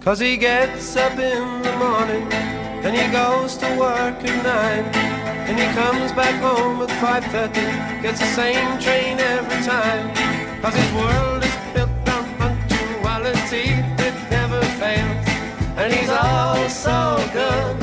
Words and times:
Cause 0.00 0.18
he 0.18 0.38
gets 0.38 0.96
up 0.96 1.12
in 1.18 1.60
the 1.60 1.76
morning 1.76 2.26
and 2.32 2.96
he 2.96 3.06
goes 3.12 3.58
to 3.58 3.66
work 3.78 4.16
at 4.24 4.42
nine. 4.42 4.86
And 5.46 5.58
he 5.58 5.66
comes 5.76 6.10
back 6.12 6.40
home 6.40 6.80
at 6.80 6.88
5.30, 6.88 8.00
gets 8.00 8.18
the 8.18 8.32
same 8.32 8.78
train 8.80 9.20
every 9.20 9.60
time. 9.62 10.08
Cause 10.62 10.74
his 10.74 10.92
world 10.94 11.44
is 11.44 11.56
built 11.74 11.90
on 12.08 12.24
punctuality, 12.40 13.76
it 14.00 14.16
never 14.30 14.62
fails. 14.80 15.26
And 15.76 15.92
he's 15.92 16.08
all 16.08 16.68
so 16.70 17.20
good, 17.34 17.76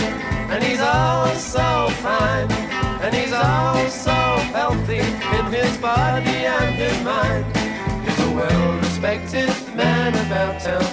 and 0.49 0.63
he's 0.63 0.81
all 0.81 1.27
so 1.36 1.88
fine. 2.02 2.49
And 3.05 3.13
he's 3.13 3.31
all 3.31 3.88
so 3.89 4.18
healthy 4.57 5.05
in 5.38 5.45
his 5.54 5.77
body 5.77 6.49
and 6.49 6.73
his 6.73 6.97
mind. 7.04 7.45
He's 8.04 8.20
a 8.25 8.31
well-respected 8.31 9.54
man 9.75 10.15
about 10.25 10.59
town, 10.61 10.86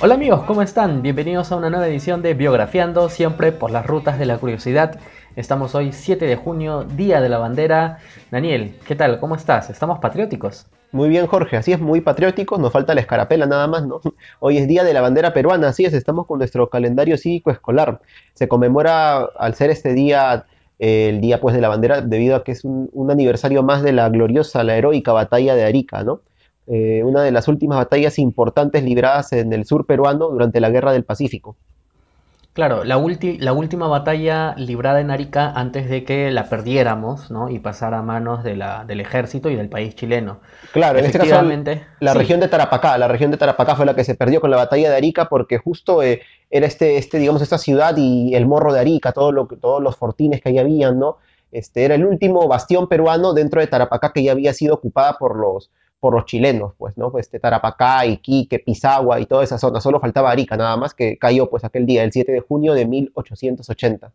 Hola 0.00 0.14
amigos, 0.14 0.44
¿cómo 0.46 0.62
están? 0.62 1.02
Bienvenidos 1.02 1.52
a 1.52 1.56
una 1.56 1.68
nueva 1.68 1.86
edición 1.86 2.22
de 2.22 2.32
Biografiando, 2.32 3.10
siempre 3.10 3.52
por 3.52 3.70
las 3.70 3.84
rutas 3.84 4.18
de 4.18 4.24
la 4.24 4.38
curiosidad. 4.38 4.98
Estamos 5.36 5.74
hoy 5.74 5.92
7 5.92 6.24
de 6.24 6.36
junio, 6.36 6.84
Día 6.84 7.20
de 7.20 7.28
la 7.28 7.38
Bandera. 7.38 7.98
Daniel, 8.30 8.76
¿qué 8.86 8.94
tal? 8.94 9.20
¿Cómo 9.20 9.34
estás? 9.34 9.68
¿Estamos 9.68 9.98
patrióticos? 9.98 10.66
Muy 10.92 11.10
bien, 11.10 11.26
Jorge, 11.26 11.58
así 11.58 11.72
es, 11.72 11.80
muy 11.80 12.00
patriótico, 12.00 12.56
nos 12.56 12.72
falta 12.72 12.94
la 12.94 13.02
escarapela 13.02 13.44
nada 13.44 13.66
más, 13.66 13.86
¿no? 13.86 14.00
Hoy 14.38 14.56
es 14.56 14.66
Día 14.66 14.84
de 14.84 14.94
la 14.94 15.02
Bandera 15.02 15.34
Peruana, 15.34 15.68
así 15.68 15.84
es, 15.84 15.92
estamos 15.92 16.26
con 16.26 16.38
nuestro 16.38 16.70
calendario 16.70 17.18
cívico 17.18 17.50
escolar. 17.50 18.00
Se 18.32 18.48
conmemora, 18.48 19.18
al 19.38 19.54
ser 19.54 19.68
este 19.68 19.92
día, 19.92 20.46
el 20.78 21.20
Día 21.20 21.40
pues 21.40 21.54
de 21.54 21.60
la 21.60 21.68
Bandera, 21.68 22.00
debido 22.02 22.36
a 22.36 22.44
que 22.44 22.52
es 22.52 22.64
un, 22.64 22.88
un 22.92 23.10
aniversario 23.10 23.62
más 23.62 23.82
de 23.82 23.92
la 23.92 24.08
gloriosa, 24.08 24.64
la 24.64 24.76
heroica 24.76 25.12
batalla 25.12 25.54
de 25.54 25.64
Arica, 25.64 26.04
¿no? 26.04 26.20
Eh, 26.66 27.02
una 27.04 27.22
de 27.22 27.32
las 27.32 27.48
últimas 27.48 27.78
batallas 27.78 28.18
importantes 28.18 28.82
libradas 28.84 29.32
en 29.32 29.52
el 29.52 29.64
sur 29.64 29.86
peruano 29.86 30.28
durante 30.28 30.60
la 30.60 30.70
Guerra 30.70 30.92
del 30.92 31.04
Pacífico. 31.04 31.56
Claro, 32.52 32.82
la, 32.82 32.96
la 33.38 33.52
última 33.52 33.86
batalla 33.86 34.54
librada 34.56 35.00
en 35.00 35.10
Arica 35.12 35.52
antes 35.54 35.88
de 35.88 36.02
que 36.04 36.30
la 36.32 36.48
perdiéramos, 36.48 37.30
¿no? 37.30 37.48
Y 37.50 37.60
pasara 37.60 37.98
a 37.98 38.02
manos 38.02 38.42
de 38.42 38.56
la- 38.56 38.84
del 38.84 39.00
ejército 39.00 39.48
y 39.48 39.54
del 39.54 39.68
país 39.68 39.94
chileno. 39.94 40.40
Claro, 40.70 40.98
en 40.98 41.06
este 41.06 41.18
caso 41.18 41.40
la 42.00 42.12
sí. 42.12 42.18
región 42.18 42.40
de 42.40 42.48
Tarapacá, 42.48 42.98
la 42.98 43.08
región 43.08 43.30
de 43.30 43.36
Tarapacá 43.36 43.74
fue 43.76 43.86
la 43.86 43.94
que 43.94 44.04
se 44.04 44.14
perdió 44.14 44.40
con 44.40 44.50
la 44.50 44.56
batalla 44.56 44.90
de 44.90 44.96
Arica 44.96 45.28
porque 45.28 45.58
justo 45.58 46.02
eh, 46.02 46.20
era 46.50 46.66
este, 46.66 46.96
este, 46.96 47.18
digamos, 47.18 47.42
esta 47.42 47.58
ciudad 47.58 47.94
y 47.96 48.34
el 48.34 48.46
morro 48.46 48.72
de 48.72 48.80
Arica, 48.80 49.12
todo 49.12 49.32
lo, 49.32 49.46
todos 49.46 49.82
los 49.82 49.96
fortines 49.96 50.40
que 50.40 50.50
ahí 50.50 50.58
habían, 50.58 50.98
¿no? 50.98 51.18
Este, 51.52 51.84
era 51.84 51.94
el 51.94 52.04
último 52.04 52.46
bastión 52.46 52.88
peruano 52.88 53.32
dentro 53.32 53.60
de 53.60 53.66
Tarapacá 53.66 54.12
que 54.12 54.22
ya 54.22 54.32
había 54.32 54.52
sido 54.52 54.74
ocupada 54.74 55.16
por 55.18 55.36
los, 55.36 55.70
por 56.00 56.14
los 56.14 56.26
chilenos, 56.26 56.74
pues, 56.78 56.96
¿no? 56.96 57.10
Pues, 57.10 57.26
este, 57.26 57.40
Tarapacá, 57.40 58.06
Iquique, 58.06 58.58
Pisagua 58.58 59.20
y 59.20 59.26
toda 59.26 59.44
esa 59.44 59.58
zona, 59.58 59.80
solo 59.80 60.00
faltaba 60.00 60.30
Arica 60.30 60.56
nada 60.56 60.76
más 60.76 60.94
que 60.94 61.18
cayó 61.18 61.48
pues 61.50 61.64
aquel 61.64 61.86
día, 61.86 62.04
el 62.04 62.12
7 62.12 62.32
de 62.32 62.40
junio 62.40 62.74
de 62.74 62.86
1880. 62.86 64.12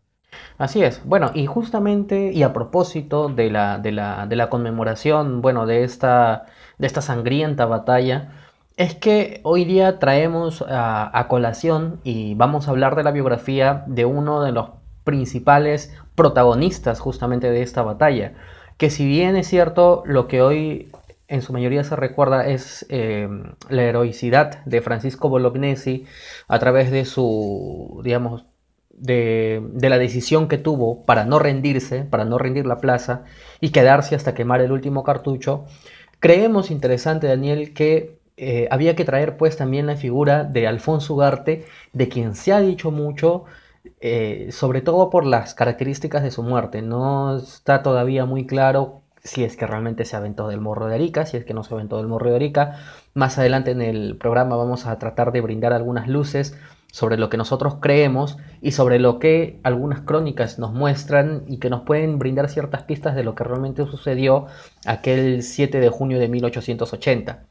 Así 0.58 0.82
es. 0.82 1.00
Bueno, 1.04 1.30
y 1.34 1.46
justamente 1.46 2.32
y 2.32 2.42
a 2.42 2.52
propósito 2.52 3.28
de 3.28 3.50
la, 3.50 3.78
de 3.78 3.92
la, 3.92 4.26
de 4.26 4.36
la 4.36 4.48
conmemoración, 4.48 5.42
bueno, 5.42 5.66
de 5.66 5.84
esta, 5.84 6.46
de 6.78 6.86
esta 6.86 7.02
sangrienta 7.02 7.66
batalla, 7.66 8.32
es 8.76 8.94
que 8.94 9.40
hoy 9.44 9.64
día 9.64 9.98
traemos 9.98 10.64
a, 10.66 11.26
colación 11.28 12.00
y 12.02 12.34
vamos 12.34 12.66
a 12.66 12.72
hablar 12.72 12.96
de 12.96 13.04
la 13.04 13.12
biografía 13.12 13.84
de 13.86 14.04
uno 14.04 14.42
de 14.42 14.52
los 14.52 14.70
principales 15.04 15.94
protagonistas 16.14 16.98
justamente 16.98 17.50
de 17.50 17.62
esta 17.62 17.82
batalla. 17.82 18.34
Que 18.76 18.90
si 18.90 19.06
bien 19.06 19.36
es 19.36 19.46
cierto, 19.46 20.02
lo 20.06 20.26
que 20.26 20.42
hoy 20.42 20.90
en 21.28 21.42
su 21.42 21.52
mayoría 21.52 21.84
se 21.84 21.94
recuerda 21.94 22.46
es 22.46 22.84
eh, 22.88 23.28
la 23.68 23.82
heroicidad 23.84 24.64
de 24.64 24.82
Francisco 24.82 25.28
Bolognesi 25.28 26.04
a 26.48 26.58
través 26.58 26.90
de 26.90 27.04
su, 27.04 28.00
digamos, 28.02 28.44
de, 28.90 29.62
de 29.72 29.88
la 29.88 29.98
decisión 29.98 30.48
que 30.48 30.58
tuvo 30.58 31.04
para 31.04 31.24
no 31.24 31.38
rendirse, 31.38 32.02
para 32.02 32.24
no 32.24 32.38
rendir 32.38 32.66
la 32.66 32.78
plaza 32.78 33.24
y 33.60 33.70
quedarse 33.70 34.16
hasta 34.16 34.34
quemar 34.34 34.60
el 34.60 34.72
último 34.72 35.04
cartucho, 35.04 35.64
creemos 36.20 36.70
interesante, 36.70 37.26
Daniel, 37.26 37.72
que 37.74 38.23
eh, 38.36 38.66
había 38.70 38.96
que 38.96 39.04
traer 39.04 39.36
pues 39.36 39.56
también 39.56 39.86
la 39.86 39.96
figura 39.96 40.44
de 40.44 40.66
Alfonso 40.66 41.14
Ugarte, 41.14 41.66
de 41.92 42.08
quien 42.08 42.34
se 42.34 42.52
ha 42.52 42.60
dicho 42.60 42.90
mucho, 42.90 43.44
eh, 44.00 44.48
sobre 44.50 44.80
todo 44.80 45.10
por 45.10 45.24
las 45.24 45.54
características 45.54 46.22
de 46.22 46.30
su 46.30 46.42
muerte. 46.42 46.82
No 46.82 47.36
está 47.36 47.82
todavía 47.82 48.24
muy 48.24 48.46
claro 48.46 49.02
si 49.22 49.42
es 49.44 49.56
que 49.56 49.66
realmente 49.66 50.04
se 50.04 50.16
aventó 50.16 50.48
del 50.48 50.60
morro 50.60 50.86
de 50.86 50.96
Arica, 50.96 51.26
si 51.26 51.36
es 51.36 51.44
que 51.44 51.54
no 51.54 51.64
se 51.64 51.72
aventó 51.74 51.96
del 51.96 52.08
morro 52.08 52.30
de 52.30 52.36
Arica. 52.36 52.78
Más 53.14 53.38
adelante 53.38 53.70
en 53.70 53.82
el 53.82 54.16
programa 54.16 54.56
vamos 54.56 54.86
a 54.86 54.98
tratar 54.98 55.32
de 55.32 55.40
brindar 55.40 55.72
algunas 55.72 56.08
luces 56.08 56.58
sobre 56.92 57.16
lo 57.16 57.28
que 57.30 57.36
nosotros 57.36 57.78
creemos 57.80 58.36
y 58.60 58.72
sobre 58.72 58.98
lo 58.98 59.18
que 59.18 59.58
algunas 59.64 60.02
crónicas 60.02 60.58
nos 60.58 60.72
muestran 60.72 61.42
y 61.48 61.58
que 61.58 61.70
nos 61.70 61.82
pueden 61.82 62.18
brindar 62.18 62.48
ciertas 62.48 62.82
pistas 62.84 63.16
de 63.16 63.24
lo 63.24 63.34
que 63.34 63.44
realmente 63.44 63.84
sucedió 63.86 64.46
aquel 64.86 65.42
7 65.42 65.80
de 65.80 65.88
junio 65.88 66.18
de 66.20 66.28
1880. 66.28 67.44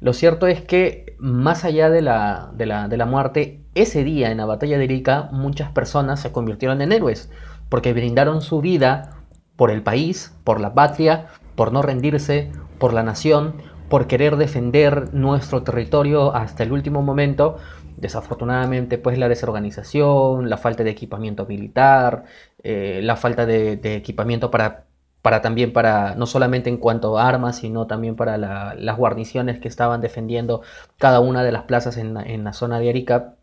Lo 0.00 0.12
cierto 0.12 0.46
es 0.46 0.60
que 0.60 1.16
más 1.18 1.64
allá 1.64 1.90
de 1.90 2.02
la, 2.02 2.50
de 2.54 2.66
la, 2.66 2.88
de 2.88 2.96
la 2.96 3.06
muerte, 3.06 3.60
ese 3.74 4.04
día 4.04 4.30
en 4.30 4.38
la 4.38 4.46
batalla 4.46 4.78
de 4.78 4.84
Arica 4.84 5.28
muchas 5.32 5.70
personas 5.70 6.20
se 6.20 6.32
convirtieron 6.32 6.80
en 6.82 6.92
héroes 6.92 7.30
porque 7.68 7.92
brindaron 7.92 8.40
su 8.42 8.60
vida 8.60 9.24
por 9.56 9.70
el 9.70 9.82
país, 9.82 10.32
por 10.44 10.60
la 10.60 10.74
patria, 10.74 11.26
por 11.54 11.72
no 11.72 11.82
rendirse, 11.82 12.50
por 12.78 12.92
la 12.92 13.02
nación, 13.02 13.54
por 13.88 14.06
querer 14.06 14.36
defender 14.36 15.14
nuestro 15.14 15.62
territorio 15.62 16.34
hasta 16.34 16.62
el 16.62 16.72
último 16.72 17.02
momento. 17.02 17.56
Desafortunadamente, 17.96 18.98
pues 18.98 19.18
la 19.18 19.28
desorganización, 19.28 20.50
la 20.50 20.58
falta 20.58 20.82
de 20.84 20.90
equipamiento 20.90 21.46
militar, 21.46 22.24
eh, 22.62 23.00
la 23.02 23.16
falta 23.16 23.46
de 23.46 23.96
equipamiento 23.96 24.50
para, 24.50 24.84
para 25.24 25.42
también 25.42 25.74
para, 25.74 26.14
no 26.16 26.26
solamente 26.26 26.70
en 26.70 26.78
cuanto 26.78 27.18
a 27.18 27.28
armas, 27.28 27.56
sino 27.58 27.88
también 27.88 28.16
para 28.16 28.38
la- 28.38 28.76
las 28.78 28.98
guarniciones 28.98 29.60
que 29.60 29.68
estaban 29.68 30.02
defendiendo 30.02 30.62
cada 30.98 31.20
una 31.20 31.44
de 31.44 31.52
las 31.52 31.64
plazas 31.64 31.98
en, 31.98 32.16
en 32.18 32.44
la 32.44 32.54
zona 32.54 32.80
de 32.80 32.90
Arica, 32.90 33.36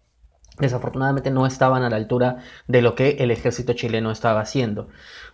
desafortunadamente 0.59 1.31
no 1.31 1.45
estaban 1.47 1.83
a 1.83 1.89
la 1.89 1.95
altura 1.97 2.37
de 2.67 2.81
lo 2.81 2.95
que 2.95 3.11
el 3.19 3.31
ejército 3.31 3.73
chileno 3.73 4.11
estaba 4.11 4.41
haciendo. 4.41 4.89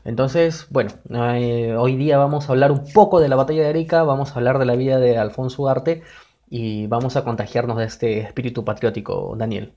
Entonces, 0.06 0.68
bueno, 0.70 0.92
eh, 1.36 1.76
hoy 1.78 1.96
día 1.98 2.18
vamos 2.18 2.50
a 2.50 2.54
hablar 2.54 2.72
un 2.72 2.86
poco 2.94 3.20
de 3.20 3.30
la 3.30 3.36
batalla 3.36 3.64
de 3.64 3.70
Arica, 3.70 4.04
vamos 4.04 4.32
a 4.32 4.36
hablar 4.36 4.60
de 4.60 4.66
la 4.66 4.76
vida 4.76 5.00
de 5.00 5.18
Alfonso 5.18 5.64
Ugarte 5.64 6.04
y 6.50 6.88
vamos 6.88 7.16
a 7.18 7.24
contagiarnos 7.26 7.78
de 7.78 7.86
este 7.86 8.20
espíritu 8.22 8.64
patriótico, 8.66 9.36
Daniel. 9.38 9.74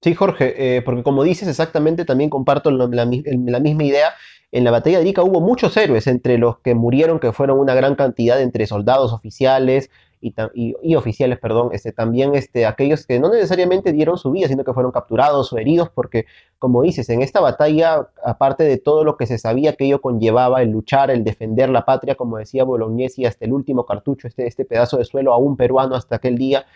Sí, 0.00 0.14
Jorge, 0.14 0.76
eh, 0.76 0.82
porque 0.82 1.02
como 1.02 1.24
dices 1.24 1.48
exactamente, 1.48 2.04
también 2.04 2.30
comparto 2.30 2.70
la 2.70 3.06
misma 3.06 3.84
idea. 3.84 4.10
En 4.50 4.64
la 4.64 4.70
batalla 4.70 4.96
de 4.98 5.02
Arica 5.02 5.22
hubo 5.22 5.40
muchos 5.40 5.76
héroes, 5.76 6.06
entre 6.06 6.38
los 6.38 6.58
que 6.60 6.74
murieron, 6.74 7.18
que 7.20 7.32
fueron 7.32 7.58
una 7.58 7.74
gran 7.74 7.94
cantidad 7.96 8.40
entre 8.40 8.66
soldados 8.66 9.12
oficiales 9.12 9.90
y, 10.20 10.94
oficiales, 10.96 11.38
perdón, 11.38 11.70
este, 11.72 11.92
también 11.92 12.34
este, 12.34 12.66
aquellos 12.66 13.06
que 13.06 13.20
no 13.20 13.28
necesariamente 13.30 13.92
dieron 13.92 14.16
su 14.18 14.32
vida, 14.32 14.48
sino 14.48 14.64
que 14.64 14.72
fueron 14.72 14.90
capturados 14.90 15.52
o 15.52 15.58
heridos, 15.58 15.90
porque 15.90 16.24
como 16.58 16.82
dices, 16.82 17.08
en 17.10 17.22
esta 17.22 17.40
batalla, 17.40 18.08
aparte 18.24 18.64
de 18.64 18.78
todo 18.78 19.04
lo 19.04 19.16
que 19.16 19.26
se 19.26 19.38
sabía 19.38 19.74
que 19.74 19.84
ello 19.84 20.00
conllevaba, 20.00 20.62
el 20.62 20.70
luchar, 20.70 21.10
el 21.10 21.24
defender 21.24 21.68
la 21.68 21.84
patria, 21.84 22.14
como 22.16 22.38
decía 22.38 22.64
Bolognesi, 22.64 23.26
hasta 23.26 23.44
el 23.44 23.52
último 23.52 23.86
cartucho, 23.86 24.26
este, 24.26 24.46
este 24.46 24.64
pedazo 24.64 24.96
de 24.96 25.04
suelo 25.04 25.32
aún 25.34 25.56
peruano 25.56 25.94
hasta 25.94 26.16
aquel 26.16 26.36
día, 26.36 26.66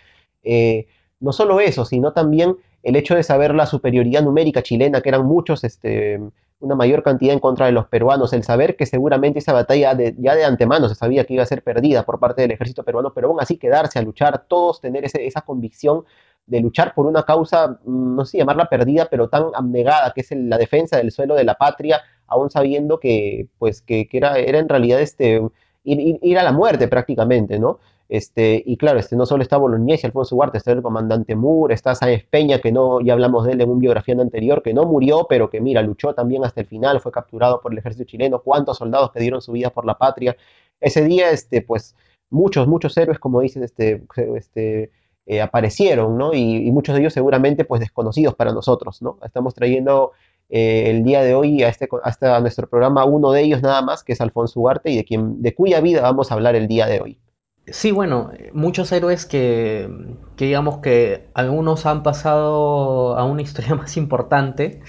eh, 0.45 0.87
no 1.21 1.33
solo 1.33 1.59
eso, 1.61 1.85
sino 1.85 2.13
también 2.13 2.57
el 2.83 2.97
hecho 2.97 3.15
de 3.15 3.23
saber 3.23 3.55
la 3.55 3.67
superioridad 3.67 4.23
numérica 4.23 4.63
chilena, 4.63 5.01
que 5.01 5.09
eran 5.09 5.25
muchos, 5.25 5.65
este, 5.65 6.21
una 6.63 6.75
mayor 6.75 7.03
cantidad 7.03 7.35
en 7.35 7.41
contra 7.41 7.67
de 7.67 7.73
los 7.73 7.87
peruanos, 7.89 8.33
el 8.33 8.45
saber 8.45 8.77
que 8.77 8.87
seguramente 8.87 9.41
esa 9.41 9.53
batalla 9.53 9.95
de- 9.95 10.15
ya 10.19 10.35
de 10.35 10.45
antemano 10.45 10.89
se 10.89 10.95
sabía 10.95 11.25
que 11.25 11.35
iba 11.35 11.43
a 11.43 11.47
ser 11.47 11.63
perdida 11.63 12.05
por 12.05 12.19
parte 12.21 12.43
del 12.43 12.53
ejército 12.53 12.85
peruano, 12.85 13.13
pero 13.15 13.29
aún 13.29 13.41
así 13.41 13.59
quedarse 13.59 13.99
a 13.99 14.03
luchar, 14.03 14.47
todos 14.49 14.81
tener 14.81 15.05
ese- 15.05 15.27
esa 15.27 15.43
convicción 15.43 16.05
de 16.47 16.61
luchar 16.61 16.95
por 16.95 17.07
una 17.07 17.23
causa, 17.25 17.79
mm, 17.85 18.17
no 18.17 18.25
sé 18.25 18.39
llamarla 18.39 18.69
perdida, 18.69 19.09
pero 19.11 19.29
tan 19.29 19.45
abnegada, 19.55 20.13
que 20.15 20.23
es 20.23 20.31
la 20.33 20.59
defensa 20.59 20.97
del 20.97 21.11
suelo 21.13 21.35
de 21.35 21.45
la 21.45 21.55
patria, 21.55 22.01
aún 22.27 22.51
sabiendo 22.51 22.99
que, 23.01 23.49
pues, 23.59 23.83
que, 23.83 24.09
que 24.09 24.17
era, 24.19 24.39
era 24.39 24.59
en 24.59 24.69
realidad 24.69 25.01
este, 25.01 25.41
ir, 25.85 25.99
ir- 26.01 26.19
ir 26.23 26.39
a 26.39 26.43
la 26.43 26.53
muerte 26.53 26.89
prácticamente, 26.89 27.59
¿no? 27.59 27.79
Este, 28.13 28.63
y 28.67 28.77
claro, 28.77 28.99
este, 28.99 29.17
no 29.17 29.25
solo 29.25 29.43
está 29.43 29.57
Bolognesi, 29.57 30.07
Alfonso 30.07 30.37
Ugarte, 30.37 30.59
está 30.59 30.71
el 30.73 30.83
comandante 30.83 31.35
Moore, 31.35 31.73
está 31.73 31.95
Sáenz 31.95 32.27
Peña, 32.29 32.59
que 32.59 32.71
no, 32.71 33.01
ya 33.01 33.15
hablamos 33.15 33.47
de 33.47 33.53
él 33.53 33.63
en 33.63 33.71
un 33.71 33.79
biografía 33.79 34.15
anterior, 34.15 34.63
que 34.63 34.75
no 34.75 34.85
murió, 34.85 35.25
pero 35.31 35.49
que 35.49 35.63
mira, 35.63 35.81
luchó 35.81 36.15
también 36.15 36.45
hasta 36.45 36.61
el 36.61 36.67
final, 36.67 37.01
fue 37.01 37.11
capturado 37.11 37.63
por 37.63 37.73
el 37.73 37.79
ejército 37.79 38.05
chileno, 38.05 38.43
cuántos 38.43 38.77
soldados 38.77 39.13
que 39.13 39.21
dieron 39.21 39.41
su 39.41 39.53
vida 39.53 39.71
por 39.71 39.87
la 39.87 39.97
patria. 39.97 40.37
Ese 40.79 41.03
día, 41.07 41.31
este, 41.31 41.63
pues, 41.63 41.97
muchos, 42.29 42.69
muchos 42.69 42.95
héroes, 42.99 43.19
como 43.19 43.41
dicen, 43.41 43.65
este, 43.65 44.05
este, 44.37 44.91
eh, 45.25 45.41
aparecieron, 45.41 46.19
¿no? 46.19 46.35
Y, 46.35 46.71
muchos 46.71 46.95
de 46.95 47.01
ellos 47.01 47.15
seguramente, 47.15 47.65
pues, 47.65 47.81
desconocidos 47.81 48.35
para 48.35 48.53
nosotros, 48.53 49.01
¿no? 49.01 49.19
Estamos 49.25 49.55
trayendo 49.55 50.13
eh, 50.51 50.91
el 50.91 51.03
día 51.03 51.23
de 51.23 51.35
hoy 51.35 51.63
a, 51.63 51.71
este, 51.71 51.89
hasta 52.03 52.39
nuestro 52.41 52.69
programa 52.69 53.07
uno 53.07 53.33
de 53.33 53.41
ellos 53.41 53.63
nada 53.63 53.81
más, 53.81 54.05
que 54.05 54.13
es 54.13 54.21
Alfonso 54.21 54.61
Ugarte, 54.61 54.91
y 54.91 54.97
de, 54.97 55.05
quien, 55.07 55.41
de 55.41 55.55
cuya 55.55 55.81
vida 55.81 56.03
vamos 56.03 56.31
a 56.31 56.35
hablar 56.35 56.57
el 56.57 56.69
día 56.69 56.87
de 56.87 57.01
hoy. 57.01 57.22
Sí, 57.67 57.93
bueno, 57.93 58.33
muchos 58.53 58.91
héroes 58.91 59.25
que, 59.25 59.89
que 60.37 60.47
digamos 60.47 60.79
que 60.79 61.29
algunos 61.35 61.87
han 61.87 62.03
pasado 62.03 63.17
a 63.17 63.25
una 63.25 63.43
historia 63.43 63.75
más 63.77 63.97
importante, 63.97 64.81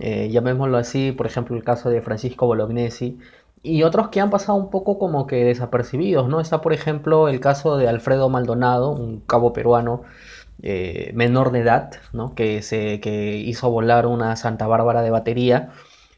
eh, 0.00 0.28
llamémoslo 0.30 0.76
así, 0.78 1.12
por 1.12 1.26
ejemplo 1.26 1.56
el 1.56 1.64
caso 1.64 1.90
de 1.90 2.02
Francisco 2.02 2.46
Bolognesi, 2.46 3.18
y 3.62 3.82
otros 3.82 4.08
que 4.08 4.20
han 4.20 4.30
pasado 4.30 4.56
un 4.58 4.70
poco 4.70 4.98
como 4.98 5.26
que 5.26 5.44
desapercibidos, 5.44 6.28
¿no? 6.28 6.40
Está, 6.40 6.60
por 6.60 6.72
ejemplo, 6.72 7.28
el 7.28 7.40
caso 7.40 7.76
de 7.78 7.88
Alfredo 7.88 8.28
Maldonado, 8.28 8.92
un 8.92 9.20
cabo 9.20 9.52
peruano, 9.52 10.02
eh, 10.62 11.10
menor 11.14 11.50
de 11.50 11.60
edad, 11.60 11.92
¿no? 12.12 12.34
que, 12.34 12.62
se, 12.62 13.00
que 13.00 13.36
hizo 13.38 13.70
volar 13.70 14.06
una 14.06 14.36
Santa 14.36 14.66
Bárbara 14.66 15.02
de 15.02 15.10
batería, 15.10 15.70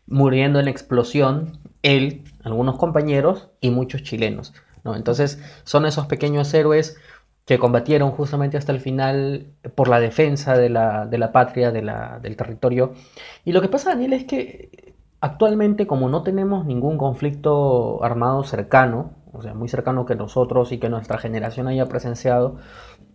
muriendo 0.07 0.61
en 0.61 0.69
explosión 0.69 1.59
él, 1.83 2.25
algunos 2.45 2.77
compañeros 2.77 3.49
y 3.61 3.71
muchos 3.71 4.03
chilenos. 4.03 4.53
Entonces 4.94 5.41
son 5.65 5.87
esos 5.87 6.06
pequeños 6.06 6.53
héroes 6.55 6.97
que 7.47 7.59
combatieron 7.59 8.11
justamente 8.11 8.56
hasta 8.56 8.73
el 8.73 8.81
final 8.81 9.47
por 9.75 9.88
la 9.88 10.00
defensa 10.00 10.56
de 10.59 10.69
la, 10.69 11.06
de 11.06 11.19
la 11.19 11.33
patria, 11.33 11.71
de 11.71 11.83
la, 11.83 12.19
del 12.21 12.37
territorio. 12.37 12.93
Y 13.44 13.53
lo 13.53 13.62
que 13.62 13.69
pasa, 13.69 13.91
Daniel, 13.91 14.12
es 14.12 14.25
que 14.25 14.94
actualmente 15.21 15.87
como 15.87 16.09
no 16.09 16.23
tenemos 16.23 16.67
ningún 16.67 16.99
conflicto 16.99 18.03
armado 18.05 18.43
cercano, 18.44 19.12
o 19.33 19.43
sea, 19.43 19.55
muy 19.55 19.69
cercano 19.69 20.06
que 20.06 20.15
nosotros 20.15 20.73
y 20.73 20.79
que 20.79 20.88
nuestra 20.88 21.19
generación 21.19 21.69
haya 21.69 21.87
presenciado, 21.87 22.56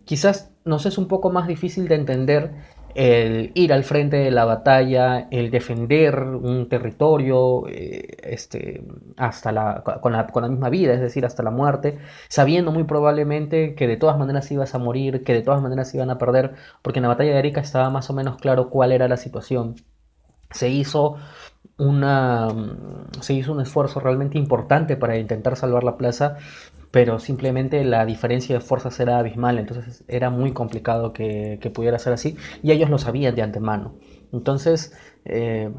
quizás 0.04 0.52
nos 0.64 0.86
es 0.86 0.98
un 0.98 1.08
poco 1.08 1.30
más 1.30 1.46
difícil 1.46 1.88
de 1.88 1.96
entender 1.96 2.54
el 2.94 3.52
ir 3.54 3.72
al 3.72 3.84
frente 3.84 4.16
de 4.16 4.30
la 4.30 4.44
batalla, 4.44 5.28
el 5.30 5.50
defender 5.50 6.18
un 6.20 6.68
territorio 6.68 7.66
eh, 7.68 8.16
este, 8.22 8.84
hasta 9.16 9.52
la, 9.52 9.82
con, 9.82 10.12
la, 10.12 10.26
con, 10.26 10.42
la, 10.42 10.48
misma 10.48 10.68
vida, 10.68 10.92
es 10.94 11.00
decir, 11.00 11.24
hasta 11.24 11.42
la 11.42 11.50
muerte, 11.50 11.98
sabiendo 12.28 12.70
muy 12.72 12.84
probablemente 12.84 13.74
que 13.74 13.86
de 13.86 13.96
todas 13.96 14.18
maneras 14.18 14.50
ibas 14.50 14.74
a 14.74 14.78
morir, 14.78 15.24
que 15.24 15.34
de 15.34 15.42
todas 15.42 15.62
maneras 15.62 15.94
iban 15.94 16.10
a 16.10 16.18
perder, 16.18 16.54
porque 16.82 16.98
en 16.98 17.04
la 17.04 17.08
batalla 17.08 17.32
de 17.32 17.38
Arica 17.38 17.60
estaba 17.60 17.90
más 17.90 18.10
o 18.10 18.12
menos 18.14 18.36
claro 18.36 18.68
cuál 18.70 18.92
era 18.92 19.08
la 19.08 19.16
situación. 19.16 19.76
Se 20.50 20.68
hizo 20.68 21.16
una, 21.78 22.48
se 23.20 23.34
hizo 23.34 23.52
un 23.52 23.60
esfuerzo 23.60 24.00
realmente 24.00 24.38
importante 24.38 24.96
para 24.96 25.16
intentar 25.18 25.56
salvar 25.56 25.84
la 25.84 25.96
plaza, 25.96 26.36
pero 26.92 27.18
simplemente 27.18 27.84
la 27.84 28.04
diferencia 28.04 28.54
de 28.54 28.60
fuerzas 28.60 29.00
era 29.00 29.18
abismal, 29.18 29.58
entonces 29.58 30.04
era 30.08 30.28
muy 30.30 30.52
complicado 30.52 31.14
que, 31.14 31.58
pudiera 31.74 31.98
ser 31.98 32.12
así, 32.12 32.36
y 32.62 32.70
ellos 32.70 32.90
lo 32.90 32.98
sabían 32.98 33.34
de 33.34 33.42
antemano. 33.42 33.94
Entonces, 34.30 34.94
eh, 35.24 35.70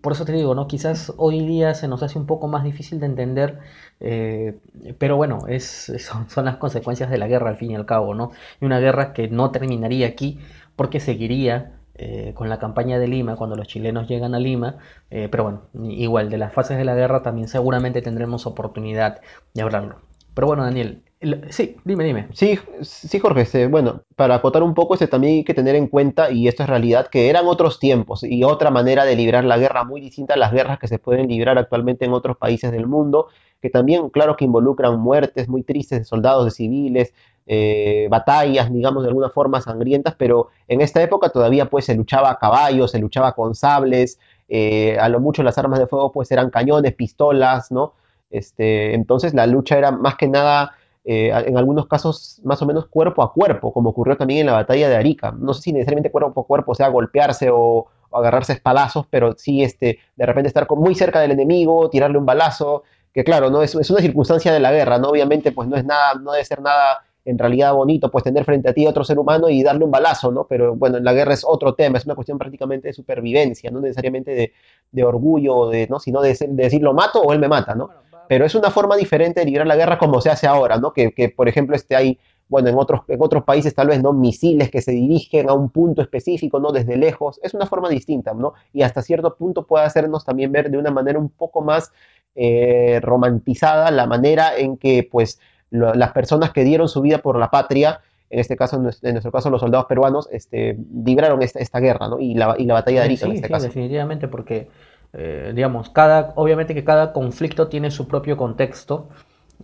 por 0.00 0.12
eso 0.12 0.24
te 0.24 0.32
digo, 0.32 0.56
¿no? 0.56 0.66
Quizás 0.66 1.12
hoy 1.16 1.46
día 1.46 1.74
se 1.74 1.86
nos 1.86 2.02
hace 2.02 2.18
un 2.18 2.26
poco 2.26 2.48
más 2.48 2.64
difícil 2.64 2.98
de 2.98 3.06
entender, 3.06 3.60
eh, 4.00 4.58
pero 4.98 5.16
bueno, 5.16 5.46
es, 5.48 5.92
son, 6.28 6.44
las 6.44 6.56
consecuencias 6.56 7.08
de 7.08 7.18
la 7.18 7.28
guerra 7.28 7.50
al 7.50 7.56
fin 7.56 7.70
y 7.70 7.76
al 7.76 7.86
cabo, 7.86 8.14
¿no? 8.14 8.32
Y 8.60 8.64
una 8.66 8.80
guerra 8.80 9.12
que 9.12 9.28
no 9.28 9.52
terminaría 9.52 10.08
aquí 10.08 10.40
porque 10.74 10.98
seguiría 10.98 11.78
eh, 11.94 12.32
con 12.34 12.48
la 12.48 12.58
campaña 12.58 12.98
de 12.98 13.06
Lima, 13.06 13.36
cuando 13.36 13.54
los 13.54 13.68
chilenos 13.68 14.08
llegan 14.08 14.34
a 14.34 14.40
Lima, 14.40 14.78
pero 15.08 15.44
bueno, 15.44 15.62
igual 15.88 16.30
de 16.30 16.38
las 16.38 16.52
fases 16.52 16.78
de 16.78 16.84
la 16.84 16.94
guerra 16.96 17.22
también 17.22 17.48
seguramente 17.48 18.02
tendremos 18.02 18.46
oportunidad 18.46 19.20
de 19.54 19.62
hablarlo. 19.62 20.07
Pero 20.38 20.46
bueno, 20.46 20.62
Daniel, 20.62 21.02
sí, 21.50 21.78
dime, 21.84 22.04
dime. 22.04 22.28
Sí, 22.32 22.60
sí, 22.82 23.18
Jorge, 23.18 23.40
este, 23.40 23.66
bueno, 23.66 24.02
para 24.14 24.36
acotar 24.36 24.62
un 24.62 24.72
poco, 24.72 24.94
este, 24.94 25.08
también 25.08 25.38
hay 25.38 25.42
que 25.42 25.52
tener 25.52 25.74
en 25.74 25.88
cuenta, 25.88 26.30
y 26.30 26.46
esto 26.46 26.62
es 26.62 26.68
realidad, 26.68 27.08
que 27.08 27.28
eran 27.28 27.48
otros 27.48 27.80
tiempos 27.80 28.22
y 28.22 28.44
otra 28.44 28.70
manera 28.70 29.04
de 29.04 29.16
librar 29.16 29.42
la 29.42 29.58
guerra 29.58 29.82
muy 29.82 30.00
distinta 30.00 30.34
a 30.34 30.36
las 30.36 30.52
guerras 30.52 30.78
que 30.78 30.86
se 30.86 31.00
pueden 31.00 31.26
librar 31.26 31.58
actualmente 31.58 32.04
en 32.04 32.12
otros 32.12 32.36
países 32.36 32.70
del 32.70 32.86
mundo, 32.86 33.26
que 33.60 33.68
también, 33.68 34.10
claro, 34.10 34.36
que 34.36 34.44
involucran 34.44 35.00
muertes 35.00 35.48
muy 35.48 35.64
tristes 35.64 35.98
de 35.98 36.04
soldados, 36.04 36.44
de 36.44 36.52
civiles, 36.52 37.12
eh, 37.48 38.06
batallas, 38.08 38.72
digamos, 38.72 39.02
de 39.02 39.08
alguna 39.08 39.30
forma 39.30 39.60
sangrientas, 39.60 40.14
pero 40.16 40.50
en 40.68 40.82
esta 40.82 41.02
época 41.02 41.30
todavía 41.30 41.68
pues 41.68 41.86
se 41.86 41.96
luchaba 41.96 42.30
a 42.30 42.38
caballos, 42.38 42.92
se 42.92 43.00
luchaba 43.00 43.32
con 43.32 43.56
sables, 43.56 44.20
eh, 44.48 44.98
a 45.00 45.08
lo 45.08 45.18
mucho 45.18 45.42
las 45.42 45.58
armas 45.58 45.80
de 45.80 45.88
fuego 45.88 46.12
pues 46.12 46.30
eran 46.30 46.50
cañones, 46.50 46.94
pistolas, 46.94 47.72
¿no? 47.72 47.94
Este, 48.30 48.94
entonces 48.94 49.34
la 49.34 49.46
lucha 49.46 49.78
era 49.78 49.90
más 49.90 50.16
que 50.16 50.28
nada, 50.28 50.72
eh, 51.04 51.30
en 51.46 51.56
algunos 51.56 51.86
casos, 51.86 52.40
más 52.44 52.60
o 52.62 52.66
menos 52.66 52.86
cuerpo 52.86 53.22
a 53.22 53.32
cuerpo, 53.32 53.72
como 53.72 53.90
ocurrió 53.90 54.16
también 54.16 54.40
en 54.40 54.46
la 54.46 54.52
batalla 54.52 54.88
de 54.88 54.96
Arica. 54.96 55.32
No 55.32 55.54
sé 55.54 55.62
si 55.62 55.72
necesariamente 55.72 56.10
cuerpo 56.10 56.40
a 56.40 56.46
cuerpo, 56.46 56.72
o 56.72 56.74
sea, 56.74 56.88
golpearse 56.88 57.48
o, 57.50 57.86
agarrarse 58.10 58.54
espadazos, 58.54 59.06
pero 59.10 59.34
sí 59.36 59.62
este, 59.62 59.98
de 60.16 60.26
repente 60.26 60.48
estar 60.48 60.66
muy 60.70 60.94
cerca 60.94 61.20
del 61.20 61.32
enemigo, 61.32 61.90
tirarle 61.90 62.18
un 62.18 62.24
balazo, 62.24 62.84
que 63.12 63.22
claro, 63.22 63.50
¿no? 63.50 63.62
Es, 63.62 63.74
es, 63.74 63.90
una 63.90 64.00
circunstancia 64.00 64.52
de 64.52 64.60
la 64.60 64.72
guerra, 64.72 64.98
¿no? 64.98 65.08
Obviamente, 65.08 65.52
pues 65.52 65.68
no 65.68 65.76
es 65.76 65.84
nada, 65.84 66.14
no 66.14 66.32
debe 66.32 66.44
ser 66.44 66.60
nada 66.62 67.02
en 67.24 67.38
realidad 67.38 67.74
bonito, 67.74 68.10
pues 68.10 68.24
tener 68.24 68.44
frente 68.44 68.70
a 68.70 68.72
ti 68.72 68.86
a 68.86 68.90
otro 68.90 69.04
ser 69.04 69.18
humano 69.18 69.50
y 69.50 69.62
darle 69.62 69.84
un 69.84 69.90
balazo, 69.90 70.32
¿no? 70.32 70.46
Pero 70.46 70.74
bueno, 70.74 70.96
en 70.96 71.04
la 71.04 71.12
guerra 71.12 71.34
es 71.34 71.44
otro 71.46 71.74
tema, 71.74 71.98
es 71.98 72.06
una 72.06 72.14
cuestión 72.14 72.38
prácticamente 72.38 72.88
de 72.88 72.94
supervivencia, 72.94 73.70
no 73.70 73.80
necesariamente 73.80 74.30
de, 74.30 74.52
de 74.90 75.04
orgullo, 75.04 75.68
de, 75.68 75.86
¿no? 75.88 76.00
Sino 76.00 76.22
de, 76.22 76.32
de 76.32 76.62
decir 76.62 76.80
lo 76.80 76.94
mato 76.94 77.20
o 77.20 77.32
él 77.34 77.38
me 77.38 77.48
mata, 77.48 77.74
¿no? 77.74 77.90
Pero 78.28 78.44
es 78.44 78.54
una 78.54 78.70
forma 78.70 78.96
diferente 78.96 79.40
de 79.40 79.46
librar 79.46 79.66
la 79.66 79.76
guerra 79.76 79.98
como 79.98 80.20
se 80.20 80.30
hace 80.30 80.46
ahora, 80.46 80.76
¿no? 80.78 80.92
Que, 80.92 81.32
por 81.34 81.48
ejemplo, 81.48 81.74
este, 81.74 81.96
hay, 81.96 82.18
bueno, 82.48 82.68
en 82.68 82.76
otros, 82.76 83.00
en 83.08 83.20
otros 83.22 83.44
países 83.44 83.74
tal 83.74 83.88
vez, 83.88 84.02
¿no? 84.02 84.12
Misiles 84.12 84.70
que 84.70 84.82
se 84.82 84.92
dirigen 84.92 85.48
a 85.48 85.54
un 85.54 85.70
punto 85.70 86.02
específico, 86.02 86.60
¿no? 86.60 86.70
Desde 86.70 86.96
lejos, 86.96 87.40
es 87.42 87.54
una 87.54 87.66
forma 87.66 87.88
distinta, 87.88 88.34
¿no? 88.34 88.52
Y 88.72 88.82
hasta 88.82 89.02
cierto 89.02 89.34
punto 89.36 89.66
puede 89.66 89.86
hacernos 89.86 90.24
también 90.24 90.52
ver 90.52 90.70
de 90.70 90.78
una 90.78 90.90
manera 90.90 91.18
un 91.18 91.30
poco 91.30 91.62
más 91.62 91.92
eh, 92.34 93.00
romantizada 93.02 93.90
la 93.90 94.06
manera 94.06 94.56
en 94.56 94.76
que, 94.76 95.08
pues, 95.10 95.40
las 95.70 96.12
personas 96.12 96.52
que 96.52 96.64
dieron 96.64 96.88
su 96.88 97.00
vida 97.00 97.18
por 97.18 97.38
la 97.38 97.50
patria, 97.50 98.00
en 98.30 98.40
este 98.40 98.56
caso, 98.56 98.76
en 98.76 98.82
nuestro, 98.82 99.32
caso, 99.32 99.48
los 99.50 99.60
soldados 99.60 99.86
peruanos, 99.86 100.28
este, 100.32 100.78
libraron 101.04 101.42
esta, 101.42 101.60
esta 101.60 101.80
guerra, 101.80 102.08
¿no? 102.08 102.20
Y 102.20 102.34
la, 102.34 102.54
y 102.58 102.66
la 102.66 102.74
batalla 102.74 103.00
de 103.00 103.06
Arica, 103.06 103.26
en 103.26 103.32
este 103.32 103.48
sí, 103.48 103.62
definitivamente, 103.62 104.28
porque 104.28 104.68
eh, 105.12 105.52
digamos, 105.54 105.90
cada, 105.90 106.32
obviamente 106.36 106.74
que 106.74 106.84
cada 106.84 107.12
conflicto 107.12 107.68
tiene 107.68 107.90
su 107.90 108.08
propio 108.08 108.36
contexto. 108.36 109.08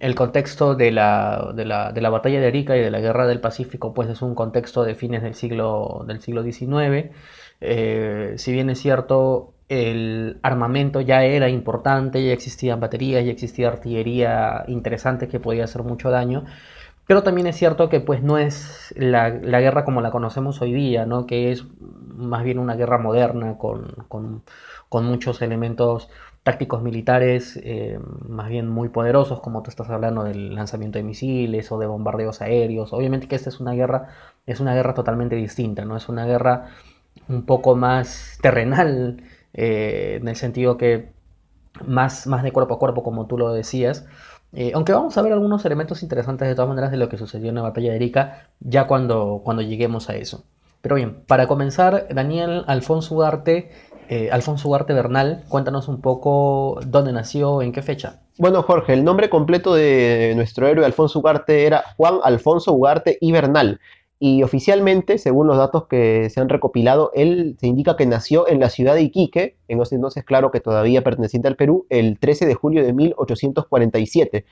El 0.01 0.15
contexto 0.17 0.75
de 0.75 0.91
la, 0.91 1.53
de 1.55 1.65
la, 1.65 1.93
de 1.93 2.01
la 2.01 2.11
batalla 2.11 2.41
de 2.41 2.47
Arica 2.49 2.77
y 2.77 2.81
de 2.81 2.91
la 2.91 3.01
guerra 3.01 3.27
del 3.27 3.41
Pacífico, 3.41 3.95
pues 3.95 4.09
es 4.09 4.23
un 4.23 4.35
contexto 4.35 4.83
de 4.85 4.95
fines 4.95 5.23
del 5.23 5.35
siglo, 5.35 6.05
del 6.07 6.21
siglo 6.21 6.43
XIX. 6.43 7.11
Eh, 7.61 8.35
si 8.37 8.53
bien 8.53 8.71
es 8.71 8.81
cierto, 8.81 9.55
el 9.69 10.39
armamento 10.43 11.01
ya 11.01 11.25
era 11.25 11.49
importante, 11.49 12.25
ya 12.25 12.33
existían 12.33 12.81
baterías, 12.81 13.25
ya 13.25 13.33
existía 13.33 13.69
artillería 13.69 14.65
interesante 14.69 15.29
que 15.29 15.41
podía 15.41 15.65
hacer 15.65 15.83
mucho 15.83 16.11
daño, 16.11 16.45
pero 17.07 17.23
también 17.23 17.47
es 17.47 17.57
cierto 17.57 17.89
que 17.89 18.01
pues 18.01 18.23
no 18.23 18.39
es 18.39 18.95
la, 18.97 19.29
la 19.31 19.61
guerra 19.61 19.85
como 19.85 20.01
la 20.01 20.11
conocemos 20.11 20.61
hoy 20.63 20.73
día, 20.73 21.07
¿no? 21.07 21.27
que 21.27 21.51
es 21.51 21.65
más 22.17 22.45
bien 22.45 22.59
una 22.59 22.75
guerra 22.77 22.99
moderna 22.99 23.59
con, 23.59 23.95
con 24.09 24.43
con 24.95 25.07
muchos 25.07 25.43
elementos 25.43 26.09
tácticos 26.45 26.81
militares 26.81 27.59
eh, 27.65 27.99
más 28.29 28.49
bien 28.49 28.69
muy 28.69 28.91
poderosos, 28.91 29.41
como 29.41 29.61
tú 29.61 29.71
estás 29.71 29.91
hablando 29.91 30.23
del 30.23 30.55
lanzamiento 30.55 30.99
de 30.99 31.03
misiles 31.03 31.73
o 31.73 31.81
de 31.81 31.87
bombardeos 31.87 32.41
aéreos. 32.43 32.93
Obviamente 32.93 33.27
que 33.27 33.35
esta 33.35 33.49
es 33.49 33.59
una 33.59 33.73
guerra, 33.73 34.11
es 34.47 34.61
una 34.61 34.73
guerra 34.73 34.95
totalmente 34.95 35.35
distinta, 35.35 35.85
¿no? 35.85 35.97
Es 35.97 36.09
una 36.09 36.27
guerra 36.27 36.67
un 37.29 37.45
poco 37.45 37.75
más 37.75 38.39
terrenal, 38.41 39.25
eh, 39.53 40.19
en 40.21 40.29
el 40.29 40.37
sentido 40.37 40.77
que 40.77 41.11
más, 41.85 42.29
más 42.29 42.45
de 42.45 42.53
cuerpo 42.53 42.75
a 42.75 42.79
cuerpo, 42.79 43.03
como 43.03 43.27
tú 43.27 43.37
lo 43.37 43.53
decías. 43.53 44.07
Eh, 44.55 44.73
aunque 44.75 44.93
vamos 44.93 45.17
a 45.19 45.23
ver 45.23 45.33
algunos 45.33 45.65
elementos 45.65 46.03
interesantes 46.03 46.47
de 46.49 46.55
todas 46.55 46.69
maneras 46.69 46.91
de 46.91 46.97
lo 46.97 47.09
que 47.09 47.19
sucedió 47.19 47.49
en 47.49 47.57
la 47.57 47.63
batalla 47.63 47.91
de 47.91 47.97
Erika, 47.97 48.49
ya 48.61 48.87
cuando, 48.87 49.43
cuando 49.45 49.63
lleguemos 49.63 50.09
a 50.11 50.17
eso. 50.17 50.45
Pero 50.81 50.97
bien, 50.97 51.25
para 51.27 51.47
comenzar, 51.47 52.09
Daniel 52.11 52.65
Alfonso 52.67 53.15
Ugarte 53.15 53.71
eh, 54.09 54.29
Alfonso 54.31 54.69
Ugarte 54.69 54.93
Bernal, 54.93 55.45
cuéntanos 55.49 55.89
un 55.89 56.01
poco 56.01 56.79
dónde 56.87 57.13
nació, 57.13 57.63
en 57.63 57.73
qué 57.73 57.83
fecha. 57.83 58.21
Bueno, 58.37 58.63
Jorge, 58.63 58.93
el 58.93 59.05
nombre 59.05 59.31
completo 59.31 59.75
de 59.75 60.35
nuestro 60.37 60.67
héroe 60.67 60.85
Alfonso 60.85 61.21
Ugarte 61.21 61.67
era 61.67 61.85
Juan 61.97 62.19
Alfonso 62.23 62.73
Ugarte 62.73 63.17
y 63.21 63.33
Bernal. 63.33 63.81
Y 64.21 64.43
oficialmente, 64.43 65.19
según 65.19 65.47
los 65.47 65.57
datos 65.57 65.87
que 65.87 66.31
se 66.31 66.41
han 66.41 66.49
recopilado, 66.49 67.11
él 67.15 67.57
se 67.61 67.67
indica 67.67 67.97
que 67.97 68.07
nació 68.07 68.49
en 68.49 68.61
la 68.61 68.71
ciudad 68.71 68.95
de 68.95 69.03
Iquique, 69.03 69.57
en 69.69 69.81
ese 69.83 69.97
entonces, 69.97 70.25
claro 70.25 70.51
que 70.51 70.61
todavía 70.61 71.03
perteneciente 71.03 71.49
al 71.49 71.57
Perú, 71.57 71.87
el 71.91 72.19
13 72.19 72.47
de 72.47 72.55
julio 72.55 72.85
de 72.85 72.93
1847. 72.93 74.45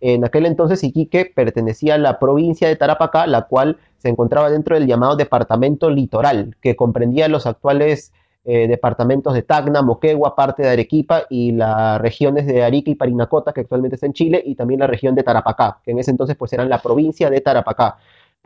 En 0.00 0.24
aquel 0.24 0.44
entonces 0.46 0.84
Iquique 0.84 1.32
pertenecía 1.34 1.94
a 1.94 1.98
la 1.98 2.18
provincia 2.18 2.68
de 2.68 2.76
Tarapacá, 2.76 3.26
la 3.26 3.46
cual 3.46 3.78
se 3.98 4.10
encontraba 4.10 4.50
dentro 4.50 4.74
del 4.74 4.86
llamado 4.86 5.16
departamento 5.16 5.88
litoral, 5.90 6.54
que 6.60 6.76
comprendía 6.76 7.28
los 7.28 7.46
actuales 7.46 8.12
eh, 8.44 8.68
departamentos 8.68 9.34
de 9.34 9.42
Tacna, 9.42 9.82
Moquegua, 9.82 10.36
parte 10.36 10.62
de 10.62 10.68
Arequipa 10.68 11.22
y 11.28 11.50
las 11.50 12.00
regiones 12.00 12.46
de 12.46 12.62
Arica 12.62 12.90
y 12.90 12.94
Parinacota, 12.94 13.52
que 13.52 13.62
actualmente 13.62 13.96
está 13.96 14.06
en 14.06 14.12
Chile, 14.12 14.42
y 14.44 14.54
también 14.54 14.80
la 14.80 14.86
región 14.86 15.14
de 15.14 15.24
Tarapacá, 15.24 15.80
que 15.84 15.90
en 15.90 15.98
ese 15.98 16.12
entonces 16.12 16.36
pues 16.36 16.52
eran 16.52 16.68
la 16.68 16.80
provincia 16.80 17.28
de 17.30 17.40
Tarapacá. 17.40 17.96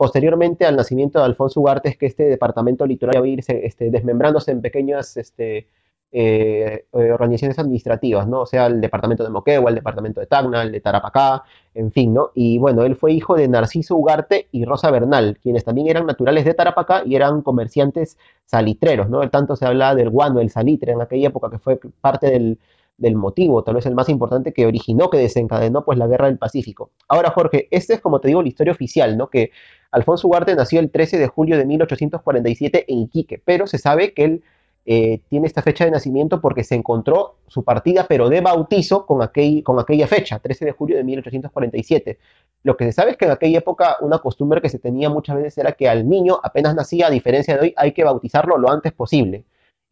Posteriormente 0.01 0.65
al 0.65 0.75
nacimiento 0.75 1.19
de 1.19 1.25
Alfonso 1.25 1.59
Ugarte 1.59 1.89
es 1.89 1.95
que 1.95 2.07
este 2.07 2.23
departamento 2.23 2.87
litoral 2.87 3.17
iba 3.17 3.25
a 3.25 3.27
irse 3.27 3.67
este, 3.67 3.91
desmembrándose 3.91 4.49
en 4.49 4.59
pequeñas 4.59 5.15
este, 5.15 5.69
eh, 6.11 6.85
eh, 6.91 7.11
organizaciones 7.11 7.59
administrativas, 7.59 8.27
¿no? 8.27 8.41
O 8.41 8.45
sea, 8.47 8.65
el 8.65 8.81
departamento 8.81 9.23
de 9.23 9.29
Moquegua, 9.29 9.69
el 9.69 9.75
departamento 9.75 10.19
de 10.19 10.25
Tacna, 10.25 10.63
el 10.63 10.71
de 10.71 10.81
Tarapacá, 10.81 11.43
en 11.75 11.91
fin, 11.91 12.15
¿no? 12.15 12.31
Y 12.33 12.57
bueno, 12.57 12.83
él 12.83 12.95
fue 12.95 13.13
hijo 13.13 13.35
de 13.35 13.47
Narciso 13.47 13.95
Ugarte 13.95 14.47
y 14.51 14.65
Rosa 14.65 14.89
Bernal, 14.89 15.37
quienes 15.39 15.65
también 15.65 15.87
eran 15.87 16.07
naturales 16.07 16.45
de 16.45 16.55
Tarapacá 16.55 17.03
y 17.05 17.15
eran 17.15 17.43
comerciantes 17.43 18.17
salitreros, 18.45 19.07
¿no? 19.07 19.29
Tanto 19.29 19.55
se 19.55 19.67
habla 19.67 19.93
del 19.93 20.09
guano, 20.09 20.39
el 20.39 20.49
salitre 20.49 20.93
en 20.93 21.01
aquella 21.01 21.27
época, 21.27 21.51
que 21.51 21.59
fue 21.59 21.79
parte 22.01 22.25
del, 22.25 22.57
del 23.01 23.15
motivo, 23.15 23.63
tal 23.63 23.75
vez 23.75 23.85
el 23.87 23.95
más 23.95 24.09
importante 24.09 24.53
que 24.53 24.65
originó, 24.65 25.09
que 25.09 25.17
desencadenó 25.17 25.83
pues 25.83 25.97
la 25.97 26.07
guerra 26.07 26.27
del 26.27 26.37
Pacífico. 26.37 26.91
Ahora, 27.07 27.31
Jorge, 27.31 27.67
esta 27.71 27.95
es 27.95 27.99
como 27.99 28.21
te 28.21 28.27
digo 28.27 28.41
la 28.41 28.47
historia 28.47 28.71
oficial, 28.71 29.17
¿no? 29.17 29.27
Que 29.27 29.51
Alfonso 29.91 30.27
Ugarte 30.27 30.55
nació 30.55 30.79
el 30.79 30.91
13 30.91 31.17
de 31.17 31.27
julio 31.27 31.57
de 31.57 31.65
1847 31.65 32.85
en 32.87 32.99
Iquique, 32.99 33.41
pero 33.43 33.65
se 33.65 33.79
sabe 33.79 34.13
que 34.13 34.23
él 34.23 34.43
eh, 34.85 35.21
tiene 35.29 35.47
esta 35.47 35.61
fecha 35.63 35.83
de 35.85 35.91
nacimiento 35.91 36.41
porque 36.41 36.63
se 36.63 36.75
encontró 36.75 37.37
su 37.47 37.63
partida, 37.63 38.05
pero 38.07 38.29
de 38.29 38.41
bautizo, 38.41 39.05
con, 39.07 39.19
con 39.63 39.79
aquella 39.79 40.07
fecha, 40.07 40.39
13 40.39 40.65
de 40.65 40.71
julio 40.71 40.97
de 40.97 41.03
1847. 41.03 42.19
Lo 42.63 42.77
que 42.77 42.85
se 42.85 42.91
sabe 42.91 43.11
es 43.11 43.17
que 43.17 43.25
en 43.25 43.31
aquella 43.31 43.59
época 43.59 43.97
una 44.01 44.19
costumbre 44.19 44.61
que 44.61 44.69
se 44.69 44.77
tenía 44.77 45.09
muchas 45.09 45.37
veces 45.37 45.57
era 45.57 45.71
que 45.71 45.89
al 45.89 46.07
niño 46.07 46.39
apenas 46.43 46.75
nacía, 46.75 47.07
a 47.07 47.09
diferencia 47.09 47.55
de 47.55 47.61
hoy, 47.61 47.73
hay 47.77 47.93
que 47.93 48.03
bautizarlo 48.03 48.57
lo 48.59 48.71
antes 48.71 48.91
posible. 48.93 49.43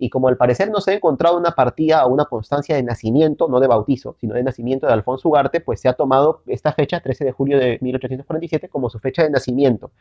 Y 0.02 0.10
como 0.10 0.30
al 0.30 0.38
parecer 0.38 0.72
no 0.72 0.80
se 0.80 0.92
ha 0.92 0.94
encontrado 0.94 1.38
una 1.38 1.52
partida 1.52 2.06
o 2.06 2.10
una 2.10 2.24
constancia 2.24 2.76
de 2.76 2.84
nacimiento, 2.84 3.50
no 3.50 3.60
de 3.60 3.68
bautizo, 3.68 4.16
sino 4.20 4.34
de 4.34 4.44
nacimiento 4.44 4.88
de 4.88 4.94
Alfonso 4.94 5.28
Ugarte, 5.28 5.60
pues 5.60 5.82
se 5.82 5.90
ha 5.90 5.94
tomado 5.94 6.42
esta 6.48 6.72
fecha, 6.72 7.02
13 7.02 7.26
de 7.26 7.32
julio 7.34 7.60
de 7.60 7.78
1847, 7.82 8.70
como 8.70 8.90
su 8.90 8.98
fecha 9.00 9.24
de 9.24 9.30
nacimiento. 9.30 9.92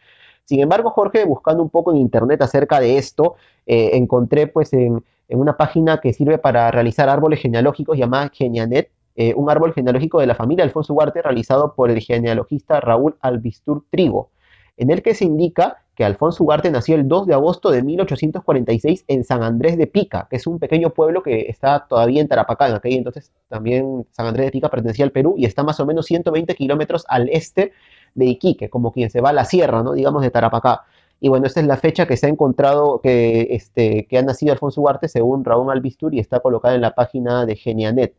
Sin 0.44 0.60
embargo, 0.60 0.90
Jorge, 0.90 1.24
buscando 1.24 1.64
un 1.64 1.68
poco 1.68 1.90
en 1.90 1.98
internet 1.98 2.40
acerca 2.40 2.78
de 2.78 2.96
esto, 2.96 3.34
eh, 3.66 3.90
encontré 3.94 4.46
pues 4.46 4.72
en, 4.72 5.04
una 5.28 5.56
página 5.56 6.00
que 6.00 6.12
sirve 6.12 6.38
para 6.38 6.70
realizar 6.70 7.08
árboles 7.08 7.40
genealógicos 7.40 7.98
llamada 7.98 8.30
Genianet, 8.32 8.90
eh, 9.16 9.34
un 9.34 9.50
árbol 9.50 9.74
genealógico 9.74 10.20
de 10.20 10.26
la 10.26 10.36
familia 10.36 10.64
Alfonso 10.64 10.94
Ugarte 10.94 11.20
realizado 11.20 11.74
por 11.74 11.90
el 11.90 12.00
genealogista 12.00 12.80
Raúl 12.80 13.16
Albistur 13.20 13.84
Trigo, 13.90 14.30
en 14.76 14.90
el 14.90 15.02
que 15.02 15.14
se 15.14 15.24
indica 15.24 15.82
que 15.98 16.04
Alfonso 16.04 16.44
Ugarte 16.44 16.70
nació 16.70 16.94
el 16.94 17.08
2 17.08 17.26
de 17.26 17.34
agosto 17.34 17.72
de 17.72 17.82
1846 17.82 19.04
en 19.08 19.24
San 19.24 19.42
Andrés 19.42 19.76
de 19.76 19.88
Pica, 19.88 20.28
que 20.30 20.36
es 20.36 20.46
un 20.46 20.60
pequeño 20.60 20.90
pueblo 20.90 21.24
que 21.24 21.46
está 21.48 21.88
todavía 21.88 22.20
en 22.20 22.28
Tarapacá. 22.28 22.68
En 22.68 22.76
aquel 22.76 22.92
entonces 22.92 23.32
también 23.48 24.06
San 24.12 24.28
Andrés 24.28 24.46
de 24.46 24.52
Pica 24.52 24.68
pertenecía 24.68 25.04
al 25.04 25.10
Perú 25.10 25.34
y 25.36 25.44
está 25.44 25.64
más 25.64 25.80
o 25.80 25.86
menos 25.86 26.06
120 26.06 26.54
kilómetros 26.54 27.04
al 27.08 27.28
este 27.30 27.72
de 28.14 28.26
Iquique, 28.26 28.70
como 28.70 28.92
quien 28.92 29.10
se 29.10 29.20
va 29.20 29.30
a 29.30 29.32
la 29.32 29.44
sierra, 29.44 29.82
¿no? 29.82 29.92
digamos, 29.92 30.22
de 30.22 30.30
Tarapacá. 30.30 30.84
Y 31.18 31.30
bueno, 31.30 31.48
esta 31.48 31.58
es 31.58 31.66
la 31.66 31.76
fecha 31.76 32.06
que 32.06 32.16
se 32.16 32.26
ha 32.26 32.28
encontrado 32.28 33.00
que, 33.00 33.48
este, 33.50 34.06
que 34.06 34.18
ha 34.18 34.22
nacido 34.22 34.52
Alfonso 34.52 34.80
Ugarte 34.80 35.08
según 35.08 35.44
Raúl 35.44 35.68
Albistur 35.68 36.14
y 36.14 36.20
está 36.20 36.38
colocada 36.38 36.76
en 36.76 36.80
la 36.82 36.94
página 36.94 37.44
de 37.44 37.56
Genianet. 37.56 38.14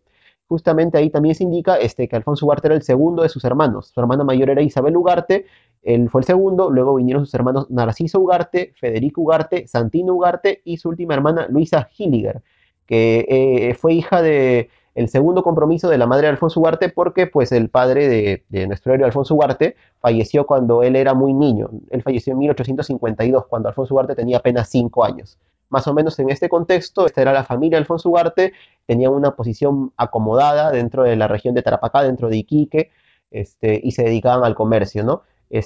Justamente 0.50 0.98
ahí 0.98 1.12
también 1.12 1.36
se 1.36 1.44
indica 1.44 1.78
este, 1.78 2.08
que 2.08 2.16
Alfonso 2.16 2.46
Ugarte 2.46 2.68
era 2.68 2.76
el 2.76 2.82
segundo 2.82 3.22
de 3.24 3.30
sus 3.30 3.46
hermanos. 3.46 3.92
Su 3.94 4.00
hermana 4.00 4.24
mayor 4.24 4.50
era 4.50 4.64
Isabel 4.64 4.98
Ugarte, 4.98 5.46
él 5.84 6.10
fue 6.10 6.22
el 6.22 6.26
segundo, 6.26 6.72
luego 6.72 6.96
vinieron 6.96 7.26
sus 7.26 7.34
hermanos 7.36 7.70
Narciso 7.70 8.20
Ugarte, 8.20 8.74
Federico 8.80 9.22
Ugarte, 9.22 9.68
Santino 9.68 10.14
Ugarte 10.14 10.62
y 10.66 10.78
su 10.78 10.90
última 10.90 11.14
hermana 11.14 11.48
Luisa 11.50 11.88
Hilliger, 11.96 12.42
que 12.86 13.26
eh, 13.30 13.74
fue 13.76 13.94
hija 13.94 14.22
de 14.22 14.70
el 14.96 15.08
segundo 15.08 15.44
compromiso 15.44 15.88
de 15.88 15.98
la 15.98 16.08
madre 16.08 16.24
de 16.24 16.32
Alfonso 16.32 16.60
Ugarte 16.60 16.90
porque 16.90 17.28
pues 17.28 17.52
el 17.52 17.70
padre 17.70 18.44
de, 18.50 18.68
nuestro 18.68 18.94
héroe 18.94 19.06
Alfonso 19.06 19.36
Ugarte 19.36 19.76
falleció 20.00 20.46
cuando 20.46 20.84
él 20.84 20.96
era 20.96 21.14
muy 21.14 21.34
niño. 21.34 21.70
Él 21.92 22.02
falleció 22.02 22.34
en 22.34 22.40
1852, 22.40 23.46
cuando 23.48 23.70
Alfonso 23.70 23.94
Ugarte 23.94 24.16
tenía 24.16 24.38
apenas 24.38 24.68
5 24.70 25.06
años. 25.06 25.38
Más 25.70 25.88
o 25.88 25.94
menos 25.94 26.18
en 26.20 26.30
este 26.30 26.50
contexto, 26.50 27.06
esta 27.06 27.22
era 27.22 27.34
la 27.34 27.44
familia 27.44 27.78
Alfonso 27.78 28.10
Ugarte, 28.10 28.54
tenía 28.86 29.10
una 29.10 29.36
posición 29.36 29.94
acomodada 29.98 30.72
dentro 30.72 31.04
de 31.04 31.16
la 31.16 31.28
región 31.28 31.54
de 31.56 31.62
Tarapacá, 31.62 32.04
dentro 32.04 32.30
de 32.30 32.38
Iquique, 32.38 32.92
este, 33.32 33.80
y 33.84 33.92
se 33.92 34.04
dedicaban 34.04 34.44
al 34.44 34.56
comercio, 34.56 35.04
¿no? 35.04 35.24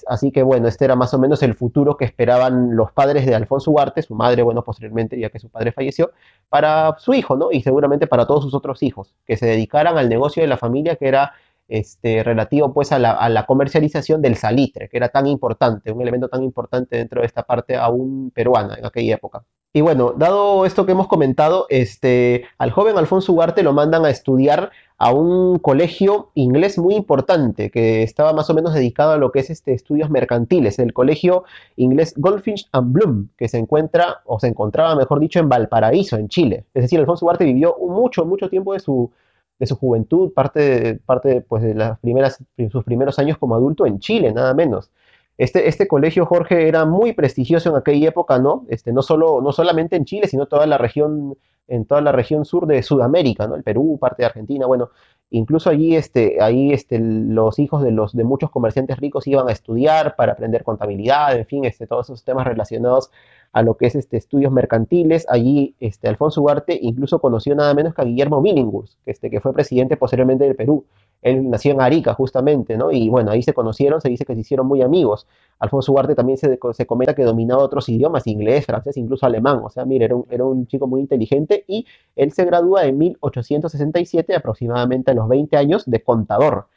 así 0.07 0.31
que 0.31 0.43
bueno, 0.43 0.67
este 0.67 0.85
era 0.85 0.95
más 0.95 1.13
o 1.13 1.19
menos 1.19 1.43
el 1.43 1.55
futuro 1.55 1.97
que 1.97 2.05
esperaban 2.05 2.75
los 2.75 2.91
padres 2.91 3.25
de 3.25 3.35
Alfonso 3.35 3.71
Ugarte, 3.71 4.01
su 4.01 4.15
madre, 4.15 4.41
bueno, 4.41 4.63
posteriormente, 4.63 5.19
ya 5.19 5.29
que 5.29 5.39
su 5.39 5.49
padre 5.49 5.71
falleció, 5.71 6.11
para 6.49 6.95
su 6.99 7.13
hijo, 7.13 7.35
¿no? 7.35 7.51
Y 7.51 7.61
seguramente 7.61 8.07
para 8.07 8.25
todos 8.25 8.43
sus 8.43 8.53
otros 8.53 8.81
hijos, 8.81 9.13
que 9.25 9.35
se 9.37 9.45
dedicaran 9.45 9.97
al 9.97 10.09
negocio 10.09 10.41
de 10.41 10.47
la 10.47 10.57
familia 10.57 10.95
que 10.95 11.07
era 11.07 11.33
este, 11.67 12.23
relativo 12.23 12.73
pues 12.73 12.91
a 12.91 12.99
la, 12.99 13.45
comercialización 13.45 14.21
del 14.21 14.37
salitre, 14.37 14.89
que 14.89 14.97
era 14.97 15.09
tan 15.09 15.27
importante, 15.27 15.91
un 15.91 16.01
elemento 16.01 16.29
tan 16.29 16.43
importante 16.43 16.97
dentro 16.97 17.21
de 17.21 17.27
esta 17.27 17.43
parte 17.43 17.75
aún 17.75 18.31
peruana 18.33 18.75
en 18.75 18.85
aquella 18.85 19.15
época. 19.15 19.43
Y 19.75 19.81
bueno, 19.81 20.13
dado 20.15 20.67
esto 20.67 20.85
que 20.85 20.91
hemos 20.91 21.07
comentado, 21.07 21.65
este, 21.69 22.45
al 22.59 22.69
joven 22.69 22.95
Alfonso 22.95 23.33
Ugarte 23.33 23.63
lo 23.63 23.73
mandan 23.73 24.05
a 24.05 24.11
estudiar 24.11 24.71
a 24.99 25.11
un 25.11 25.57
colegio 25.57 26.29
inglés 26.35 26.77
muy 26.77 26.93
importante 26.93 27.71
que 27.71 28.03
estaba 28.03 28.33
más 28.33 28.51
o 28.51 28.53
menos 28.53 28.75
dedicado 28.75 29.13
a 29.13 29.17
lo 29.17 29.31
que 29.31 29.39
es 29.39 29.49
este, 29.49 29.73
estudios 29.73 30.11
mercantiles, 30.11 30.77
el 30.77 30.93
colegio 30.93 31.43
inglés 31.75 32.13
Goldfinch 32.17 32.69
and 32.71 32.93
Bloom, 32.93 33.29
que 33.35 33.47
se 33.47 33.57
encuentra, 33.57 34.21
o 34.25 34.39
se 34.39 34.47
encontraba, 34.47 34.95
mejor 34.95 35.19
dicho, 35.19 35.39
en 35.39 35.49
Valparaíso, 35.49 36.17
en 36.17 36.27
Chile. 36.27 36.65
Es 36.75 36.83
decir, 36.83 36.99
Alfonso 36.99 37.25
Ugarte 37.25 37.43
vivió 37.43 37.75
mucho, 37.79 38.25
mucho 38.25 38.49
tiempo 38.49 38.73
de 38.73 38.79
su, 38.79 39.11
de 39.57 39.65
su 39.65 39.75
juventud, 39.75 40.33
parte, 40.33 40.99
parte 41.03 41.41
pues, 41.41 41.63
de 41.63 41.73
las 41.73 41.97
primeras, 41.99 42.37
sus 42.71 42.83
primeros 42.83 43.17
años 43.17 43.39
como 43.39 43.55
adulto 43.55 43.87
en 43.87 43.99
Chile, 43.99 44.31
nada 44.31 44.53
menos. 44.53 44.91
Este, 45.37 45.67
este, 45.67 45.87
colegio, 45.87 46.25
Jorge, 46.25 46.67
era 46.67 46.85
muy 46.85 47.13
prestigioso 47.13 47.69
en 47.69 47.75
aquella 47.75 48.09
época, 48.09 48.39
¿no? 48.39 48.65
Este, 48.69 48.93
no, 48.93 49.01
solo, 49.01 49.41
no 49.41 49.51
solamente 49.51 49.95
en 49.95 50.05
Chile, 50.05 50.27
sino 50.27 50.45
toda 50.47 50.67
la 50.67 50.77
región 50.77 51.35
en 51.67 51.85
toda 51.85 52.01
la 52.01 52.11
región 52.11 52.45
sur 52.45 52.67
de 52.67 52.83
Sudamérica, 52.83 53.47
¿no? 53.47 53.55
El 53.55 53.63
Perú, 53.63 53.97
parte 53.99 54.23
de 54.23 54.27
Argentina, 54.27 54.65
bueno, 54.65 54.89
incluso 55.29 55.69
allí 55.69 55.95
este, 55.95 56.41
ahí 56.41 56.73
este, 56.73 56.99
los 56.99 57.57
hijos 57.59 57.83
de, 57.83 57.91
los, 57.91 58.13
de 58.13 58.23
muchos 58.23 58.51
comerciantes 58.51 58.97
ricos 58.97 59.27
iban 59.27 59.47
a 59.49 59.51
estudiar 59.51 60.15
para 60.15 60.33
aprender 60.33 60.63
contabilidad, 60.63 61.35
en 61.35 61.45
fin, 61.45 61.65
este, 61.65 61.87
todos 61.87 62.07
esos 62.07 62.23
temas 62.23 62.45
relacionados 62.45 63.11
a 63.53 63.61
lo 63.61 63.77
que 63.77 63.85
es 63.87 63.95
este, 63.95 64.17
estudios 64.17 64.51
mercantiles. 64.51 65.25
Allí 65.29 65.75
este, 65.79 66.07
Alfonso 66.07 66.41
Ugarte 66.41 66.77
incluso 66.81 67.19
conoció 67.19 67.55
nada 67.55 67.73
menos 67.73 67.93
que 67.93 68.01
a 68.01 68.05
Guillermo 68.05 68.41
Billinghurst, 68.41 68.97
este, 69.05 69.29
que 69.29 69.39
fue 69.39 69.53
presidente 69.53 69.95
posteriormente 69.95 70.43
del 70.43 70.55
Perú. 70.55 70.85
Él 71.23 71.49
nació 71.49 71.71
en 71.71 71.81
Arica, 71.81 72.13
justamente, 72.13 72.77
¿no? 72.77 72.91
Y 72.91 73.09
bueno, 73.09 73.31
ahí 73.31 73.41
se 73.41 73.53
conocieron, 73.53 74.01
se 74.01 74.09
dice 74.09 74.25
que 74.25 74.33
se 74.35 74.41
hicieron 74.41 74.67
muy 74.67 74.81
amigos. 74.81 75.25
Alfonso 75.59 75.91
Ugarte 75.91 76.15
también 76.15 76.37
se, 76.37 76.59
se 76.73 76.85
comenta 76.85 77.15
que 77.15 77.23
dominaba 77.23 77.63
otros 77.63 77.89
idiomas, 77.89 78.27
inglés, 78.27 78.65
francés, 78.65 78.97
incluso 78.97 79.25
alemán. 79.25 79.61
O 79.63 79.69
sea, 79.69 79.85
mire, 79.85 80.05
era 80.05 80.15
un, 80.15 80.25
era 80.29 80.45
un 80.45 80.67
chico 80.67 80.87
muy 80.87 81.01
inteligente 81.01 81.63
y 81.67 81.85
él 82.15 82.31
se 82.31 82.45
gradúa 82.45 82.85
en 82.85 82.97
1867, 82.97 84.35
aproximadamente 84.35 85.11
a 85.11 85.13
los 85.13 85.27
20 85.27 85.57
años, 85.57 85.83
de 85.85 86.03
contador. 86.03 86.67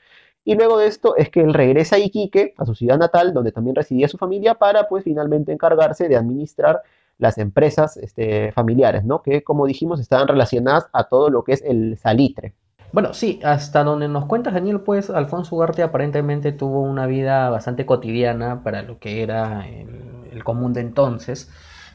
Y 0.45 0.55
luego 0.55 0.79
de 0.79 0.87
esto 0.87 1.17
es 1.17 1.29
que 1.29 1.41
él 1.41 1.53
regresa 1.53 1.97
a 1.97 1.99
Iquique, 1.99 2.55
a 2.57 2.65
su 2.65 2.75
ciudad 2.77 2.99
natal, 2.99 3.35
donde 3.35 3.51
también 3.51 3.75
residía 3.75 4.07
su 4.07 4.17
familia, 4.17 4.55
para 4.55 4.89
pues 4.89 5.03
finalmente 5.03 5.53
encargarse 5.53 6.09
de 6.09 6.17
administrar 6.17 6.83
las 7.19 7.39
empresas 7.39 7.97
este, 7.97 8.53
familiares, 8.53 9.05
¿no? 9.05 9.23
Que 9.23 9.43
como 9.43 9.67
dijimos 9.67 10.01
estaban 10.01 10.29
relacionadas 10.29 10.89
a 10.93 11.09
todo 11.09 11.31
lo 11.31 11.43
que 11.45 11.53
es 11.55 11.63
el 11.63 11.99
salitre. 11.99 12.55
Bueno, 12.93 13.15
sí, 13.15 13.41
hasta 13.43 13.85
donde 13.85 14.09
nos 14.09 14.27
cuenta 14.27 14.51
Daniel, 14.51 14.81
pues 14.81 15.11
Alfonso 15.11 15.57
Ugarte 15.57 15.83
aparentemente 15.83 16.53
tuvo 16.53 16.81
una 16.83 17.07
vida 17.07 17.51
bastante 17.51 17.85
cotidiana 17.85 18.63
para 18.63 18.83
lo 18.83 18.99
que 18.99 19.23
era 19.23 19.67
el, 19.69 20.45
común 20.45 20.73
de 20.73 20.83
entonces, 20.83 21.51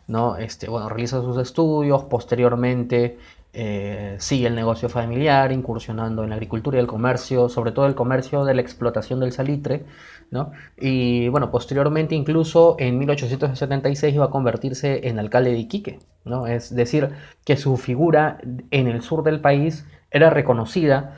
¿no? 0.08 0.36
Este, 0.38 0.68
bueno, 0.68 0.90
realiza 0.90 1.22
sus 1.22 1.38
estudios, 1.38 2.04
posteriormente 2.06 3.18
eh, 3.54 4.16
sigue 4.20 4.48
el 4.48 4.56
negocio 4.56 4.90
familiar, 4.90 5.52
incursionando 5.52 6.24
en 6.24 6.30
la 6.30 6.36
agricultura 6.36 6.78
y 6.78 6.82
el 6.82 6.88
comercio, 6.88 7.50
sobre 7.50 7.72
todo 7.72 7.86
el 7.86 7.96
comercio 7.96 8.46
de 8.46 8.54
la 8.56 8.62
explotación 8.62 9.20
del 9.20 9.32
salitre, 9.32 9.86
¿no? 10.32 10.52
Y 10.78 11.28
bueno, 11.30 11.52
posteriormente 11.52 12.16
incluso 12.16 12.76
en 12.80 12.98
1876 12.98 14.16
iba 14.16 14.26
a 14.26 14.30
convertirse 14.30 15.08
en 15.08 15.20
alcalde 15.20 15.52
de 15.52 15.58
Iquique, 15.58 16.00
¿no? 16.26 16.48
Es 16.48 16.74
decir, 16.74 17.10
que 17.46 17.58
su 17.58 17.78
figura 17.78 18.40
en 18.72 18.88
el 18.88 19.02
sur 19.02 19.24
del 19.24 19.42
país 19.42 19.86
era 20.12 20.30
reconocida, 20.30 21.16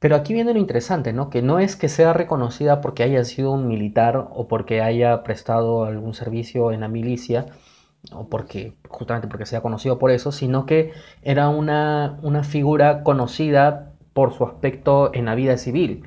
pero 0.00 0.16
aquí 0.16 0.34
viene 0.34 0.52
lo 0.52 0.58
interesante, 0.58 1.12
¿no? 1.14 1.30
Que 1.30 1.40
no 1.40 1.60
es 1.60 1.76
que 1.76 1.88
sea 1.88 2.12
reconocida 2.12 2.82
porque 2.82 3.04
haya 3.04 3.24
sido 3.24 3.52
un 3.52 3.66
militar 3.66 4.28
o 4.32 4.48
porque 4.48 4.82
haya 4.82 5.22
prestado 5.22 5.84
algún 5.84 6.12
servicio 6.12 6.72
en 6.72 6.80
la 6.80 6.88
milicia, 6.88 7.46
o 8.12 8.28
porque 8.28 8.74
justamente 8.88 9.28
porque 9.28 9.46
sea 9.46 9.62
conocido 9.62 9.98
por 9.98 10.10
eso, 10.10 10.30
sino 10.30 10.66
que 10.66 10.92
era 11.22 11.48
una, 11.48 12.18
una 12.22 12.44
figura 12.44 13.02
conocida 13.02 13.92
por 14.12 14.34
su 14.34 14.44
aspecto 14.44 15.10
en 15.14 15.24
la 15.24 15.34
vida 15.34 15.56
civil. 15.56 16.04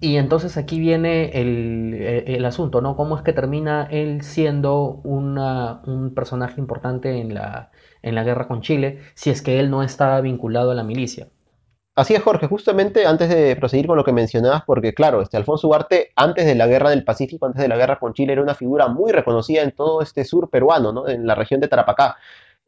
Y 0.00 0.16
entonces 0.16 0.56
aquí 0.56 0.78
viene 0.78 1.30
el, 1.40 1.94
el, 2.26 2.44
asunto, 2.44 2.82
¿no? 2.82 2.96
¿Cómo 2.96 3.16
es 3.16 3.22
que 3.22 3.32
termina 3.32 3.88
él 3.90 4.22
siendo 4.22 5.00
una, 5.04 5.80
un 5.86 6.14
personaje 6.14 6.60
importante 6.60 7.18
en 7.18 7.34
la, 7.34 7.70
en 8.06 8.14
la 8.14 8.24
guerra 8.24 8.48
con 8.48 8.62
Chile 8.62 9.00
si 9.14 9.30
es 9.30 9.42
que 9.42 9.58
él 9.60 9.70
no 9.70 9.82
estaba 9.82 10.20
vinculado 10.20 10.70
a 10.70 10.74
la 10.74 10.84
milicia? 10.84 11.28
Así 11.96 12.12
es, 12.14 12.22
Jorge, 12.22 12.46
justamente 12.46 13.06
antes 13.06 13.30
de 13.30 13.56
proseguir 13.56 13.86
con 13.86 13.96
lo 13.96 14.04
que 14.04 14.12
mencionabas, 14.12 14.64
porque 14.66 14.92
claro, 14.92 15.22
este 15.22 15.38
Alfonso 15.38 15.66
Ugarte, 15.66 16.10
antes 16.14 16.44
de 16.44 16.54
la 16.54 16.66
guerra 16.66 16.90
del 16.90 17.04
Pacífico, 17.04 17.46
antes 17.46 17.62
de 17.62 17.68
la 17.68 17.76
guerra 17.78 17.98
con 17.98 18.12
Chile, 18.12 18.34
era 18.34 18.42
una 18.42 18.54
figura 18.54 18.86
muy 18.88 19.12
reconocida 19.12 19.62
en 19.62 19.72
todo 19.72 20.02
este 20.02 20.24
sur 20.24 20.50
peruano, 20.50 20.92
¿no? 20.92 21.08
en 21.08 21.26
la 21.26 21.34
región 21.34 21.58
de 21.58 21.68
Tarapacá. 21.68 22.16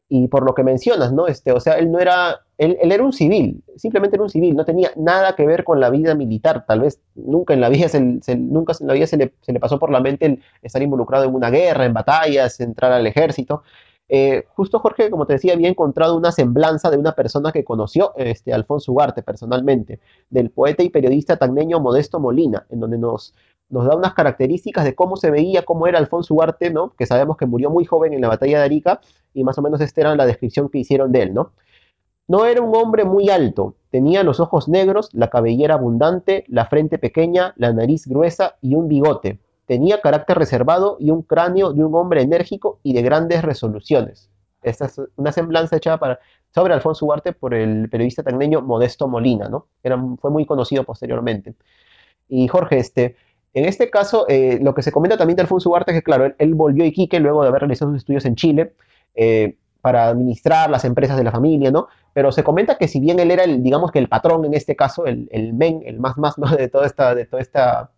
y 0.09 0.27
por 0.29 0.43
lo 0.43 0.55
que 0.55 0.63
mencionas, 0.63 1.13
¿no? 1.13 1.27
Este, 1.27 1.51
o 1.51 1.59
sea, 1.59 1.75
él 1.77 1.91
no 1.91 1.99
era, 1.99 2.41
él, 2.57 2.77
era 2.81 3.03
un 3.03 3.13
civil, 3.13 3.63
simplemente 3.77 4.15
era 4.15 4.23
un 4.23 4.29
civil, 4.31 4.55
no 4.55 4.65
tenía 4.65 4.91
nada 4.95 5.35
que 5.35 5.45
ver 5.45 5.63
con 5.63 5.79
la 5.79 5.91
vida 5.91 6.15
militar, 6.15 6.65
tal 6.67 6.81
vez 6.81 6.99
nunca 7.15 7.53
en 7.53 7.61
la 7.61 7.69
vida 7.69 7.87
se, 7.89 8.01
nunca 8.01 8.73
en 8.79 8.87
la 8.87 8.93
vida 8.93 9.05
se 9.07 9.17
le, 9.17 9.33
se 9.41 9.53
le, 9.53 9.59
pasó 9.59 9.77
por 9.77 9.91
la 9.91 9.99
mente 10.01 10.25
el 10.25 10.43
estar 10.63 10.81
involucrado 10.81 11.25
en 11.25 11.35
una 11.35 11.51
guerra, 11.51 11.85
en 11.85 11.93
batallas, 11.93 12.59
entrar 12.59 12.91
al 12.91 13.05
ejército. 13.05 13.61
Eh, 14.11 14.45
justo 14.55 14.79
Jorge, 14.79 15.11
como 15.11 15.27
te 15.27 15.33
decía, 15.33 15.53
había 15.53 15.69
encontrado 15.69 16.17
una 16.17 16.31
semblanza 16.31 16.89
de 16.89 16.97
una 16.97 17.13
persona 17.13 17.51
que 17.51 17.63
conoció 17.63 18.13
este, 18.17 18.51
Alfonso 18.51 18.91
Ugarte 18.91 19.21
personalmente, 19.21 19.99
del 20.31 20.49
poeta 20.49 20.81
y 20.81 20.89
periodista 20.89 21.37
tagneño 21.37 21.79
Modesto 21.79 22.19
Molina, 22.19 22.65
en 22.69 22.79
donde 22.79 22.97
nos, 22.97 23.35
nos 23.69 23.85
da 23.85 23.95
unas 23.95 24.15
características 24.15 24.83
de 24.83 24.95
cómo 24.95 25.15
se 25.15 25.29
veía, 25.29 25.63
cómo 25.63 25.85
era 25.85 25.99
Alfonso 25.99 26.33
Ugarte, 26.33 26.71
¿no? 26.71 26.93
que 26.97 27.05
sabemos 27.05 27.37
que 27.37 27.45
murió 27.45 27.69
muy 27.69 27.85
joven 27.85 28.13
en 28.13 28.21
la 28.21 28.29
batalla 28.29 28.57
de 28.59 28.65
Arica, 28.65 28.99
y 29.33 29.43
más 29.43 29.59
o 29.59 29.61
menos 29.61 29.79
esta 29.79 30.01
era 30.01 30.15
la 30.15 30.25
descripción 30.25 30.69
que 30.69 30.79
hicieron 30.79 31.11
de 31.11 31.21
él. 31.21 31.33
No, 31.35 31.51
no 32.27 32.45
era 32.45 32.61
un 32.61 32.75
hombre 32.75 33.05
muy 33.05 33.29
alto, 33.29 33.75
tenía 33.91 34.23
los 34.23 34.39
ojos 34.39 34.67
negros, 34.67 35.09
la 35.13 35.29
cabellera 35.29 35.75
abundante, 35.75 36.45
la 36.47 36.65
frente 36.65 36.97
pequeña, 36.97 37.53
la 37.57 37.73
nariz 37.73 38.07
gruesa 38.07 38.55
y 38.61 38.73
un 38.73 38.87
bigote 38.87 39.39
Tenía 39.69 40.01
carácter 40.01 40.39
reservado 40.39 40.97
y 40.99 41.11
un 41.11 41.21
cráneo 41.21 41.73
de 41.73 41.85
un 41.85 41.93
hombre 41.93 42.23
enérgico 42.23 42.79
y 42.81 42.93
de 42.93 43.03
grandes 43.03 43.43
resoluciones. 43.43 44.27
Esta 44.63 44.85
es 44.85 44.99
una 45.15 45.31
semblanza 45.31 45.77
hecha 45.77 45.99
para, 45.99 46.19
sobre 46.55 46.73
Alfonso 46.73 47.05
Ugarte 47.05 47.33
por 47.33 47.53
el 47.53 47.87
periodista 47.87 48.23
tagneño 48.23 48.63
Modesto 48.63 49.07
Molina, 49.07 49.47
¿no? 49.47 49.67
Era, 49.83 50.03
fue 50.19 50.31
muy 50.31 50.47
conocido 50.47 50.85
posteriormente. 50.85 51.53
Y 52.27 52.47
Jorge, 52.47 52.79
este, 52.79 53.15
en 53.53 53.65
este 53.65 53.91
caso, 53.91 54.25
eh, 54.27 54.57
lo 54.59 54.73
que 54.73 54.81
se 54.81 54.91
comenta 54.91 55.17
también 55.17 55.35
de 55.35 55.43
Alfonso 55.43 55.69
Ugarte 55.69 55.91
es 55.91 55.99
que, 55.99 56.03
claro, 56.03 56.33
él, 56.35 56.55
volvió 56.55 56.83
a 56.83 56.87
Iquique 56.87 57.19
luego 57.19 57.43
de 57.43 57.49
haber 57.49 57.61
realizado 57.61 57.91
sus 57.91 57.99
estudios 57.99 58.25
en 58.25 58.33
Chile 58.33 58.73
eh, 59.13 59.55
para 59.81 60.07
administrar 60.07 60.71
las 60.71 60.83
empresas 60.83 61.15
de 61.15 61.25
la 61.25 61.31
familia, 61.31 61.69
¿no? 61.69 61.89
Pero 62.13 62.31
se 62.31 62.43
comenta 62.43 62.79
que 62.79 62.87
si 62.87 62.99
bien 62.99 63.19
él 63.19 63.29
era, 63.29 63.43
el, 63.43 63.61
digamos 63.61 63.91
que 63.91 63.99
el 63.99 64.09
patrón 64.09 64.45
en 64.45 64.55
este 64.55 64.75
caso, 64.75 65.05
el, 65.05 65.29
el 65.31 65.53
men, 65.53 65.83
el 65.85 65.99
más 65.99 66.17
más 66.17 66.33
de 66.57 66.69
toda 66.69 66.87
esta, 66.87 67.13
de 67.13 67.25
toda 67.25 67.43
esta 67.43 67.91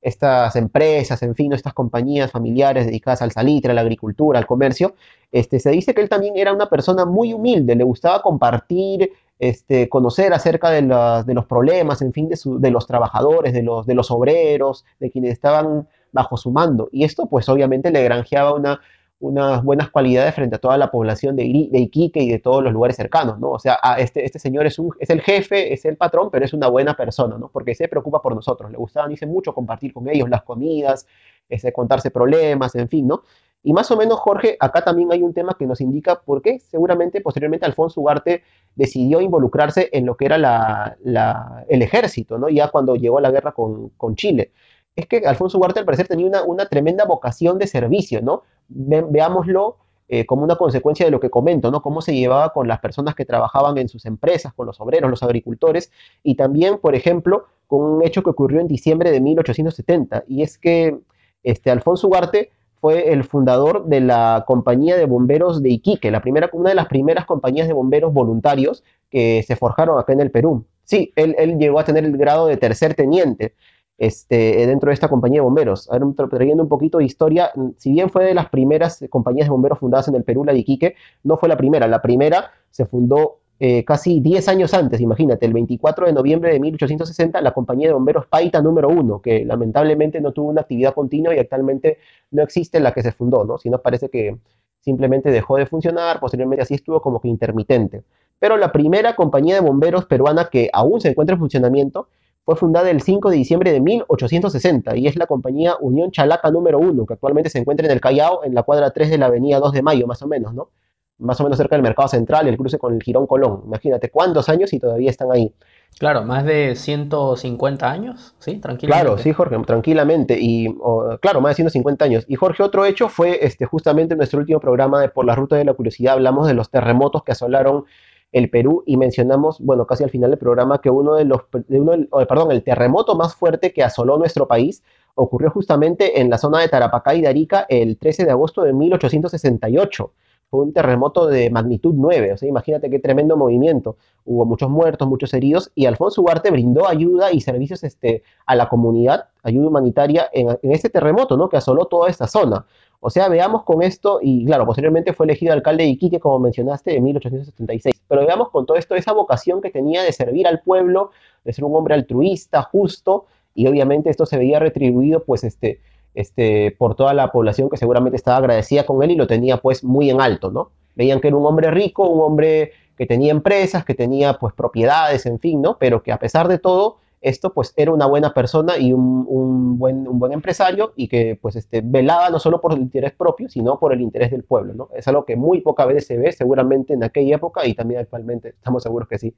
estas 0.00 0.56
empresas, 0.56 1.22
en 1.22 1.34
fin, 1.34 1.52
estas 1.52 1.74
compañías 1.74 2.30
familiares 2.30 2.86
dedicadas 2.86 3.22
al 3.22 3.32
salitre, 3.32 3.72
a 3.72 3.74
la 3.74 3.80
agricultura, 3.80 4.38
al 4.38 4.46
comercio, 4.46 4.94
este, 5.32 5.58
se 5.58 5.70
dice 5.70 5.94
que 5.94 6.00
él 6.00 6.08
también 6.08 6.36
era 6.36 6.52
una 6.52 6.68
persona 6.68 7.04
muy 7.04 7.32
humilde, 7.32 7.74
le 7.74 7.84
gustaba 7.84 8.22
compartir, 8.22 9.10
este, 9.38 9.88
conocer 9.88 10.32
acerca 10.32 10.70
de, 10.70 10.82
de, 10.82 11.34
los 11.34 11.46
problemas, 11.46 12.02
en 12.02 12.12
fin, 12.12 12.28
de, 12.28 12.38
de 12.44 12.70
los 12.70 12.86
trabajadores, 12.86 13.52
de 13.52 13.62
los, 13.62 13.86
de 13.86 13.94
los 13.94 14.10
obreros, 14.10 14.84
de 14.98 15.10
quienes 15.10 15.32
estaban 15.32 15.88
bajo 16.12 16.36
su 16.36 16.50
mando. 16.50 16.88
Y 16.92 17.04
esto, 17.04 17.26
pues 17.26 17.48
obviamente 17.48 17.90
le 17.90 18.02
granjeaba 18.02 18.54
una 18.54 18.80
unas 19.20 19.64
buenas 19.64 19.90
cualidades 19.90 20.34
frente 20.34 20.56
a 20.56 20.58
toda 20.58 20.78
la 20.78 20.90
población 20.90 21.34
de, 21.34 21.44
Iquique 21.44 22.20
y 22.20 22.30
de 22.30 22.38
todos 22.38 22.62
los 22.62 22.72
lugares 22.72 22.96
cercanos, 22.96 23.38
¿no? 23.38 23.50
O 23.50 23.58
sea, 23.58 23.78
este, 23.98 24.24
este 24.24 24.38
señor 24.38 24.66
es, 24.66 24.78
un, 24.78 24.90
es 25.00 25.10
el 25.10 25.20
jefe, 25.20 25.72
es 25.72 25.84
el 25.84 25.96
patrón, 25.96 26.28
pero 26.30 26.44
es 26.44 26.52
una 26.52 26.68
buena 26.68 26.94
persona, 26.94 27.36
¿no? 27.36 27.48
Porque 27.48 27.74
se 27.74 27.88
preocupa 27.88 28.22
por 28.22 28.34
nosotros, 28.34 28.70
le 28.70 28.76
gustaba, 28.76 29.08
dice 29.08 29.26
mucho 29.26 29.52
compartir 29.52 29.92
con 29.92 30.08
ellos 30.08 30.28
las 30.28 30.42
comidas, 30.42 31.06
ese, 31.48 31.72
contarse 31.72 32.10
problemas, 32.10 32.74
en 32.76 32.88
fin, 32.88 33.08
¿no? 33.08 33.22
Y 33.64 33.72
más 33.72 33.90
o 33.90 33.96
menos, 33.96 34.20
Jorge, 34.20 34.56
acá 34.60 34.82
también 34.82 35.10
hay 35.10 35.22
un 35.22 35.34
tema 35.34 35.56
que 35.58 35.66
nos 35.66 35.80
indica 35.80 36.20
por 36.20 36.40
qué 36.40 36.60
seguramente 36.60 37.20
posteriormente 37.20 37.66
Alfonso 37.66 38.00
Ugarte 38.00 38.44
decidió 38.76 39.20
involucrarse 39.20 39.88
en 39.92 40.06
lo 40.06 40.16
que 40.16 40.26
era 40.26 40.38
la, 40.38 41.64
el 41.68 41.82
ejército, 41.82 42.38
¿no? 42.38 42.48
Ya 42.48 42.68
cuando 42.68 42.94
llegó 42.94 43.18
a 43.18 43.22
la 43.22 43.32
guerra 43.32 43.50
con, 43.50 43.88
con 43.90 44.14
Chile 44.14 44.52
es 44.98 45.06
que 45.06 45.18
Alfonso 45.18 45.58
Ugarte 45.58 45.78
al 45.78 45.84
parecer 45.84 46.08
tenía 46.08 46.42
una, 46.42 46.66
tremenda 46.66 47.04
vocación 47.04 47.56
de 47.58 47.68
servicio, 47.68 48.20
¿no? 48.20 48.42
Veámoslo 48.68 49.76
eh, 50.10 50.24
como 50.24 50.42
una 50.42 50.56
consecuencia 50.56 51.04
de 51.04 51.12
lo 51.12 51.20
que 51.20 51.28
comento, 51.28 51.70
¿no? 51.70 51.82
Cómo 51.82 52.00
se 52.00 52.14
llevaba 52.14 52.54
con 52.54 52.66
las 52.66 52.80
personas 52.80 53.14
que 53.14 53.26
trabajaban 53.26 53.76
en 53.76 53.90
sus 53.90 54.06
empresas, 54.06 54.54
con 54.54 54.66
los 54.66 54.80
obreros, 54.80 55.10
los 55.10 55.22
agricultores, 55.22 55.92
y 56.22 56.34
también, 56.34 56.78
por 56.78 56.94
ejemplo, 56.94 57.44
con 57.66 57.82
un 57.82 58.02
hecho 58.02 58.22
que 58.22 58.30
ocurrió 58.30 58.60
en 58.60 58.68
diciembre 58.68 59.10
de 59.10 59.20
1870, 59.20 60.24
y 60.26 60.42
es 60.42 60.56
que 60.56 60.98
este, 61.42 61.70
Alfonso 61.70 62.08
Ugarte 62.08 62.50
fue 62.80 63.12
el 63.12 63.22
fundador 63.22 63.84
de 63.84 64.00
la 64.00 64.44
compañía 64.46 64.96
de 64.96 65.04
bomberos 65.04 65.62
de 65.62 65.70
Iquique, 65.70 66.10
la 66.10 66.22
primera, 66.22 66.48
una 66.54 66.70
de 66.70 66.76
las 66.76 66.86
primeras 66.86 67.26
compañías 67.26 67.68
de 67.68 67.74
bomberos 67.74 68.14
voluntarios 68.14 68.84
que 69.10 69.42
se 69.46 69.56
forjaron 69.56 69.98
acá 69.98 70.14
en 70.14 70.20
el 70.20 70.30
Perú. 70.30 70.64
Sí, 70.84 71.12
él, 71.16 71.34
él 71.38 71.58
llegó 71.58 71.80
a 71.80 71.84
tener 71.84 72.06
el 72.06 72.16
grado 72.16 72.46
de 72.46 72.56
tercer 72.56 72.94
teniente, 72.94 73.52
este, 73.98 74.66
dentro 74.66 74.88
de 74.88 74.94
esta 74.94 75.08
compañía 75.08 75.38
de 75.38 75.44
bomberos. 75.44 75.90
A 75.90 75.98
ver, 75.98 76.28
trayendo 76.30 76.62
un 76.62 76.68
poquito 76.68 76.98
de 76.98 77.04
historia, 77.04 77.50
si 77.76 77.90
bien 77.92 78.10
fue 78.10 78.24
de 78.24 78.34
las 78.34 78.48
primeras 78.48 79.04
compañías 79.10 79.46
de 79.46 79.50
bomberos 79.50 79.80
fundadas 79.80 80.08
en 80.08 80.14
el 80.14 80.24
Perú, 80.24 80.44
la 80.44 80.52
de 80.52 80.60
Iquique, 80.60 80.94
no 81.24 81.36
fue 81.36 81.48
la 81.48 81.56
primera. 81.56 81.86
La 81.88 82.00
primera 82.00 82.52
se 82.70 82.86
fundó 82.86 83.38
eh, 83.60 83.84
casi 83.84 84.20
10 84.20 84.46
años 84.48 84.72
antes, 84.72 85.00
imagínate, 85.00 85.44
el 85.44 85.52
24 85.52 86.06
de 86.06 86.12
noviembre 86.12 86.52
de 86.52 86.60
1860, 86.60 87.40
la 87.40 87.52
compañía 87.52 87.88
de 87.88 87.94
bomberos 87.94 88.26
Paita 88.26 88.62
número 88.62 88.88
1, 88.88 89.20
que 89.20 89.44
lamentablemente 89.44 90.20
no 90.20 90.32
tuvo 90.32 90.50
una 90.50 90.60
actividad 90.60 90.94
continua 90.94 91.34
y 91.34 91.40
actualmente 91.40 91.98
no 92.30 92.44
existe 92.44 92.78
la 92.78 92.92
que 92.92 93.02
se 93.02 93.10
fundó, 93.10 93.44
¿no? 93.44 93.58
Sino 93.58 93.82
parece 93.82 94.08
que 94.10 94.36
simplemente 94.78 95.32
dejó 95.32 95.56
de 95.56 95.66
funcionar, 95.66 96.20
posteriormente 96.20 96.62
así 96.62 96.74
estuvo 96.74 97.02
como 97.02 97.20
que 97.20 97.26
intermitente. 97.26 98.04
Pero 98.38 98.56
la 98.56 98.70
primera 98.70 99.16
compañía 99.16 99.56
de 99.56 99.60
bomberos 99.60 100.04
peruana 100.06 100.48
que 100.50 100.70
aún 100.72 101.00
se 101.00 101.08
encuentra 101.08 101.34
en 101.34 101.40
funcionamiento 101.40 102.06
fue 102.48 102.56
fundada 102.56 102.88
el 102.88 103.02
5 103.02 103.28
de 103.28 103.36
diciembre 103.36 103.72
de 103.72 103.80
1860 103.82 104.96
y 104.96 105.06
es 105.06 105.16
la 105.16 105.26
compañía 105.26 105.76
Unión 105.80 106.10
Chalaca 106.10 106.50
número 106.50 106.78
1, 106.78 107.04
que 107.04 107.12
actualmente 107.12 107.50
se 107.50 107.58
encuentra 107.58 107.84
en 107.84 107.92
el 107.92 108.00
Callao, 108.00 108.42
en 108.42 108.54
la 108.54 108.62
cuadra 108.62 108.90
3 108.90 109.10
de 109.10 109.18
la 109.18 109.26
avenida 109.26 109.60
2 109.60 109.70
de 109.70 109.82
Mayo, 109.82 110.06
más 110.06 110.22
o 110.22 110.26
menos, 110.26 110.54
¿no? 110.54 110.70
Más 111.18 111.38
o 111.42 111.44
menos 111.44 111.58
cerca 111.58 111.76
del 111.76 111.82
Mercado 111.82 112.08
Central, 112.08 112.48
el 112.48 112.56
cruce 112.56 112.78
con 112.78 112.94
el 112.94 113.02
Girón 113.02 113.26
Colón. 113.26 113.64
Imagínate 113.66 114.08
cuántos 114.08 114.48
años 114.48 114.72
y 114.72 114.80
todavía 114.80 115.10
están 115.10 115.30
ahí. 115.30 115.52
Claro, 115.98 116.22
más 116.22 116.46
de 116.46 116.74
150 116.74 117.90
años, 117.90 118.34
¿sí? 118.38 118.56
Tranquilamente. 118.56 119.04
Claro, 119.04 119.22
sí, 119.22 119.30
Jorge, 119.34 119.58
tranquilamente. 119.66 120.38
Y 120.40 120.74
claro, 121.20 121.42
más 121.42 121.50
de 121.50 121.56
150 121.56 122.02
años. 122.02 122.24
Y 122.28 122.36
Jorge, 122.36 122.62
otro 122.62 122.86
hecho 122.86 123.10
fue 123.10 123.44
este, 123.44 123.66
justamente 123.66 124.14
en 124.14 124.18
nuestro 124.18 124.40
último 124.40 124.58
programa 124.58 125.02
de 125.02 125.10
Por 125.10 125.26
la 125.26 125.34
Ruta 125.34 125.56
de 125.56 125.66
la 125.66 125.74
Curiosidad, 125.74 126.14
hablamos 126.14 126.46
de 126.46 126.54
los 126.54 126.70
terremotos 126.70 127.24
que 127.24 127.32
asolaron 127.32 127.84
el 128.32 128.50
Perú 128.50 128.82
y 128.86 128.96
mencionamos, 128.96 129.60
bueno, 129.60 129.86
casi 129.86 130.04
al 130.04 130.10
final 130.10 130.30
del 130.30 130.38
programa 130.38 130.80
que 130.80 130.90
uno 130.90 131.14
de 131.14 131.24
los, 131.24 131.42
uno, 131.68 131.92
perdón, 132.28 132.52
el 132.52 132.62
terremoto 132.62 133.14
más 133.14 133.34
fuerte 133.34 133.72
que 133.72 133.82
asoló 133.82 134.18
nuestro 134.18 134.46
país 134.46 134.82
ocurrió 135.14 135.50
justamente 135.50 136.20
en 136.20 136.30
la 136.30 136.38
zona 136.38 136.60
de 136.60 136.68
Tarapacá 136.68 137.14
y 137.14 137.22
de 137.22 137.28
Arica 137.28 137.66
el 137.68 137.98
13 137.98 138.24
de 138.24 138.30
agosto 138.30 138.62
de 138.62 138.72
1868. 138.72 140.12
Fue 140.50 140.64
un 140.64 140.72
terremoto 140.72 141.26
de 141.26 141.50
magnitud 141.50 141.94
9, 141.94 142.32
o 142.32 142.36
sea, 142.38 142.48
imagínate 142.48 142.88
qué 142.88 142.98
tremendo 142.98 143.36
movimiento. 143.36 143.96
Hubo 144.24 144.46
muchos 144.46 144.70
muertos, 144.70 145.06
muchos 145.06 145.34
heridos, 145.34 145.70
y 145.74 145.84
Alfonso 145.84 146.22
Ugarte 146.22 146.50
brindó 146.50 146.88
ayuda 146.88 147.32
y 147.32 147.40
servicios 147.42 147.84
este, 147.84 148.22
a 148.46 148.56
la 148.56 148.68
comunidad, 148.68 149.26
ayuda 149.42 149.68
humanitaria 149.68 150.28
en, 150.32 150.48
en 150.62 150.72
este 150.72 150.88
terremoto, 150.88 151.36
¿no? 151.36 151.50
Que 151.50 151.58
asoló 151.58 151.84
toda 151.84 152.08
esta 152.08 152.26
zona. 152.26 152.64
O 153.00 153.10
sea, 153.10 153.28
veamos 153.28 153.62
con 153.62 153.82
esto, 153.82 154.18
y 154.20 154.44
claro, 154.44 154.66
posteriormente 154.66 155.12
fue 155.12 155.26
elegido 155.26 155.52
alcalde 155.52 155.84
de 155.84 155.90
Iquique, 155.90 156.18
como 156.18 156.40
mencionaste, 156.40 156.96
en 156.96 157.04
1876. 157.04 158.02
Pero 158.08 158.26
veamos 158.26 158.50
con 158.50 158.66
todo 158.66 158.76
esto 158.76 158.96
esa 158.96 159.12
vocación 159.12 159.60
que 159.60 159.70
tenía 159.70 160.02
de 160.02 160.12
servir 160.12 160.48
al 160.48 160.60
pueblo, 160.62 161.10
de 161.44 161.52
ser 161.52 161.64
un 161.64 161.76
hombre 161.76 161.94
altruista, 161.94 162.62
justo, 162.62 163.26
y 163.54 163.66
obviamente 163.66 164.10
esto 164.10 164.26
se 164.26 164.36
veía 164.36 164.58
retribuido, 164.58 165.22
pues, 165.24 165.44
este, 165.44 165.80
este, 166.14 166.74
por 166.78 166.94
toda 166.94 167.14
la 167.14 167.30
población 167.30 167.68
que 167.70 167.76
seguramente 167.76 168.16
estaba 168.16 168.38
agradecida 168.38 168.84
con 168.86 169.02
él 169.02 169.10
y 169.10 169.16
lo 169.16 169.26
tenía, 169.26 169.58
pues, 169.58 169.84
muy 169.84 170.10
en 170.10 170.20
alto, 170.20 170.50
¿no? 170.50 170.70
Veían 170.94 171.20
que 171.20 171.28
era 171.28 171.36
un 171.36 171.46
hombre 171.46 171.70
rico, 171.70 172.08
un 172.08 172.20
hombre 172.20 172.72
que 172.96 173.06
tenía 173.06 173.30
empresas, 173.30 173.84
que 173.84 173.94
tenía, 173.94 174.34
pues, 174.34 174.54
propiedades, 174.54 175.26
en 175.26 175.38
fin, 175.38 175.62
¿no? 175.62 175.78
Pero 175.78 176.02
que 176.02 176.12
a 176.12 176.18
pesar 176.18 176.48
de 176.48 176.58
todo, 176.58 176.98
esto 177.20 177.52
pues 177.52 177.74
era 177.76 177.92
una 177.92 178.06
buena 178.06 178.32
persona 178.32 178.78
y 178.78 178.92
un, 178.92 179.78
buen, 179.78 180.06
un 180.06 180.18
buen 180.18 180.32
empresario 180.32 180.92
y 180.96 181.08
que 181.08 181.38
pues 181.40 181.56
este, 181.56 181.80
velaba 181.84 182.30
no 182.30 182.38
solo 182.38 182.60
por 182.60 182.72
el 182.72 182.78
interés 182.78 183.12
propio, 183.12 183.48
sino 183.48 183.78
por 183.78 183.92
el 183.92 184.00
interés 184.00 184.30
del 184.30 184.44
pueblo, 184.44 184.74
¿no? 184.74 184.88
Es 184.94 185.08
algo 185.08 185.24
que 185.24 185.36
muy 185.36 185.60
pocas 185.60 185.86
veces 185.88 186.06
se 186.06 186.16
ve 186.16 186.32
seguramente 186.32 186.94
en 186.94 187.02
aquella 187.02 187.36
época 187.36 187.66
y 187.66 187.74
también 187.74 188.00
actualmente, 188.00 188.50
estamos 188.50 188.82
seguros 188.82 189.08
que 189.08 189.18
sí. 189.18 189.34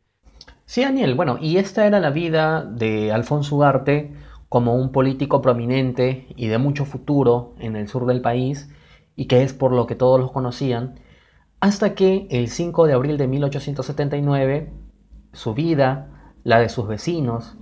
Sí, 0.64 0.82
Daniel, 0.82 1.14
bueno, 1.14 1.38
y 1.40 1.56
esta 1.56 1.86
era 1.86 2.00
la 2.00 2.10
vida 2.10 2.64
de 2.64 3.12
Alfonso 3.12 3.56
Ugarte 3.56 4.12
como 4.50 4.74
un 4.74 4.90
político 4.90 5.40
prominente 5.40 6.26
y 6.36 6.48
de 6.48 6.58
mucho 6.58 6.84
futuro 6.84 7.54
en 7.60 7.76
el 7.76 7.86
sur 7.86 8.04
del 8.04 8.20
país 8.20 8.68
y 9.14 9.26
que 9.26 9.44
es 9.44 9.54
por 9.54 9.70
lo 9.72 9.86
que 9.86 9.94
todos 9.94 10.18
los 10.18 10.32
conocían, 10.32 10.96
hasta 11.60 11.94
que 11.94 12.26
el 12.30 12.48
5 12.48 12.86
de 12.86 12.92
abril 12.92 13.16
de 13.16 13.28
1879 13.28 14.72
su 15.32 15.54
vida, 15.54 16.34
la 16.42 16.58
de 16.58 16.68
sus 16.68 16.88
vecinos, 16.88 17.56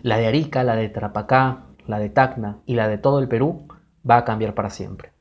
la 0.00 0.16
de 0.16 0.28
Arica, 0.28 0.64
la 0.64 0.76
de 0.76 0.88
Tarapacá, 0.88 1.66
la 1.86 1.98
de 1.98 2.08
Tacna 2.08 2.60
y 2.64 2.74
la 2.74 2.88
de 2.88 2.96
todo 2.96 3.18
el 3.18 3.28
Perú 3.28 3.68
va 4.08 4.16
a 4.16 4.24
cambiar 4.24 4.54
para 4.54 4.70
siempre. 4.70 5.12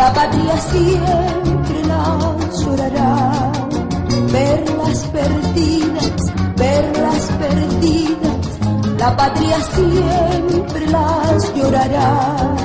La 0.00 0.10
patria 0.14 0.56
siempre 0.56 1.84
la 1.86 2.34
llorará, 2.58 3.52
perlas 4.32 4.98
perdidas, 5.12 6.32
perlas 6.56 7.24
perdidas, 7.38 8.46
la 8.98 9.14
patria 9.14 9.58
siempre 9.76 10.86
las 10.86 11.54
llorará. 11.54 12.56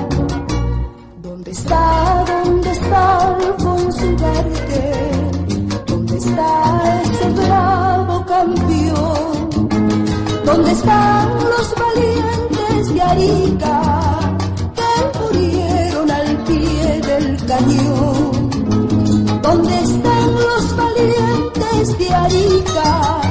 ¿Dónde 1.23 1.51
está, 1.51 2.23
dónde 2.25 2.71
está 2.71 3.27
Alfonso 3.35 4.05
Ugarte? 4.13 4.81
¿Dónde 5.87 6.17
está 6.17 7.01
ese 7.03 7.29
bravo 7.31 8.25
campeón? 8.25 9.49
¿Dónde 10.45 10.71
están 10.71 11.27
los 11.53 11.75
valientes 11.83 12.93
de 12.93 13.01
Arica 13.01 13.84
cañón? 17.47 18.49
¿Dónde 19.41 19.79
están 19.79 20.33
los 20.33 20.75
valientes 20.75 21.97
de 21.97 22.09
Arica 22.09 23.21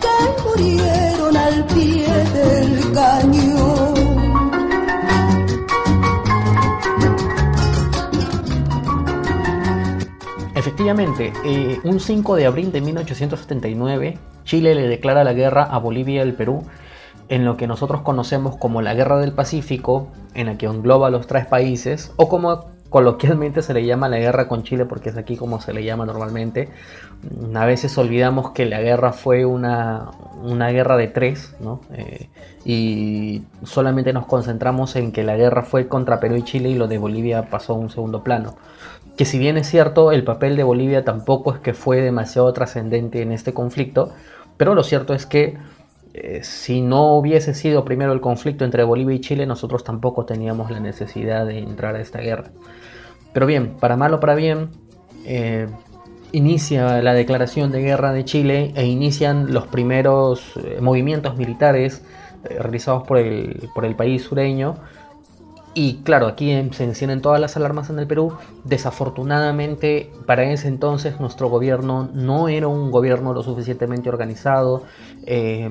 que 0.00 0.16
murieron 0.44 1.36
al 1.36 1.64
pie 1.66 2.08
del 2.34 2.92
cañón? 2.92 3.94
Efectivamente, 10.54 11.32
eh, 11.44 11.78
un 11.84 12.00
5 12.00 12.36
de 12.36 12.46
abril 12.46 12.72
de 12.72 12.80
1879, 12.80 14.18
Chile 14.44 14.74
le 14.74 14.88
declara 14.88 15.24
la 15.24 15.32
guerra 15.32 15.64
a 15.64 15.78
Bolivia 15.78 16.16
y 16.16 16.18
al 16.20 16.34
Perú 16.34 16.64
en 17.28 17.44
lo 17.44 17.56
que 17.56 17.66
nosotros 17.66 18.02
conocemos 18.02 18.56
como 18.56 18.82
la 18.82 18.94
Guerra 18.94 19.18
del 19.18 19.32
Pacífico, 19.32 20.08
en 20.34 20.46
la 20.46 20.56
que 20.56 20.66
engloba 20.66 21.08
a 21.08 21.10
los 21.10 21.26
tres 21.26 21.46
países, 21.46 22.12
o 22.16 22.28
como 22.28 22.70
coloquialmente 22.88 23.62
se 23.62 23.74
le 23.74 23.84
llama 23.84 24.08
la 24.08 24.18
guerra 24.18 24.48
con 24.48 24.62
Chile, 24.62 24.84
porque 24.84 25.10
es 25.10 25.16
aquí 25.16 25.36
como 25.36 25.60
se 25.60 25.72
le 25.72 25.84
llama 25.84 26.06
normalmente. 26.06 26.68
A 27.54 27.66
veces 27.66 27.96
olvidamos 27.98 28.52
que 28.52 28.66
la 28.66 28.80
guerra 28.80 29.12
fue 29.12 29.44
una, 29.44 30.10
una 30.42 30.70
guerra 30.70 30.96
de 30.96 31.08
tres, 31.08 31.54
¿no? 31.60 31.80
Eh, 31.92 32.28
y 32.64 33.42
solamente 33.64 34.12
nos 34.12 34.26
concentramos 34.26 34.96
en 34.96 35.12
que 35.12 35.24
la 35.24 35.36
guerra 35.36 35.62
fue 35.62 35.88
contra 35.88 36.20
Perú 36.20 36.36
y 36.36 36.42
Chile 36.42 36.70
y 36.70 36.74
lo 36.74 36.88
de 36.88 36.98
Bolivia 36.98 37.50
pasó 37.50 37.74
a 37.74 37.76
un 37.76 37.90
segundo 37.90 38.22
plano. 38.22 38.56
Que 39.16 39.24
si 39.24 39.38
bien 39.38 39.56
es 39.56 39.68
cierto, 39.68 40.12
el 40.12 40.24
papel 40.24 40.56
de 40.56 40.62
Bolivia 40.62 41.04
tampoco 41.04 41.52
es 41.52 41.60
que 41.60 41.74
fue 41.74 42.00
demasiado 42.00 42.52
trascendente 42.52 43.20
en 43.20 43.32
este 43.32 43.52
conflicto, 43.52 44.12
pero 44.56 44.74
lo 44.74 44.82
cierto 44.82 45.12
es 45.12 45.26
que 45.26 45.58
eh, 46.14 46.40
si 46.42 46.80
no 46.80 47.14
hubiese 47.14 47.54
sido 47.54 47.84
primero 47.84 48.12
el 48.12 48.20
conflicto 48.20 48.64
entre 48.64 48.84
Bolivia 48.84 49.16
y 49.16 49.20
Chile, 49.20 49.46
nosotros 49.46 49.84
tampoco 49.84 50.24
teníamos 50.24 50.70
la 50.70 50.80
necesidad 50.80 51.46
de 51.46 51.58
entrar 51.58 51.94
a 51.94 52.00
esta 52.00 52.20
guerra. 52.20 52.50
Pero 53.32 53.46
bien, 53.46 53.74
para 53.78 53.96
mal 53.96 54.14
o 54.14 54.20
para 54.20 54.34
bien, 54.34 54.70
eh, 55.24 55.68
inicia 56.32 57.02
la 57.02 57.14
declaración 57.14 57.70
de 57.70 57.82
guerra 57.82 58.12
de 58.12 58.24
Chile 58.24 58.72
e 58.74 58.86
inician 58.86 59.52
los 59.52 59.66
primeros 59.66 60.56
eh, 60.56 60.78
movimientos 60.80 61.36
militares 61.36 62.04
realizados 62.48 63.02
por 63.02 63.18
el, 63.18 63.68
por 63.74 63.84
el 63.84 63.96
país 63.96 64.22
sureño. 64.22 64.76
Y 65.80 66.00
claro, 66.02 66.26
aquí 66.26 66.50
en- 66.50 66.72
se 66.72 66.82
encienden 66.82 67.22
todas 67.22 67.40
las 67.40 67.56
alarmas 67.56 67.88
en 67.88 68.00
el 68.00 68.08
Perú. 68.08 68.32
Desafortunadamente, 68.64 70.10
para 70.26 70.42
ese 70.42 70.66
entonces 70.66 71.20
nuestro 71.20 71.48
gobierno 71.48 72.10
no 72.12 72.48
era 72.48 72.66
un 72.66 72.90
gobierno 72.90 73.32
lo 73.32 73.44
suficientemente 73.44 74.08
organizado. 74.08 74.82
Eh, 75.24 75.70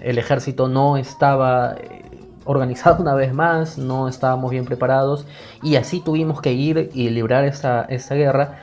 el 0.00 0.18
ejército 0.18 0.68
no 0.68 0.96
estaba 0.96 1.74
eh, 1.74 2.04
organizado 2.44 3.02
una 3.02 3.14
vez 3.14 3.34
más, 3.34 3.78
no 3.78 4.06
estábamos 4.06 4.52
bien 4.52 4.64
preparados. 4.64 5.26
Y 5.60 5.74
así 5.74 5.98
tuvimos 5.98 6.40
que 6.40 6.52
ir 6.52 6.90
y 6.94 7.10
librar 7.10 7.44
esta 7.44 8.14
guerra. 8.14 8.60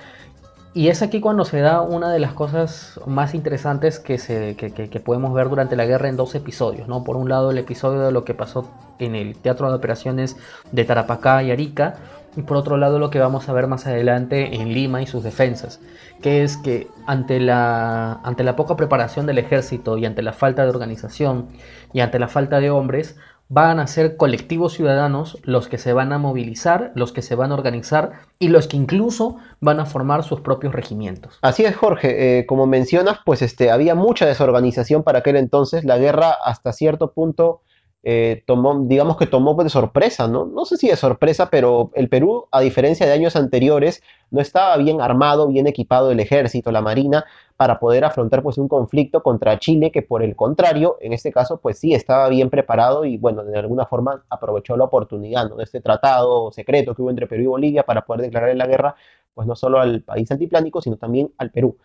Y 0.73 0.89
es 0.89 1.01
aquí 1.01 1.19
cuando 1.19 1.45
se 1.45 1.61
da 1.61 1.81
una 1.81 2.11
de 2.11 2.19
las 2.19 2.33
cosas 2.33 2.99
más 3.07 3.33
interesantes 3.33 3.99
que, 3.99 4.19
se, 4.19 4.55
que, 4.55 4.99
podemos 4.99 5.33
ver 5.33 5.49
durante 5.49 5.75
la 5.75 5.85
guerra 5.85 6.09
en 6.09 6.15
dos 6.15 6.35
episodios. 6.35 6.87
¿no? 6.87 7.03
Por 7.03 7.17
un 7.17 7.27
lado 7.27 7.49
el 7.49 7.57
episodio 7.57 8.01
de 8.01 8.11
lo 8.11 8.23
que 8.23 8.35
pasó 8.35 8.69
en 8.99 9.15
el 9.15 9.35
Teatro 9.35 9.69
de 9.69 9.75
Operaciones 9.75 10.37
de 10.71 10.85
Tarapacá 10.85 11.41
y 11.41 11.49
Arica. 11.49 11.95
Y 12.37 12.43
por 12.43 12.57
otro 12.57 12.77
lado 12.77 12.99
lo 12.99 13.09
que 13.09 13.17
vamos 13.17 13.49
a 13.49 13.53
ver 13.53 13.65
más 13.65 13.87
adelante 13.87 14.55
en 14.61 14.71
Lima 14.71 15.01
y 15.01 15.07
sus 15.07 15.23
defensas. 15.23 15.79
Que 16.21 16.43
es 16.43 16.57
que 16.57 16.87
ante 17.07 17.39
la, 17.39 18.19
ante 18.23 18.43
la 18.43 18.55
poca 18.55 18.75
preparación 18.75 19.25
del 19.25 19.39
ejército 19.39 19.97
y 19.97 20.05
ante 20.05 20.21
la 20.21 20.33
falta 20.33 20.63
de 20.63 20.69
organización 20.69 21.47
y 21.93 22.01
ante 22.01 22.19
la 22.19 22.27
falta 22.27 22.59
de 22.59 22.69
hombres, 22.69 23.17
van 23.49 23.79
a 23.79 23.87
ser 23.87 24.15
colectivos 24.15 24.73
ciudadanos 24.73 25.39
los 25.43 25.67
que 25.67 25.79
se 25.79 25.91
van 25.91 26.13
a 26.13 26.19
movilizar, 26.19 26.91
los 26.93 27.11
que 27.11 27.23
se 27.23 27.33
van 27.33 27.51
a 27.51 27.55
organizar 27.55 28.11
y 28.37 28.49
los 28.49 28.67
que 28.67 28.77
incluso 28.77 29.37
van 29.59 29.79
a 29.79 29.87
formar 29.87 30.23
sus 30.23 30.41
propios 30.41 30.73
regimientos. 30.73 31.39
Así 31.41 31.65
es, 31.65 31.75
Jorge. 31.75 32.39
Eh, 32.39 32.45
como 32.45 32.67
mencionas, 32.67 33.17
pues 33.25 33.41
este, 33.41 33.71
había 33.71 33.95
mucha 33.95 34.27
desorganización 34.27 35.01
para 35.03 35.19
aquel 35.19 35.35
entonces. 35.35 35.83
La 35.83 35.97
guerra 35.97 36.35
hasta 36.45 36.71
cierto 36.71 37.11
punto 37.11 37.61
eh, 38.03 38.43
tomó, 38.45 38.85
digamos 38.85 39.17
que 39.17 39.25
tomó 39.25 39.61
de 39.61 39.69
sorpresa, 39.69 40.27
¿no? 40.27 40.45
No 40.45 40.65
sé 40.65 40.77
si 40.77 40.87
de 40.87 40.95
sorpresa, 40.95 41.49
pero 41.49 41.89
el 41.95 42.07
Perú, 42.07 42.47
a 42.51 42.61
diferencia 42.61 43.07
de 43.07 43.13
años 43.13 43.35
anteriores, 43.35 44.03
no 44.29 44.41
estaba 44.41 44.77
bien 44.77 45.01
armado, 45.01 45.47
bien 45.47 45.65
equipado 45.65 46.11
el 46.11 46.19
ejército, 46.19 46.71
la 46.71 46.81
marina, 46.81 47.25
para 47.59 47.77
poder 47.77 48.05
afrontar 48.05 48.41
pues 48.41 48.57
un 48.57 48.69
conflicto 48.69 49.21
contra 49.21 49.59
Chile, 49.59 49.91
que 49.91 50.01
por 50.01 50.23
el 50.23 50.33
contrario, 50.37 50.95
en 51.01 51.11
este 51.11 51.29
caso, 51.33 51.59
pues 51.59 51.77
sí 51.77 51.93
estaba 51.93 52.29
bien 52.29 52.49
preparado 52.49 53.03
y 53.03 53.17
bueno, 53.17 53.43
de 53.43 53.59
alguna 53.59 53.85
forma 53.85 54.23
aprovechó 54.29 54.77
la 54.77 54.85
oportunidad. 54.85 55.53
De 55.57 55.63
este 55.63 55.81
tratado 55.81 56.51
secreto 56.53 56.95
que 56.95 57.01
hubo 57.01 57.09
entre 57.09 57.27
Perú 57.27 57.43
y 57.43 57.47
Bolivia 57.47 57.83
para 57.83 58.05
poder 58.05 58.21
declarar 58.21 58.55
la 58.55 58.65
guerra, 58.65 58.95
pues 59.33 59.45
no 59.45 59.57
solo 59.57 59.81
al 59.81 60.01
país 60.03 60.31
altiplánico, 60.31 60.81
sino 60.81 60.95
también 60.95 61.33
al 61.37 61.51
Perú. 61.51 61.77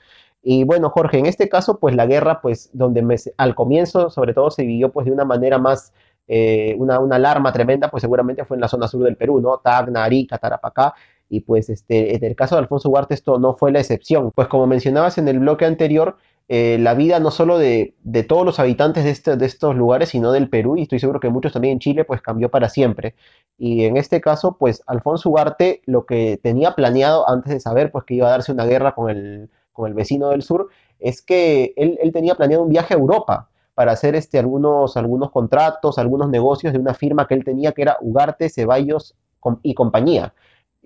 Y 0.43 0.63
bueno, 0.65 0.91
Jorge, 0.91 1.19
en 1.19 1.27
este 1.27 1.49
caso, 1.49 1.81
pues 1.81 1.97
la 1.97 2.07
guerra, 2.07 2.41
pues 2.41 2.71
donde 2.73 3.03
me- 3.03 3.17
al 3.37 3.55
comienzo, 3.57 4.11
sobre 4.11 4.33
todo, 4.35 4.51
se 4.53 4.63
vivió 4.65 4.93
pues 4.93 5.07
de 5.07 5.13
una 5.13 5.25
manera 5.25 5.59
más, 5.59 5.93
eh, 6.29 6.77
una, 6.79 7.01
una 7.01 7.17
alarma 7.17 7.53
tremenda, 7.53 7.91
pues 7.91 8.03
seguramente 8.03 8.45
fue 8.45 8.57
en 8.57 8.61
la 8.61 8.69
zona 8.69 8.87
sur 8.89 9.03
del 9.03 9.17
Perú, 9.17 9.41
¿no? 9.41 9.59
Tacna, 9.59 10.05
Arica, 10.05 10.39
Tarapacá, 10.39 10.95
y 11.29 11.41
pues 11.41 11.69
este, 11.71 12.17
en 12.17 12.25
el 12.25 12.37
caso 12.37 12.55
de 12.55 12.61
Alfonso 12.61 12.89
Ugarte 12.89 13.15
esto 13.15 13.39
no 13.39 13.55
fue 13.57 13.73
la 13.73 13.81
excepción, 13.81 14.31
pues 14.35 14.49
como 14.49 14.67
mencionabas 14.67 15.19
en 15.19 15.29
el 15.29 15.39
bloque 15.41 15.65
anterior, 15.65 16.17
eh, 16.49 16.77
la 16.79 16.95
vida 16.95 17.21
no 17.21 17.31
solo 17.31 17.59
de, 17.59 17.95
de 18.03 18.23
todos 18.23 18.45
los 18.45 18.59
habitantes 18.61 19.05
de, 19.05 19.11
este- 19.11 19.37
de 19.37 19.47
estos 19.47 19.75
lugares, 19.77 20.11
sino 20.11 20.31
del 20.33 20.51
Perú, 20.51 20.77
y 20.77 20.83
estoy 20.83 20.99
seguro 21.01 21.21
que 21.21 21.31
muchos 21.31 21.53
también 21.55 21.73
en 21.73 21.79
Chile, 21.81 22.05
pues 22.05 22.21
cambió 22.21 22.51
para 22.51 22.69
siempre. 22.69 23.15
Y 23.59 23.85
en 23.85 23.97
este 23.97 24.21
caso, 24.21 24.57
pues 24.59 24.83
Alfonso 24.87 25.31
Ugarte 25.31 25.81
lo 25.87 26.07
que 26.07 26.39
tenía 26.43 26.73
planeado 26.75 27.29
antes 27.29 27.53
de 27.53 27.61
saber 27.61 27.91
pues 27.93 28.05
que 28.05 28.15
iba 28.15 28.27
a 28.29 28.31
darse 28.31 28.53
una 28.53 28.67
guerra 28.67 28.95
con 28.95 29.11
el, 29.11 29.51
con 29.73 29.89
el 29.89 29.95
vecino 29.95 30.29
del 30.31 30.43
sur, 30.43 30.69
es 30.99 31.23
que 31.23 31.73
él, 31.77 31.99
él 32.03 32.13
tenía 32.13 32.35
planeado 32.35 32.63
un 32.65 32.71
viaje 32.71 32.95
a 32.95 32.99
Europa 32.99 33.49
para 33.75 33.93
hacer 33.93 34.15
este, 34.15 34.39
algunos, 34.39 34.97
algunos 34.97 35.31
contratos, 35.31 35.99
algunos 35.99 36.29
negocios 36.31 36.73
de 36.73 36.79
una 36.79 36.95
firma 36.95 37.27
que 37.27 37.35
él 37.35 37.45
tenía 37.45 37.73
que 37.73 37.83
era 37.83 37.97
Ugarte, 38.01 38.49
Ceballos 38.51 39.15
y 39.63 39.75
compañía. 39.75 40.33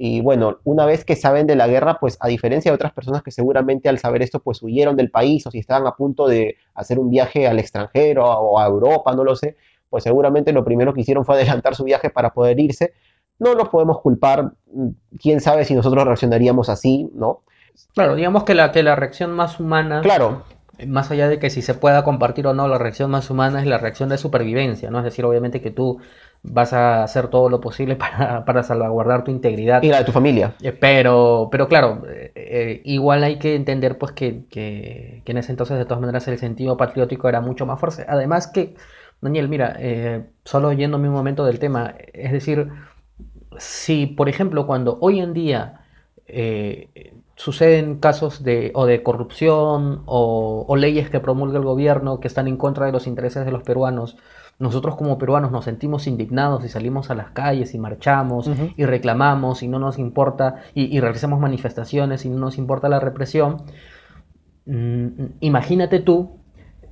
Y 0.00 0.20
bueno, 0.20 0.60
una 0.62 0.86
vez 0.86 1.04
que 1.04 1.16
saben 1.16 1.48
de 1.48 1.56
la 1.56 1.66
guerra, 1.66 1.98
pues 1.98 2.18
a 2.20 2.28
diferencia 2.28 2.70
de 2.70 2.76
otras 2.76 2.92
personas 2.92 3.24
que 3.24 3.32
seguramente 3.32 3.88
al 3.88 3.98
saber 3.98 4.22
esto, 4.22 4.38
pues 4.38 4.62
huyeron 4.62 4.94
del 4.94 5.10
país 5.10 5.44
o 5.44 5.50
si 5.50 5.58
estaban 5.58 5.88
a 5.88 5.96
punto 5.96 6.28
de 6.28 6.56
hacer 6.74 7.00
un 7.00 7.10
viaje 7.10 7.48
al 7.48 7.58
extranjero 7.58 8.24
o 8.24 8.60
a 8.60 8.66
Europa, 8.66 9.12
no 9.16 9.24
lo 9.24 9.34
sé, 9.34 9.56
pues 9.90 10.04
seguramente 10.04 10.52
lo 10.52 10.64
primero 10.64 10.94
que 10.94 11.00
hicieron 11.00 11.24
fue 11.24 11.34
adelantar 11.36 11.74
su 11.74 11.82
viaje 11.82 12.10
para 12.10 12.32
poder 12.32 12.60
irse. 12.60 12.94
No 13.40 13.54
los 13.54 13.70
podemos 13.70 14.00
culpar, 14.00 14.52
mm, 14.72 14.88
quién 15.20 15.40
sabe 15.40 15.64
si 15.64 15.74
nosotros 15.74 16.04
reaccionaríamos 16.04 16.68
así, 16.68 17.10
¿no? 17.12 17.42
Claro, 17.92 18.14
digamos 18.14 18.44
que 18.44 18.54
la, 18.54 18.70
que 18.70 18.84
la 18.84 18.94
reacción 18.94 19.32
más 19.32 19.58
humana, 19.58 20.00
Claro, 20.02 20.44
más 20.86 21.10
allá 21.10 21.28
de 21.28 21.40
que 21.40 21.50
si 21.50 21.60
se 21.60 21.74
pueda 21.74 22.04
compartir 22.04 22.46
o 22.46 22.54
no, 22.54 22.68
la 22.68 22.78
reacción 22.78 23.10
más 23.10 23.30
humana 23.30 23.60
es 23.60 23.66
la 23.66 23.78
reacción 23.78 24.08
de 24.08 24.18
supervivencia, 24.18 24.90
¿no? 24.90 24.98
Es 24.98 25.04
decir, 25.04 25.24
obviamente 25.24 25.60
que 25.60 25.72
tú 25.72 25.98
vas 26.42 26.72
a 26.72 27.02
hacer 27.04 27.28
todo 27.28 27.48
lo 27.48 27.60
posible 27.60 27.96
para, 27.96 28.44
para 28.44 28.62
salvaguardar 28.62 29.24
tu 29.24 29.30
integridad. 29.30 29.82
y 29.82 29.88
la 29.88 29.98
de 29.98 30.04
tu 30.04 30.12
familia. 30.12 30.54
Eh, 30.62 30.72
Pero, 30.72 31.48
pero 31.50 31.68
claro, 31.68 32.02
eh, 32.08 32.32
eh, 32.34 32.80
igual 32.84 33.22
hay 33.24 33.38
que 33.38 33.54
entender 33.54 33.98
pues 33.98 34.12
que, 34.12 34.44
que- 34.50 35.22
que 35.24 35.32
en 35.32 35.38
ese 35.38 35.52
entonces 35.52 35.78
de 35.78 35.84
todas 35.84 36.00
maneras 36.00 36.26
el 36.28 36.38
sentido 36.38 36.76
patriótico 36.76 37.28
era 37.28 37.40
mucho 37.40 37.66
más 37.66 37.78
fuerte. 37.78 38.04
Además 38.08 38.46
que, 38.48 38.74
Daniel, 39.20 39.48
mira, 39.48 39.76
eh, 39.78 40.24
solo 40.44 40.72
yéndome 40.72 41.08
un 41.08 41.14
momento 41.14 41.44
del 41.44 41.58
tema, 41.58 41.94
es 42.12 42.32
decir, 42.32 42.68
si 43.58 44.06
por 44.06 44.28
ejemplo 44.28 44.66
cuando 44.66 44.98
hoy 45.00 45.20
en 45.20 45.32
día 45.34 45.80
suceden 47.36 47.98
casos 47.98 48.42
de, 48.42 48.72
o 48.74 48.86
de 48.86 49.02
corrupción 49.02 50.02
o, 50.06 50.64
o 50.68 50.76
leyes 50.76 51.08
que 51.10 51.20
promulga 51.20 51.58
el 51.58 51.64
gobierno 51.64 52.20
que 52.20 52.28
están 52.28 52.48
en 52.48 52.56
contra 52.56 52.86
de 52.86 52.92
los 52.92 53.06
intereses 53.06 53.44
de 53.44 53.52
los 53.52 53.62
peruanos, 53.62 54.16
nosotros 54.58 54.96
como 54.96 55.18
peruanos 55.18 55.52
nos 55.52 55.64
sentimos 55.64 56.06
indignados 56.06 56.64
y 56.64 56.68
salimos 56.68 57.10
a 57.10 57.14
las 57.14 57.30
calles 57.30 57.74
y 57.74 57.78
marchamos 57.78 58.50
y 58.76 58.84
reclamamos 58.84 59.62
y 59.62 59.68
no 59.68 59.78
nos 59.78 59.98
importa 59.98 60.62
y, 60.74 60.94
y 60.94 61.00
realizamos 61.00 61.38
manifestaciones 61.38 62.24
y 62.24 62.28
no 62.28 62.38
nos 62.38 62.58
importa 62.58 62.88
la 62.88 63.00
represión. 63.00 63.58
Mm, 64.66 65.06
imagínate 65.40 66.00
tú 66.00 66.38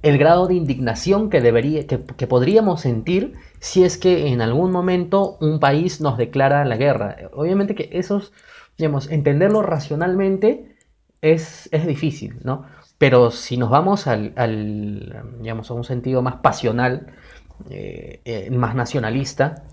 el 0.02 0.18
grado 0.18 0.46
de 0.46 0.54
indignación 0.54 1.30
que, 1.30 1.40
debería, 1.40 1.86
que, 1.86 2.04
que 2.04 2.26
podríamos 2.26 2.80
sentir 2.80 3.34
si 3.58 3.82
es 3.82 3.98
que 3.98 4.28
en 4.28 4.40
algún 4.40 4.70
momento 4.70 5.36
un 5.40 5.58
país 5.58 6.00
nos 6.00 6.16
declara 6.16 6.64
la 6.64 6.76
guerra. 6.76 7.16
Obviamente 7.34 7.74
que 7.74 7.88
esos 7.92 8.32
digamos, 8.78 9.10
entenderlo 9.10 9.62
racionalmente 9.62 10.76
es, 11.22 11.68
es 11.72 11.86
difícil, 11.86 12.38
¿no? 12.44 12.66
Pero 12.98 13.30
si 13.30 13.56
nos 13.56 13.70
vamos 13.70 14.06
al, 14.06 14.32
digamos, 15.40 15.70
a 15.70 15.74
un 15.74 15.84
sentido 15.84 16.22
más 16.22 16.36
pasional, 16.36 17.08
eh, 17.70 18.20
eh, 18.24 18.50
más 18.50 18.74
nacionalista, 18.74 19.64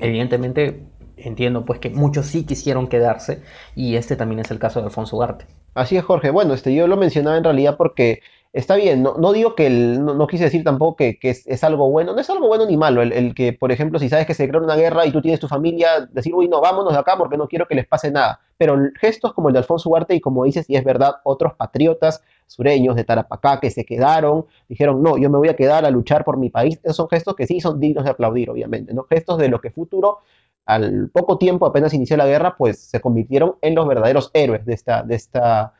evidentemente 0.00 0.82
entiendo 1.16 1.64
pues 1.64 1.80
que 1.80 1.90
muchos 1.90 2.26
sí 2.26 2.44
quisieron 2.44 2.88
quedarse 2.88 3.42
y 3.74 3.96
este 3.96 4.16
también 4.16 4.40
es 4.40 4.50
el 4.50 4.58
caso 4.58 4.80
de 4.80 4.86
Alfonso 4.86 5.16
Ugarte. 5.16 5.46
Así 5.74 5.96
es, 5.96 6.04
Jorge. 6.04 6.30
Bueno, 6.30 6.54
este, 6.54 6.74
yo 6.74 6.86
lo 6.86 6.96
mencionaba 6.96 7.36
en 7.36 7.44
realidad 7.44 7.76
porque 7.76 8.22
está 8.58 8.74
bien, 8.74 9.04
no, 9.04 9.14
no 9.18 9.32
digo 9.32 9.54
que, 9.54 9.68
el, 9.68 10.04
no, 10.04 10.26
quise 10.26 10.44
decir 10.44 10.64
tampoco 10.64 10.96
que, 10.96 11.18
es, 11.22 11.64
algo 11.64 11.90
bueno, 11.90 12.12
no 12.12 12.20
es 12.20 12.28
algo 12.28 12.48
bueno 12.48 12.66
ni 12.66 12.76
malo, 12.76 13.02
el, 13.02 13.34
que, 13.34 13.52
por 13.52 13.70
ejemplo, 13.70 14.00
si 14.00 14.08
sabes 14.08 14.26
que 14.26 14.34
se 14.34 14.42
declara 14.42 14.64
una 14.64 14.74
guerra 14.74 15.06
y 15.06 15.12
tú 15.12 15.22
tienes 15.22 15.38
tu 15.38 15.46
familia, 15.46 16.08
decir, 16.10 16.34
uy, 16.34 16.48
no, 16.48 16.60
vámonos 16.60 16.92
de 16.92 16.98
acá 16.98 17.16
porque 17.16 17.36
no 17.36 17.46
quiero 17.46 17.68
que 17.68 17.76
les 17.76 17.86
pase 17.86 18.10
nada. 18.10 18.40
Pero 18.56 18.76
gestos 19.00 19.32
como 19.32 19.48
el 19.48 19.52
de 19.52 19.60
Alfonso 19.60 19.88
Ugarte 19.88 20.14
y 20.16 20.20
como 20.20 20.44
dices, 20.44 20.68
y 20.68 20.74
es 20.74 20.82
verdad, 20.82 21.16
otros 21.22 21.54
patriotas 21.54 22.22
sureños 22.48 22.96
de 22.96 23.04
Tarapacá 23.04 23.60
que 23.60 23.70
se 23.70 23.84
quedaron, 23.84 24.46
dijeron, 24.68 25.02
no, 25.02 25.18
yo 25.18 25.30
me 25.30 25.38
voy 25.38 25.48
a 25.48 25.54
quedar 25.54 25.84
a 25.84 25.90
luchar 25.90 26.24
por 26.24 26.36
mi 26.36 26.50
país, 26.50 26.80
esos 26.82 26.96
son 26.96 27.08
gestos 27.08 27.36
que 27.36 27.46
sí 27.46 27.60
son 27.60 27.78
dignos 27.78 28.04
de 28.04 28.10
aplaudir, 28.10 28.50
obviamente, 28.50 28.92
¿no? 28.92 29.04
Gestos 29.04 29.38
de 29.38 29.48
lo 29.48 29.60
que 29.60 29.70
futuro 29.70 30.18
al 30.66 31.10
poco 31.10 31.38
tiempo, 31.38 31.64
apenas 31.64 31.94
inició 31.94 32.16
la 32.16 32.26
guerra, 32.26 32.56
pues 32.56 32.80
se 32.80 33.00
convirtieron 33.00 33.54
en 33.62 33.76
los 33.76 33.86
verdaderos 33.86 34.30
héroes 34.34 34.66
de 34.66 34.74
esta, 34.74 35.02
de 35.02 35.14
esta, 35.14 35.74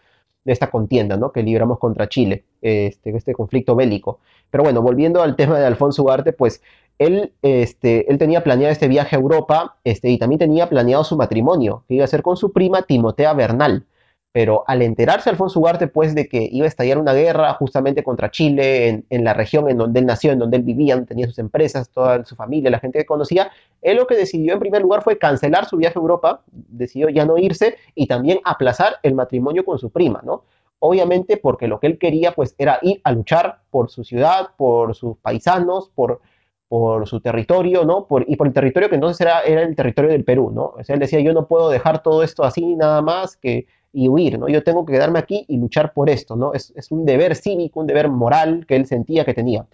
de 0.49 0.55
esta 0.55 0.71
contienda 0.71 1.19
¿no? 1.19 1.31
que 1.31 1.43
libramos 1.43 1.79
contra 1.79 2.09
Chile, 2.09 2.43
este, 2.63 3.15
este 3.15 3.35
conflicto 3.35 3.77
bélico. 3.77 4.19
Pero 4.51 4.65
bueno, 4.65 4.81
volviendo 4.81 5.23
al 5.23 5.37
tema 5.41 5.59
de 5.59 5.67
Alfonso 5.67 6.03
Ugarte, 6.03 6.33
pues 6.33 6.63
él, 6.99 7.35
este, 7.43 8.11
él 8.11 8.17
tenía 8.17 8.43
planeado 8.43 8.73
este 8.73 8.89
viaje 8.89 9.15
a 9.15 9.19
Europa 9.19 9.77
este, 9.85 10.09
y 10.09 10.19
también 10.19 10.39
tenía 10.39 10.71
planeado 10.71 11.05
su 11.05 11.19
matrimonio, 11.19 11.85
que 11.87 11.97
iba 11.97 12.05
a 12.05 12.09
ser 12.09 12.23
con 12.23 12.39
su 12.39 12.51
prima 12.51 12.81
Timotea 12.81 13.35
Bernal. 13.35 13.85
Pero 14.33 14.63
al 14.67 14.83
enterarse 14.83 15.31
Alfonso 15.31 15.59
Ugarte, 15.59 15.89
pues, 15.89 16.15
de 16.15 16.29
que 16.29 16.49
iba 16.53 16.67
a 16.67 16.69
estallar 16.69 16.99
una 16.99 17.15
guerra 17.15 17.55
justamente 17.55 18.05
contra 18.05 18.31
Chile, 18.31 19.05
en, 19.09 19.25
la 19.25 19.33
región 19.33 19.71
en 19.71 19.79
donde 19.79 20.01
él 20.01 20.07
nació, 20.07 20.33
en 20.33 20.39
donde 20.39 20.59
él 20.59 20.63
vivía, 20.63 21.03
tenía 21.07 21.27
sus 21.27 21.39
empresas, 21.39 21.91
toda 21.91 22.25
su 22.25 22.37
familia, 22.37 22.71
la 22.71 22.79
gente 22.79 22.99
que 22.99 23.07
conocía, 23.07 23.51
él 23.81 23.97
lo 23.97 24.07
que 24.07 24.17
decidió 24.17 24.53
en 24.53 24.61
primer 24.61 24.83
lugar 24.83 25.03
fue 25.03 25.19
cancelar 25.19 25.65
su 25.65 25.79
viaje 25.79 25.99
a 25.99 26.03
Europa, 26.03 26.43
decidió 26.53 27.09
ya 27.09 27.25
no 27.25 27.39
irse 27.39 27.77
y 27.95 28.07
también 28.07 28.41
aplazar 28.45 28.97
el 29.03 29.15
matrimonio 29.15 29.65
con 29.65 29.79
su 29.79 29.91
prima, 29.91 30.21
¿no? 30.23 30.45
Obviamente 30.81 31.39
porque 31.39 31.67
lo 31.67 31.81
que 31.81 31.87
él 31.87 31.99
quería, 31.99 32.33
pues, 32.33 32.55
era 32.59 32.79
ir 32.83 33.01
a 33.05 33.13
luchar 33.13 33.61
por 33.71 33.91
su 33.91 34.05
ciudad, 34.05 34.51
por 34.57 34.95
sus 34.95 35.17
paisanos, 35.17 35.91
por, 35.95 36.21
por 36.69 37.09
su 37.09 37.21
territorio, 37.21 37.85
¿no? 37.85 38.07
Y 38.27 38.37
por 38.37 38.47
el 38.47 38.53
territorio 38.53 38.89
que 38.91 38.97
entonces 38.97 39.21
era, 39.23 39.41
era 39.41 39.63
el 39.63 39.75
territorio 39.75 40.11
del 40.11 40.25
Perú, 40.25 40.51
¿no? 40.55 40.75
O 40.79 40.85
sea, 40.85 40.95
él 40.95 41.01
decía, 41.01 41.21
yo 41.21 41.33
no 41.33 41.49
puedo 41.49 41.71
dejar 41.71 42.03
todo 42.03 42.23
esto 42.23 42.45
así 42.45 42.77
nada 42.77 43.01
más, 43.03 43.37
que 43.37 43.67
y 43.99 44.09
huir, 44.09 44.39
¿no? 44.39 44.49
Yo 44.49 44.63
tengo 44.63 44.87
que 44.87 44.93
quedarme 44.93 45.19
aquí 45.19 45.45
y 45.49 45.57
luchar 45.57 45.93
por 45.93 46.09
esto, 46.09 46.37
¿no? 46.37 46.53
Es, 46.55 46.73
un 46.91 47.05
deber 47.05 47.35
cívico, 47.35 47.81
un 47.81 47.89
deber 47.89 48.09
moral 48.09 48.65
que 48.65 48.77
él 48.77 48.87
sentía 48.87 49.25
que 49.25 49.35
tenía. 49.35 49.67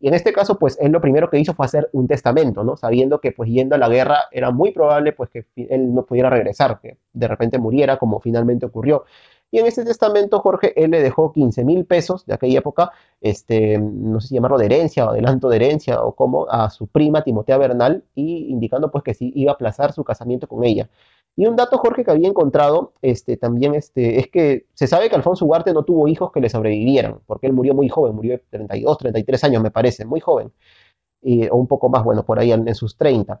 Y 0.00 0.08
en 0.08 0.14
este 0.14 0.32
caso, 0.32 0.58
pues 0.58 0.78
él 0.80 0.92
lo 0.92 1.00
primero 1.02 1.28
que 1.28 1.38
hizo 1.38 1.52
fue 1.52 1.66
hacer 1.66 1.90
un 1.92 2.08
testamento, 2.08 2.64
¿no? 2.64 2.78
Sabiendo 2.78 3.20
que 3.20 3.32
pues 3.32 3.50
yendo 3.50 3.74
a 3.74 3.78
la 3.78 3.90
guerra 3.90 4.16
era 4.32 4.50
muy 4.50 4.72
probable 4.72 5.12
pues 5.12 5.28
que 5.28 5.44
él 5.68 5.94
no 5.94 6.06
pudiera 6.06 6.30
regresar, 6.30 6.80
que 6.80 6.96
de 7.12 7.28
repente 7.28 7.58
muriera 7.58 7.98
como 7.98 8.18
finalmente 8.18 8.64
ocurrió. 8.64 9.04
Y 9.50 9.58
en 9.58 9.66
este 9.66 9.84
testamento, 9.84 10.40
Jorge, 10.40 10.72
él 10.82 10.90
le 10.90 11.00
dejó 11.02 11.32
15 11.32 11.64
mil 11.64 11.84
pesos 11.86 12.26
de 12.26 12.34
aquella 12.34 12.58
época, 12.58 12.90
este, 13.20 13.78
no 13.78 14.20
sé 14.20 14.28
si 14.28 14.34
llamarlo 14.34 14.58
de 14.58 14.66
herencia 14.66 15.06
o 15.06 15.10
adelanto 15.10 15.48
de 15.48 15.56
herencia 15.56 16.02
o 16.02 16.14
como, 16.14 16.48
a 16.50 16.68
su 16.70 16.88
prima 16.88 17.22
Timotea 17.22 17.56
Bernal, 17.56 18.04
y 18.14 18.48
indicando 18.50 18.90
pues 18.90 19.04
que 19.04 19.14
sí 19.14 19.32
iba 19.34 19.52
a 19.52 19.54
aplazar 19.54 19.92
su 19.92 20.04
casamiento 20.04 20.48
con 20.48 20.64
ella. 20.64 20.90
Y 21.36 21.46
un 21.46 21.54
dato, 21.54 21.76
Jorge, 21.78 22.02
que 22.02 22.10
había 22.10 22.28
encontrado 22.28 22.94
este, 23.02 23.36
también 23.36 23.74
este, 23.74 24.18
es 24.18 24.28
que 24.28 24.66
se 24.72 24.86
sabe 24.86 25.10
que 25.10 25.16
Alfonso 25.16 25.44
Ugarte 25.44 25.74
no 25.74 25.84
tuvo 25.84 26.08
hijos 26.08 26.32
que 26.32 26.40
le 26.40 26.48
sobrevivieran, 26.48 27.20
porque 27.26 27.46
él 27.46 27.52
murió 27.52 27.74
muy 27.74 27.88
joven, 27.90 28.14
murió 28.14 28.32
de 28.32 28.38
32, 28.50 28.98
33 28.98 29.44
años, 29.44 29.62
me 29.62 29.70
parece, 29.70 30.06
muy 30.06 30.20
joven, 30.20 30.50
o 31.50 31.56
un 31.56 31.66
poco 31.66 31.88
más, 31.90 32.04
bueno, 32.04 32.24
por 32.24 32.38
ahí 32.38 32.52
en, 32.52 32.74
sus 32.74 32.96
30. 32.96 33.40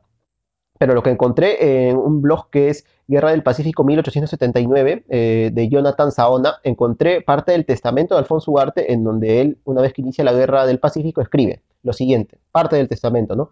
Pero 0.78 0.94
lo 0.94 1.02
que 1.02 1.10
encontré 1.10 1.88
en 1.88 1.96
un 1.96 2.22
blog 2.22 2.50
que 2.50 2.68
es 2.68 2.84
Guerra 3.08 3.30
del 3.30 3.42
Pacífico 3.42 3.84
1879 3.84 5.04
eh, 5.08 5.50
de 5.52 5.68
Jonathan 5.68 6.10
Saona, 6.10 6.56
encontré 6.64 7.20
parte 7.20 7.52
del 7.52 7.64
testamento 7.64 8.14
de 8.14 8.20
Alfonso 8.20 8.50
Ugarte 8.50 8.92
en 8.92 9.04
donde 9.04 9.40
él, 9.40 9.58
una 9.64 9.80
vez 9.80 9.92
que 9.92 10.02
inicia 10.02 10.24
la 10.24 10.32
Guerra 10.32 10.66
del 10.66 10.80
Pacífico, 10.80 11.20
escribe 11.20 11.62
lo 11.82 11.92
siguiente, 11.92 12.38
parte 12.50 12.76
del 12.76 12.88
testamento, 12.88 13.36
¿no? 13.36 13.50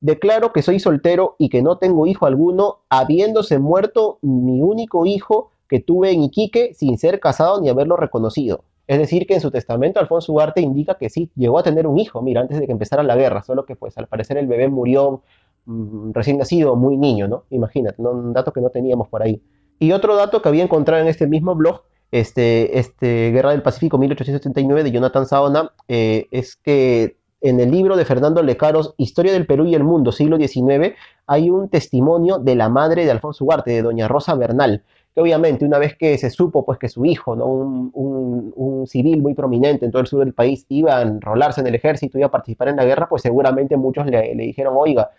Declaro 0.00 0.52
que 0.52 0.62
soy 0.62 0.78
soltero 0.78 1.34
y 1.38 1.48
que 1.48 1.62
no 1.62 1.78
tengo 1.78 2.06
hijo 2.06 2.26
alguno, 2.26 2.80
habiéndose 2.88 3.58
muerto 3.58 4.18
mi 4.22 4.60
único 4.60 5.06
hijo 5.06 5.50
que 5.68 5.80
tuve 5.80 6.12
en 6.12 6.22
Iquique 6.22 6.72
sin 6.74 6.98
ser 6.98 7.20
casado 7.20 7.60
ni 7.60 7.68
haberlo 7.68 7.96
reconocido. 7.96 8.62
Es 8.86 8.98
decir, 8.98 9.26
que 9.26 9.34
en 9.34 9.40
su 9.40 9.50
testamento 9.50 10.00
Alfonso 10.00 10.32
Ugarte 10.32 10.60
indica 10.60 10.94
que 10.96 11.10
sí, 11.10 11.30
llegó 11.36 11.58
a 11.58 11.62
tener 11.62 11.86
un 11.86 11.98
hijo, 11.98 12.22
mira, 12.22 12.40
antes 12.40 12.58
de 12.58 12.66
que 12.66 12.72
empezara 12.72 13.02
la 13.02 13.16
guerra, 13.16 13.42
solo 13.42 13.66
que 13.66 13.76
pues 13.76 13.98
al 13.98 14.06
parecer 14.06 14.38
el 14.38 14.46
bebé 14.46 14.68
murió 14.68 15.22
recién 16.12 16.38
nacido, 16.38 16.76
muy 16.76 16.96
niño, 16.96 17.28
¿no? 17.28 17.44
Imagínate, 17.50 18.00
un 18.00 18.32
dato 18.32 18.52
que 18.52 18.60
no 18.60 18.70
teníamos 18.70 19.08
por 19.08 19.22
ahí. 19.22 19.42
Y 19.78 19.92
otro 19.92 20.16
dato 20.16 20.42
que 20.42 20.48
había 20.48 20.64
encontrado 20.64 21.02
en 21.02 21.08
este 21.08 21.26
mismo 21.26 21.54
blog, 21.54 21.82
este, 22.10 22.78
este 22.78 23.30
Guerra 23.30 23.50
del 23.50 23.62
Pacífico 23.62 23.98
1879 23.98 24.82
de 24.84 24.90
Jonathan 24.90 25.26
Saona, 25.26 25.72
eh, 25.88 26.26
es 26.30 26.56
que 26.56 27.16
en 27.40 27.60
el 27.60 27.70
libro 27.70 27.96
de 27.96 28.04
Fernando 28.04 28.42
Lecaros, 28.42 28.94
Historia 28.96 29.32
del 29.32 29.46
Perú 29.46 29.66
y 29.66 29.74
el 29.74 29.84
Mundo, 29.84 30.10
siglo 30.10 30.38
XIX, 30.38 30.94
hay 31.26 31.50
un 31.50 31.68
testimonio 31.68 32.38
de 32.38 32.56
la 32.56 32.68
madre 32.68 33.04
de 33.04 33.10
Alfonso 33.12 33.44
Ugarte, 33.44 33.70
de 33.70 33.82
doña 33.82 34.08
Rosa 34.08 34.34
Bernal, 34.34 34.82
que 35.14 35.20
obviamente 35.20 35.64
una 35.64 35.78
vez 35.78 35.96
que 35.96 36.18
se 36.18 36.30
supo 36.30 36.64
pues, 36.64 36.78
que 36.78 36.88
su 36.88 37.04
hijo, 37.04 37.34
un, 37.34 37.92
un, 37.94 38.86
civil 38.86 39.22
muy 39.22 39.34
prominente 39.34 39.84
en 39.84 39.92
todo 39.92 40.00
el 40.00 40.08
sur 40.08 40.20
del 40.20 40.32
país, 40.32 40.64
iba 40.70 40.96
a 40.96 41.02
enrolarse 41.02 41.60
en 41.60 41.66
el 41.68 41.74
ejército, 41.74 42.18
iba 42.18 42.28
a 42.28 42.30
participar 42.30 42.68
en 42.68 42.76
la 42.76 42.84
guerra, 42.84 43.08
pues 43.08 43.22
seguramente 43.22 43.76
muchos 43.76 44.06
le 44.06 44.34
dijeron, 44.34 44.74
oiga, 44.76 45.10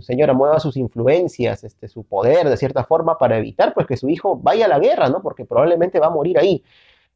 señora, 0.00 0.32
mueva 0.32 0.60
sus 0.60 0.76
influencias, 0.76 1.64
este, 1.64 1.88
su 1.88 2.04
poder 2.04 2.48
de 2.48 2.56
cierta 2.56 2.84
forma 2.84 3.18
para 3.18 3.38
evitar 3.38 3.74
pues, 3.74 3.86
que 3.86 3.96
su 3.96 4.08
hijo 4.08 4.36
vaya 4.36 4.66
a 4.66 4.68
la 4.68 4.78
guerra, 4.78 5.08
¿no? 5.08 5.22
porque 5.22 5.44
probablemente 5.44 6.00
va 6.00 6.08
a 6.08 6.10
morir 6.10 6.38
ahí. 6.38 6.64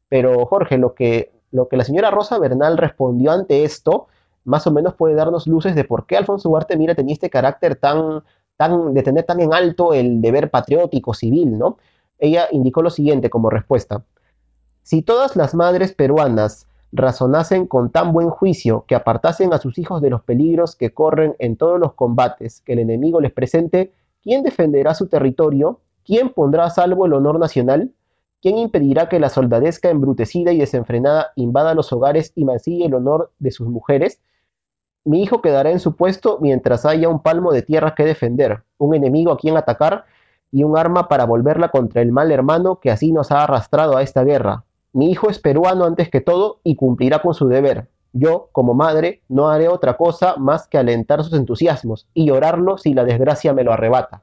Pero 0.09 0.45
Jorge, 0.45 0.77
lo 0.77 0.93
que, 0.93 1.31
lo 1.51 1.67
que 1.67 1.77
la 1.77 1.83
señora 1.83 2.11
Rosa 2.11 2.39
Bernal 2.39 2.77
respondió 2.77 3.31
ante 3.31 3.63
esto 3.63 4.07
más 4.45 4.67
o 4.67 4.71
menos 4.71 4.95
puede 4.95 5.15
darnos 5.15 5.47
luces 5.47 5.75
de 5.75 5.83
por 5.83 6.05
qué 6.05 6.17
Alfonso 6.17 6.49
Ugarte, 6.49 6.77
mira, 6.77 6.95
tenía 6.95 7.13
este 7.13 7.29
carácter 7.29 7.75
tan, 7.75 8.23
tan, 8.57 8.93
de 8.93 9.03
tener 9.03 9.23
tan 9.23 9.39
en 9.39 9.53
alto 9.53 9.93
el 9.93 10.21
deber 10.21 10.49
patriótico, 10.49 11.13
civil, 11.13 11.57
¿no? 11.57 11.77
Ella 12.19 12.47
indicó 12.51 12.81
lo 12.81 12.89
siguiente 12.89 13.29
como 13.29 13.49
respuesta. 13.49 14.03
Si 14.81 15.01
todas 15.01 15.35
las 15.35 15.55
madres 15.55 15.93
peruanas 15.93 16.67
razonasen 16.93 17.65
con 17.65 17.89
tan 17.89 18.13
buen 18.13 18.29
juicio 18.29 18.85
que 18.87 18.95
apartasen 18.95 19.51
a 19.51 19.57
sus 19.57 19.77
hijos 19.79 20.01
de 20.01 20.11
los 20.11 20.21
peligros 20.21 20.75
que 20.75 20.93
corren 20.93 21.35
en 21.39 21.57
todos 21.57 21.79
los 21.79 21.93
combates 21.93 22.61
que 22.61 22.73
el 22.73 22.79
enemigo 22.79 23.19
les 23.19 23.33
presente, 23.33 23.91
¿quién 24.21 24.43
defenderá 24.43 24.93
su 24.93 25.07
territorio? 25.07 25.81
¿Quién 26.05 26.29
pondrá 26.29 26.65
a 26.65 26.69
salvo 26.69 27.05
el 27.05 27.13
honor 27.13 27.39
nacional? 27.39 27.91
¿Quién 28.41 28.57
impedirá 28.57 29.09
que 29.09 29.19
la 29.19 29.29
soldadesca 29.29 29.89
embrutecida 29.89 30.51
y 30.51 30.59
desenfrenada 30.59 31.31
invada 31.35 31.73
los 31.73 31.91
hogares 31.91 32.31
y 32.35 32.45
mancille 32.45 32.85
el 32.85 32.93
honor 32.93 33.31
de 33.39 33.51
sus 33.51 33.67
mujeres? 33.67 34.19
Mi 35.03 35.23
hijo 35.23 35.41
quedará 35.41 35.71
en 35.71 35.79
su 35.79 35.95
puesto 35.95 36.37
mientras 36.41 36.85
haya 36.85 37.09
un 37.09 37.21
palmo 37.21 37.51
de 37.51 37.61
tierra 37.63 37.95
que 37.95 38.05
defender, 38.05 38.63
un 38.77 38.93
enemigo 38.95 39.31
a 39.31 39.37
quien 39.37 39.57
atacar 39.57 40.05
y 40.51 40.63
un 40.63 40.77
arma 40.77 41.07
para 41.07 41.25
volverla 41.25 41.69
contra 41.69 42.01
el 42.01 42.11
mal 42.11 42.31
hermano 42.31 42.79
que 42.79 42.91
así 42.91 43.11
nos 43.11 43.31
ha 43.31 43.43
arrastrado 43.43 43.97
a 43.97 44.03
esta 44.03 44.23
guerra. 44.23 44.65
Mi 44.93 45.11
hijo 45.11 45.29
es 45.29 45.39
peruano 45.39 45.85
antes 45.85 46.09
que 46.09 46.21
todo 46.21 46.59
y 46.63 46.75
cumplirá 46.75 47.19
con 47.19 47.33
su 47.33 47.47
deber. 47.47 47.87
Yo, 48.13 48.49
como 48.51 48.75
madre, 48.75 49.23
no 49.27 49.49
haré 49.49 49.67
otra 49.67 49.97
cosa 49.97 50.35
más 50.37 50.67
que 50.67 50.77
alentar 50.77 51.23
sus 51.23 51.33
entusiasmos 51.33 52.07
y 52.13 52.27
llorarlo 52.27 52.77
si 52.77 52.93
la 52.93 53.03
desgracia 53.03 53.53
me 53.53 53.63
lo 53.63 53.73
arrebata. 53.73 54.21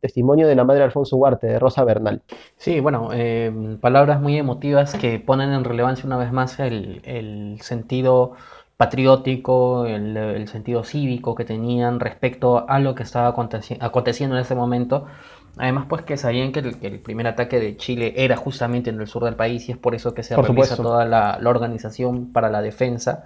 Testimonio 0.00 0.48
de 0.48 0.56
la 0.56 0.64
madre 0.64 0.82
Alfonso 0.82 1.16
Huarte, 1.16 1.46
de 1.46 1.58
Rosa 1.58 1.84
Bernal. 1.84 2.22
Sí, 2.56 2.80
bueno, 2.80 3.10
eh, 3.12 3.78
palabras 3.80 4.20
muy 4.20 4.36
emotivas 4.36 4.94
que 4.96 5.20
ponen 5.20 5.52
en 5.52 5.64
relevancia 5.64 6.06
una 6.06 6.18
vez 6.18 6.32
más 6.32 6.58
el, 6.58 7.00
el 7.04 7.60
sentido 7.60 8.34
patriótico, 8.78 9.86
el, 9.86 10.46
sentido 10.46 10.84
cívico 10.84 11.34
que 11.34 11.44
tenían 11.44 11.98
respecto 11.98 12.64
a 12.68 12.78
lo 12.78 12.94
que 12.94 13.02
estaba 13.02 13.28
aconteciendo 13.28 14.36
en 14.36 14.40
ese 14.40 14.54
momento. 14.54 15.06
Además, 15.56 15.86
pues 15.88 16.02
que 16.02 16.16
sabían 16.16 16.52
que 16.52 16.60
el, 16.60 17.00
primer 17.00 17.26
ataque 17.26 17.58
de 17.58 17.76
Chile 17.76 18.14
era 18.16 18.36
justamente 18.36 18.90
en 18.90 19.00
el 19.00 19.06
sur 19.06 19.24
del 19.24 19.36
país 19.36 19.68
y 19.68 19.72
es 19.72 19.78
por 19.78 19.94
eso 19.94 20.14
que 20.14 20.22
se 20.22 20.36
realiza 20.36 20.76
toda 20.76 21.04
la, 21.04 21.38
organización 21.44 22.32
para 22.32 22.50
la 22.50 22.62
defensa. 22.62 23.24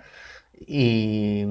Y, 0.67 1.47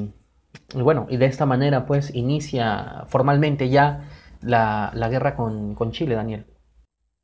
bueno, 0.73 1.07
y 1.09 1.17
de 1.17 1.25
esta 1.25 1.45
manera 1.45 1.85
pues 1.85 2.13
inicia 2.15 3.05
formalmente 3.07 3.69
ya 3.69 4.07
la, 4.41 4.91
guerra 5.09 5.35
con 5.35 5.91
Chile, 5.91 6.15
Daniel. 6.15 6.45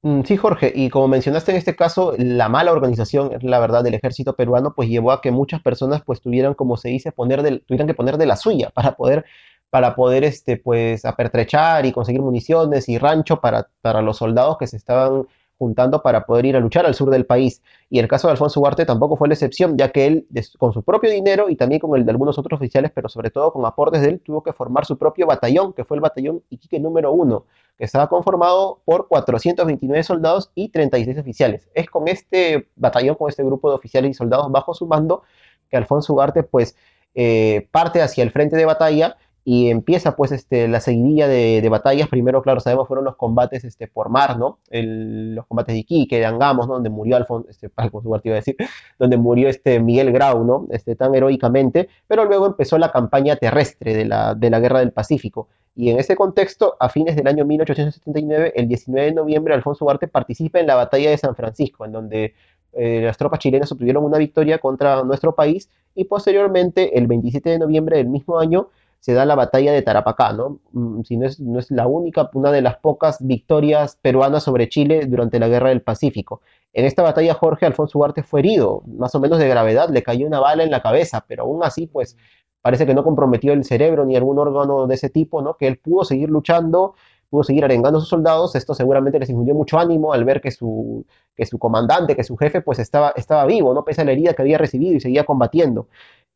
Mm, 0.04 0.22
sí, 0.24 0.38
Jorge, 0.38 0.72
y 0.74 0.90
como 0.90 1.08
mencionaste 1.08 1.52
en 1.52 1.58
este 1.58 1.76
caso, 1.76 2.14
la 2.18 2.50
mala 2.50 2.72
organización, 2.72 3.32
la 3.42 3.60
verdad, 3.60 3.84
del 3.84 3.96
ejército 3.96 4.36
peruano, 4.36 4.74
pues 4.76 4.90
llevó 4.90 5.12
a 5.12 5.22
que 5.22 5.32
muchas 5.32 5.62
personas, 5.62 6.04
pues 6.06 6.22
tuvieran, 6.22 6.54
como 6.54 6.78
se 6.78 6.90
dice, 6.90 7.12
poner 7.12 7.42
tuvieran 7.66 7.88
que 7.88 7.94
poner 7.94 8.18
de 8.18 8.26
la 8.28 8.36
suya 8.38 8.70
para 8.74 8.96
poder 8.96 9.26
para 9.70 9.96
poder 9.96 10.24
este, 10.24 10.58
pues, 10.58 11.06
apertrechar 11.06 11.86
y 11.86 11.92
conseguir 11.92 12.22
municiones 12.22 12.90
y 12.90 12.98
rancho 12.98 13.42
para, 13.42 13.70
para 13.82 14.02
los 14.02 14.18
soldados 14.18 14.58
que 14.58 14.68
se 14.68 14.78
estaban 14.78 15.28
juntando 15.58 16.02
para 16.04 16.26
poder 16.26 16.46
ir 16.46 16.56
a 16.56 16.60
luchar 16.60 16.86
al 16.86 16.94
sur 16.94 17.10
del 17.10 17.26
país. 17.26 17.62
Y 17.90 18.00
el 18.00 18.08
caso 18.08 18.28
de 18.28 18.34
Alfonso 18.34 18.60
Ugarte 18.60 18.86
tampoco 18.86 19.18
fue 19.18 19.28
la 19.28 19.34
excepción, 19.34 19.78
ya 19.78 19.92
que 19.92 20.06
él, 20.06 20.28
con 20.58 20.74
su 20.74 20.84
propio 20.84 21.10
dinero 21.10 21.50
y 21.50 21.56
también 21.56 21.80
con 21.80 21.98
el 21.98 22.06
de 22.06 22.12
algunos 22.12 22.38
otros 22.38 22.58
oficiales, 22.60 22.92
pero 22.94 23.10
sobre 23.10 23.32
todo 23.32 23.52
con 23.52 23.66
aportes 23.66 24.02
de 24.02 24.10
él, 24.10 24.20
tuvo 24.20 24.44
que 24.44 24.54
formar 24.54 24.86
su 24.86 24.98
propio 24.98 25.26
batallón, 25.26 25.74
que 25.74 25.84
fue 25.84 25.98
el 25.98 26.02
batallón 26.02 26.44
Iquique 26.50 26.80
número 26.80 27.12
uno, 27.12 27.46
que 27.78 27.86
estaba 27.86 28.08
conformado 28.08 28.82
por 28.86 29.08
429 29.08 30.04
soldados 30.04 30.52
y 30.54 30.70
36 30.70 31.18
oficiales. 31.18 31.70
Es 31.74 31.90
con 31.90 32.08
este 32.08 32.70
batallón, 32.76 33.16
con 33.16 33.30
este 33.30 33.44
grupo 33.44 33.70
de 33.70 33.76
oficiales 33.76 34.12
y 34.12 34.14
soldados 34.14 34.52
bajo 34.52 34.74
su 34.74 34.86
mando, 34.86 35.24
que 35.70 35.78
Alfonso 35.78 36.14
Ugarte 36.14 36.44
pues 36.44 36.76
eh, 37.16 37.68
parte 37.72 38.02
hacia 38.02 38.24
el 38.24 38.32
frente 38.32 38.56
de 38.56 38.66
batalla 38.66 39.18
y 39.50 39.70
empieza 39.70 40.18
pues 40.18 40.34
este, 40.34 40.68
la 40.68 40.82
seguidilla 40.82 41.26
de, 41.26 41.66
batallas. 41.70 42.10
Primero, 42.10 42.42
claro, 42.42 42.60
sabemos 42.60 42.86
fueron 42.86 43.06
los 43.06 43.16
combates 43.16 43.64
este, 43.64 43.88
por 43.88 44.10
mar, 44.10 44.38
¿no? 44.38 44.60
los 44.70 45.46
combates 45.46 45.74
de 45.74 45.80
Iquique, 45.80 46.18
de 46.18 46.26
Angamos, 46.26 46.68
Donde 46.68 46.90
murió 46.90 47.16
Alfonso, 47.16 47.48
este, 47.50 47.72
iba 48.26 48.36
a 48.36 48.36
decir, 48.36 48.58
donde 49.00 49.16
murió 49.16 49.48
este 49.48 49.80
Miguel 49.80 50.12
Grau, 50.12 50.44
¿no? 50.44 50.68
Este, 50.72 50.98
tan 50.98 51.16
heroicamente, 51.16 51.88
pero 52.08 52.26
luego 52.26 52.46
empezó 52.46 52.78
la 52.78 52.92
campaña 52.92 53.38
terrestre 53.38 53.96
de 53.96 54.04
la, 54.04 54.36
de 54.36 54.50
la 54.50 54.60
Guerra 54.60 54.80
del 54.80 54.92
Pacífico. 54.92 55.48
Y 55.78 55.92
en 55.92 56.00
ese 56.00 56.18
contexto, 56.18 56.76
a 56.82 56.90
fines 56.90 57.16
del 57.16 57.28
año 57.28 57.46
1879, 57.46 58.52
el 58.54 58.68
19 58.68 59.08
de 59.08 59.14
noviembre, 59.14 59.54
Alfonso 59.54 59.86
Ugarte 59.86 60.10
participa 60.10 60.60
en 60.60 60.68
la 60.68 60.76
batalla 60.76 61.10
de 61.10 61.18
San 61.18 61.38
Francisco, 61.38 61.86
en 61.86 61.94
donde 61.94 62.34
eh, 62.74 63.00
las 63.02 63.18
tropas 63.18 63.40
chilenas 63.40 63.72
obtuvieron 63.72 64.04
una 64.04 64.18
victoria 64.18 64.58
contra 64.58 65.02
nuestro 65.04 65.36
país 65.36 65.70
y 65.96 66.04
posteriormente, 66.04 66.98
el 66.98 67.08
27 67.08 67.50
de 67.50 67.60
noviembre 67.60 67.96
del 67.96 68.08
mismo 68.08 68.40
año, 68.40 68.68
se 69.00 69.14
da 69.14 69.26
la 69.26 69.36
batalla 69.36 69.72
de 69.72 69.82
Tarapacá, 69.82 70.34
¿no? 70.34 70.60
Mm, 70.72 71.02
si 71.04 71.18
no 71.18 71.26
es, 71.26 71.40
no 71.40 71.60
es 71.60 71.72
la 71.72 71.88
única, 71.88 72.30
una 72.34 72.52
de 72.52 72.62
las 72.62 72.78
pocas 72.78 73.18
victorias 73.26 73.98
peruanas 74.02 74.44
sobre 74.44 74.70
Chile 74.70 75.06
durante 75.08 75.40
la 75.40 75.48
Guerra 75.48 75.70
del 75.70 75.82
Pacífico. 75.82 76.42
En 76.74 76.86
esta 76.86 77.04
batalla 77.04 77.34
Jorge 77.34 77.66
Alfonso 77.66 77.98
Ugarte 77.98 78.24
fue 78.24 78.42
herido, 78.42 78.84
más 78.86 79.16
o 79.16 79.20
menos 79.20 79.40
de 79.40 79.48
gravedad, 79.48 79.90
le 79.90 80.04
cayó 80.04 80.28
una 80.28 80.40
bala 80.40 80.64
en 80.64 80.72
la 80.72 80.82
cabeza, 80.82 81.26
pero 81.28 81.44
aún 81.44 81.64
así, 81.64 81.88
pues 81.88 82.18
parece 82.62 82.86
que 82.86 82.94
no 82.94 83.04
comprometió 83.04 83.54
el 83.54 83.64
cerebro 83.64 84.06
ni 84.06 84.16
algún 84.16 84.38
órgano 84.40 84.88
de 84.88 84.96
ese 84.96 85.10
tipo, 85.10 85.42
¿no? 85.42 85.56
Que 85.56 85.68
él 85.68 85.78
pudo 85.78 86.04
seguir 86.04 86.30
luchando, 86.30 86.96
pudo 87.30 87.44
seguir 87.44 87.64
arengando 87.66 87.98
a 87.98 88.02
sus 88.02 88.10
soldados, 88.10 88.56
esto 88.56 88.74
seguramente 88.74 89.20
les 89.20 89.30
infundió 89.30 89.54
mucho 89.56 89.80
ánimo 89.80 90.14
al 90.14 90.24
ver 90.26 90.42
que 90.42 90.52
su, 90.52 91.06
que 91.36 91.46
su 91.46 91.60
comandante, 91.60 92.16
que 92.16 92.24
su 92.24 92.38
jefe, 92.38 92.62
pues 92.62 92.80
estaba, 92.80 93.14
estaba 93.16 93.46
vivo, 93.46 93.74
¿no? 93.74 93.84
Pese 93.84 94.02
a 94.02 94.06
la 94.06 94.12
herida 94.12 94.34
que 94.34 94.42
había 94.42 94.58
recibido 94.58 94.96
y 94.96 95.00
seguía 95.00 95.24
combatiendo. 95.24 95.88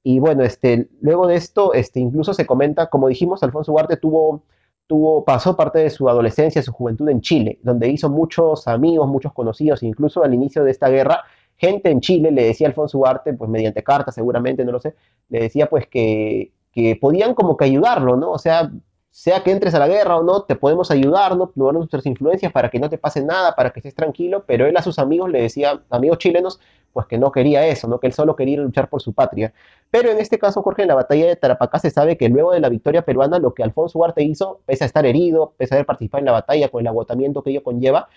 Y 0.03 0.19
bueno, 0.19 0.43
este, 0.43 0.89
luego 1.01 1.27
de 1.27 1.35
esto, 1.35 1.73
este, 1.73 1.99
incluso 1.99 2.33
se 2.33 2.45
comenta, 2.45 2.87
como 2.87 3.07
dijimos, 3.07 3.43
Alfonso 3.43 3.71
Ugarte 3.71 3.97
tuvo, 3.97 4.43
tuvo, 4.87 5.23
pasó 5.23 5.55
parte 5.55 5.79
de 5.79 5.89
su 5.89 6.09
adolescencia, 6.09 6.61
su 6.63 6.71
juventud 6.71 7.07
en 7.09 7.21
Chile, 7.21 7.59
donde 7.63 7.89
hizo 7.89 8.09
muchos 8.09 8.67
amigos, 8.67 9.07
muchos 9.07 9.33
conocidos, 9.33 9.83
incluso 9.83 10.23
al 10.23 10.33
inicio 10.33 10.63
de 10.63 10.71
esta 10.71 10.89
guerra, 10.89 11.23
gente 11.55 11.91
en 11.91 12.01
Chile 12.01 12.31
le 12.31 12.45
decía 12.45 12.67
Alfonso 12.67 12.97
Ugarte, 12.97 13.33
pues 13.33 13.49
mediante 13.49 13.83
cartas 13.83 14.15
seguramente, 14.15 14.65
no 14.65 14.71
lo 14.71 14.79
sé, 14.79 14.95
le 15.29 15.41
decía 15.41 15.67
pues 15.67 15.87
que, 15.87 16.51
que 16.71 16.95
podían 16.95 17.35
como 17.35 17.55
que 17.55 17.65
ayudarlo, 17.65 18.17
¿no? 18.17 18.31
O 18.31 18.39
sea, 18.39 18.71
sea 19.11 19.43
que 19.43 19.51
entres 19.51 19.75
a 19.75 19.79
la 19.79 19.89
guerra 19.89 20.15
o 20.17 20.23
no, 20.23 20.43
te 20.43 20.55
podemos 20.55 20.89
ayudar, 20.89 21.35
¿no? 21.35 21.51
nuestras 21.55 22.05
influencias 22.05 22.51
para 22.51 22.69
que 22.69 22.79
no 22.79 22.89
te 22.89 22.97
pase 22.97 23.23
nada, 23.23 23.55
para 23.55 23.71
que 23.71 23.79
estés 23.79 23.93
tranquilo, 23.93 24.45
pero 24.47 24.65
él 24.65 24.75
a 24.77 24.81
sus 24.81 24.99
amigos 24.99 25.29
le 25.29 25.41
decía, 25.41 25.83
amigos 25.89 26.17
chilenos, 26.17 26.59
pues 26.93 27.07
que 27.07 27.17
no 27.17 27.31
quería 27.31 27.67
eso, 27.67 27.87
¿no? 27.87 27.99
Que 27.99 28.07
él 28.07 28.13
solo 28.13 28.35
quería 28.35 28.57
luchar 28.57 28.89
por 28.89 29.01
su 29.01 29.13
patria. 29.13 29.53
Pero 29.89 30.09
en 30.09 30.19
este 30.19 30.39
caso, 30.39 30.61
Jorge, 30.61 30.83
en 30.83 30.87
la 30.89 30.95
batalla 30.95 31.27
de 31.27 31.35
Tarapacá 31.35 31.79
se 31.79 31.89
sabe 31.89 32.17
que 32.17 32.29
luego 32.29 32.53
de 32.53 32.59
la 32.61 32.69
victoria 32.69 33.03
peruana, 33.03 33.39
lo 33.39 33.53
que 33.53 33.63
Alfonso 33.63 33.99
Ugarte 33.99 34.23
hizo, 34.23 34.61
pese 34.65 34.85
a 34.85 34.87
estar 34.87 35.05
herido, 35.05 35.53
pese 35.57 35.73
a 35.73 35.77
haber 35.77 35.85
participado 35.85 36.19
en 36.19 36.25
la 36.25 36.31
batalla 36.31 36.69
con 36.69 36.81
el 36.81 36.87
agotamiento 36.87 37.43
que 37.43 37.51
ello 37.51 37.63
conlleva, 37.63 38.07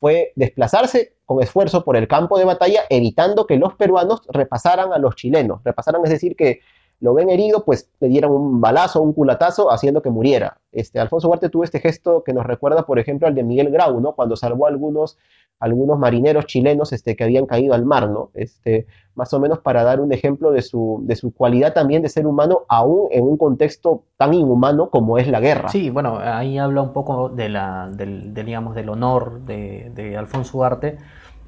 fue 0.00 0.32
desplazarse 0.36 1.14
con 1.24 1.42
esfuerzo 1.42 1.84
por 1.84 1.96
el 1.96 2.08
campo 2.08 2.38
de 2.38 2.44
batalla, 2.44 2.82
evitando 2.90 3.46
que 3.46 3.56
los 3.56 3.74
peruanos 3.74 4.22
repasaran 4.28 4.92
a 4.92 4.98
los 4.98 5.16
chilenos. 5.16 5.62
Repasaran, 5.64 6.02
es 6.04 6.10
decir, 6.10 6.36
que 6.36 6.60
lo 7.00 7.14
ven 7.14 7.28
herido, 7.28 7.64
pues 7.64 7.90
le 8.00 8.08
dieron 8.08 8.32
un 8.32 8.60
balazo, 8.60 9.02
un 9.02 9.12
culatazo, 9.12 9.70
haciendo 9.70 10.02
que 10.02 10.10
muriera. 10.10 10.58
Este, 10.72 10.98
Alfonso 11.00 11.28
Huarte 11.28 11.48
tuvo 11.48 11.64
este 11.64 11.80
gesto 11.80 12.22
que 12.24 12.32
nos 12.32 12.46
recuerda, 12.46 12.86
por 12.86 12.98
ejemplo, 12.98 13.28
al 13.28 13.34
de 13.34 13.42
Miguel 13.42 13.70
Grau, 13.70 14.00
¿no? 14.00 14.12
Cuando 14.12 14.36
salvó 14.36 14.66
a 14.66 14.70
algunos, 14.70 15.18
algunos 15.60 15.98
marineros 15.98 16.46
chilenos 16.46 16.92
este, 16.92 17.14
que 17.14 17.24
habían 17.24 17.46
caído 17.46 17.74
al 17.74 17.84
mar, 17.84 18.08
¿no? 18.08 18.30
Este, 18.34 18.86
más 19.14 19.32
o 19.34 19.40
menos 19.40 19.58
para 19.58 19.84
dar 19.84 20.00
un 20.00 20.12
ejemplo 20.12 20.50
de 20.50 20.62
su, 20.62 21.00
de 21.02 21.16
su 21.16 21.32
cualidad 21.34 21.74
también 21.74 22.02
de 22.02 22.08
ser 22.08 22.26
humano, 22.26 22.62
aún 22.68 23.08
en 23.10 23.24
un 23.24 23.36
contexto 23.36 24.04
tan 24.16 24.32
inhumano 24.34 24.90
como 24.90 25.18
es 25.18 25.28
la 25.28 25.40
guerra. 25.40 25.68
Sí, 25.68 25.90
bueno, 25.90 26.18
ahí 26.18 26.58
habla 26.58 26.82
un 26.82 26.92
poco 26.92 27.28
de 27.28 27.48
la, 27.48 27.90
del, 27.92 28.32
digamos, 28.34 28.74
del 28.74 28.88
honor 28.88 29.40
de, 29.40 29.92
de 29.94 30.16
Alfonso 30.16 30.58
Huarte 30.58 30.98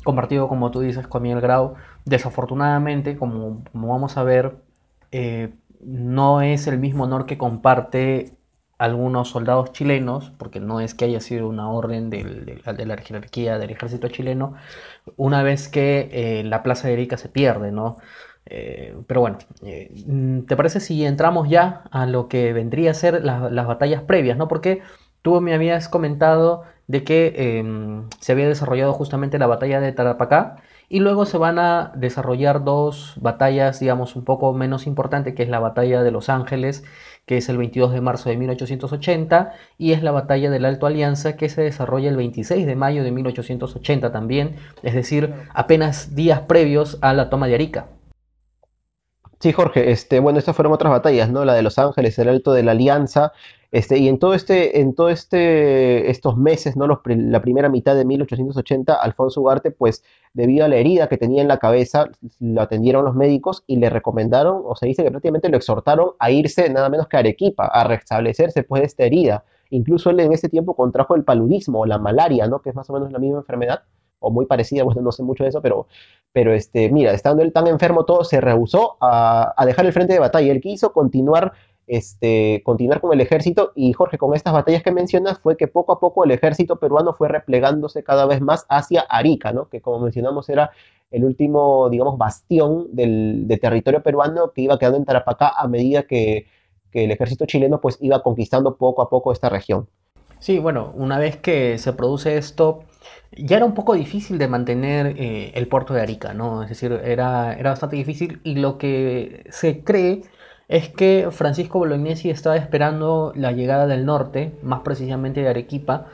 compartido, 0.07 0.49
como 0.49 0.71
tú 0.71 0.81
dices, 0.81 1.07
con 1.09 1.23
Miguel 1.23 1.41
Grau. 1.41 1.75
Desafortunadamente, 2.05 3.19
como, 3.19 3.65
como 3.73 3.89
vamos 3.89 4.17
a 4.17 4.23
ver, 4.23 4.57
eh, 5.13 5.55
no 5.81 6.41
es 6.43 6.67
el 6.67 6.79
mismo 6.79 7.05
honor 7.05 7.27
que 7.27 7.39
comparte 7.39 8.33
algunos 8.79 9.31
soldados 9.31 9.73
chilenos, 9.73 10.33
porque 10.39 10.61
no 10.61 10.81
es 10.81 10.95
que 10.95 11.07
haya 11.07 11.21
sido 11.21 11.49
una 11.49 11.71
orden 11.71 12.11
de 12.11 12.61
la 12.65 12.97
jerarquía 12.99 13.59
del 13.59 13.71
ejército 13.71 14.09
chileno, 14.09 14.55
una 15.17 15.43
vez 15.43 15.69
que 15.69 16.09
eh, 16.13 16.45
la 16.45 16.63
plaza 16.63 16.89
de 16.89 16.95
Erika 16.95 17.17
se 17.17 17.29
pierde, 17.29 17.73
¿no? 17.73 17.97
Eh, 18.47 18.95
pero 19.07 19.21
bueno, 19.21 19.39
¿te 19.61 20.57
parece 20.57 20.81
si 20.81 21.05
entramos 21.05 21.49
ya 21.49 21.85
a 21.91 22.07
lo 22.07 22.29
que 22.29 22.53
vendría 22.53 22.93
a 22.93 22.95
ser 22.95 23.25
las 23.25 23.67
batallas 23.67 24.03
previas, 24.03 24.37
¿no? 24.37 24.47
Porque 24.47 24.83
tú 25.23 25.41
me 25.41 25.55
habías 25.55 25.89
comentado 25.89 26.65
de 26.87 27.03
que 27.05 27.59
em, 27.59 28.09
se 28.21 28.33
había 28.33 28.49
desarrollado 28.49 28.93
justamente 28.93 29.39
la 29.39 29.47
batalla 29.47 29.81
de 29.81 29.93
Tarapacá 29.93 30.63
y 30.89 31.01
luego 31.01 31.27
se 31.27 31.39
van 31.39 31.59
a 31.59 31.93
desarrollar 31.97 32.65
dos 32.65 33.15
batallas, 33.21 33.81
digamos, 33.81 34.17
un 34.17 34.25
poco 34.25 34.53
menos 34.53 34.87
importantes, 34.87 35.35
que 35.35 35.43
es 35.43 35.49
la 35.49 35.59
batalla 35.59 36.03
de 36.03 36.11
Los 36.11 36.29
Ángeles, 36.29 36.85
que 37.27 37.37
es 37.37 37.49
el 37.49 37.59
22 37.59 37.93
de 37.93 38.01
marzo 38.01 38.29
de 38.29 38.37
1880, 38.37 39.53
y 39.79 39.93
es 39.93 40.03
la 40.03 40.13
batalla 40.13 40.49
de 40.49 40.61
la 40.61 40.69
Alto 40.69 40.87
Alianza, 40.87 41.37
que 41.37 41.49
se 41.49 41.63
desarrolla 41.63 42.09
el 42.09 42.17
26 42.17 42.67
de 42.67 42.77
mayo 42.77 43.03
de 43.03 43.11
1880 43.11 44.13
también, 44.13 44.57
es 44.83 44.95
decir, 44.95 45.35
apenas 45.53 46.15
días 46.15 46.41
previos 46.43 46.99
a 47.01 47.13
la 47.15 47.29
toma 47.31 47.49
de 47.49 47.55
Arica. 47.55 47.87
Sí, 49.41 49.53
Jorge, 49.53 49.91
este, 49.91 50.19
bueno, 50.19 50.39
estas 50.39 50.57
fueron 50.57 50.73
otras 50.73 50.91
batallas, 50.91 51.31
¿no? 51.31 51.45
La 51.45 51.53
de 51.55 51.63
Los 51.63 51.79
Ángeles, 51.79 52.19
el 52.19 52.29
Alto 52.29 52.53
de 52.53 52.63
la 52.63 52.73
Alianza, 52.73 53.33
este, 53.77 53.99
y 53.99 54.09
en 54.09 54.19
todo 54.19 54.33
este, 54.33 54.81
en 54.81 54.95
todo 54.95 55.11
este, 55.11 56.11
estos 56.11 56.39
meses, 56.39 56.79
¿no? 56.79 56.87
la 56.87 57.43
primera 57.43 57.69
mitad 57.69 57.95
de 57.95 58.07
1880, 58.07 58.95
Alfonso 58.95 59.43
Ugarte, 59.43 59.71
pues, 59.71 60.03
debido 60.33 60.65
a 60.65 60.69
la 60.69 60.77
herida 60.77 61.11
que 61.11 61.19
tenía 61.19 61.43
en 61.43 61.49
la 61.49 61.59
cabeza, 61.59 62.07
lo 62.41 62.63
atendieron 62.63 63.05
los 63.05 63.15
médicos 63.15 63.65
y 63.67 63.77
le 63.77 63.91
recomendaron, 63.91 64.63
o 64.65 64.75
se 64.77 64.87
dice 64.87 65.05
que 65.05 65.11
prácticamente 65.11 65.51
lo 65.51 65.59
exhortaron 65.59 66.13
a 66.19 66.31
irse 66.31 66.71
nada 66.71 66.89
menos 66.89 67.07
que 67.07 67.19
a 67.19 67.21
Arequipa, 67.21 67.67
a 67.67 67.85
restablecerse 67.85 68.61
después 68.61 68.81
de 68.81 68.87
esta 68.87 69.05
herida. 69.05 69.45
Incluso 69.69 70.09
él 70.09 70.21
en 70.21 70.33
ese 70.33 70.49
tiempo 70.49 70.75
contrajo 70.75 71.15
el 71.15 71.25
paludismo 71.25 71.81
o 71.81 71.85
la 71.85 71.99
malaria, 71.99 72.47
¿no? 72.47 72.63
Que 72.63 72.71
es 72.71 72.77
más 72.77 72.89
o 72.89 72.95
menos 72.95 73.13
la 73.13 73.19
misma 73.19 73.41
enfermedad 73.41 73.83
o 74.21 74.31
muy 74.31 74.47
parecida, 74.47 74.85
bueno, 74.85 75.03
no 75.03 75.13
sé 75.13 75.23
mucho 75.23 75.45
de 75.45 75.51
eso, 75.51 75.61
pero, 75.61 75.87
pero 76.33 76.55
este, 76.55 76.91
mira, 76.91 77.13
estando 77.13 77.43
él 77.43 77.53
tan 77.53 77.67
enfermo 77.67 78.07
todo, 78.07 78.25
se 78.25 78.41
rehusó 78.41 78.97
a, 79.03 79.53
a 79.55 79.67
dejar 79.67 79.85
el 79.85 79.93
frente 79.93 80.15
de 80.15 80.21
batalla. 80.21 80.51
Él 80.51 80.63
quiso 80.63 80.95
continuar 80.95 81.53
este, 81.87 82.63
continuar 82.65 83.01
con 83.01 83.13
el 83.13 83.21
ejército 83.21 83.73
y 83.75 83.93
Jorge, 83.93 84.19
con 84.19 84.35
estas 84.35 84.53
batallas 84.53 84.83
que 84.83 84.91
mencionas, 84.91 85.39
fue 85.39 85.57
que 85.57 85.69
poco 85.69 85.93
a 85.93 86.01
poco 86.01 86.25
el 86.25 86.33
ejército 86.33 86.77
peruano 86.77 87.15
fue 87.15 87.29
replegándose 87.29 88.03
cada 88.03 88.27
vez 88.27 88.41
más 88.41 88.67
hacia 88.69 89.03
Arica, 89.03 89.53
¿no? 89.53 89.69
que 89.69 89.81
como 89.81 90.01
mencionamos 90.01 90.49
era 90.49 90.73
el 91.11 91.25
último, 91.25 91.89
digamos, 91.89 92.19
bastión 92.19 92.89
del, 92.93 93.47
de 93.47 93.57
territorio 93.59 94.03
peruano 94.03 94.53
que 94.53 94.63
iba 94.63 94.79
quedando 94.79 94.99
en 94.99 95.05
Tarapacá 95.05 95.53
a 95.57 95.69
medida 95.69 96.03
que, 96.05 96.47
el 96.93 97.11
ejército 97.11 97.45
chileno 97.45 97.79
pues 97.79 97.99
iba 98.01 98.23
conquistando 98.23 98.79
poco 98.79 99.03
a 99.03 99.11
poco 99.11 99.31
esta 99.31 99.51
región. 99.51 99.87
Sí, 100.39 100.59
bueno, 100.59 100.95
una 100.95 101.19
vez 101.19 101.37
que 101.37 101.77
se 101.77 101.93
produce 101.93 102.39
esto, 102.39 102.85
ya 103.37 103.59
era 103.59 103.67
un 103.67 103.75
poco 103.75 103.93
difícil 103.93 104.39
de 104.39 104.49
mantener 104.49 105.09
eh, 105.19 105.53
el 105.55 105.69
puerto 105.69 105.93
de 105.93 106.01
Arica, 106.01 106.33
¿no? 106.33 106.63
Es 106.63 106.71
decir, 106.71 106.99
era, 107.05 107.53
era 107.53 107.69
bastante 107.69 107.97
difícil 107.97 108.41
y 108.45 108.55
lo 108.55 108.79
que 108.79 109.45
se 109.51 109.85
cree 109.85 110.23
es 110.69 110.89
que 110.89 111.29
Francisco 111.31 111.79
Bolognesi 111.79 112.31
estaba 112.31 112.57
esperando 112.57 113.33
la 113.37 113.53
llegada 113.53 113.87
del 113.87 114.05
norte, 114.05 114.53
más 114.63 114.81
precisamente 114.81 115.43
de 115.43 115.49
Arequipa, 115.49 116.07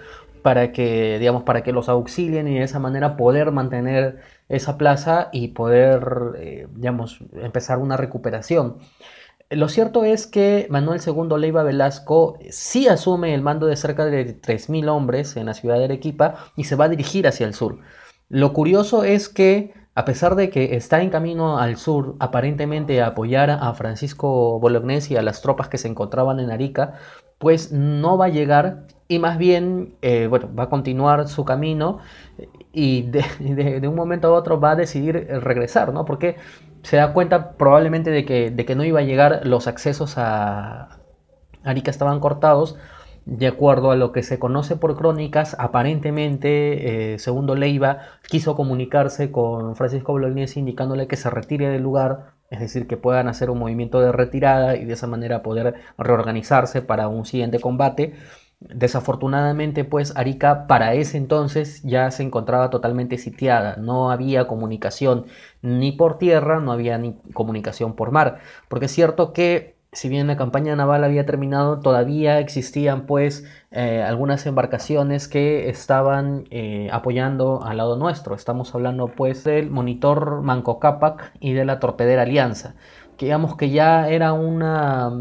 para 0.42 0.72
que, 0.72 1.18
digamos, 1.18 1.44
para 1.44 1.62
que 1.62 1.72
los 1.72 1.88
auxilien 1.88 2.48
y 2.48 2.59
de 2.59 2.64
esa 2.64 2.78
manera 2.78 3.16
poder 3.16 3.53
mantener 3.53 4.20
esa 4.48 4.76
plaza 4.76 5.28
y 5.32 5.48
poder, 5.48 6.32
eh, 6.36 6.66
digamos, 6.74 7.20
empezar 7.34 7.78
una 7.78 7.96
recuperación. 7.96 8.78
Lo 9.48 9.68
cierto 9.68 10.05
es 10.05 10.26
que 10.26 10.66
Manuel 10.70 11.00
II 11.07 11.38
Leiva 11.38 11.62
Velasco 11.62 12.38
sí 12.50 12.88
asume 12.88 13.34
el 13.34 13.42
mando 13.42 13.66
de 13.66 13.76
cerca 13.76 14.07
de 14.07 14.40
3.000 14.40 14.88
hombres 14.88 15.36
en 15.36 15.46
la 15.46 15.55
ciudad 15.55 15.78
de 15.78 15.84
Arequipa 15.84 16.36
y 16.57 16.64
se 16.64 16.74
va 16.74 16.86
a 16.86 16.88
dirigir 16.88 17.26
hacia 17.26 17.46
el 17.46 17.55
sur. 17.55 17.78
Lo 18.28 18.55
curioso 18.55 19.05
es 19.05 19.28
que 19.28 19.74
a 19.95 20.05
pesar 20.05 20.36
de 20.36 20.51
que 20.51 20.76
está 20.76 21.03
en 21.03 21.11
camino 21.11 21.59
al 21.59 21.76
sur, 21.76 22.16
aparentemente 22.18 23.03
a 23.03 23.09
apoyar 23.09 23.51
a 23.51 23.74
Francisco 23.74 24.59
Bolognesi 24.59 25.14
y 25.14 25.16
a 25.16 25.22
las 25.22 25.43
tropas 25.43 25.68
que 25.68 25.78
se 25.78 25.88
encontraban 25.88 26.40
en 26.40 26.51
Arica, 26.51 26.95
pues 27.38 27.72
no 27.72 28.16
va 28.16 28.26
a 28.26 28.28
llegar 28.30 28.86
y 29.09 29.18
más 29.18 29.36
bien, 29.36 29.97
eh, 30.01 30.26
bueno, 30.28 30.49
va 30.55 30.64
a 30.64 30.68
continuar 30.70 31.28
su 31.28 31.45
camino 31.45 31.99
y 32.72 33.03
de, 33.03 33.80
un 33.88 33.95
momento 33.95 34.28
a 34.28 34.32
otro 34.32 34.59
va 34.61 34.70
a 34.70 34.76
decidir 34.76 35.26
regresar, 35.28 35.93
¿no? 35.93 36.07
Porque 36.07 36.36
se 36.82 36.97
da 36.97 37.12
cuenta 37.12 37.53
probablemente 37.53 38.11
de 38.11 38.24
que, 38.24 38.51
de 38.51 38.64
que 38.64 38.74
no 38.74 38.84
iba 38.84 39.01
a 39.01 39.03
llegar, 39.03 39.43
los 39.45 39.66
accesos 39.66 40.14
a 40.16 41.01
Arica 41.64 41.90
estaban 41.90 42.20
cortados, 42.20 42.76
de 43.25 43.47
acuerdo 43.47 43.91
a 43.91 43.97
lo 43.97 44.12
que 44.12 44.23
se 44.23 44.39
conoce 44.39 44.77
por 44.77 44.97
crónicas, 44.97 45.57
aparentemente, 45.59 47.14
eh, 47.14 47.18
segundo 47.18 47.55
Leiva 47.55 47.99
quiso 48.29 48.57
comunicarse 48.57 49.31
con 49.31 49.77
Francisco 49.77 50.12
Bolognesi 50.12 50.61
indicándole 50.61 51.07
que 51.07 51.16
se 51.16 51.31
retire 51.31 51.68
del 51.68 51.83
lugar, 51.83 52.33
es 52.51 52.61
decir, 52.61 52.87
que 52.87 52.97
puedan 52.97 53.29
hacer 53.29 53.51
un 53.51 53.59
movimiento 53.59 54.01
de 54.01 54.12
retirada 54.12 54.77
y 54.77 54.85
de 54.85 54.95
esa 54.95 55.07
manera 55.07 55.43
poder 55.43 55.75
reorganizarse 55.99 56.83
para 56.83 57.09
un 57.09 57.25
siguiente 57.25 57.61
combate. 57.61 58.14
Desafortunadamente, 58.61 59.85
pues 59.85 60.16
Arica 60.16 60.66
para 60.66 60.95
ese 60.95 61.16
entonces 61.16 61.83
ya 61.83 62.11
se 62.11 62.23
encontraba 62.23 62.70
totalmente 62.70 63.18
sitiada, 63.18 63.77
no 63.77 64.11
había 64.11 64.47
comunicación 64.47 65.27
ni 65.62 65.93
por 65.93 66.18
tierra, 66.18 66.61
no 66.61 66.70
había 66.73 66.97
ni 66.99 67.14
comunicación 67.35 67.95
por 67.95 68.12
mar, 68.12 68.39
porque 68.68 68.87
es 68.87 68.93
cierto 68.93 69.33
que 69.33 69.72
si 69.93 70.09
bien 70.09 70.26
la 70.26 70.38
campaña 70.38 70.74
naval 70.74 71.05
había 71.05 71.26
terminado, 71.26 71.80
todavía 71.80 72.38
existían 72.38 73.05
pues 73.05 73.45
eh, 73.70 74.03
algunas 74.03 74.47
embarcaciones 74.47 75.28
que 75.28 75.68
estaban 75.68 76.45
eh, 76.51 76.88
apoyando 76.93 77.62
al 77.62 77.76
lado 77.76 77.97
nuestro. 77.97 78.34
Estamos 78.34 78.74
hablando 78.74 79.09
pues 79.09 79.45
del 79.45 79.70
monitor 79.70 80.40
Manco 80.40 80.78
Cápac 80.80 81.32
y 81.40 81.53
de 81.53 81.66
la 81.66 81.78
torpedera 81.78 82.22
Alianza, 82.22 82.74
que 83.18 83.26
digamos 83.26 83.57
que 83.57 83.70
ya 83.70 84.09
era 84.09 84.32
una 84.32 85.12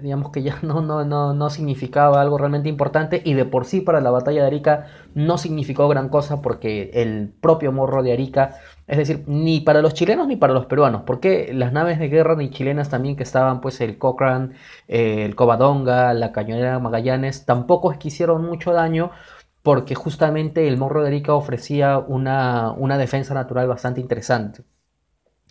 digamos 0.00 0.30
que 0.32 0.42
ya 0.42 0.58
no, 0.62 0.80
no, 0.80 1.04
no, 1.04 1.34
no 1.34 1.50
significaba 1.50 2.20
algo 2.20 2.38
realmente 2.38 2.68
importante 2.68 3.20
y 3.24 3.34
de 3.34 3.44
por 3.44 3.66
sí 3.66 3.80
para 3.80 4.00
la 4.00 4.10
batalla 4.10 4.40
de 4.40 4.46
Arica 4.46 4.86
no 5.14 5.38
significó 5.38 5.88
gran 5.88 6.08
cosa 6.08 6.40
porque 6.40 6.90
el 6.94 7.32
propio 7.40 7.72
morro 7.72 8.02
de 8.02 8.12
Arica 8.12 8.56
es 8.90 8.98
decir, 8.98 9.22
ni 9.28 9.60
para 9.60 9.82
los 9.82 9.94
chilenos 9.94 10.26
ni 10.26 10.34
para 10.34 10.52
los 10.52 10.66
peruanos, 10.66 11.02
porque 11.06 11.52
las 11.54 11.72
naves 11.72 12.00
de 12.00 12.08
guerra 12.08 12.34
ni 12.34 12.50
chilenas 12.50 12.88
también 12.90 13.14
que 13.14 13.22
estaban, 13.22 13.60
pues 13.60 13.80
el 13.80 13.98
Cochrane, 13.98 14.56
el 14.88 15.36
Covadonga, 15.36 16.12
la 16.12 16.32
Cañonera 16.32 16.80
Magallanes, 16.80 17.46
tampoco 17.46 17.94
hicieron 18.02 18.44
mucho 18.44 18.72
daño 18.72 19.12
porque 19.62 19.94
justamente 19.94 20.66
el 20.66 20.76
Morro 20.76 21.02
de 21.02 21.08
Arica 21.08 21.34
ofrecía 21.34 21.98
una, 21.98 22.72
una 22.72 22.98
defensa 22.98 23.32
natural 23.32 23.68
bastante 23.68 24.00
interesante. 24.00 24.64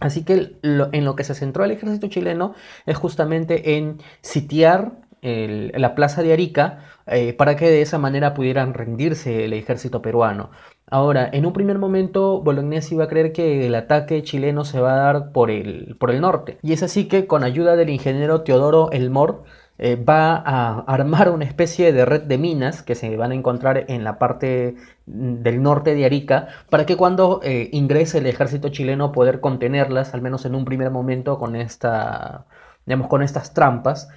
Así 0.01 0.25
que 0.25 0.57
en 0.63 1.05
lo 1.05 1.15
que 1.15 1.23
se 1.23 1.33
centró 1.33 1.63
el 1.63 1.71
ejército 1.71 2.07
chileno 2.07 2.55
es 2.85 2.97
justamente 2.97 3.77
en 3.77 4.01
sitiar 4.21 4.91
la 5.21 5.95
plaza 5.95 6.23
de 6.23 6.33
Arica 6.33 6.79
eh, 7.07 7.33
para 7.33 7.55
que 7.55 7.69
de 7.69 7.81
esa 7.81 7.97
manera 7.97 8.33
pudieran 8.33 8.73
rendirse 8.73 9.45
el 9.45 9.53
ejército 9.53 10.01
peruano. 10.01 10.51
Ahora, 10.91 11.29
en 11.31 11.45
un 11.45 11.53
primer 11.53 11.77
momento, 11.77 12.41
Bolognesi 12.41 12.95
iba 12.95 13.03
a 13.03 13.07
creer 13.07 13.31
que 13.31 13.67
el 13.67 13.75
ataque 13.75 14.23
chileno 14.23 14.65
se 14.65 14.79
va 14.79 14.93
a 14.93 14.97
dar 14.97 15.31
por 15.31 15.51
el, 15.51 15.95
por 15.99 16.09
el 16.11 16.21
norte. 16.21 16.57
Y 16.63 16.73
es 16.73 16.81
así 16.83 17.07
que, 17.07 17.27
con 17.27 17.43
ayuda 17.43 17.75
del 17.75 17.89
ingeniero 17.89 18.41
Teodoro 18.41 18.91
Elmor, 18.91 19.43
eh, 19.81 19.95
va 19.95 20.35
a 20.35 20.79
armar 20.87 21.29
una 21.29 21.45
especie 21.45 21.93
de 21.93 22.03
red 22.05 22.23
de 22.23 22.37
minas 22.37 22.83
que 22.83 22.95
se 22.95 23.15
van 23.15 23.31
a 23.31 23.35
encontrar 23.35 23.85
en 23.87 24.03
la 24.03 24.19
parte 24.19 24.75
del 25.05 25.63
norte 25.63 25.95
de 25.95 26.03
Arica 26.05 26.49
para 26.69 26.85
que 26.85 26.97
cuando 26.97 27.39
eh, 27.43 27.69
ingrese 27.71 28.17
el 28.17 28.25
ejército 28.25 28.69
chileno 28.69 29.13
poder 29.13 29.39
contenerlas, 29.39 30.13
al 30.13 30.21
menos 30.21 30.45
en 30.45 30.55
un 30.55 30.65
primer 30.65 30.91
momento, 30.91 31.39
con 31.39 31.55
esta, 31.55 32.45
digamos, 32.85 33.07
con 33.07 33.21
estas 33.21 33.53
trampas 33.53 34.09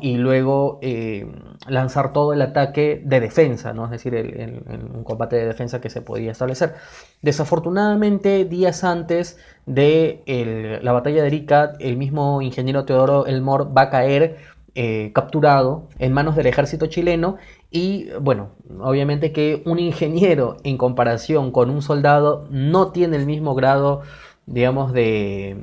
y 0.00 0.16
luego 0.16 0.78
eh, 0.82 1.26
lanzar 1.68 2.12
todo 2.12 2.32
el 2.32 2.42
ataque 2.42 3.02
de 3.04 3.20
defensa, 3.20 3.72
¿no? 3.72 3.84
Es 3.84 3.90
decir, 3.90 4.14
el, 4.14 4.62
un 4.94 5.04
combate 5.04 5.36
de 5.36 5.46
defensa 5.46 5.80
que 5.80 5.90
se 5.90 6.02
podía 6.02 6.32
establecer. 6.32 6.74
Desafortunadamente, 7.22 8.44
días 8.44 8.84
antes 8.84 9.38
de 9.66 10.80
la 10.82 10.92
batalla 10.92 11.22
de 11.22 11.28
Erika, 11.28 11.72
el 11.78 11.96
mismo 11.96 12.42
ingeniero 12.42 12.84
Teodoro 12.84 13.26
Elmor 13.26 13.76
va 13.76 13.82
a 13.82 13.90
caer 13.90 14.38
eh, 14.76 15.10
capturado 15.14 15.88
en 15.98 16.12
manos 16.12 16.36
del 16.36 16.46
ejército 16.46 16.86
chileno 16.86 17.38
y 17.72 18.08
bueno, 18.20 18.50
obviamente 18.80 19.32
que 19.32 19.62
un 19.66 19.80
ingeniero 19.80 20.58
en 20.62 20.78
comparación 20.78 21.50
con 21.50 21.70
un 21.70 21.82
soldado 21.82 22.46
no 22.50 22.92
tiene 22.92 23.16
el 23.16 23.26
mismo 23.26 23.56
grado 23.56 24.02
digamos, 24.46 24.92
de, 24.92 25.56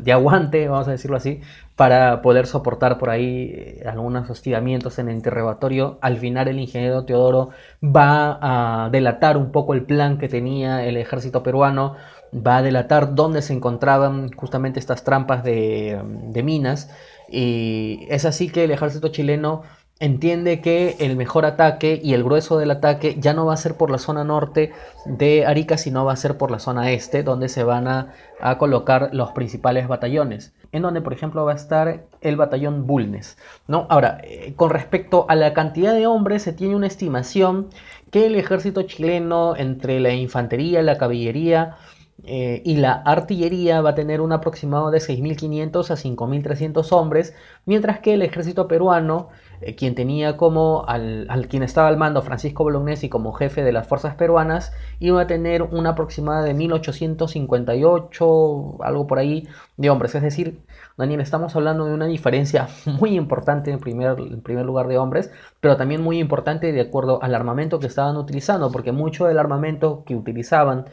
de, 0.00 0.12
aguante, 0.12 0.68
vamos 0.68 0.88
a 0.88 0.92
decirlo 0.92 1.16
así, 1.16 1.40
para 1.76 2.22
poder 2.22 2.46
soportar 2.46 2.98
por 2.98 3.10
ahí 3.10 3.52
eh, 3.54 3.82
algunos 3.86 4.28
hostigamientos 4.28 4.98
en 4.98 5.08
el 5.08 5.16
interrogatorio. 5.16 5.98
Al 6.00 6.18
final 6.18 6.48
el 6.48 6.58
ingeniero 6.58 7.04
Teodoro 7.04 7.50
va 7.84 8.38
a 8.84 8.90
delatar 8.90 9.36
un 9.36 9.52
poco 9.52 9.74
el 9.74 9.84
plan 9.84 10.18
que 10.18 10.28
tenía 10.28 10.84
el 10.84 10.96
ejército 10.96 11.42
peruano, 11.42 11.96
va 12.34 12.58
a 12.58 12.62
delatar 12.62 13.14
dónde 13.14 13.42
se 13.42 13.52
encontraban 13.52 14.32
justamente 14.32 14.80
estas 14.80 15.04
trampas 15.04 15.44
de, 15.44 16.00
de 16.04 16.42
minas 16.42 16.90
y 17.30 18.06
es 18.10 18.24
así 18.24 18.50
que 18.50 18.64
el 18.64 18.72
ejército 18.72 19.08
chileno 19.08 19.62
entiende 20.00 20.62
que 20.62 20.96
el 20.98 21.14
mejor 21.14 21.44
ataque 21.44 22.00
y 22.02 22.14
el 22.14 22.24
grueso 22.24 22.58
del 22.58 22.70
ataque 22.70 23.16
ya 23.20 23.34
no 23.34 23.44
va 23.44 23.52
a 23.52 23.58
ser 23.58 23.76
por 23.76 23.90
la 23.90 23.98
zona 23.98 24.24
norte 24.24 24.72
de 25.04 25.44
Arica, 25.44 25.76
sino 25.76 26.06
va 26.06 26.14
a 26.14 26.16
ser 26.16 26.38
por 26.38 26.50
la 26.50 26.58
zona 26.58 26.90
este, 26.90 27.22
donde 27.22 27.50
se 27.50 27.62
van 27.64 27.86
a, 27.86 28.14
colocar 28.58 29.10
los 29.12 29.32
principales 29.32 29.86
batallones. 29.86 30.54
En 30.72 30.80
donde, 30.80 31.02
por 31.02 31.12
ejemplo, 31.12 31.44
va 31.44 31.52
a 31.52 31.56
estar 31.56 32.04
el 32.22 32.36
batallón 32.36 32.86
Bulnes. 32.86 33.36
¿no? 33.68 33.86
Ahora, 33.90 34.18
eh, 34.24 34.54
con 34.56 34.70
respecto 34.70 35.26
a 35.28 35.34
la 35.36 35.52
cantidad 35.52 35.92
de 35.92 36.06
hombres, 36.06 36.42
se 36.42 36.54
tiene 36.54 36.74
una 36.74 36.86
estimación 36.86 37.68
que 38.10 38.26
el 38.26 38.36
ejército 38.36 38.82
chileno, 38.82 39.56
entre 39.56 40.00
la 40.00 40.14
infantería, 40.14 40.80
la 40.80 40.96
caballería, 40.96 41.76
eh, 42.24 42.62
y 42.64 42.76
la 42.76 42.92
artillería 42.92 43.80
va 43.80 43.90
a 43.90 43.94
tener 43.94 44.20
un 44.20 44.32
aproximado 44.32 44.90
de 44.90 44.98
6.500 44.98 45.90
a 45.90 45.96
5.300 45.96 46.92
hombres, 46.92 47.34
mientras 47.64 48.00
que 48.00 48.14
el 48.14 48.22
ejército 48.22 48.68
peruano 48.68 49.28
eh, 49.60 49.76
quien 49.76 49.94
tenía 49.94 50.36
como 50.36 50.84
al, 50.88 51.28
quien 51.48 51.62
estaba 51.62 51.88
al 51.88 51.96
mando 51.96 52.22
Francisco 52.22 52.64
Bolognesi 52.64 53.08
como 53.08 53.32
jefe 53.32 53.62
de 53.62 53.72
las 53.72 53.86
fuerzas 53.86 54.14
peruanas, 54.14 54.72
iba 54.98 55.20
a 55.20 55.26
tener 55.26 55.62
una 55.62 55.90
aproximada 55.90 56.42
de 56.42 56.54
1858, 56.54 58.82
algo 58.82 59.06
por 59.06 59.18
ahí, 59.18 59.46
de 59.76 59.90
hombres. 59.90 60.14
Es 60.14 60.22
decir, 60.22 60.62
Daniel, 60.96 61.20
estamos 61.20 61.54
hablando 61.56 61.84
de 61.86 61.94
una 61.94 62.06
diferencia 62.06 62.68
muy 62.86 63.16
importante 63.16 63.70
en 63.70 63.80
primer, 63.80 64.18
en 64.18 64.40
primer 64.42 64.66
lugar 64.66 64.88
de 64.88 64.98
hombres, 64.98 65.30
pero 65.60 65.76
también 65.76 66.02
muy 66.02 66.18
importante 66.18 66.72
de 66.72 66.80
acuerdo 66.80 67.22
al 67.22 67.34
armamento 67.34 67.78
que 67.80 67.86
estaban 67.86 68.16
utilizando, 68.16 68.70
porque 68.72 68.92
mucho 68.92 69.26
del 69.26 69.38
armamento 69.38 70.04
que 70.04 70.14
utilizaban 70.16 70.86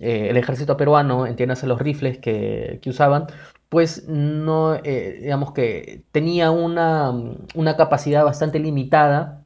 eh, 0.00 0.28
el 0.30 0.36
ejército 0.36 0.76
peruano, 0.76 1.26
entiéndase 1.26 1.66
los 1.66 1.80
rifles 1.80 2.18
que, 2.18 2.78
que 2.82 2.90
usaban, 2.90 3.26
pues 3.68 4.08
no, 4.08 4.76
eh, 4.76 5.18
digamos 5.20 5.52
que 5.52 6.04
tenía 6.12 6.50
una, 6.50 7.10
una, 7.54 7.76
capacidad 7.76 8.24
bastante 8.24 8.58
limitada 8.58 9.44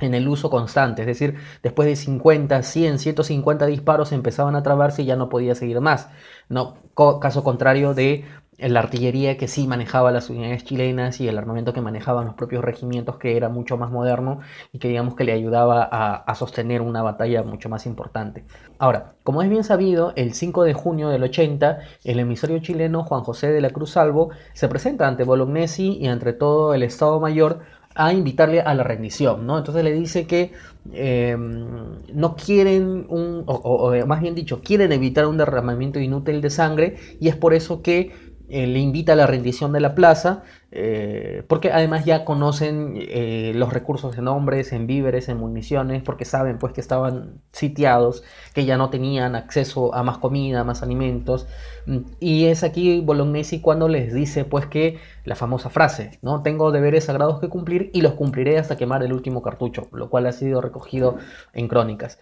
en 0.00 0.14
el 0.14 0.28
uso 0.28 0.50
constante, 0.50 1.02
es 1.02 1.06
decir, 1.06 1.36
después 1.62 1.86
de 1.88 1.96
50, 1.96 2.62
100, 2.62 2.98
150 2.98 3.66
disparos 3.66 4.12
empezaban 4.12 4.56
a 4.56 4.62
trabarse 4.62 5.02
y 5.02 5.06
ya 5.06 5.16
no 5.16 5.28
podía 5.28 5.54
seguir 5.54 5.80
más. 5.80 6.08
No, 6.48 6.76
caso 7.20 7.44
contrario 7.44 7.94
de 7.94 8.24
la 8.68 8.80
artillería 8.80 9.36
que 9.36 9.48
sí 9.48 9.66
manejaba 9.66 10.10
las 10.10 10.28
unidades 10.28 10.64
chilenas 10.64 11.20
y 11.20 11.28
el 11.28 11.38
armamento 11.38 11.72
que 11.72 11.80
manejaban 11.80 12.26
los 12.26 12.34
propios 12.34 12.62
regimientos 12.62 13.16
que 13.16 13.36
era 13.36 13.48
mucho 13.48 13.76
más 13.78 13.90
moderno 13.90 14.40
y 14.72 14.78
que 14.78 14.88
digamos 14.88 15.14
que 15.14 15.24
le 15.24 15.32
ayudaba 15.32 15.82
a, 15.82 16.34
sostener 16.34 16.80
una 16.80 17.02
batalla 17.02 17.42
mucho 17.42 17.68
más 17.68 17.86
importante. 17.86 18.44
Ahora, 18.78 19.14
como 19.24 19.42
es 19.42 19.50
bien 19.50 19.64
sabido, 19.64 20.12
el 20.16 20.34
5 20.34 20.64
de 20.64 20.74
junio 20.74 21.08
del 21.08 21.22
80, 21.22 21.78
el 22.04 22.18
emisario 22.18 22.58
chileno 22.60 23.04
Juan 23.04 23.22
José 23.22 23.50
de 23.50 23.60
la 23.60 23.70
Cruz 23.70 23.92
Salvo 23.92 24.30
se 24.52 24.68
presenta 24.68 25.06
ante 25.06 25.24
Bolognesi 25.24 25.98
y 26.00 26.06
ante 26.06 26.32
todo 26.32 26.74
el 26.74 26.82
Estado 26.82 27.20
Mayor 27.20 27.60
a 27.94 28.12
invitarle 28.12 28.60
a 28.60 28.74
la 28.74 28.84
rendición, 28.84 29.46
¿no? 29.46 29.58
Entonces 29.58 29.82
le 29.84 29.92
dice 29.92 30.26
que 30.26 30.52
em, 30.92 32.02
no 32.14 32.36
quieren 32.36 33.06
un, 33.08 33.42
o, 33.46 33.92
más 34.06 34.20
bien 34.20 34.34
dicho, 34.34 34.62
quieren 34.62 34.92
evitar 34.92 35.26
un 35.26 35.36
derramamiento 35.36 35.98
inútil 35.98 36.40
de 36.40 36.50
sangre 36.50 36.96
y 37.18 37.28
es 37.28 37.36
por 37.36 37.52
eso 37.54 37.82
que 37.82 38.29
eh, 38.50 38.66
le 38.66 38.80
invita 38.80 39.12
a 39.12 39.16
la 39.16 39.28
rendición 39.28 39.72
de 39.72 39.78
la 39.78 39.94
plaza, 39.94 40.42
eh, 40.72 41.44
porque 41.46 41.70
además 41.70 42.04
ya 42.04 42.24
conocen 42.24 42.94
eh, 42.96 43.52
los 43.54 43.72
recursos 43.72 44.18
en 44.18 44.26
hombres, 44.26 44.72
en 44.72 44.88
víveres, 44.88 45.28
en 45.28 45.36
municiones, 45.36 46.02
porque 46.02 46.24
saben 46.24 46.58
pues 46.58 46.72
que 46.72 46.80
estaban 46.80 47.40
sitiados, 47.52 48.24
que 48.52 48.64
ya 48.64 48.76
no 48.76 48.90
tenían 48.90 49.36
acceso 49.36 49.94
a 49.94 50.02
más 50.02 50.18
comida, 50.18 50.64
más 50.64 50.82
alimentos. 50.82 51.46
Mm, 51.86 51.98
y 52.18 52.46
es 52.46 52.64
aquí 52.64 53.00
Bolognesi 53.00 53.60
cuando 53.60 53.86
les 53.88 54.12
dice 54.12 54.44
pues 54.44 54.66
que 54.66 54.98
la 55.24 55.36
famosa 55.36 55.70
frase, 55.70 56.18
¿no? 56.22 56.42
Tengo 56.42 56.72
deberes 56.72 57.04
sagrados 57.04 57.40
que 57.40 57.48
cumplir 57.48 57.90
y 57.94 58.00
los 58.00 58.14
cumpliré 58.14 58.58
hasta 58.58 58.76
quemar 58.76 59.04
el 59.04 59.12
último 59.12 59.42
cartucho, 59.42 59.88
lo 59.92 60.10
cual 60.10 60.26
ha 60.26 60.32
sido 60.32 60.60
recogido 60.60 61.18
en 61.52 61.68
crónicas. 61.68 62.18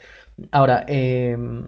Ahora, 0.52 0.84
em, 0.86 1.64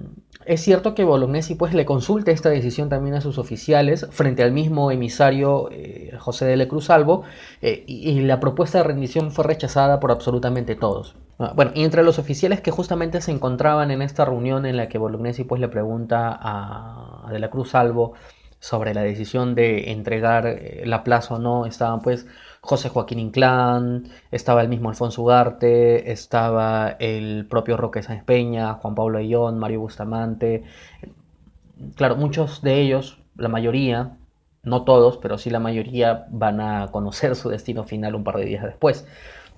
es 0.51 0.63
cierto 0.63 0.97
que 0.97 1.05
Bolognesi 1.05 1.55
pues 1.55 1.75
le 1.75 1.85
consulte 1.85 2.33
esta 2.33 2.51
decisión 2.51 2.89
también 2.89 3.15
a 3.15 3.21
sus 3.21 3.39
oficiales 3.39 4.09
frente 4.11 4.43
al 4.43 4.51
mismo 4.51 4.91
emisario 4.91 5.69
eh, 5.71 6.13
José 6.19 6.45
de 6.45 6.69
Salvo 6.81 7.23
eh, 7.63 7.85
y, 7.87 8.21
la 8.23 8.41
propuesta 8.41 8.79
de 8.79 8.85
rendición 8.85 9.31
fue 9.31 9.45
rechazada 9.45 10.01
por 10.01 10.11
absolutamente 10.11 10.75
todos. 10.75 11.15
Ah, 11.39 11.53
bueno, 11.55 11.71
y 11.77 11.85
entre 11.85 12.03
los 12.03 12.19
oficiales 12.19 12.61
que 12.61 12.73
justamente 12.73 13.21
se 13.21 13.31
encontraban 13.31 13.93
en 13.93 14.03
esta 14.03 14.25
reunión 14.25 14.67
en 14.67 14.77
la 14.77 14.89
que 14.89 14.99
Bolognesi 14.99 15.45
pues 15.45 15.61
le 15.61 15.69
pregunta 15.69 16.31
a, 16.33 17.29
a 17.29 17.33
De 17.33 17.39
la 17.39 17.49
Cruz 17.49 17.71
Salvo 17.71 18.15
sobre 18.59 18.93
la 18.93 19.03
decisión 19.03 19.55
de 19.55 19.93
entregar 19.93 20.49
eh, 20.49 20.83
la 20.85 21.05
plaza 21.05 21.35
o 21.35 21.39
no, 21.39 21.65
estaban 21.65 22.01
pues 22.01 22.27
José 22.63 22.89
Joaquín 22.91 23.19
Inclán, 23.19 24.09
estaba 24.31 24.63
el 24.63 24.69
mismo 24.69 24.91
Alfonso 24.91 25.23
Ugarte, 25.23 26.13
estaba 26.13 26.91
el 26.99 27.47
propio 27.49 27.77
Roque 27.77 28.03
Sáenz 28.03 28.25
Peña, 28.25 28.75
Juan 28.75 28.95
Pablo 28.95 29.19
Ayón, 29.19 29.59
Mario 29.59 29.81
Bustamante. 29.81 30.65
Claro, 31.97 32.17
muchos 32.17 32.63
de 32.63 32.81
ellos, 32.81 33.19
la 33.37 33.49
mayoría, 33.49 34.19
no 34.63 34.85
todos, 34.85 35.17
pero 35.19 35.39
sí 35.39 35.51
la 35.51 35.61
mayoría 35.61 36.27
van 36.31 36.61
a 36.61 36.89
conocer 36.93 37.35
su 37.37 37.49
destino 37.49 37.85
final 37.85 38.15
un 38.15 38.25
par 38.25 38.37
de 38.37 38.45
días 38.45 38.65
después. 38.65 39.07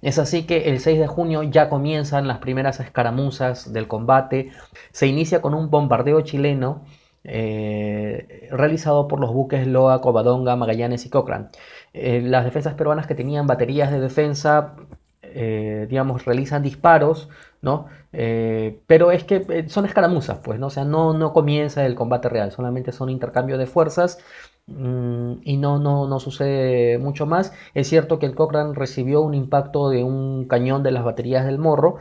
Es 0.03 0.18
así 0.18 0.44
que 0.44 0.70
el 0.70 0.80
6 0.80 0.98
de 0.98 1.07
junio 1.07 1.42
ya 1.44 1.68
comienzan 1.68 2.26
las 2.28 2.38
primeras 2.38 2.80
escaramuzas 2.80 3.72
del 3.72 3.88
combate. 3.88 4.50
Se 4.92 5.07
inicia 5.07 5.40
con 5.42 5.55
un 5.55 5.70
bombardeo 5.70 6.20
chileno 6.22 6.84
eh, 7.24 8.48
realizado 8.50 9.07
por 9.07 9.20
los 9.20 9.32
buques 9.32 9.66
Loa, 9.66 10.00
Covadonga, 10.00 10.57
Magallanes 10.57 11.07
y 11.07 11.11
Cochrane. 11.11 11.48
Eh, 11.93 12.22
las 12.22 12.45
defensas 12.45 12.74
peruanas 12.74 13.07
que 13.07 13.14
tenían 13.14 13.47
baterías 13.47 13.90
de 13.90 14.01
defensa, 14.01 14.76
eh, 15.22 15.86
digamos, 15.88 16.24
realizan 16.24 16.62
disparos, 16.62 17.28
¿no? 17.61 17.86
pero 18.86 19.11
es 19.11 19.24
que 19.24 19.66
son 19.68 19.86
escaramuzas, 19.86 20.38
pues, 20.40 20.59
¿no? 20.59 20.66
O 20.66 20.70
sea, 20.70 20.84
no, 20.84 21.14
no 21.14 21.32
comienza 21.32 21.86
el 21.86 21.95
combate 21.95 22.28
real, 22.28 22.53
solamente 22.53 22.93
son 22.93 23.09
intercambios 23.09 23.59
de 23.59 23.66
fuerzas 23.66 24.18
mm, 24.66 25.34
y 25.45 25.57
no, 25.57 25.78
no, 25.78 26.07
no 26.07 26.20
sucede 26.20 26.99
mucho 26.99 27.24
más. 27.24 27.55
Es 27.74 27.88
cierto 27.88 28.18
que 28.18 28.26
el 28.26 28.34
Cochrane 28.34 28.74
recibió 28.74 29.22
un 29.22 29.32
impacto 29.34 29.88
de 29.88 30.05
un 30.05 30.47
cañón 30.47 30.82
de 30.82 30.90
las 30.90 31.05
baterías 31.05 31.47
del 31.47 31.59
Morro, 31.59 31.97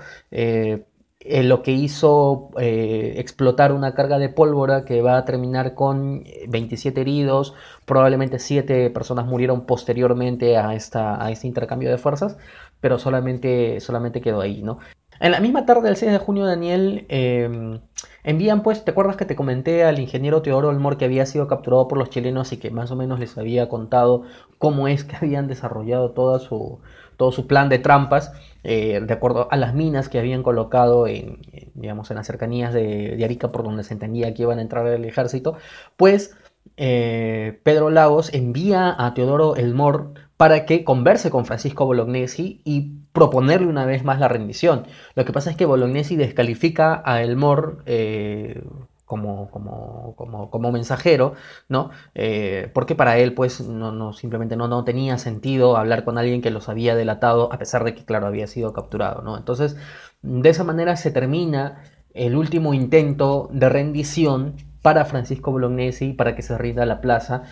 eh, 1.23 1.43
lo 1.43 1.61
que 1.61 1.71
hizo 1.71 2.49
eh, 2.59 3.13
explotar 3.17 3.73
una 3.73 3.93
carga 3.93 4.17
de 4.17 4.29
pólvora 4.29 4.85
que 4.85 5.03
va 5.03 5.17
a 5.17 5.25
terminar 5.25 5.75
con 5.75 6.23
27 6.47 6.99
eh, 6.99 7.01
heridos, 7.01 7.53
probablemente 7.85 8.39
7 8.39 8.89
personas 8.89 9.27
murieron 9.27 9.67
posteriormente 9.67 10.57
a, 10.57 10.73
esta, 10.73 11.23
a 11.23 11.29
este 11.29 11.45
intercambio 11.45 11.91
de 11.91 11.99
fuerzas, 11.99 12.37
pero 12.79 12.97
solamente, 12.97 13.79
solamente 13.81 14.19
quedó 14.19 14.41
ahí, 14.41 14.63
¿no? 14.63 14.79
En 15.19 15.31
la 15.31 15.39
misma 15.39 15.67
tarde 15.67 15.83
del 15.83 15.97
6 15.97 16.11
de 16.11 16.17
junio, 16.17 16.47
Daniel, 16.47 17.05
em, 17.07 17.79
envían 18.23 18.63
pues, 18.63 18.83
¿te 18.83 18.89
acuerdas 18.89 19.17
que 19.17 19.25
te 19.25 19.35
comenté 19.35 19.83
al 19.83 19.99
ingeniero 19.99 20.41
Teodoro 20.41 20.69
Olmor 20.69 20.97
que 20.97 21.05
había 21.05 21.27
sido 21.27 21.47
capturado 21.47 21.87
por 21.87 21.99
los 21.99 22.09
chilenos 22.09 22.51
y 22.53 22.57
que 22.57 22.71
más 22.71 22.89
o 22.89 22.95
menos 22.95 23.19
les 23.19 23.37
había 23.37 23.69
contado 23.69 24.23
cómo 24.57 24.87
es 24.87 25.03
que 25.03 25.15
habían 25.17 25.47
desarrollado 25.47 26.11
toda 26.11 26.39
su, 26.39 26.79
todo 27.21 27.31
su 27.31 27.45
plan 27.45 27.69
de 27.69 27.77
trampas, 27.77 28.33
eh, 28.63 28.99
de 28.99 29.13
acuerdo 29.13 29.47
a 29.51 29.55
las 29.55 29.75
minas 29.75 30.09
que 30.09 30.17
habían 30.17 30.41
colocado 30.41 31.05
en, 31.05 31.37
digamos, 31.75 32.09
en 32.09 32.17
las 32.17 32.25
cercanías 32.25 32.73
de, 32.73 33.21
Arica, 33.23 33.51
por 33.51 33.63
donde 33.63 33.83
se 33.83 33.93
entendía 33.93 34.33
que 34.33 34.41
iban 34.41 34.57
a 34.57 34.63
entrar 34.63 34.87
el 34.87 35.05
ejército, 35.05 35.55
pues 35.97 36.35
eh, 36.77 37.59
Pedro 37.61 37.91
Lagos 37.91 38.33
envía 38.33 38.95
a 38.97 39.13
Teodoro 39.13 39.55
Elmor 39.55 40.15
para 40.35 40.65
que 40.65 40.83
converse 40.83 41.29
con 41.29 41.45
Francisco 41.45 41.85
Bolognesi 41.85 42.61
y 42.63 42.93
proponerle 43.13 43.67
una 43.67 43.85
vez 43.85 44.03
más 44.03 44.19
la 44.19 44.27
rendición. 44.27 44.87
Lo 45.13 45.23
que 45.23 45.31
pasa 45.31 45.51
es 45.51 45.55
que 45.55 45.67
Bolognesi 45.67 46.15
descalifica 46.15 47.03
a 47.05 47.21
Elmor 47.21 47.83
eh, 47.85 48.63
como, 49.11 49.51
como, 49.51 50.13
como, 50.15 50.49
como 50.49 50.71
mensajero, 50.71 51.33
¿no? 51.67 51.89
Eh, 52.15 52.71
porque 52.73 52.95
para 52.95 53.17
él, 53.17 53.33
pues, 53.33 53.59
no, 53.59 53.91
no, 53.91 54.13
simplemente 54.13 54.55
no, 54.55 54.69
no 54.69 54.85
tenía 54.85 55.17
sentido 55.17 55.75
hablar 55.75 56.05
con 56.05 56.17
alguien 56.17 56.41
que 56.41 56.49
los 56.49 56.69
había 56.69 56.95
delatado, 56.95 57.51
a 57.51 57.57
pesar 57.57 57.83
de 57.83 57.93
que, 57.93 58.05
claro, 58.05 58.25
había 58.27 58.47
sido 58.47 58.71
capturado, 58.71 59.21
¿no? 59.21 59.37
Entonces, 59.37 59.75
de 60.21 60.49
esa 60.49 60.63
manera 60.63 60.95
se 60.95 61.11
termina 61.11 61.83
el 62.13 62.37
último 62.37 62.73
intento 62.73 63.49
de 63.51 63.67
rendición 63.67 64.55
para 64.81 65.03
Francisco 65.03 65.51
Bolognesi, 65.51 66.13
para 66.13 66.33
que 66.33 66.41
se 66.41 66.57
rinda 66.57 66.85
la 66.85 67.01
plaza, 67.01 67.43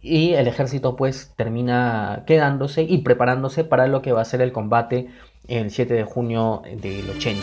y 0.00 0.32
el 0.32 0.48
ejército, 0.48 0.96
pues, 0.96 1.34
termina 1.36 2.22
quedándose 2.26 2.82
y 2.82 3.02
preparándose 3.02 3.62
para 3.62 3.88
lo 3.88 4.00
que 4.00 4.12
va 4.12 4.22
a 4.22 4.24
ser 4.24 4.40
el 4.40 4.52
combate 4.52 5.08
el 5.48 5.70
7 5.70 5.92
de 5.92 6.04
junio 6.04 6.62
del 6.80 7.10
80. 7.10 7.42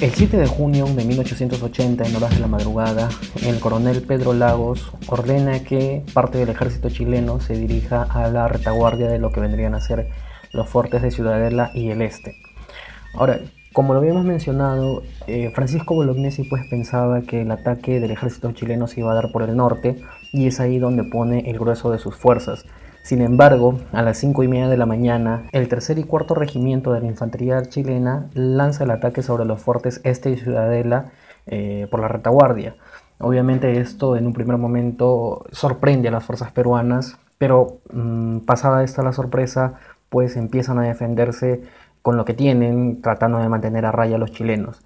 El 0.00 0.12
7 0.12 0.36
de 0.36 0.46
junio 0.46 0.86
de 0.86 1.04
1880, 1.04 2.06
en 2.06 2.14
horas 2.14 2.30
de 2.30 2.38
la 2.38 2.46
madrugada, 2.46 3.08
el 3.44 3.58
coronel 3.58 4.00
Pedro 4.02 4.32
Lagos 4.32 4.92
ordena 5.08 5.64
que 5.64 6.04
parte 6.14 6.38
del 6.38 6.50
ejército 6.50 6.88
chileno 6.88 7.40
se 7.40 7.54
dirija 7.54 8.04
a 8.04 8.28
la 8.28 8.46
retaguardia 8.46 9.08
de 9.08 9.18
lo 9.18 9.32
que 9.32 9.40
vendrían 9.40 9.74
a 9.74 9.80
ser 9.80 10.08
los 10.52 10.68
fuertes 10.68 11.02
de 11.02 11.10
Ciudadela 11.10 11.72
y 11.74 11.90
el 11.90 12.00
Este. 12.00 12.36
Ahora, 13.12 13.40
como 13.72 13.92
lo 13.92 13.98
habíamos 13.98 14.24
mencionado, 14.24 15.02
eh, 15.26 15.50
Francisco 15.52 15.96
Bolognesi 15.96 16.44
pues 16.44 16.64
pensaba 16.70 17.22
que 17.22 17.42
el 17.42 17.50
ataque 17.50 17.98
del 17.98 18.12
ejército 18.12 18.52
chileno 18.52 18.86
se 18.86 19.00
iba 19.00 19.10
a 19.10 19.16
dar 19.16 19.32
por 19.32 19.42
el 19.42 19.56
norte 19.56 19.96
y 20.32 20.46
es 20.46 20.60
ahí 20.60 20.78
donde 20.78 21.02
pone 21.02 21.50
el 21.50 21.58
grueso 21.58 21.90
de 21.90 21.98
sus 21.98 22.14
fuerzas. 22.14 22.66
Sin 23.08 23.22
embargo, 23.22 23.80
a 23.92 24.02
las 24.02 24.18
5 24.18 24.42
y 24.42 24.48
media 24.48 24.68
de 24.68 24.76
la 24.76 24.84
mañana, 24.84 25.44
el 25.52 25.66
tercer 25.68 25.98
y 25.98 26.04
cuarto 26.04 26.34
regimiento 26.34 26.92
de 26.92 27.00
la 27.00 27.06
infantería 27.06 27.62
chilena 27.62 28.26
lanza 28.34 28.84
el 28.84 28.90
ataque 28.90 29.22
sobre 29.22 29.46
los 29.46 29.62
fuertes 29.62 30.02
Este 30.04 30.28
y 30.28 30.36
Ciudadela 30.36 31.06
eh, 31.46 31.86
por 31.90 32.00
la 32.00 32.08
retaguardia. 32.08 32.76
Obviamente 33.18 33.80
esto 33.80 34.14
en 34.14 34.26
un 34.26 34.34
primer 34.34 34.58
momento 34.58 35.46
sorprende 35.52 36.08
a 36.08 36.10
las 36.10 36.22
fuerzas 36.22 36.52
peruanas, 36.52 37.16
pero 37.38 37.78
mm, 37.90 38.40
pasada 38.40 38.84
esta 38.84 39.02
la 39.02 39.14
sorpresa, 39.14 39.80
pues 40.10 40.36
empiezan 40.36 40.78
a 40.78 40.82
defenderse 40.82 41.62
con 42.02 42.18
lo 42.18 42.26
que 42.26 42.34
tienen, 42.34 43.00
tratando 43.00 43.38
de 43.38 43.48
mantener 43.48 43.86
a 43.86 43.90
raya 43.90 44.16
a 44.16 44.18
los 44.18 44.32
chilenos 44.32 44.82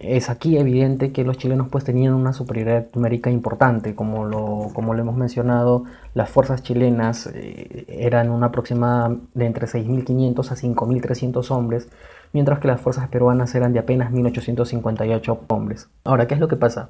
es 0.00 0.30
aquí 0.30 0.56
evidente 0.56 1.12
que 1.12 1.24
los 1.24 1.38
chilenos 1.38 1.68
pues 1.68 1.84
tenían 1.84 2.14
una 2.14 2.32
superioridad 2.32 2.86
numérica 2.94 3.30
importante, 3.30 3.94
como 3.94 4.24
lo, 4.24 4.70
como 4.72 4.94
lo 4.94 5.02
hemos 5.02 5.16
mencionado, 5.16 5.84
las 6.14 6.30
fuerzas 6.30 6.62
chilenas 6.62 7.28
eh, 7.32 7.86
eran 7.88 8.30
una 8.30 8.46
aproximada 8.46 9.16
de 9.34 9.46
entre 9.46 9.66
6.500 9.66 10.50
a 10.50 10.56
5.300 10.56 11.50
hombres, 11.50 11.88
mientras 12.32 12.58
que 12.58 12.68
las 12.68 12.80
fuerzas 12.80 13.08
peruanas 13.08 13.54
eran 13.54 13.72
de 13.72 13.80
apenas 13.80 14.12
1.858 14.12 15.38
hombres. 15.48 15.88
Ahora, 16.04 16.26
¿qué 16.26 16.34
es 16.34 16.40
lo 16.40 16.48
que 16.48 16.56
pasa? 16.56 16.88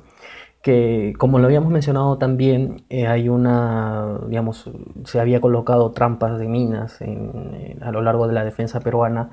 que 0.63 1.13
como 1.19 1.41
lo 1.41 1.47
habíamos 1.47 1.73
mencionado 1.73 2.19
también, 2.19 2.85
eh, 2.89 3.09
hay 3.09 3.29
una, 3.29 4.21
digamos, 4.29 4.71
se 5.05 5.19
había 5.19 5.41
colocado 5.41 5.91
trampas 5.91 6.39
de 6.39 6.47
minas 6.47 7.01
a 7.81 7.91
lo 7.91 8.01
largo 8.01 8.29
de 8.29 8.35
la 8.35 8.45
defensa 8.45 8.79
peruana 8.79 9.31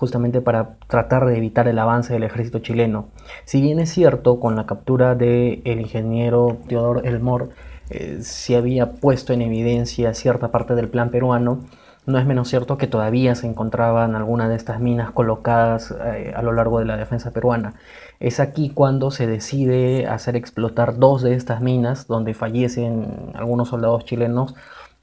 justamente 0.00 0.40
para 0.40 0.76
tratar 0.88 1.26
de 1.26 1.36
evitar 1.36 1.68
el 1.68 1.78
avance 1.78 2.14
del 2.14 2.24
ejército 2.24 2.60
chileno. 2.60 3.08
Si 3.44 3.60
bien 3.60 3.78
es 3.78 3.90
cierto, 3.90 4.40
con 4.40 4.56
la 4.56 4.64
captura 4.64 5.14
del 5.14 5.60
el 5.66 5.80
ingeniero 5.80 6.56
Teodoro 6.66 7.02
Elmor, 7.02 7.50
eh, 7.90 8.20
se 8.22 8.56
había 8.56 8.92
puesto 8.92 9.34
en 9.34 9.42
evidencia 9.42 10.14
cierta 10.14 10.50
parte 10.50 10.74
del 10.74 10.88
plan 10.88 11.10
peruano, 11.10 11.60
no 12.06 12.18
es 12.18 12.24
menos 12.24 12.48
cierto 12.48 12.78
que 12.78 12.86
todavía 12.86 13.34
se 13.34 13.46
encontraban 13.46 14.16
algunas 14.16 14.48
de 14.48 14.56
estas 14.56 14.80
minas 14.80 15.10
colocadas 15.10 15.94
eh, 16.02 16.32
a 16.34 16.40
lo 16.40 16.52
largo 16.52 16.78
de 16.78 16.86
la 16.86 16.96
defensa 16.96 17.30
peruana. 17.30 17.74
Es 18.20 18.40
aquí 18.40 18.70
cuando 18.70 19.10
se 19.10 19.26
decide 19.26 20.06
hacer 20.06 20.34
explotar 20.34 20.98
dos 20.98 21.20
de 21.22 21.34
estas 21.34 21.60
minas, 21.60 22.06
donde 22.06 22.32
fallecen 22.32 23.32
algunos 23.34 23.68
soldados 23.68 24.06
chilenos, 24.06 24.54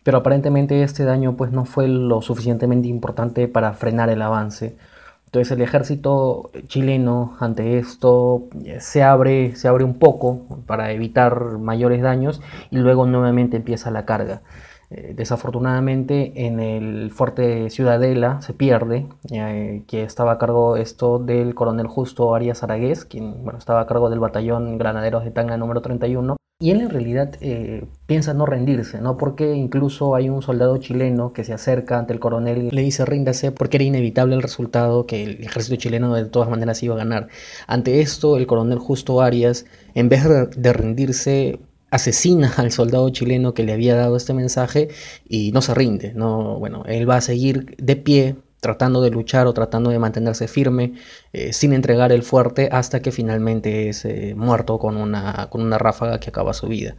pero 0.07 0.19
aparentemente 0.19 0.83
este 0.83 1.03
daño 1.03 1.35
pues 1.35 1.51
no 1.51 1.65
fue 1.65 1.89
lo 1.89 2.21
suficientemente 2.21 2.87
importante 2.87 3.49
para 3.49 3.73
frenar 3.73 4.09
el 4.09 4.21
avance. 4.21 4.77
Entonces 5.25 5.51
el 5.51 5.61
ejército 5.61 6.49
chileno 6.67 7.35
ante 7.41 7.77
esto 7.77 8.45
eh, 8.63 8.79
se 8.79 9.03
abre, 9.03 9.57
se 9.57 9.67
abre 9.67 9.83
un 9.83 9.99
poco 9.99 10.63
para 10.65 10.93
evitar 10.93 11.57
mayores 11.57 12.01
daños 12.01 12.41
y 12.71 12.77
luego 12.77 13.05
nuevamente 13.05 13.57
empieza 13.57 13.91
la 13.91 14.05
carga. 14.05 14.43
Eh, 14.91 15.11
desafortunadamente 15.13 16.45
en 16.45 16.61
el 16.61 17.11
fuerte 17.11 17.69
Ciudadela 17.69 18.41
se 18.41 18.53
pierde, 18.53 19.07
eh, 19.29 19.83
que 19.87 20.03
estaba 20.03 20.31
a 20.31 20.37
cargo 20.37 20.77
esto 20.77 21.19
del 21.19 21.53
coronel 21.53 21.87
Justo 21.87 22.33
Arias 22.33 22.63
Aragués, 22.63 23.03
quien 23.03 23.43
bueno, 23.43 23.59
estaba 23.59 23.81
a 23.81 23.87
cargo 23.87 24.09
del 24.09 24.21
batallón 24.21 24.77
Granaderos 24.77 25.25
de 25.25 25.31
Tanga 25.31 25.57
número 25.57 25.81
31. 25.81 26.37
Y 26.59 26.71
él 26.71 26.81
en 26.81 26.89
realidad 26.89 27.35
eh, 27.39 27.85
piensa 28.07 28.33
no 28.33 28.47
rendirse, 28.47 28.99
¿no? 28.99 29.15
Porque 29.15 29.53
incluso 29.53 30.15
hay 30.15 30.27
un 30.29 30.41
soldado 30.41 30.77
chileno 30.77 31.31
que 31.31 31.43
se 31.43 31.53
acerca 31.53 31.99
ante 31.99 32.13
el 32.13 32.19
coronel 32.19 32.63
y 32.63 32.71
le 32.71 32.81
dice 32.81 33.05
ríndase 33.05 33.51
porque 33.51 33.77
era 33.77 33.83
inevitable 33.83 34.33
el 34.35 34.41
resultado 34.41 35.05
que 35.05 35.23
el 35.23 35.43
ejército 35.43 35.75
chileno 35.75 36.15
de 36.15 36.25
todas 36.25 36.49
maneras 36.49 36.81
iba 36.81 36.95
a 36.95 36.97
ganar. 36.97 37.27
Ante 37.67 38.01
esto, 38.01 38.37
el 38.37 38.47
coronel 38.47 38.79
Justo 38.79 39.21
Arias, 39.21 39.67
en 39.93 40.09
vez 40.09 40.23
de 40.57 40.73
rendirse, 40.73 41.59
asesina 41.91 42.51
al 42.57 42.71
soldado 42.71 43.07
chileno 43.11 43.53
que 43.53 43.63
le 43.63 43.73
había 43.73 43.95
dado 43.95 44.17
este 44.17 44.33
mensaje 44.33 44.89
y 45.29 45.51
no 45.51 45.61
se 45.61 45.75
rinde, 45.75 46.13
no, 46.15 46.57
bueno, 46.57 46.83
él 46.87 47.07
va 47.07 47.17
a 47.17 47.21
seguir 47.21 47.75
de 47.77 47.95
pie 47.97 48.35
tratando 48.59 49.01
de 49.01 49.11
luchar 49.11 49.47
o 49.47 49.53
tratando 49.53 49.89
de 49.89 49.99
mantenerse 49.99 50.47
firme 50.47 50.93
eh, 51.33 51.53
sin 51.53 51.73
entregar 51.73 52.11
el 52.11 52.23
fuerte 52.23 52.69
hasta 52.71 53.01
que 53.01 53.11
finalmente 53.11 53.89
es 53.89 54.05
eh, 54.05 54.33
muerto 54.35 54.79
con 54.79 54.97
una, 54.97 55.47
con 55.49 55.61
una 55.61 55.77
ráfaga 55.77 56.19
que 56.19 56.29
acaba 56.29 56.53
su 56.53 56.67
vida. 56.67 56.95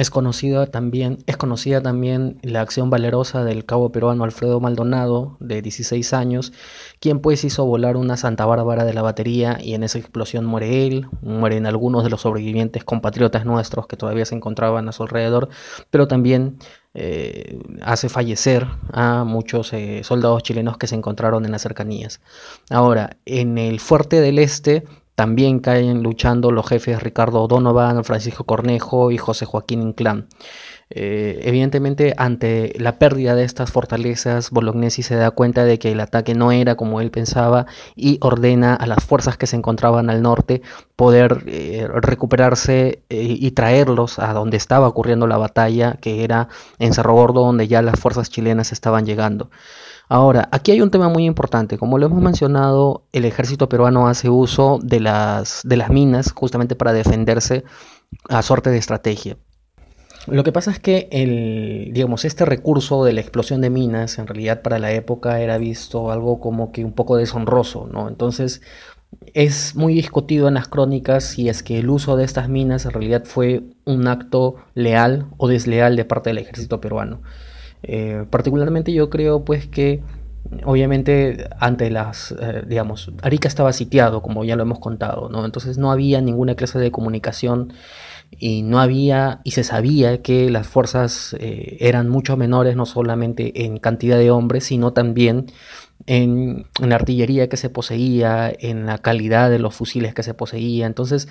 Es 0.00 0.08
conocida, 0.08 0.64
también, 0.64 1.18
es 1.26 1.36
conocida 1.36 1.82
también 1.82 2.38
la 2.40 2.62
acción 2.62 2.88
valerosa 2.88 3.44
del 3.44 3.66
cabo 3.66 3.92
peruano 3.92 4.24
Alfredo 4.24 4.58
Maldonado, 4.58 5.36
de 5.40 5.60
16 5.60 6.14
años, 6.14 6.54
quien 7.00 7.20
pues 7.20 7.44
hizo 7.44 7.66
volar 7.66 7.98
una 7.98 8.16
Santa 8.16 8.46
Bárbara 8.46 8.86
de 8.86 8.94
la 8.94 9.02
batería 9.02 9.58
y 9.60 9.74
en 9.74 9.82
esa 9.82 9.98
explosión 9.98 10.46
muere 10.46 10.86
él, 10.86 11.06
mueren 11.20 11.66
algunos 11.66 12.02
de 12.02 12.08
los 12.08 12.22
sobrevivientes 12.22 12.82
compatriotas 12.82 13.44
nuestros 13.44 13.86
que 13.86 13.98
todavía 13.98 14.24
se 14.24 14.34
encontraban 14.34 14.88
a 14.88 14.92
su 14.92 15.02
alrededor, 15.02 15.50
pero 15.90 16.08
también 16.08 16.56
eh, 16.94 17.60
hace 17.82 18.08
fallecer 18.08 18.66
a 18.94 19.24
muchos 19.24 19.70
eh, 19.74 20.00
soldados 20.02 20.42
chilenos 20.42 20.78
que 20.78 20.86
se 20.86 20.94
encontraron 20.94 21.44
en 21.44 21.52
las 21.52 21.60
cercanías. 21.60 22.22
Ahora, 22.70 23.18
en 23.26 23.58
el 23.58 23.80
fuerte 23.80 24.22
del 24.22 24.38
este 24.38 24.84
también 25.14 25.60
caen 25.60 26.02
luchando 26.02 26.50
los 26.50 26.66
jefes 26.68 27.02
Ricardo 27.02 27.46
Donovan, 27.46 28.04
Francisco 28.04 28.44
Cornejo 28.44 29.10
y 29.10 29.18
José 29.18 29.44
Joaquín 29.44 29.82
Inclán. 29.82 30.28
Eh, 30.92 31.42
evidentemente, 31.44 32.14
ante 32.16 32.72
la 32.76 32.98
pérdida 32.98 33.36
de 33.36 33.44
estas 33.44 33.70
fortalezas, 33.70 34.50
Bolognesi 34.50 35.04
se 35.04 35.14
da 35.14 35.30
cuenta 35.30 35.64
de 35.64 35.78
que 35.78 35.92
el 35.92 36.00
ataque 36.00 36.34
no 36.34 36.50
era 36.50 36.74
como 36.74 37.00
él 37.00 37.12
pensaba 37.12 37.66
y 37.94 38.18
ordena 38.22 38.74
a 38.74 38.86
las 38.86 39.04
fuerzas 39.04 39.36
que 39.36 39.46
se 39.46 39.54
encontraban 39.54 40.10
al 40.10 40.20
norte 40.20 40.62
poder 40.96 41.44
eh, 41.46 41.86
recuperarse 41.88 43.04
eh, 43.08 43.36
y 43.38 43.50
traerlos 43.52 44.18
a 44.18 44.32
donde 44.32 44.56
estaba 44.56 44.88
ocurriendo 44.88 45.28
la 45.28 45.38
batalla, 45.38 45.96
que 46.00 46.24
era 46.24 46.48
en 46.80 46.92
Cerro 46.92 47.14
Gordo, 47.14 47.44
donde 47.44 47.68
ya 47.68 47.82
las 47.82 48.00
fuerzas 48.00 48.28
chilenas 48.28 48.72
estaban 48.72 49.06
llegando. 49.06 49.50
Ahora, 50.12 50.48
aquí 50.50 50.72
hay 50.72 50.80
un 50.80 50.90
tema 50.90 51.08
muy 51.08 51.24
importante. 51.24 51.78
Como 51.78 51.96
lo 51.96 52.06
hemos 52.06 52.20
mencionado, 52.20 53.04
el 53.12 53.24
ejército 53.24 53.68
peruano 53.68 54.08
hace 54.08 54.28
uso 54.28 54.80
de 54.82 54.98
las, 54.98 55.64
minas 55.88 56.32
justamente 56.32 56.74
para 56.74 56.92
defenderse 56.92 57.62
a 58.28 58.42
suerte 58.42 58.70
de 58.70 58.78
estrategia. 58.78 59.36
Lo 60.26 60.42
que 60.42 60.50
pasa 60.50 60.72
es 60.72 60.80
que 60.80 61.08
el, 61.12 61.92
digamos, 61.92 62.24
este 62.24 62.44
recurso 62.44 63.04
de 63.04 63.12
la 63.12 63.20
explosión 63.20 63.60
de 63.60 63.70
minas 63.70 64.18
en 64.18 64.26
realidad 64.26 64.62
para 64.62 64.80
la 64.80 64.90
época 64.90 65.40
era 65.40 65.58
visto 65.58 66.10
algo 66.10 66.40
como 66.40 66.72
que 66.72 66.84
un 66.84 66.92
poco 66.92 67.16
deshonroso, 67.16 67.86
¿no? 67.86 68.08
Entonces 68.08 68.62
es 69.32 69.76
muy 69.76 69.94
discutido 69.94 70.48
en 70.48 70.54
las 70.54 70.66
crónicas 70.66 71.22
si 71.22 71.48
es 71.48 71.62
que 71.62 71.78
el 71.78 71.88
uso 71.88 72.16
de 72.16 72.24
estas 72.24 72.48
minas 72.48 72.84
en 72.84 72.90
realidad 72.90 73.22
fue 73.26 73.62
un 73.84 74.08
acto 74.08 74.56
leal 74.74 75.28
o 75.36 75.46
desleal 75.46 75.94
de 75.94 76.04
parte 76.04 76.30
del 76.30 76.38
ejército 76.38 76.80
peruano. 76.80 77.20
Eh, 77.82 78.24
particularmente 78.30 78.92
yo 78.92 79.08
creo 79.10 79.44
pues 79.44 79.66
que 79.66 80.02
obviamente 80.64 81.48
ante 81.58 81.90
las, 81.90 82.32
eh, 82.32 82.62
digamos, 82.66 83.12
Arica 83.22 83.48
estaba 83.48 83.72
sitiado, 83.72 84.22
como 84.22 84.44
ya 84.44 84.56
lo 84.56 84.62
hemos 84.62 84.78
contado, 84.78 85.28
¿no? 85.28 85.44
Entonces 85.44 85.78
no 85.78 85.90
había 85.90 86.20
ninguna 86.20 86.54
clase 86.54 86.78
de 86.78 86.90
comunicación 86.90 87.72
y 88.38 88.62
no 88.62 88.80
había, 88.80 89.40
y 89.44 89.52
se 89.52 89.64
sabía 89.64 90.22
que 90.22 90.50
las 90.50 90.66
fuerzas 90.66 91.36
eh, 91.38 91.78
eran 91.80 92.08
mucho 92.08 92.36
menores, 92.36 92.76
no 92.76 92.86
solamente 92.86 93.64
en 93.64 93.78
cantidad 93.78 94.18
de 94.18 94.30
hombres, 94.30 94.64
sino 94.64 94.92
también 94.92 95.46
en, 96.06 96.66
en, 96.80 96.88
la 96.88 96.96
artillería 96.96 97.48
que 97.48 97.56
se 97.56 97.70
poseía, 97.70 98.52
en 98.56 98.86
la 98.86 98.98
calidad 98.98 99.50
de 99.50 99.58
los 99.58 99.74
fusiles 99.74 100.14
que 100.14 100.22
se 100.22 100.34
poseía. 100.34 100.86
Entonces, 100.86 101.28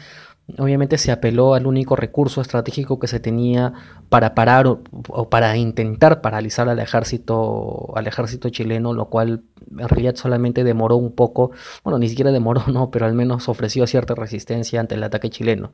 obviamente 0.58 0.98
se 0.98 1.12
apeló 1.12 1.54
al 1.54 1.68
único 1.68 1.96
recurso 1.96 2.42
estratégico 2.42 3.00
que 3.00 3.08
se 3.08 3.20
tenía 3.20 3.74
para 4.10 4.34
parar 4.36 4.68
o, 4.68 5.30
para 5.30 5.56
intentar 5.58 6.22
paralizar 6.22 6.70
al 6.70 6.80
ejército, 6.80 7.94
al 7.96 8.08
ejército 8.08 8.50
chileno, 8.50 8.94
lo 8.94 9.10
cual 9.10 9.44
en 9.78 10.16
solamente 10.16 10.64
demoró 10.64 10.96
un 10.98 11.12
poco, 11.12 11.52
bueno, 11.84 12.00
ni 12.00 12.10
siquiera 12.10 12.32
demoró, 12.32 12.64
no, 12.72 12.92
pero 12.92 13.06
al 13.06 13.14
menos 13.14 13.50
ofreció 13.50 13.86
cierta 13.88 14.16
resistencia 14.16 14.80
ante 14.80 14.96
el 14.96 15.04
ataque 15.04 15.30
chileno. 15.30 15.72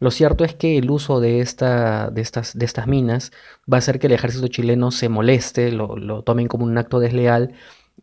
Lo 0.00 0.10
cierto 0.10 0.44
es 0.44 0.54
que 0.54 0.78
el 0.78 0.90
uso 0.90 1.20
de, 1.20 1.40
esta, 1.40 2.10
de, 2.10 2.22
estas, 2.22 2.56
de 2.58 2.64
estas 2.64 2.86
minas 2.86 3.32
va 3.70 3.76
a 3.76 3.78
hacer 3.78 3.98
que 3.98 4.06
el 4.06 4.14
ejército 4.14 4.48
chileno 4.48 4.90
se 4.90 5.08
moleste, 5.08 5.72
lo, 5.72 5.96
lo 5.96 6.22
tomen 6.22 6.48
como 6.48 6.64
un 6.64 6.78
acto 6.78 7.00
desleal 7.00 7.54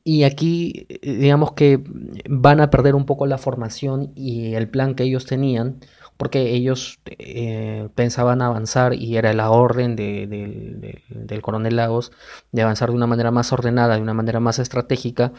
y 0.03 0.23
aquí, 0.23 0.85
eh, 0.89 1.17
digamos 1.17 1.53
que 1.53 1.83
van 2.29 2.61
a 2.61 2.69
perder 2.69 2.95
un 2.95 3.05
poco 3.05 3.25
la 3.25 3.37
formación 3.37 4.11
y 4.15 4.53
el 4.53 4.69
plan 4.69 4.95
que 4.95 5.03
ellos 5.03 5.25
tenían, 5.25 5.79
porque 6.17 6.51
ellos 6.53 6.99
eh, 7.05 7.89
pensaban 7.95 8.41
avanzar 8.41 8.93
y 8.93 9.17
era 9.17 9.33
la 9.33 9.51
orden 9.51 9.95
del 9.95 11.41
coronel 11.41 11.75
Lagos 11.75 12.11
de 12.51 12.63
avanzar 12.63 12.89
de 12.89 12.95
una 12.95 13.07
manera 13.07 13.31
más 13.31 13.53
ordenada, 13.53 13.95
de 13.95 14.01
una 14.01 14.15
manera 14.15 14.39
más 14.39 14.59
estratégica, 14.59 15.31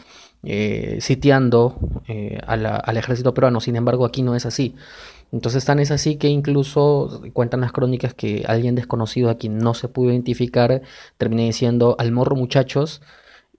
eh, 0.43 0.97
sitiando 1.01 1.77
al 2.47 2.97
ejército 2.97 3.33
peruano. 3.33 3.59
Sin 3.59 3.75
embargo, 3.75 4.05
aquí 4.05 4.23
no 4.23 4.35
es 4.35 4.45
así. 4.45 4.75
Entonces 5.31 5.63
tan 5.65 5.79
es 5.79 5.91
así 5.91 6.15
que 6.15 6.27
incluso 6.27 7.21
cuentan 7.33 7.61
las 7.61 7.71
crónicas 7.71 8.13
que 8.13 8.45
alguien 8.47 8.73
desconocido 8.75 9.29
a 9.29 9.37
quien 9.37 9.59
no 9.59 9.75
se 9.75 9.87
pudo 9.87 10.09
identificar 10.09 10.81
termina 11.17 11.43
diciendo 11.43 11.95
al 11.99 12.11
morro 12.11 12.35
muchachos 12.35 13.01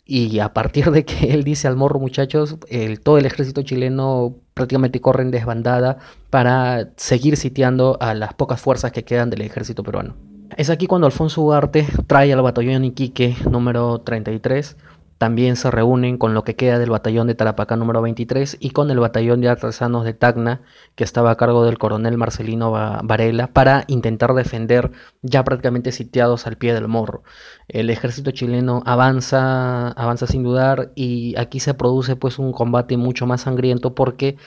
y 0.05 0.41
a 0.41 0.53
partir 0.53 0.91
de 0.91 1.05
que 1.05 1.15
él 1.35 1.45
dice 1.45 1.69
al 1.69 1.77
morro, 1.77 2.01
muchachos, 2.01 2.57
todo 3.05 3.19
el 3.19 3.27
ejército 3.27 3.63
chileno 3.63 4.37
prácticamente 4.61 5.01
corre 5.01 5.23
en 5.23 5.31
desbandada 5.31 5.97
para 6.29 6.91
seguir 6.97 7.39
sitiando 7.39 7.97
a 7.99 8.13
las 8.13 8.35
pocas 8.35 8.61
fuerzas 8.61 8.93
que 8.93 9.05
quedan 9.05 9.31
del 9.31 9.41
ejército 9.41 9.83
peruano. 9.83 10.15
Es 10.57 10.69
aquí 10.69 10.87
cuando 10.87 11.07
Alfonso 11.07 11.41
Ugarte 11.41 11.87
trae 12.07 12.31
al 12.33 12.43
batallón 12.43 12.85
Iquique 12.85 13.37
número 13.49 14.01
33 14.01 14.77
también 15.21 15.57
se 15.57 15.71
reúnen 15.71 16.17
con 16.17 16.33
lo 16.33 16.45
que 16.45 16.57
queda 16.57 16.79
del 16.79 16.89
batallón 16.89 17.27
de 17.27 17.35
Tarapacá 17.35 17.77
número 17.77 18.01
23 18.01 18.57
y 18.59 18.71
con 18.71 18.91
el 18.91 19.01
batallón 19.01 19.43
de 19.43 19.51
artesanos 19.51 20.03
de 20.03 20.15
Tacna, 20.15 20.63
que 20.95 21.05
estaba 21.05 21.31
a 21.31 21.37
cargo 21.37 21.63
del 21.63 21.77
coronel 21.77 22.17
Marcelino 22.17 22.73
Varela, 22.73 23.49
para 23.49 23.85
intentar 23.87 24.33
defender 24.33 24.93
ya 25.21 25.45
prácticamente 25.45 25.93
sitiados 25.93 26.47
al 26.47 26.57
pie 26.57 26.73
del 26.73 26.89
morro. 26.89 27.23
El 27.69 27.91
ejército 27.91 28.31
chileno 28.31 28.83
avanza, 28.87 29.89
avanza 29.89 30.27
sin 30.27 30.43
dudar 30.43 30.91
y 30.95 31.35
aquí 31.37 31.61
se 31.61 31.75
produce 31.75 32.17
pues 32.17 32.39
un 32.39 32.53
combate 32.53 32.97
mucho 32.97 33.27
más 33.27 33.43
sangriento 33.43 33.95
porque 33.95 34.39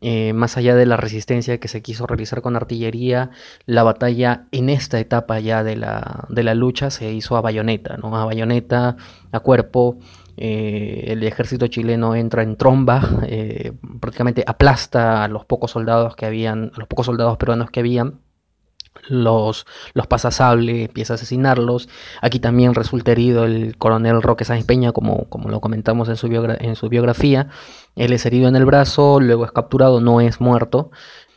eh, 0.00 0.32
más 0.32 0.56
allá 0.56 0.74
de 0.74 0.86
la 0.86 0.96
resistencia 0.96 1.58
que 1.58 1.68
se 1.68 1.82
quiso 1.82 2.06
realizar 2.06 2.42
con 2.42 2.56
artillería, 2.56 3.30
la 3.66 3.82
batalla 3.82 4.46
en 4.50 4.68
esta 4.68 4.98
etapa 4.98 5.40
ya 5.40 5.62
de 5.62 5.76
la, 5.76 6.26
de 6.28 6.42
la 6.42 6.54
lucha 6.54 6.90
se 6.90 7.12
hizo 7.12 7.36
a 7.36 7.40
bayoneta, 7.40 7.96
¿no? 7.96 8.16
A 8.16 8.24
bayoneta, 8.24 8.96
a 9.32 9.40
cuerpo. 9.40 9.98
Eh, 10.36 11.04
el 11.08 11.22
ejército 11.22 11.68
chileno 11.68 12.16
entra 12.16 12.42
en 12.42 12.56
tromba, 12.56 13.20
eh, 13.26 13.72
prácticamente 14.00 14.42
aplasta 14.46 15.22
a 15.22 15.28
los 15.28 15.44
pocos 15.44 15.70
soldados 15.70 16.16
que 16.16 16.26
habían, 16.26 16.72
a 16.74 16.78
los 16.78 16.88
pocos 16.88 17.06
soldados 17.06 17.36
peruanos 17.36 17.70
que 17.70 17.80
habían 17.80 18.23
los, 19.08 19.66
los 19.92 20.06
pasa 20.06 20.30
sable, 20.30 20.84
empieza 20.84 21.14
a 21.14 21.16
asesinarlos. 21.16 21.88
Aquí 22.20 22.40
también 22.40 22.74
resulta 22.74 23.12
herido 23.12 23.44
el 23.44 23.76
coronel 23.76 24.22
Roque 24.22 24.44
Sáenz 24.44 24.64
Peña, 24.64 24.92
como, 24.92 25.24
como 25.28 25.48
lo 25.48 25.60
comentamos 25.60 26.08
en 26.08 26.16
su, 26.16 26.26
en 26.28 26.76
su 26.76 26.88
biografía. 26.88 27.48
Él 27.96 28.12
es 28.12 28.26
herido 28.26 28.48
en 28.48 28.56
el 28.56 28.64
brazo, 28.64 29.20
luego 29.20 29.44
es 29.44 29.52
capturado, 29.52 30.00
no 30.00 30.20
es 30.20 30.40
muerto. 30.40 30.90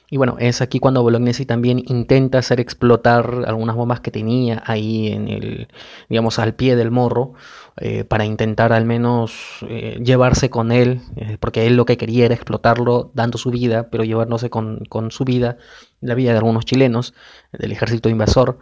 Y 0.09 0.15
bueno, 0.15 0.37
es 0.39 0.61
aquí 0.61 0.79
cuando 0.79 1.03
Bolognesi 1.03 1.45
también 1.45 1.83
intenta 1.85 2.37
hacer 2.37 2.61
explotar 2.61 3.43
algunas 3.45 3.75
bombas 3.75 3.99
que 3.99 4.09
tenía 4.09 4.63
ahí 4.65 5.09
en 5.09 5.27
el, 5.27 5.67
digamos, 6.07 6.39
al 6.39 6.53
pie 6.53 6.77
del 6.77 6.91
morro, 6.91 7.33
eh, 7.79 8.03
para 8.05 8.25
intentar 8.25 8.73
al 8.73 8.85
menos 8.85 9.59
eh, 9.69 9.99
llevarse 10.03 10.49
con 10.49 10.71
él, 10.71 11.01
eh, 11.15 11.37
porque 11.39 11.67
él 11.67 11.75
lo 11.77 11.85
que 11.85 11.97
quería 11.97 12.25
era 12.25 12.33
explotarlo 12.33 13.11
dando 13.13 13.37
su 13.37 13.51
vida, 13.51 13.89
pero 13.91 14.03
llevándose 14.03 14.49
con, 14.49 14.83
con 14.89 15.11
su 15.11 15.25
vida 15.25 15.57
la 16.01 16.15
vida 16.15 16.31
de 16.31 16.37
algunos 16.37 16.65
chilenos 16.65 17.13
del 17.51 17.71
ejército 17.71 18.09
invasor. 18.09 18.57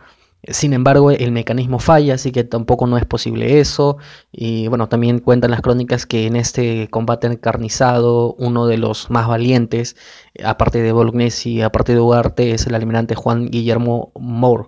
Sin 0.47 0.73
embargo, 0.73 1.11
el 1.11 1.31
mecanismo 1.31 1.79
falla, 1.79 2.15
así 2.15 2.31
que 2.31 2.43
tampoco 2.43 2.87
no 2.87 2.97
es 2.97 3.05
posible 3.05 3.59
eso. 3.59 3.97
Y 4.31 4.67
bueno, 4.67 4.89
también 4.89 5.19
cuentan 5.19 5.51
las 5.51 5.61
crónicas 5.61 6.05
que 6.05 6.27
en 6.27 6.35
este 6.35 6.87
combate 6.89 7.27
encarnizado, 7.27 8.33
uno 8.37 8.67
de 8.67 8.77
los 8.77 9.09
más 9.09 9.27
valientes, 9.27 9.95
aparte 10.43 10.81
de 10.81 10.91
Bolognesi, 10.91 11.61
aparte 11.61 11.93
de 11.93 11.99
Ugarte, 11.99 12.51
es 12.51 12.67
el 12.67 12.75
almirante 12.75 13.15
Juan 13.15 13.49
Guillermo 13.49 14.11
Moore. 14.19 14.67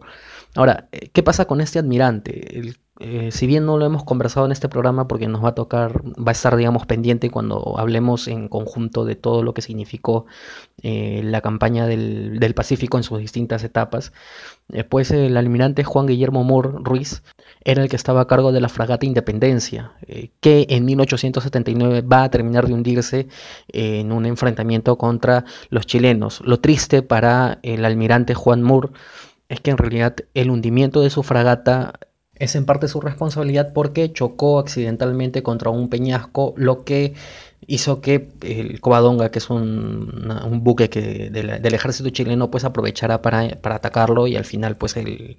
Ahora, 0.55 0.89
¿qué 1.13 1.21
pasa 1.21 1.45
con 1.45 1.61
este 1.61 1.79
almirante? 1.79 2.73
Eh, 2.99 3.29
si 3.31 3.45
bien 3.45 3.65
no 3.65 3.77
lo 3.77 3.85
hemos 3.85 4.03
conversado 4.03 4.45
en 4.47 4.51
este 4.51 4.69
programa 4.69 5.07
porque 5.07 5.27
nos 5.27 5.43
va 5.43 5.49
a 5.49 5.55
tocar, 5.55 6.01
va 6.15 6.29
a 6.29 6.31
estar, 6.31 6.55
digamos, 6.55 6.85
pendiente 6.87 7.29
cuando 7.29 7.75
hablemos 7.77 8.27
en 8.27 8.47
conjunto 8.47 9.05
de 9.05 9.15
todo 9.15 9.43
lo 9.43 9.53
que 9.53 9.61
significó 9.61 10.25
eh, 10.81 11.21
la 11.23 11.41
campaña 11.41 11.85
del, 11.85 12.53
Pacífico 12.55 12.97
en 12.97 13.03
sus 13.03 13.19
distintas 13.19 13.63
etapas, 13.63 14.13
pues 14.89 15.11
el 15.11 15.37
almirante 15.37 15.83
Juan 15.83 16.07
Guillermo 16.07 16.43
Moore 16.43 16.79
Ruiz 16.81 17.21
era 17.63 17.83
el 17.83 17.89
que 17.89 17.95
estaba 17.95 18.21
a 18.21 18.27
cargo 18.27 18.51
de 18.51 18.61
la 18.61 18.69
fragata 18.69 19.05
Independencia, 19.05 19.91
eh, 20.07 20.29
que 20.39 20.65
en 20.69 20.85
1879 20.85 22.01
va 22.01 22.23
a 22.23 22.31
terminar 22.31 22.65
de 22.65 22.73
hundirse 22.73 23.27
en 23.67 24.11
un 24.11 24.25
enfrentamiento 24.25 24.97
contra 24.97 25.45
los 25.69 25.85
chilenos. 25.85 26.41
Lo 26.45 26.59
triste 26.59 27.03
para 27.03 27.59
el 27.61 27.85
almirante 27.85 28.33
Juan 28.33 28.63
Moore 28.63 28.89
es 29.49 29.59
que 29.61 29.71
en 29.71 29.77
realidad 29.77 30.15
el 30.33 30.49
hundimiento 30.49 31.01
de 31.01 31.09
su 31.09 31.21
fragata 31.21 31.93
es 32.39 32.55
en 32.55 32.65
parte 32.65 32.87
su 32.87 33.01
responsabilidad 33.01 33.73
porque 33.73 34.11
chocó 34.11 34.59
accidentalmente 34.59 35.43
contra 35.43 35.69
un 35.69 35.89
peñasco, 35.89 36.53
lo 36.57 36.83
que 36.83 37.13
hizo 37.65 38.01
que 38.01 38.29
el 38.41 38.79
Covadonga, 38.79 39.29
que 39.29 39.39
es 39.39 39.49
un, 39.49 40.61
buque 40.63 40.89
que 40.89 41.29
del 41.29 41.73
ejército 41.73 42.09
chileno, 42.09 42.49
pues 42.49 42.63
aprovechara 42.63 43.21
para, 43.21 43.57
atacarlo 43.63 44.27
y 44.27 44.35
al 44.35 44.45
final 44.45 44.77
pues 44.77 44.95
el, 44.97 45.37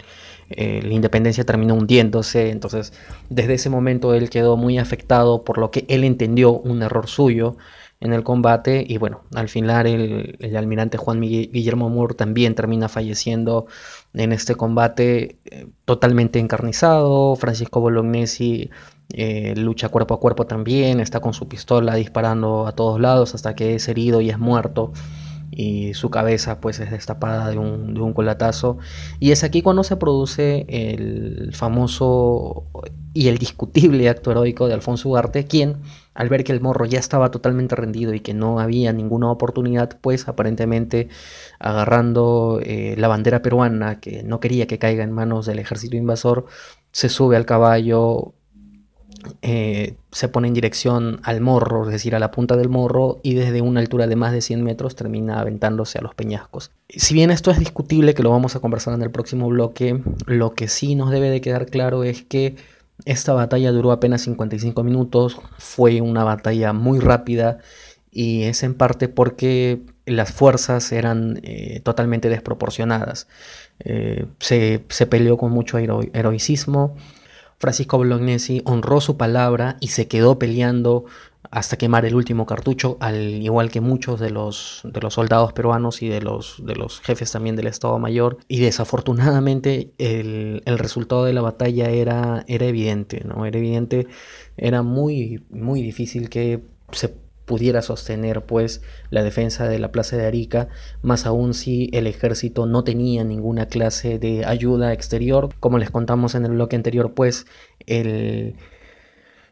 la 0.51 0.93
Independencia 0.93 1.45
terminó 1.45 1.75
hundiéndose. 1.75 2.51
Entonces 2.51 2.93
desde 3.31 3.55
ese 3.55 3.71
momento 3.71 4.15
él 4.15 4.31
quedó 4.31 4.57
muy 4.57 4.79
afectado 4.79 5.43
por 5.45 5.59
lo 5.59 5.71
que 5.71 5.85
él 5.89 6.05
entendió 6.05 6.53
un 6.53 6.83
error 6.83 7.09
suyo 7.09 7.57
en 8.01 8.13
el 8.13 8.23
combate 8.23 8.85
y 8.87 8.99
bueno, 8.99 9.23
al 9.35 9.49
final 9.49 9.87
el, 9.87 10.57
almirante 10.57 10.99
Juan 10.99 11.21
Guillermo 11.21 11.91
Moore 11.91 12.15
también 12.15 12.55
termina 12.55 12.89
falleciendo 12.89 13.67
en 14.15 14.33
este 14.33 14.55
combate 14.55 15.39
eh, 15.47 15.67
totalmente 15.85 16.39
encarnizado, 16.39 17.35
Francisco 17.37 17.81
Bolognesi 17.81 18.71
eh, 19.15 19.55
lucha 19.57 19.89
cuerpo 19.89 20.15
a 20.15 20.21
cuerpo 20.21 20.47
también, 20.47 21.01
está 21.01 21.21
con 21.21 21.33
su 21.33 21.49
pistola 21.49 21.95
disparando 21.95 22.67
a 22.67 22.73
todos 22.73 23.01
lados 23.01 23.35
hasta 23.35 23.55
que 23.55 23.75
es 23.75 23.89
herido 23.89 24.21
y 24.21 24.31
es 24.31 24.39
muerto. 24.39 24.93
Y 25.51 25.95
su 25.95 26.11
cabeza 26.11 26.61
pues 26.61 26.79
es 26.79 26.91
destapada 26.91 27.51
de 27.51 27.59
un, 27.59 27.95
de 27.95 28.01
un 28.01 28.13
colatazo. 28.13 28.79
Y 29.19 29.33
es 29.33 29.43
aquí 29.45 29.63
cuando 29.63 29.83
se 29.83 29.97
produce 29.97 30.67
el 30.69 31.51
famoso 31.55 32.67
y 33.15 33.29
el 33.29 33.39
discutible 33.39 34.09
acto 34.09 34.31
heroico 34.31 34.69
de 34.69 34.75
Alfonso 34.75 35.09
Ugarte 35.09 35.47
quien 35.47 35.79
al 36.19 36.29
ver 36.29 36.43
que 36.43 36.51
el 36.51 36.61
morro 36.61 36.85
ya 36.85 36.99
estaba 36.99 37.31
totalmente 37.31 37.77
rendido 37.77 38.13
y 38.13 38.19
que 38.19 38.35
no 38.35 38.59
había 38.59 38.93
ninguna 38.93 39.31
oportunidad, 39.31 39.99
pues 40.01 40.27
aparentemente 40.27 41.09
agarrando 41.61 42.59
eh, 42.61 42.97
la 42.99 43.07
bandera 43.07 43.41
peruana, 43.41 44.01
que 44.01 44.25
no 44.25 44.41
quería 44.41 44.67
que 44.67 44.81
caiga 44.81 45.05
en 45.05 45.13
manos 45.13 45.47
del 45.47 45.61
ejército 45.61 45.97
invasor, 45.97 46.47
se 46.91 47.09
sube 47.09 47.37
al 47.37 47.47
caballo, 47.47 48.35
eh, 49.43 49.95
se 50.11 50.27
pone 50.27 50.49
en 50.49 50.55
dirección 50.55 51.21
al 51.23 51.41
morro, 51.41 51.85
es 51.85 51.93
decir, 51.93 52.17
a 52.17 52.19
la 52.19 52.33
punta 52.33 52.57
del 52.57 52.69
morro, 52.69 53.21
y 53.23 53.35
desde 53.35 53.63
una 53.63 53.79
altura 53.79 54.09
de 54.09 54.17
más 54.17 54.33
de 54.33 54.41
100 54.41 54.65
metros 54.65 54.97
termina 54.97 55.39
aventándose 55.39 56.01
a 56.01 56.03
los 56.03 56.17
peñascos. 56.17 56.73
Si 56.89 57.15
bien 57.15 57.31
esto 57.31 57.53
es 57.53 57.61
discutible, 57.61 58.15
que 58.15 58.25
lo 58.25 58.31
vamos 58.31 58.57
a 58.57 58.61
conversar 58.61 58.93
en 58.93 59.03
el 59.03 59.13
próximo 59.13 59.47
bloque, 59.47 60.03
lo 60.27 60.55
que 60.55 60.67
sí 60.67 60.97
nos 60.97 61.13
debe 61.13 61.31
de 61.31 61.41
quedar 61.41 61.67
claro 61.67 62.03
es 62.03 62.25
que 62.25 62.57
esta 63.05 63.33
batalla 63.33 63.73
duró 63.73 63.93
apenas 63.93 64.23
55 64.23 64.83
minutos, 64.83 65.39
fue 65.59 66.01
una 66.01 66.25
batalla 66.25 66.73
muy 66.73 66.99
rápida 66.99 67.59
y 68.11 68.45
es 68.45 68.63
en 68.63 68.75
parte 68.75 69.09
porque 69.09 69.83
las 70.07 70.33
fuerzas 70.33 70.91
eran 70.93 71.41
eh, 71.43 71.81
totalmente 71.85 72.29
desproporcionadas. 72.29 73.29
Eh, 73.81 74.27
se, 74.41 74.81
peleó 75.07 75.37
con 75.37 75.53
mucho 75.53 75.79
heroicismo. 75.79 76.97
Francisco 77.59 77.99
Bolognesi 77.99 78.63
honró 78.65 79.01
su 79.01 79.17
palabra 79.17 79.77
y 79.81 79.89
se 79.89 80.09
quedó 80.09 80.39
peleando 80.39 81.05
hasta 81.51 81.77
quemar 81.77 82.05
el 82.05 82.15
último 82.15 82.47
cartucho, 82.47 82.97
al 83.01 83.43
igual 83.43 83.71
que 83.71 83.81
muchos 83.81 84.21
de 84.21 84.31
los, 84.31 84.83
de 84.85 85.01
los 85.01 85.15
soldados 85.15 85.53
peruanos 85.53 86.03
y 86.03 86.09
de 86.09 86.21
los, 86.21 86.57
de 86.65 86.77
los 86.77 87.01
jefes 87.01 87.33
también 87.33 87.57
del 87.57 87.69
Estado 87.69 87.99
Mayor. 87.99 88.39
Y 88.49 88.61
desafortunadamente 88.61 89.93
el, 89.99 90.63
resultado 90.67 91.25
de 91.25 91.33
la 91.33 91.41
batalla 91.41 91.91
era, 91.91 92.45
era 92.49 92.67
evidente, 92.67 93.23
¿no? 93.25 93.47
Era 93.47 93.59
evidente, 93.59 94.07
era 94.57 94.83
muy, 94.83 95.45
muy 95.51 95.83
difícil 95.83 96.29
que 96.29 96.63
se 96.93 97.15
pudiera 97.47 97.81
sostener 97.81 98.45
pues 98.45 98.83
la 99.09 99.23
defensa 99.23 99.67
de 99.67 99.79
la 99.79 99.91
plaza 99.91 100.19
de 100.19 100.27
Arica, 100.27 100.69
más 101.01 101.25
aún 101.25 101.55
si 101.55 101.89
el 101.95 102.07
ejército 102.07 102.67
no 102.67 102.85
tenía 102.85 103.25
ninguna 103.25 103.67
clase 103.67 104.19
de 104.19 104.45
ayuda 104.45 104.93
exterior. 104.93 105.49
Como 105.59 105.79
les 105.79 105.91
contamos 105.91 106.35
en 106.35 106.45
el 106.45 106.53
bloque 106.53 106.77
anterior, 106.77 107.15
pues 107.15 107.47
el 107.87 108.57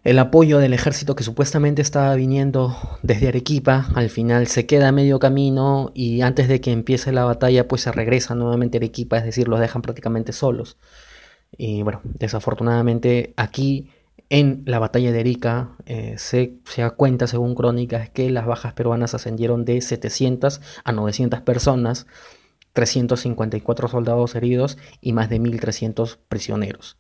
el 0.07 0.21
apoyo 0.21 0.61
del 0.61 0.73
ejército 0.73 1.17
que 1.17 1.25
supuestamente 1.25 1.83
estaba 1.83 2.15
viniendo 2.15 2.77
desde 3.03 3.27
Arequipa, 3.27 3.89
al 3.97 4.09
final 4.09 4.47
se 4.47 4.65
queda 4.65 4.87
a 4.87 4.93
medio 4.93 5.19
camino 5.19 5.91
y 5.95 6.21
antes 6.21 6.47
de 6.47 6.61
que 6.61 6.71
empiece 6.71 7.11
la 7.11 7.25
batalla 7.25 7.67
pues 7.67 7.83
se 7.83 7.91
regresa 7.91 8.37
nuevamente 8.37 8.77
a 8.77 8.79
Arequipa, 8.79 9.19
es 9.19 9.25
decir, 9.25 9.49
los 9.49 9.59
dejan 9.59 9.83
prácticamente 9.83 10.33
solos. 10.33 10.79
Y 11.51 11.83
bueno, 11.83 12.03
desafortunadamente 12.05 13.35
aquí 13.37 13.91
en 14.31 14.63
la 14.65 14.79
batalla 14.79 15.11
de 15.11 15.19
Arica 15.19 15.71
eh, 15.87 16.15
se, 16.19 16.55
se, 16.67 16.83
da 16.83 16.91
cuenta, 16.91 17.27
según 17.27 17.57
crónicas, 17.57 18.09
que 18.09 18.31
las 18.31 18.47
bajas 18.47 18.75
peruanas 18.75 19.13
ascendieron 19.13 19.65
de 19.65 19.81
700 19.81 20.61
a 20.85 20.93
900 20.93 21.41
personas, 21.41 22.07
354 22.75 23.89
soldados 23.89 24.37
heridos 24.37 24.79
y 25.01 25.15
más 25.15 25.29
de 25.31 25.41
1.300 25.41 26.19
prisioneros. 26.29 26.97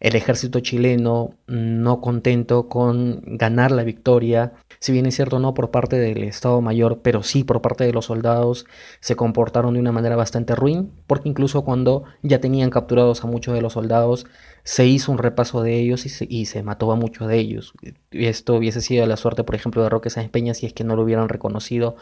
El 0.00 0.14
ejército 0.14 0.60
chileno, 0.60 1.34
no 1.48 2.00
contento 2.00 2.68
con 2.68 3.20
ganar 3.24 3.72
la 3.72 3.82
victoria, 3.82 4.52
si 4.78 4.92
bien 4.92 5.06
es 5.06 5.16
cierto 5.16 5.40
no 5.40 5.54
por 5.54 5.72
parte 5.72 5.98
del 5.98 6.22
Estado 6.22 6.60
Mayor, 6.60 7.00
pero 7.02 7.24
sí 7.24 7.42
por 7.42 7.60
parte 7.60 7.82
de 7.84 7.92
los 7.92 8.04
soldados, 8.04 8.64
se 9.00 9.16
comportaron 9.16 9.74
de 9.74 9.80
una 9.80 9.90
manera 9.90 10.14
bastante 10.14 10.54
ruin, 10.54 10.92
porque 11.08 11.28
incluso 11.28 11.64
cuando 11.64 12.04
ya 12.22 12.40
tenían 12.40 12.70
capturados 12.70 13.24
a 13.24 13.26
muchos 13.26 13.54
de 13.54 13.60
los 13.60 13.72
soldados, 13.72 14.26
se 14.62 14.86
hizo 14.86 15.10
un 15.10 15.18
repaso 15.18 15.62
de 15.62 15.80
ellos 15.80 16.04
y 16.20 16.44
se, 16.46 16.62
mató 16.62 16.92
a 16.92 16.96
muchos 16.96 17.26
de 17.26 17.38
ellos. 17.38 17.72
Esto 18.12 18.54
hubiese 18.54 18.80
sido 18.80 19.04
la 19.06 19.16
suerte, 19.16 19.42
por 19.42 19.54
ejemplo, 19.54 19.82
de 19.82 19.88
Roque 19.88 20.10
Sáenz 20.10 20.30
Peña 20.30 20.54
si 20.54 20.66
es 20.66 20.72
que 20.72 20.84
no 20.84 20.94
lo 20.94 21.02
hubieran 21.02 21.28
reconocido 21.28 21.96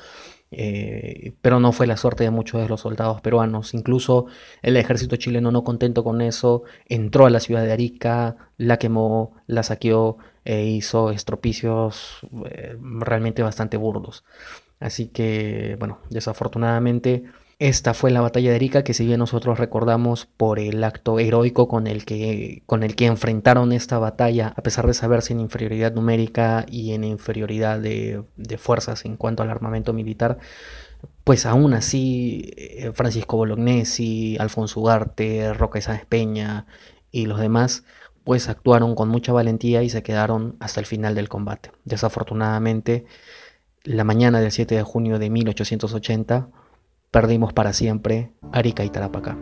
eh, 0.51 1.35
pero 1.41 1.61
no 1.61 1.73
fue 1.73 1.87
la 1.87 1.97
suerte 1.97 2.25
de 2.25 2.31
muchos 2.31 2.61
de 2.63 2.69
los 2.69 2.81
soldados 2.83 3.21
peruanos. 3.21 3.75
Incluso 3.75 4.27
el 4.63 4.77
ejército 4.77 5.17
chileno, 5.17 5.51
no 5.51 5.65
contento 5.65 6.05
con 6.05 6.21
eso, 6.21 6.63
entró 6.87 7.27
a 7.27 7.31
la 7.31 7.41
ciudad 7.41 7.65
de 7.65 7.73
Arica, 7.73 8.37
la 8.57 8.79
quemó, 8.79 9.37
la 9.47 9.63
saqueó 9.63 10.19
e 10.45 10.65
hizo 10.67 11.11
estropicios 11.11 12.21
eh, 12.51 12.77
realmente 13.01 13.43
bastante 13.43 13.77
burdos. 13.77 14.25
Así 14.79 15.09
que, 15.09 15.77
bueno, 15.79 16.01
desafortunadamente 16.11 17.25
esta 17.59 17.95
fue 17.95 18.11
la 18.11 18.21
batalla 18.21 18.51
de 18.51 18.57
Arica 18.57 18.85
que 18.85 18.93
si 18.93 19.07
bien 19.07 19.19
nosotros 19.19 19.59
recordamos 19.59 20.27
por 20.27 20.59
el 20.59 20.85
acto 20.85 21.19
heroico 21.19 21.69
con 21.69 21.87
el 21.87 22.05
que, 22.05 22.63
con 22.67 22.83
el 22.83 22.95
que 22.97 23.07
enfrentaron 23.07 23.73
esta 23.73 23.99
batalla, 23.99 24.53
a 24.57 24.63
pesar 24.63 24.87
de 24.87 24.93
saberse 24.93 25.33
en 25.33 25.41
inferioridad 25.41 25.95
numérica 25.95 26.67
y 26.69 26.93
en 26.93 27.05
inferioridad 27.05 27.81
de, 27.81 28.25
fuerzas 28.59 29.07
en 29.07 29.17
cuanto 29.17 29.43
al 29.43 29.51
armamento 29.51 29.95
militar, 29.95 30.39
pues 31.25 31.47
aún 31.47 31.73
así 31.73 32.53
eh, 32.57 32.93
Francisco 32.95 33.39
Bolognesi, 33.39 34.37
Alfonso 34.39 34.81
Ugarte, 34.81 35.55
Roca 35.55 35.81
Sáenz 35.81 36.05
Peña 36.07 36.67
y 37.11 37.27
los 37.27 37.41
demás 37.41 37.85
pues 38.25 38.49
actuaron 38.49 38.95
con 38.95 39.09
mucha 39.09 39.33
valentía 39.33 39.83
y 39.83 39.89
se 39.89 40.03
quedaron 40.03 40.57
hasta 40.61 40.81
el 40.81 40.87
final 40.87 41.15
del 41.15 41.29
combate. 41.29 41.71
Desafortunadamente, 41.85 43.07
la 43.85 44.05
mañana 44.05 44.41
del 44.41 44.53
7 44.53 44.75
de 44.75 44.83
junio 44.83 45.19
de 45.19 45.31
1880 45.31 46.49
perdimos 47.11 47.53
para 47.53 47.73
siempre 47.73 48.33
Arica 48.53 48.85
y 48.85 48.91
Tarapacá. 48.91 49.37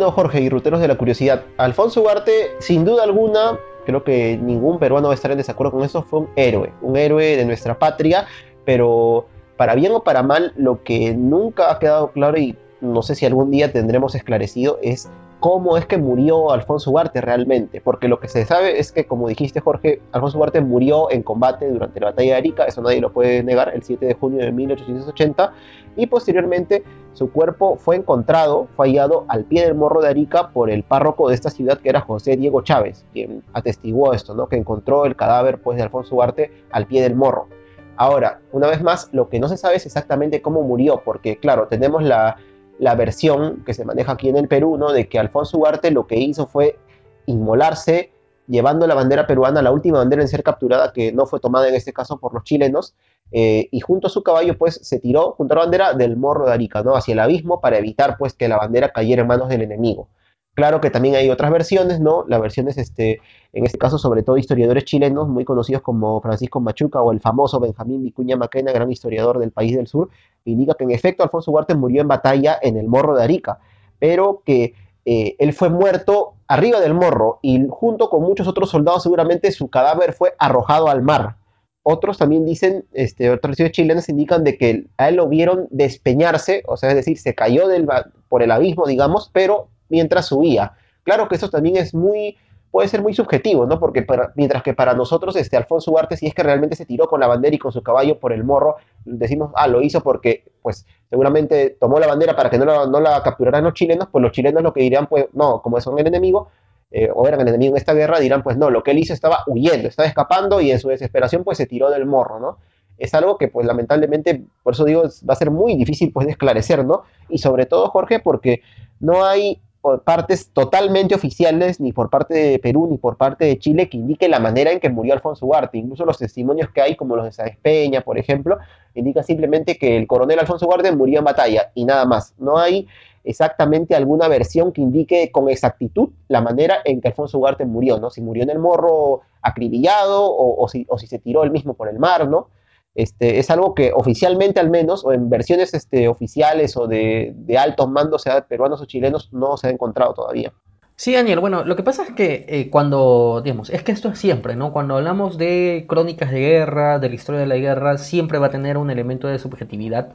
Bueno, 0.00 0.12
Jorge 0.12 0.40
y 0.40 0.48
ruteros 0.48 0.80
de 0.80 0.88
la 0.88 0.96
curiosidad, 0.96 1.42
Alfonso 1.58 2.00
Ugarte, 2.00 2.52
sin 2.58 2.86
duda 2.86 3.02
alguna, 3.02 3.58
creo 3.84 4.02
que 4.02 4.38
ningún 4.38 4.78
peruano 4.78 5.08
va 5.08 5.12
a 5.12 5.14
estar 5.14 5.30
en 5.30 5.36
desacuerdo 5.36 5.72
con 5.72 5.84
eso, 5.84 6.02
fue 6.02 6.20
un 6.20 6.30
héroe, 6.36 6.72
un 6.80 6.96
héroe 6.96 7.36
de 7.36 7.44
nuestra 7.44 7.78
patria, 7.78 8.26
pero 8.64 9.26
para 9.58 9.74
bien 9.74 9.92
o 9.92 10.02
para 10.02 10.22
mal, 10.22 10.54
lo 10.56 10.82
que 10.84 11.12
nunca 11.12 11.70
ha 11.70 11.78
quedado 11.78 12.12
claro 12.12 12.38
y 12.38 12.56
no 12.80 13.02
sé 13.02 13.14
si 13.14 13.26
algún 13.26 13.50
día 13.50 13.74
tendremos 13.74 14.14
esclarecido 14.14 14.78
es 14.80 15.10
cómo 15.40 15.78
es 15.78 15.86
que 15.86 15.96
murió 15.96 16.52
Alfonso 16.52 16.90
Ugarte 16.90 17.20
realmente, 17.22 17.80
porque 17.80 18.08
lo 18.08 18.20
que 18.20 18.28
se 18.28 18.44
sabe 18.44 18.78
es 18.78 18.92
que, 18.92 19.06
como 19.06 19.26
dijiste 19.26 19.60
Jorge, 19.60 20.00
Alfonso 20.12 20.36
Ugarte 20.36 20.60
murió 20.60 21.10
en 21.10 21.22
combate 21.22 21.68
durante 21.68 21.98
la 21.98 22.06
batalla 22.10 22.32
de 22.32 22.38
Arica, 22.38 22.64
eso 22.66 22.82
nadie 22.82 23.00
lo 23.00 23.12
puede 23.12 23.42
negar, 23.42 23.72
el 23.74 23.82
7 23.82 24.04
de 24.04 24.14
junio 24.14 24.44
de 24.44 24.52
1880, 24.52 25.52
y 25.96 26.06
posteriormente 26.06 26.84
su 27.14 27.32
cuerpo 27.32 27.76
fue 27.76 27.96
encontrado, 27.96 28.68
fue 28.76 28.88
hallado 28.88 29.24
al 29.28 29.44
pie 29.44 29.64
del 29.64 29.74
morro 29.74 30.02
de 30.02 30.08
Arica 30.08 30.50
por 30.50 30.70
el 30.70 30.84
párroco 30.84 31.28
de 31.28 31.34
esta 31.34 31.50
ciudad 31.50 31.78
que 31.78 31.88
era 31.88 32.02
José 32.02 32.36
Diego 32.36 32.60
Chávez, 32.60 33.04
quien 33.12 33.42
atestiguó 33.54 34.12
esto, 34.12 34.34
¿no? 34.34 34.46
que 34.46 34.56
encontró 34.56 35.06
el 35.06 35.16
cadáver 35.16 35.60
pues, 35.60 35.78
de 35.78 35.82
Alfonso 35.84 36.14
Ugarte 36.14 36.52
al 36.70 36.86
pie 36.86 37.02
del 37.02 37.16
morro. 37.16 37.48
Ahora, 37.96 38.40
una 38.52 38.66
vez 38.66 38.82
más, 38.82 39.10
lo 39.12 39.28
que 39.28 39.40
no 39.40 39.48
se 39.48 39.58
sabe 39.58 39.76
es 39.76 39.84
exactamente 39.84 40.40
cómo 40.40 40.62
murió, 40.62 41.02
porque 41.04 41.36
claro, 41.36 41.66
tenemos 41.68 42.02
la, 42.02 42.38
la 42.80 42.94
versión 42.94 43.62
que 43.64 43.74
se 43.74 43.84
maneja 43.84 44.12
aquí 44.12 44.30
en 44.30 44.36
el 44.38 44.48
Perú, 44.48 44.78
¿no? 44.78 44.92
De 44.92 45.06
que 45.08 45.18
Alfonso 45.18 45.58
Ugarte 45.58 45.90
lo 45.90 46.06
que 46.06 46.16
hizo 46.16 46.46
fue 46.46 46.78
inmolarse 47.26 48.10
llevando 48.48 48.86
la 48.86 48.94
bandera 48.94 49.26
peruana, 49.26 49.62
la 49.62 49.70
última 49.70 49.98
bandera 49.98 50.22
en 50.22 50.28
ser 50.28 50.42
capturada, 50.42 50.92
que 50.92 51.12
no 51.12 51.26
fue 51.26 51.40
tomada 51.40 51.68
en 51.68 51.74
este 51.74 51.92
caso 51.92 52.18
por 52.18 52.34
los 52.34 52.42
chilenos, 52.42 52.94
eh, 53.32 53.68
y 53.70 53.80
junto 53.80 54.08
a 54.08 54.10
su 54.10 54.22
caballo, 54.22 54.58
pues, 54.58 54.80
se 54.82 54.98
tiró 54.98 55.32
junto 55.32 55.54
a 55.54 55.58
la 55.58 55.64
bandera 55.64 55.92
del 55.92 56.16
morro 56.16 56.46
de 56.46 56.52
Arica, 56.52 56.82
¿no? 56.82 56.96
Hacia 56.96 57.12
el 57.12 57.20
abismo 57.20 57.60
para 57.60 57.78
evitar, 57.78 58.16
pues, 58.18 58.32
que 58.32 58.48
la 58.48 58.56
bandera 58.56 58.92
cayera 58.92 59.22
en 59.22 59.28
manos 59.28 59.50
del 59.50 59.62
enemigo. 59.62 60.08
Claro 60.54 60.80
que 60.80 60.90
también 60.90 61.14
hay 61.14 61.30
otras 61.30 61.50
versiones, 61.50 62.00
¿no? 62.00 62.24
La 62.26 62.38
versión 62.38 62.68
es, 62.68 62.76
este, 62.76 63.20
en 63.52 63.64
este 63.64 63.78
caso, 63.78 63.98
sobre 63.98 64.22
todo 64.22 64.36
historiadores 64.36 64.84
chilenos, 64.84 65.28
muy 65.28 65.44
conocidos 65.44 65.80
como 65.82 66.20
Francisco 66.20 66.60
Machuca 66.60 67.00
o 67.00 67.12
el 67.12 67.20
famoso 67.20 67.60
Benjamín 67.60 68.02
Vicuña 68.02 68.36
Maquena, 68.36 68.72
gran 68.72 68.90
historiador 68.90 69.38
del 69.38 69.52
país 69.52 69.76
del 69.76 69.86
sur, 69.86 70.10
indica 70.44 70.74
que 70.74 70.84
en 70.84 70.90
efecto 70.90 71.22
Alfonso 71.22 71.50
Ugarte 71.50 71.74
murió 71.74 72.02
en 72.02 72.08
batalla 72.08 72.58
en 72.60 72.76
el 72.76 72.88
Morro 72.88 73.16
de 73.16 73.22
Arica, 73.22 73.58
pero 73.98 74.42
que 74.44 74.74
eh, 75.04 75.36
él 75.38 75.52
fue 75.52 75.70
muerto 75.70 76.34
arriba 76.46 76.80
del 76.80 76.94
morro 76.94 77.38
y 77.42 77.66
junto 77.70 78.10
con 78.10 78.22
muchos 78.22 78.46
otros 78.46 78.70
soldados 78.70 79.02
seguramente 79.02 79.50
su 79.52 79.68
cadáver 79.68 80.12
fue 80.12 80.34
arrojado 80.38 80.88
al 80.88 81.02
mar. 81.02 81.36
Otros 81.82 82.18
también 82.18 82.44
dicen, 82.44 82.84
este, 82.92 83.30
otras 83.30 83.52
versiones 83.52 83.72
chilenas 83.72 84.08
indican 84.08 84.44
de 84.44 84.58
que 84.58 84.86
a 84.98 85.08
él 85.08 85.16
lo 85.16 85.28
vieron 85.28 85.66
despeñarse, 85.70 86.62
o 86.66 86.76
sea, 86.76 86.90
es 86.90 86.96
decir, 86.96 87.18
se 87.18 87.34
cayó 87.34 87.68
del, 87.68 87.88
por 88.28 88.42
el 88.42 88.50
abismo, 88.50 88.86
digamos, 88.86 89.30
pero 89.32 89.68
mientras 89.90 90.26
subía. 90.26 90.72
Claro 91.04 91.28
que 91.28 91.36
eso 91.36 91.50
también 91.50 91.76
es 91.76 91.94
muy, 91.94 92.36
puede 92.70 92.88
ser 92.88 93.02
muy 93.02 93.14
subjetivo, 93.14 93.66
¿no? 93.66 93.78
Porque 93.78 94.06
mientras 94.36 94.62
que 94.62 94.74
para 94.74 94.94
nosotros, 94.94 95.36
este 95.36 95.56
Alfonso 95.56 95.90
Ugarte, 95.90 96.16
si 96.16 96.26
es 96.26 96.34
que 96.34 96.42
realmente 96.42 96.76
se 96.76 96.86
tiró 96.86 97.06
con 97.06 97.20
la 97.20 97.26
bandera 97.26 97.54
y 97.54 97.58
con 97.58 97.72
su 97.72 97.82
caballo 97.82 98.18
por 98.18 98.32
el 98.32 98.44
morro, 98.44 98.76
decimos, 99.04 99.50
ah, 99.56 99.66
lo 99.66 99.82
hizo 99.82 100.02
porque, 100.02 100.44
pues, 100.62 100.86
seguramente 101.08 101.76
tomó 101.80 101.98
la 101.98 102.06
bandera 102.06 102.36
para 102.36 102.48
que 102.48 102.58
no 102.58 102.64
la, 102.64 102.86
no 102.86 103.00
la 103.00 103.22
capturaran 103.22 103.64
los 103.64 103.74
chilenos, 103.74 104.08
pues 104.10 104.22
los 104.22 104.32
chilenos 104.32 104.62
lo 104.62 104.72
que 104.72 104.82
dirían, 104.82 105.06
pues, 105.06 105.26
no, 105.32 105.60
como 105.62 105.80
son 105.80 105.98
el 105.98 106.06
enemigo, 106.06 106.48
eh, 106.92 107.08
o 107.14 107.26
eran 107.26 107.40
el 107.40 107.48
enemigo 107.48 107.74
en 107.74 107.78
esta 107.78 107.94
guerra, 107.94 108.18
dirán, 108.20 108.42
pues 108.42 108.56
no, 108.56 108.70
lo 108.70 108.82
que 108.82 108.92
él 108.92 108.98
hizo 108.98 109.12
estaba 109.12 109.44
huyendo, 109.46 109.88
estaba 109.88 110.08
escapando 110.08 110.60
y 110.60 110.70
en 110.70 110.78
su 110.78 110.88
desesperación, 110.88 111.44
pues, 111.44 111.58
se 111.58 111.66
tiró 111.66 111.90
del 111.90 112.06
morro, 112.06 112.38
¿no? 112.38 112.58
Es 112.98 113.14
algo 113.14 113.38
que, 113.38 113.48
pues, 113.48 113.66
lamentablemente, 113.66 114.44
por 114.62 114.74
eso 114.74 114.84
digo, 114.84 115.02
va 115.28 115.32
a 115.32 115.36
ser 115.36 115.50
muy 115.50 115.76
difícil, 115.76 116.12
pues, 116.12 116.26
de 116.26 116.32
esclarecer, 116.32 116.84
¿no? 116.84 117.02
Y 117.28 117.38
sobre 117.38 117.66
todo, 117.66 117.88
Jorge, 117.88 118.20
porque 118.20 118.62
no 119.00 119.24
hay 119.24 119.60
partes 120.04 120.50
totalmente 120.52 121.14
oficiales, 121.14 121.80
ni 121.80 121.92
por 121.92 122.10
parte 122.10 122.34
de 122.34 122.58
Perú 122.58 122.86
ni 122.90 122.98
por 122.98 123.16
parte 123.16 123.46
de 123.46 123.58
Chile, 123.58 123.88
que 123.88 123.96
indique 123.96 124.28
la 124.28 124.38
manera 124.38 124.70
en 124.70 124.80
que 124.80 124.90
murió 124.90 125.14
Alfonso 125.14 125.46
Ugarte. 125.46 125.78
Incluso 125.78 126.04
los 126.04 126.18
testimonios 126.18 126.70
que 126.70 126.82
hay, 126.82 126.96
como 126.96 127.16
los 127.16 127.24
de 127.24 127.32
Sáenz 127.32 127.56
Peña, 127.62 128.02
por 128.02 128.18
ejemplo, 128.18 128.58
indican 128.94 129.24
simplemente 129.24 129.78
que 129.78 129.96
el 129.96 130.06
coronel 130.06 130.38
Alfonso 130.38 130.66
Ugarte 130.66 130.92
murió 130.92 131.20
en 131.20 131.24
batalla 131.24 131.70
y 131.74 131.84
nada 131.84 132.04
más. 132.04 132.34
No 132.38 132.58
hay 132.58 132.86
exactamente 133.24 133.94
alguna 133.94 134.28
versión 134.28 134.72
que 134.72 134.80
indique 134.80 135.30
con 135.30 135.48
exactitud 135.48 136.10
la 136.28 136.40
manera 136.40 136.78
en 136.84 137.00
que 137.00 137.08
Alfonso 137.08 137.38
Ugarte 137.38 137.64
murió, 137.64 137.98
¿no? 137.98 138.10
Si 138.10 138.20
murió 138.20 138.42
en 138.42 138.50
el 138.50 138.58
morro 138.58 139.22
acribillado 139.42 140.34
o, 140.36 140.68
si, 140.68 140.86
o 140.88 140.98
si 140.98 141.06
se 141.06 141.18
tiró 141.18 141.42
él 141.42 141.50
mismo 141.50 141.74
por 141.74 141.88
el 141.88 141.98
mar, 141.98 142.28
¿no? 142.28 142.48
Este, 142.94 143.38
es 143.38 143.50
algo 143.50 143.74
que 143.74 143.92
oficialmente 143.94 144.60
al 144.60 144.70
menos, 144.70 145.04
o 145.04 145.12
en 145.12 145.30
versiones 145.30 145.74
este, 145.74 146.08
oficiales 146.08 146.76
o 146.76 146.86
de, 146.86 147.34
altos 147.58 147.88
mandos, 147.88 148.22
sea 148.22 148.46
peruanos 148.46 148.80
o 148.80 148.84
chilenos, 148.84 149.32
no 149.32 149.56
se 149.56 149.68
ha 149.68 149.70
encontrado 149.70 150.14
todavía. 150.14 150.52
Sí, 150.96 151.14
Daniel, 151.14 151.40
bueno, 151.40 151.64
lo 151.64 151.76
que 151.76 151.82
pasa 151.82 152.02
es 152.02 152.12
que 152.12 152.44
eh, 152.48 152.68
cuando, 152.68 153.40
digamos, 153.42 153.70
es 153.70 153.82
que 153.82 153.92
esto 153.92 154.10
es 154.10 154.18
siempre, 154.18 154.54
¿no? 154.54 154.72
Cuando 154.72 154.96
hablamos 154.96 155.38
de 155.38 155.86
crónicas 155.88 156.30
de 156.30 156.40
guerra, 156.40 156.98
de 156.98 157.08
la 157.08 157.14
historia 157.14 157.40
de 157.40 157.46
la 157.46 157.56
guerra, 157.56 157.96
siempre 157.96 158.38
va 158.38 158.48
a 158.48 158.50
tener 158.50 158.76
un 158.76 158.90
elemento 158.90 159.26
de 159.26 159.38
subjetividad. 159.38 160.14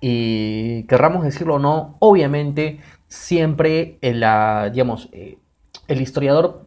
Y 0.00 0.84
querramos 0.84 1.22
decirlo 1.24 1.56
o 1.56 1.58
no, 1.58 1.96
obviamente 2.00 2.80
siempre 3.06 3.98
digamos, 4.00 5.08
eh, 5.12 5.38
el 5.88 6.00
historiador 6.00 6.64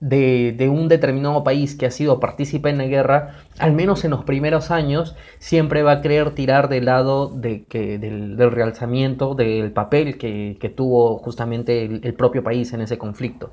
de, 0.00 0.68
un 0.70 0.88
determinado 0.88 1.42
país 1.42 1.74
que 1.74 1.86
ha 1.86 1.90
sido 1.90 2.20
partícipe 2.20 2.70
en 2.70 2.78
la 2.78 2.86
guerra, 2.86 3.36
al 3.58 3.72
menos 3.72 4.04
en 4.04 4.12
los 4.12 4.24
primeros 4.24 4.70
años, 4.70 5.16
siempre 5.38 5.82
va 5.82 5.92
a 5.92 6.00
querer 6.00 6.34
tirar 6.34 6.68
del 6.68 6.86
lado 6.86 7.28
de 7.28 7.64
que, 7.64 7.98
del, 7.98 8.36
realzamiento 8.50 9.34
del 9.34 9.72
papel 9.72 10.18
que, 10.18 10.72
tuvo 10.76 11.18
justamente 11.18 11.84
el, 11.84 12.14
propio 12.14 12.44
país 12.44 12.72
en 12.72 12.80
ese 12.80 12.98
conflicto. 12.98 13.52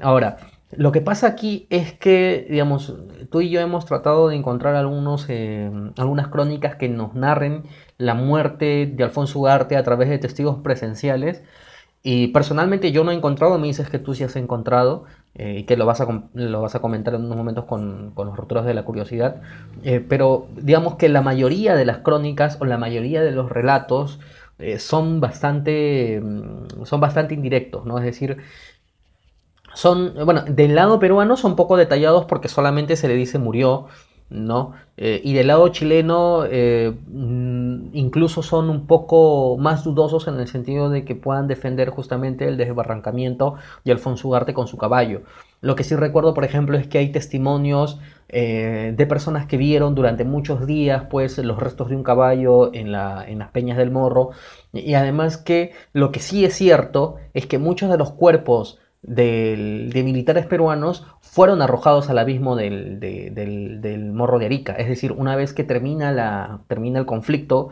Ahora, 0.00 0.36
lo 0.72 0.92
que 0.92 1.00
pasa 1.00 1.28
aquí 1.28 1.66
es 1.70 1.94
que, 1.94 2.46
digamos, 2.50 2.94
tú 3.30 3.40
y 3.40 3.48
yo 3.48 3.60
hemos 3.60 3.86
tratado 3.86 4.28
de 4.28 4.36
encontrar 4.36 4.74
algunos, 4.74 5.26
eh, 5.28 5.70
algunas 5.96 6.28
crónicas 6.28 6.76
que 6.76 6.90
nos 6.90 7.14
narren 7.14 7.62
la 7.96 8.14
muerte 8.14 8.86
de 8.86 9.04
Alfonso 9.04 9.38
Ugarte 9.38 9.76
a 9.76 9.82
través 9.82 10.10
de 10.10 10.18
testigos 10.18 10.58
presenciales. 10.62 11.42
Y 12.02 12.28
personalmente 12.28 12.92
yo 12.92 13.02
no 13.02 13.10
he 13.10 13.14
encontrado, 13.14 13.58
me 13.58 13.66
dices 13.66 13.90
que 13.90 13.98
tú 13.98 14.14
sí 14.14 14.24
has 14.24 14.36
encontrado, 14.36 15.04
eh, 15.38 15.64
que 15.66 15.76
lo 15.76 15.86
vas, 15.86 16.00
a, 16.00 16.06
lo 16.34 16.62
vas 16.62 16.74
a 16.74 16.80
comentar 16.80 17.14
en 17.14 17.24
unos 17.24 17.36
momentos 17.36 17.64
con, 17.64 18.10
con 18.14 18.26
los 18.26 18.36
roturos 18.36 18.66
de 18.66 18.74
la 18.74 18.84
curiosidad, 18.84 19.40
eh, 19.84 20.04
pero 20.06 20.48
digamos 20.56 20.96
que 20.96 21.08
la 21.08 21.22
mayoría 21.22 21.76
de 21.76 21.84
las 21.84 21.98
crónicas 21.98 22.58
o 22.60 22.64
la 22.64 22.76
mayoría 22.76 23.22
de 23.22 23.30
los 23.30 23.48
relatos 23.48 24.18
eh, 24.58 24.80
son, 24.80 25.20
bastante, 25.20 26.20
mm, 26.20 26.84
son 26.84 27.00
bastante 27.00 27.34
indirectos, 27.34 27.86
¿no? 27.86 27.98
Es 27.98 28.04
decir, 28.04 28.38
son, 29.74 30.14
bueno, 30.24 30.42
del 30.42 30.74
lado 30.74 30.98
peruano 30.98 31.36
son 31.36 31.54
poco 31.54 31.76
detallados 31.76 32.24
porque 32.24 32.48
solamente 32.48 32.96
se 32.96 33.06
le 33.06 33.14
dice 33.14 33.38
murió, 33.38 33.86
¿no? 34.30 34.72
Eh, 34.96 35.20
y 35.24 35.32
del 35.32 35.46
lado 35.46 35.68
chileno 35.68 36.44
eh, 36.44 36.92
mm, 37.06 37.90
incluso 37.92 38.42
son 38.42 38.68
un 38.68 38.86
poco 38.86 39.56
más 39.58 39.84
dudosos 39.84 40.28
en 40.28 40.38
el 40.38 40.48
sentido 40.48 40.90
de 40.90 41.04
que 41.04 41.14
puedan 41.14 41.46
defender 41.46 41.90
justamente 41.90 42.46
el 42.46 42.56
desbarrancamiento 42.56 43.54
de 43.84 43.92
Alfonso 43.92 44.28
Ugarte 44.28 44.54
con 44.54 44.66
su 44.66 44.76
caballo. 44.76 45.22
Lo 45.60 45.74
que 45.74 45.84
sí 45.84 45.96
recuerdo, 45.96 46.34
por 46.34 46.44
ejemplo, 46.44 46.78
es 46.78 46.86
que 46.86 46.98
hay 46.98 47.10
testimonios 47.10 47.98
eh, 48.28 48.94
de 48.96 49.06
personas 49.06 49.46
que 49.46 49.56
vieron 49.56 49.94
durante 49.94 50.24
muchos 50.24 50.66
días 50.66 51.04
pues, 51.10 51.38
los 51.38 51.58
restos 51.58 51.88
de 51.88 51.96
un 51.96 52.04
caballo 52.04 52.72
en, 52.74 52.92
la, 52.92 53.24
en 53.26 53.38
las 53.40 53.48
peñas 53.50 53.76
del 53.76 53.90
morro. 53.90 54.30
Y 54.72 54.94
además 54.94 55.36
que 55.36 55.72
lo 55.92 56.12
que 56.12 56.20
sí 56.20 56.44
es 56.44 56.54
cierto 56.54 57.16
es 57.34 57.46
que 57.46 57.58
muchos 57.58 57.90
de 57.90 57.98
los 57.98 58.12
cuerpos 58.12 58.78
de 59.02 60.02
militares 60.04 60.46
peruanos 60.46 61.06
fueron 61.20 61.62
arrojados 61.62 62.10
al 62.10 62.18
abismo 62.18 62.56
del, 62.56 64.10
morro 64.12 64.38
de 64.38 64.46
Arica. 64.46 64.72
Es 64.74 64.88
decir, 64.88 65.12
una 65.12 65.36
vez 65.36 65.52
que 65.52 65.64
termina, 65.64 66.12
la, 66.12 66.60
termina 66.68 66.98
el 66.98 67.06
conflicto, 67.06 67.70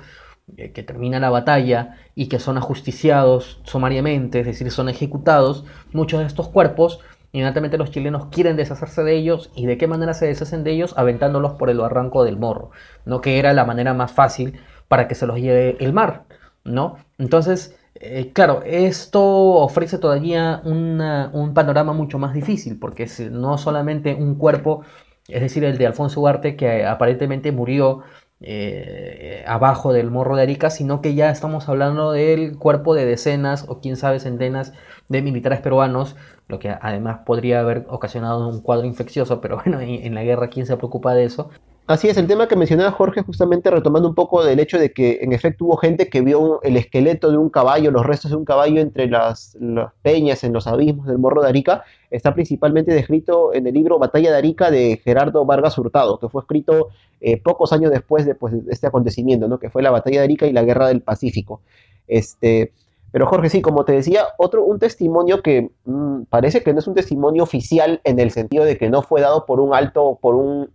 eh, 0.56 0.70
que 0.72 0.84
termina 0.84 1.18
la 1.18 1.30
batalla 1.30 1.96
y 2.14 2.28
que 2.28 2.38
son 2.38 2.56
ajusticiados 2.58 3.60
sumariamente, 3.64 4.40
es 4.40 4.46
decir, 4.46 4.70
son 4.70 4.88
ejecutados, 4.88 5.64
muchos 5.92 6.20
de 6.20 6.26
estos 6.26 6.48
cuerpos, 6.48 7.00
inmediatamente 7.32 7.78
los 7.78 7.90
chilenos 7.90 8.26
quieren 8.26 8.56
deshacerse 8.56 9.02
de 9.02 9.16
ellos 9.16 9.50
y 9.56 9.66
de 9.66 9.76
qué 9.76 9.88
manera 9.88 10.14
se 10.14 10.26
deshacen 10.26 10.62
de 10.62 10.70
ellos, 10.70 10.94
aventándolos 10.96 11.54
por 11.54 11.68
el 11.68 11.78
barranco 11.78 12.22
del 12.22 12.38
morro, 12.38 12.70
¿no? 13.04 13.20
que 13.20 13.40
era 13.40 13.52
la 13.52 13.64
manera 13.64 13.92
más 13.92 14.12
fácil 14.12 14.60
para 14.86 15.08
que 15.08 15.16
se 15.16 15.26
los 15.26 15.40
lleve 15.40 15.76
el 15.80 15.92
mar. 15.92 16.26
¿no? 16.62 16.98
Entonces, 17.18 17.76
eh, 18.00 18.32
claro, 18.32 18.62
esto 18.64 19.22
ofrece 19.22 19.98
todavía 19.98 20.60
un 20.64 21.52
panorama 21.54 21.92
mucho 21.92 22.18
más 22.18 22.34
difícil, 22.34 22.78
porque 22.78 23.08
no 23.30 23.58
solamente 23.58 24.14
un 24.14 24.36
cuerpo, 24.36 24.82
es 25.28 25.40
decir, 25.40 25.64
el 25.64 25.78
de 25.78 25.86
Alfonso 25.86 26.20
Ugarte, 26.20 26.56
que 26.56 26.84
aparentemente 26.84 27.52
murió 27.52 28.02
eh, 28.40 29.42
abajo 29.46 29.94
del 29.94 30.10
morro 30.10 30.36
de 30.36 30.42
Arica, 30.42 30.68
sino 30.68 31.00
que 31.00 31.14
ya 31.14 31.30
estamos 31.30 31.68
hablando 31.68 32.12
del 32.12 32.58
cuerpo 32.58 32.94
de 32.94 33.06
decenas 33.06 33.64
o 33.68 33.80
quién 33.80 33.96
sabe 33.96 34.20
centenas 34.20 34.74
de 35.08 35.22
militares 35.22 35.60
peruanos, 35.60 36.16
lo 36.48 36.58
que 36.58 36.68
además 36.68 37.20
podría 37.24 37.60
haber 37.60 37.86
ocasionado 37.88 38.46
un 38.48 38.60
cuadro 38.60 38.86
infeccioso, 38.86 39.40
pero 39.40 39.56
bueno, 39.64 39.80
en, 39.80 40.14
la 40.14 40.22
guerra, 40.22 40.48
¿quién 40.48 40.66
se 40.66 40.76
preocupa 40.76 41.14
de 41.14 41.24
eso? 41.24 41.50
Así 41.88 42.08
es, 42.08 42.16
el 42.16 42.26
tema 42.26 42.48
que 42.48 42.56
mencionaba 42.56 42.90
Jorge, 42.90 43.22
justamente 43.22 43.70
retomando 43.70 44.08
un 44.08 44.16
poco 44.16 44.44
del 44.44 44.58
hecho 44.58 44.76
de 44.76 44.90
que 44.92 45.20
en 45.22 45.32
efecto 45.32 45.66
hubo 45.66 45.76
gente 45.76 46.08
que 46.08 46.20
vio 46.20 46.60
el 46.62 46.76
esqueleto 46.76 47.30
de 47.30 47.36
un 47.36 47.48
caballo, 47.48 47.92
los 47.92 48.04
restos 48.04 48.32
de 48.32 48.36
un 48.36 48.44
caballo 48.44 48.80
entre 48.80 49.06
las, 49.06 49.56
peñas, 50.02 50.42
en 50.42 50.52
los 50.52 50.66
abismos 50.66 51.06
del 51.06 51.18
Morro 51.18 51.42
de 51.42 51.48
Arica, 51.48 51.84
está 52.10 52.34
principalmente 52.34 52.92
descrito 52.92 53.54
en 53.54 53.68
el 53.68 53.74
libro 53.74 54.00
Batalla 54.00 54.32
de 54.32 54.36
Arica 54.36 54.72
de 54.72 55.00
Gerardo 55.04 55.44
Vargas 55.44 55.78
Hurtado, 55.78 56.18
que 56.18 56.28
fue 56.28 56.42
escrito 56.42 56.88
eh, 57.20 57.40
pocos 57.40 57.72
años 57.72 57.92
después 57.92 58.26
de, 58.26 58.34
pues, 58.34 58.52
de, 58.52 58.72
este 58.72 58.88
acontecimiento, 58.88 59.46
¿no? 59.46 59.60
que 59.60 59.70
fue 59.70 59.80
la 59.80 59.92
Batalla 59.92 60.18
de 60.18 60.24
Arica 60.24 60.46
y 60.48 60.52
la 60.52 60.64
Guerra 60.64 60.88
del 60.88 61.02
Pacífico. 61.02 61.60
Este, 62.08 62.72
pero 63.12 63.26
Jorge, 63.26 63.48
sí, 63.48 63.62
como 63.62 63.84
te 63.84 63.92
decía, 63.92 64.24
otro, 64.36 64.64
un 64.64 64.78
testimonio 64.78 65.42
que 65.42 65.70
mm, 65.84 66.22
parece 66.24 66.62
que 66.62 66.72
no 66.72 66.80
es 66.80 66.86
un 66.86 66.94
testimonio 66.94 67.44
oficial 67.44 68.00
en 68.04 68.18
el 68.18 68.30
sentido 68.30 68.64
de 68.64 68.76
que 68.76 68.90
no 68.90 69.02
fue 69.02 69.20
dado 69.20 69.46
por 69.46 69.60
un 69.60 69.74
alto, 69.74 70.18
por 70.20 70.34
un, 70.34 70.66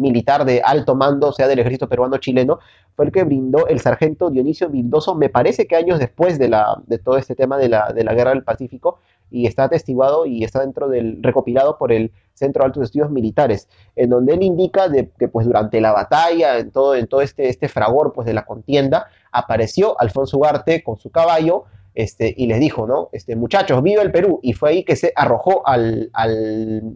militar 0.00 0.44
de 0.44 0.60
alto 0.64 0.94
mando, 0.94 1.32
sea 1.32 1.48
del 1.48 1.58
ejército 1.58 1.88
peruano 1.88 2.18
chileno, 2.18 2.58
fue 2.94 3.06
el 3.06 3.12
que 3.12 3.24
brindó 3.24 3.66
el 3.68 3.80
sargento 3.80 4.30
Dionisio 4.30 4.68
Vildoso, 4.68 5.14
me 5.14 5.28
parece 5.28 5.66
que 5.66 5.76
años 5.76 5.98
después 5.98 6.38
de, 6.38 6.48
la, 6.48 6.80
de 6.86 6.98
todo 6.98 7.16
este 7.16 7.34
tema 7.34 7.56
de 7.58 7.68
la, 7.68 7.92
de 7.92 8.04
la 8.04 8.14
guerra 8.14 8.30
del 8.30 8.44
Pacífico, 8.44 8.98
y 9.30 9.46
está 9.46 9.64
atestiguado 9.64 10.26
y 10.26 10.44
está 10.44 10.60
dentro 10.60 10.88
del 10.88 11.22
recopilado 11.22 11.78
por 11.78 11.92
el 11.92 12.12
Centro 12.34 12.62
de 12.62 12.66
Altos 12.66 12.84
Estudios 12.84 13.10
Militares, 13.10 13.68
en 13.96 14.10
donde 14.10 14.34
él 14.34 14.42
indica 14.42 14.88
de, 14.88 15.10
que 15.18 15.28
pues 15.28 15.46
durante 15.46 15.80
la 15.80 15.92
batalla, 15.92 16.58
en 16.58 16.70
todo, 16.70 16.94
en 16.94 17.06
todo 17.06 17.20
este, 17.20 17.48
este 17.48 17.68
fragor 17.68 18.12
pues 18.12 18.26
de 18.26 18.34
la 18.34 18.44
contienda, 18.44 19.08
apareció 19.32 20.00
Alfonso 20.00 20.38
Ugarte 20.38 20.82
con 20.82 20.98
su 20.98 21.10
caballo 21.10 21.64
este, 21.94 22.32
y 22.36 22.46
les 22.46 22.60
dijo, 22.60 22.86
¿no? 22.86 23.08
Este, 23.12 23.34
muchachos, 23.34 23.82
viva 23.82 24.02
el 24.02 24.12
Perú, 24.12 24.38
y 24.40 24.52
fue 24.52 24.70
ahí 24.70 24.84
que 24.84 24.94
se 24.94 25.12
arrojó 25.16 25.66
al, 25.66 26.12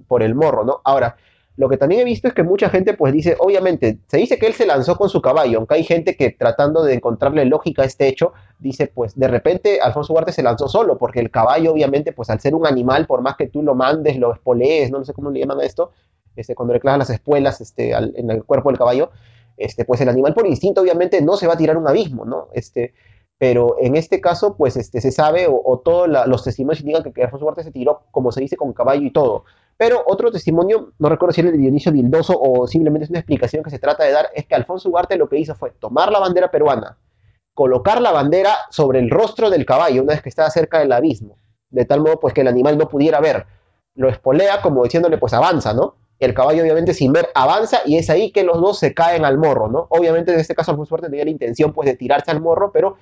por 0.07 0.23
el 0.23 0.37
morro, 0.37 0.65
¿no? 0.65 0.81
Ahora, 0.85 1.17
lo 1.57 1.69
que 1.69 1.77
también 1.77 2.01
he 2.01 2.05
visto 2.05 2.29
es 2.29 2.35
que 2.35 2.45
mucha 2.45 2.71
gente 2.71 2.95
pues 2.95 3.13
dice, 3.13 3.37
obviamente, 3.39 3.99
se 4.07 4.17
dice 4.17 4.39
que 4.39 4.47
él 4.47 4.55
se 4.55 4.65
lanzó 4.65 4.97
con 4.97 5.09
su 5.09 5.21
caballo, 5.21 5.59
aunque 5.59 5.75
hay 5.75 5.85
gente 5.85 6.17
que 6.17 6.31
tratando 6.31 6.83
de 6.83 6.95
encontrarle 6.95 7.45
lógica 7.45 7.83
a 7.83 7.85
este 7.85 8.07
hecho, 8.07 8.33
dice 8.59 8.87
pues 8.87 9.19
de 9.19 9.29
repente 9.29 9.81
Alfonso 9.81 10.13
Ugarte 10.13 10.33
se 10.33 10.43
lanzó 10.43 10.69
solo, 10.69 10.97
porque 10.97 11.21
el 11.21 11.31
caballo 11.31 11.73
obviamente 11.73 12.13
pues 12.13 12.31
al 12.31 12.41
ser 12.41 12.55
un 12.55 12.67
animal, 12.67 13.07
por 13.07 13.23
más 13.23 13.37
que 13.37 13.49
tú 13.49 13.63
lo 13.63 13.75
mandes, 13.75 14.17
lo 14.17 14.33
espolees, 14.33 14.91
no, 14.91 15.05
sé 15.05 15.13
cómo 15.13 15.31
le 15.31 15.41
llaman 15.41 15.61
a 15.61 15.65
esto, 15.65 15.91
este, 16.37 16.55
cuando 16.55 16.73
le 16.75 16.81
las 16.83 17.11
espuelas 17.11 17.61
este, 17.61 17.91
en 17.91 18.31
el 18.31 18.45
cuerpo 18.45 18.71
del 18.71 18.79
caballo, 18.79 19.11
este, 19.57 19.85
pues 19.85 20.01
el 20.01 20.09
animal 20.09 20.35
por 20.35 20.47
instinto 20.47 20.81
obviamente 20.81 21.21
no 21.21 21.37
se 21.37 21.47
va 21.47 21.55
a 21.55 21.59
tirar 21.59 21.77
un 21.77 21.89
abismo, 21.89 22.25
¿no? 22.25 22.49
Este, 22.53 22.95
pero 23.43 23.75
en 23.81 23.97
este 23.97 24.21
caso, 24.21 24.57
pues 24.57 24.77
este, 24.77 25.01
se 25.01 25.11
sabe, 25.11 25.49
o, 25.51 25.83
todos 25.85 26.09
los 26.29 26.45
testimonios 26.45 26.81
indican 26.81 27.13
que, 27.13 27.25
Alfonso 27.25 27.45
Ugarte 27.45 27.65
se 27.65 27.73
tiró, 27.73 28.05
como 28.13 28.31
se 28.31 28.41
dice, 28.41 28.57
con 28.57 28.73
caballo 28.73 29.03
y 29.03 29.11
todo. 29.11 29.45
Pero 29.77 30.05
otro 30.07 30.31
testimonio, 30.31 30.93
no 31.01 31.09
recuerdo 31.09 31.33
si 31.33 31.41
era 31.41 31.51
de 31.51 31.59
Dionisio 31.59 31.91
Vildoso 31.91 32.39
o 32.41 32.69
simplemente 32.69 33.03
es 33.05 33.11
una 33.11 33.19
explicación 33.19 33.65
que 33.65 33.71
se 33.71 33.81
trata 33.81 34.05
de 34.05 34.13
dar, 34.13 34.29
es 34.33 34.47
que 34.47 34.55
Alfonso 34.55 34.89
Ugarte 34.89 35.17
lo 35.17 35.29
que 35.29 35.41
hizo 35.41 35.57
fue 35.57 35.73
tomar 35.73 36.13
la 36.13 36.21
bandera 36.21 36.53
peruana, 36.53 36.99
colocar 37.53 38.01
la 38.01 38.13
bandera 38.13 38.55
sobre 38.71 39.01
el 39.01 39.11
rostro 39.11 39.51
del 39.51 39.67
caballo 39.67 40.05
una 40.05 40.13
vez 40.13 40.23
que 40.23 40.29
estaba 40.29 40.49
cerca 40.51 40.79
del 40.79 40.93
abismo, 40.93 41.37
de 41.71 41.85
tal 41.85 42.01
modo 42.01 42.21
pues 42.21 42.35
que 42.35 42.43
el 42.43 42.47
animal 42.49 42.79
no 42.79 42.89
pudiera 42.89 43.19
ver. 43.21 43.47
Lo 43.97 44.09
espolea 44.09 44.63
como 44.63 44.85
diciéndole 44.85 45.19
pues 45.19 45.33
avanza, 45.33 45.75
¿no? 45.75 45.97
El 46.27 46.35
caballo 46.35 46.63
obviamente 46.63 46.95
sin 46.95 47.13
ver 47.13 47.29
avanza 47.35 47.81
y 47.85 47.97
es 47.97 48.09
ahí 48.09 48.31
que 48.31 48.45
los 48.45 48.61
dos 48.61 48.79
se 48.79 48.95
caen 48.95 49.25
al 49.25 49.39
morro, 49.39 49.69
¿no? 49.69 49.87
Obviamente 49.91 50.33
en 50.33 50.41
este 50.41 50.55
caso 50.55 50.71
Alfonso 50.71 50.95
Ugarte 50.95 51.11
tenía 51.11 51.25
la 51.25 51.31
intención 51.31 51.73
pues 51.73 51.87
de 51.87 51.97
tirarse 51.97 52.31
al 52.31 52.41
morro, 52.41 52.71
pero 52.73 52.97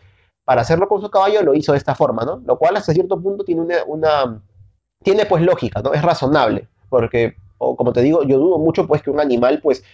para 0.45 0.63
hacerlo 0.63 0.89
con 0.89 1.01
su 1.01 1.11
caballo 1.11 1.43
lo 1.43 1.55
hizo 1.55 1.73
de 1.73 1.79
esta 1.79 1.95
forma, 1.95 2.25
¿no? 2.25 2.43
Lo 2.45 2.59
cual 2.59 2.77
hasta 2.77 2.93
cierto 2.93 3.21
punto 3.21 3.45
tiene 3.45 3.63
una, 3.87 4.43
tiene 5.03 5.27
pues 5.27 5.43
lógica, 5.43 5.83
¿no? 5.83 5.93
Es 5.93 6.03
razonable, 6.03 6.67
porque, 6.89 7.37
como 7.59 7.93
te 7.93 8.03
digo, 8.03 8.23
yo 8.25 8.39
dudo 8.39 8.59
mucho 8.59 8.87
pues 8.87 9.03
que 9.03 9.11
un 9.11 9.21
animal 9.21 9.61
pues, 9.63 9.85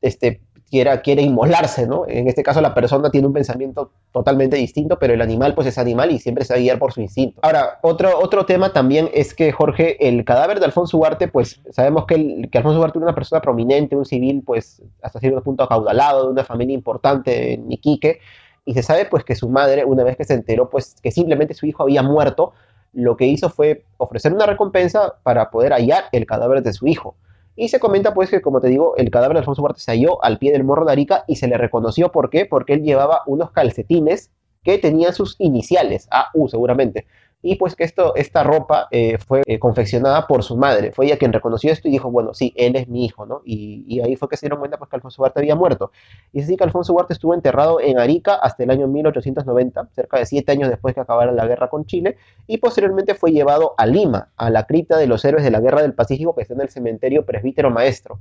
este, 0.00 0.40
quiera, 0.70 1.00
quiere 1.02 1.22
inmolarse, 1.22 1.86
¿no? 1.86 2.04
En 2.06 2.28
este 2.28 2.42
caso 2.42 2.60
la 2.60 2.74
persona 2.74 3.10
tiene 3.10 3.26
un 3.26 3.32
pensamiento 3.32 3.90
totalmente 4.12 4.56
distinto, 4.56 4.98
pero 4.98 5.14
el 5.14 5.20
animal 5.20 5.54
pues 5.54 5.66
es 5.66 5.78
animal 5.78 6.12
y 6.12 6.18
siempre 6.18 6.44
se 6.44 6.54
va 6.54 6.58
a 6.58 6.60
guiar 6.60 6.78
por 6.78 6.92
su 6.92 7.00
instinto. 7.00 7.40
Ahora, 7.42 7.80
otro, 7.82 8.18
otro 8.18 8.46
tema 8.46 8.72
también 8.72 9.10
es 9.12 9.34
que 9.34 9.50
Jorge, 9.50 10.06
el 10.06 10.24
cadáver 10.24 10.60
de 10.60 10.66
Alfonso 10.66 10.96
Ugarte, 10.96 11.28
pues 11.28 11.60
sabemos 11.70 12.06
que, 12.06 12.48
que 12.50 12.58
Alfonso 12.58 12.78
Ugarte 12.78 12.98
era 12.98 13.06
una 13.06 13.14
persona 13.14 13.40
prominente, 13.40 13.96
un 13.96 14.04
civil 14.04 14.42
pues 14.46 14.82
hasta 15.02 15.18
cierto 15.18 15.42
punto 15.42 15.64
acaudalado, 15.64 16.26
de 16.26 16.32
una 16.32 16.44
familia 16.44 16.74
importante 16.74 17.54
en 17.54 17.70
Iquique, 17.70 18.20
y 18.64 18.74
se 18.74 18.82
sabe 18.82 19.06
pues 19.06 19.24
que 19.24 19.34
su 19.34 19.48
madre, 19.48 19.84
una 19.84 20.04
vez 20.04 20.16
que 20.16 20.24
se 20.24 20.34
enteró 20.34 20.70
pues 20.70 20.94
que 21.02 21.10
simplemente 21.10 21.54
su 21.54 21.66
hijo 21.66 21.82
había 21.82 22.02
muerto, 22.02 22.52
lo 22.92 23.16
que 23.16 23.26
hizo 23.26 23.50
fue 23.50 23.84
ofrecer 23.96 24.32
una 24.32 24.46
recompensa 24.46 25.14
para 25.22 25.50
poder 25.50 25.72
hallar 25.72 26.04
el 26.12 26.26
cadáver 26.26 26.62
de 26.62 26.72
su 26.72 26.86
hijo. 26.86 27.16
Y 27.56 27.68
se 27.68 27.80
comenta 27.80 28.14
pues 28.14 28.30
que, 28.30 28.40
como 28.40 28.60
te 28.60 28.68
digo, 28.68 28.96
el 28.96 29.10
cadáver 29.10 29.34
de 29.34 29.40
Alfonso 29.40 29.62
Ugarte 29.62 29.80
se 29.80 29.90
halló 29.90 30.22
al 30.24 30.38
pie 30.38 30.52
del 30.52 30.64
morro 30.64 30.84
de 30.86 30.92
Arica 30.92 31.24
y 31.26 31.36
se 31.36 31.48
le 31.48 31.58
reconoció. 31.58 32.10
¿Por 32.12 32.30
qué? 32.30 32.46
Porque 32.46 32.74
él 32.74 32.82
llevaba 32.82 33.22
unos 33.26 33.50
calcetines 33.50 34.30
que 34.62 34.78
tenían 34.78 35.14
sus 35.14 35.36
iniciales, 35.38 36.08
AU 36.10 36.48
seguramente 36.48 37.06
y 37.42 37.56
pues 37.56 37.74
que 37.74 37.84
esto, 37.84 38.14
esta 38.16 38.42
ropa 38.42 38.88
eh, 38.90 39.16
fue 39.18 39.42
eh, 39.46 39.58
confeccionada 39.58 40.26
por 40.26 40.42
su 40.42 40.56
madre. 40.56 40.92
Fue 40.92 41.06
ella 41.06 41.16
quien 41.16 41.32
reconoció 41.32 41.72
esto 41.72 41.88
y 41.88 41.90
dijo, 41.90 42.10
bueno, 42.10 42.34
sí, 42.34 42.52
él 42.56 42.76
es 42.76 42.86
mi 42.88 43.06
hijo, 43.06 43.24
¿no? 43.24 43.40
Y, 43.44 44.00
ahí 44.00 44.16
fue 44.16 44.28
que 44.28 44.36
se 44.36 44.46
dieron 44.46 44.58
cuenta 44.58 44.76
pues, 44.76 44.90
que 44.90 44.96
Alfonso 44.96 45.22
Ugarte 45.22 45.40
había 45.40 45.54
muerto. 45.54 45.90
Y 46.32 46.42
así 46.42 46.56
que 46.56 46.64
Alfonso 46.64 46.92
Ugarte 46.92 47.14
estuvo 47.14 47.34
enterrado 47.34 47.80
en 47.80 47.98
Arica 47.98 48.34
hasta 48.34 48.62
el 48.62 48.70
año 48.70 48.86
1890, 48.88 49.88
cerca 49.92 50.18
de 50.18 50.26
siete 50.26 50.52
años 50.52 50.68
después 50.68 50.94
que 50.94 51.00
acabara 51.00 51.32
la 51.32 51.46
guerra 51.46 51.68
con 51.68 51.86
Chile, 51.86 52.16
y 52.46 52.58
posteriormente 52.58 53.14
fue 53.14 53.32
llevado 53.32 53.74
a 53.78 53.86
Lima, 53.86 54.28
a 54.36 54.50
la 54.50 54.66
cripta 54.66 54.98
de 54.98 55.06
los 55.06 55.24
héroes 55.24 55.44
de 55.44 55.50
la 55.50 55.60
Guerra 55.60 55.82
del 55.82 55.94
Pacífico 55.94 56.34
que 56.34 56.42
está 56.42 56.54
en 56.54 56.60
el 56.60 56.68
cementerio 56.68 57.24
Presbítero 57.24 57.70
Maestro. 57.70 58.18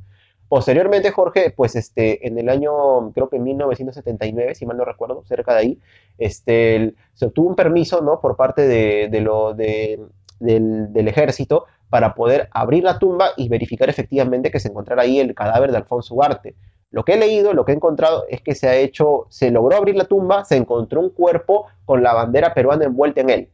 Posteriormente, 0.49 1.11
Jorge, 1.11 1.53
pues 1.55 1.75
este, 1.75 2.27
en 2.27 2.39
el 2.39 2.49
año, 2.49 3.11
creo 3.13 3.29
que 3.29 3.35
en 3.35 3.43
1979, 3.43 4.55
si 4.55 4.65
mal 4.65 4.77
no 4.77 4.83
recuerdo, 4.83 5.23
cerca 5.25 5.53
de 5.53 5.59
ahí, 5.59 5.79
este, 6.17 6.95
se 7.13 7.27
obtuvo 7.27 7.49
un 7.49 7.55
permiso, 7.55 8.01
¿no? 8.01 8.19
Por 8.19 8.35
parte 8.35 8.67
de, 8.67 9.21
lo, 9.21 9.53
del, 9.53 10.09
ejército 11.07 11.65
para 11.91 12.15
poder 12.15 12.49
abrir 12.51 12.83
la 12.83 12.97
tumba 12.97 13.29
y 13.37 13.47
verificar 13.47 13.89
efectivamente 13.89 14.49
que 14.49 14.59
se 14.59 14.69
encontrara 14.69 15.03
ahí 15.03 15.19
el 15.19 15.35
cadáver 15.35 15.69
de 15.69 15.77
Alfonso 15.77 16.15
Ugarte. 16.15 16.55
Lo 16.89 17.05
que 17.05 17.13
he 17.13 17.17
leído, 17.17 17.53
lo 17.53 17.63
que 17.63 17.71
he 17.71 17.75
encontrado 17.75 18.25
es 18.27 18.41
que 18.41 18.55
se 18.55 18.67
ha 18.67 18.75
hecho, 18.75 19.27
se 19.29 19.51
logró 19.51 19.77
abrir 19.77 19.95
la 19.95 20.05
tumba, 20.05 20.45
se 20.45 20.55
encontró 20.55 20.99
un 20.99 21.11
cuerpo 21.11 21.67
con 21.85 22.01
la 22.01 22.13
bandera 22.13 22.55
peruana 22.55 22.85
envuelta 22.85 23.21
en 23.21 23.29
él. 23.29 23.49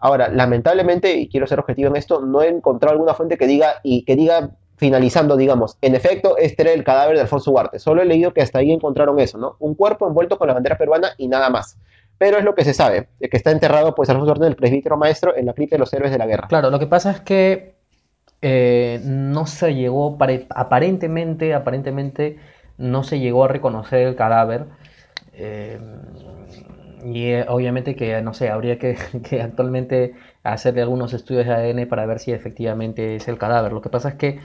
Ahora, 0.00 0.28
lamentablemente, 0.28 1.14
y 1.14 1.28
quiero 1.28 1.46
ser 1.46 1.60
objetivo 1.60 1.90
en 1.90 1.96
esto, 1.96 2.20
no 2.20 2.42
he 2.42 2.48
encontrado 2.48 2.92
alguna 2.92 3.14
fuente 3.14 3.38
que 3.38 3.46
diga 3.46 3.74
y 3.84 4.04
que 4.04 4.16
diga 4.16 4.50
finalizando, 4.76 5.36
digamos, 5.36 5.78
en 5.80 5.94
efecto, 5.94 6.36
este 6.36 6.62
era 6.62 6.72
el 6.72 6.84
cadáver 6.84 7.16
de 7.16 7.22
Alfonso 7.22 7.50
Ugarte. 7.50 7.78
Solo 7.78 8.02
he 8.02 8.04
leído 8.04 8.32
que 8.32 8.42
hasta 8.42 8.58
ahí 8.58 8.72
encontraron 8.72 9.18
eso, 9.20 9.38
¿no? 9.38 9.56
Un 9.60 9.74
cuerpo 9.74 10.06
envuelto 10.06 10.38
con 10.38 10.48
la 10.48 10.54
bandera 10.54 10.76
peruana 10.76 11.10
y 11.16 11.28
nada 11.28 11.50
más. 11.50 11.78
Pero 12.18 12.38
es 12.38 12.44
lo 12.44 12.54
que 12.54 12.64
se 12.64 12.74
sabe, 12.74 13.08
de 13.18 13.28
que 13.28 13.36
está 13.36 13.50
enterrado, 13.50 13.94
pues, 13.94 14.08
Alfonso 14.08 14.32
Ugarte, 14.32 14.46
el 14.46 14.56
presbítero 14.56 14.96
maestro, 14.96 15.36
en 15.36 15.46
la 15.46 15.52
cripta 15.52 15.76
de 15.76 15.80
los 15.80 15.92
héroes 15.92 16.12
de 16.12 16.18
la 16.18 16.26
guerra. 16.26 16.48
Claro, 16.48 16.70
lo 16.70 16.78
que 16.78 16.86
pasa 16.86 17.10
es 17.10 17.20
que 17.20 17.74
eh, 18.42 19.00
no 19.04 19.46
se 19.46 19.74
llegó, 19.74 20.18
aparentemente, 20.50 21.54
aparentemente, 21.54 22.38
no 22.76 23.02
se 23.02 23.18
llegó 23.18 23.44
a 23.44 23.48
reconocer 23.48 24.06
el 24.06 24.16
cadáver. 24.16 24.66
Eh, 25.32 25.78
y 27.04 27.26
eh, 27.26 27.46
obviamente 27.48 27.96
que, 27.96 28.20
no 28.22 28.34
sé, 28.34 28.50
habría 28.50 28.78
que, 28.78 28.96
que, 29.28 29.42
actualmente 29.42 30.14
hacerle 30.52 30.82
algunos 30.82 31.12
estudios 31.14 31.46
de 31.46 31.52
ADN 31.52 31.88
para 31.88 32.06
ver 32.06 32.20
si 32.20 32.30
efectivamente 32.32 33.16
es 33.16 33.26
el 33.28 33.38
cadáver. 33.38 33.72
Lo 33.72 33.80
que 33.80 33.88
pasa 33.88 34.10
es 34.10 34.14
que 34.14 34.38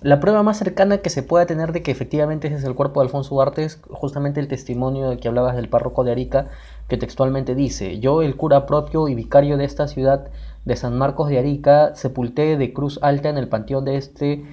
la 0.00 0.20
prueba 0.20 0.42
más 0.42 0.56
cercana 0.56 0.98
que 0.98 1.10
se 1.10 1.22
pueda 1.22 1.46
tener 1.46 1.72
de 1.72 1.82
que 1.82 1.90
efectivamente 1.90 2.48
ese 2.48 2.56
es 2.56 2.64
el 2.64 2.74
cuerpo 2.74 3.00
de 3.00 3.06
Alfonso 3.06 3.34
Ugarte 3.34 3.64
es 3.64 3.80
justamente 3.90 4.40
el 4.40 4.48
testimonio 4.48 5.10
de 5.10 5.18
que 5.18 5.28
hablabas 5.28 5.54
del 5.54 5.68
párroco 5.68 6.04
de 6.04 6.12
Arica, 6.12 6.48
que 6.88 6.96
textualmente 6.96 7.54
dice, 7.54 8.00
yo 8.00 8.22
el 8.22 8.36
cura 8.36 8.66
propio 8.66 9.08
y 9.08 9.14
vicario 9.14 9.56
de 9.56 9.64
esta 9.64 9.86
ciudad 9.88 10.28
de 10.64 10.76
San 10.76 10.96
Marcos 10.96 11.28
de 11.28 11.38
Arica, 11.38 11.94
sepulté 11.94 12.56
de 12.56 12.72
cruz 12.72 12.98
alta 13.02 13.28
en 13.28 13.38
el 13.38 13.48
panteón 13.48 13.84
de 13.84 13.96
este 13.96 14.44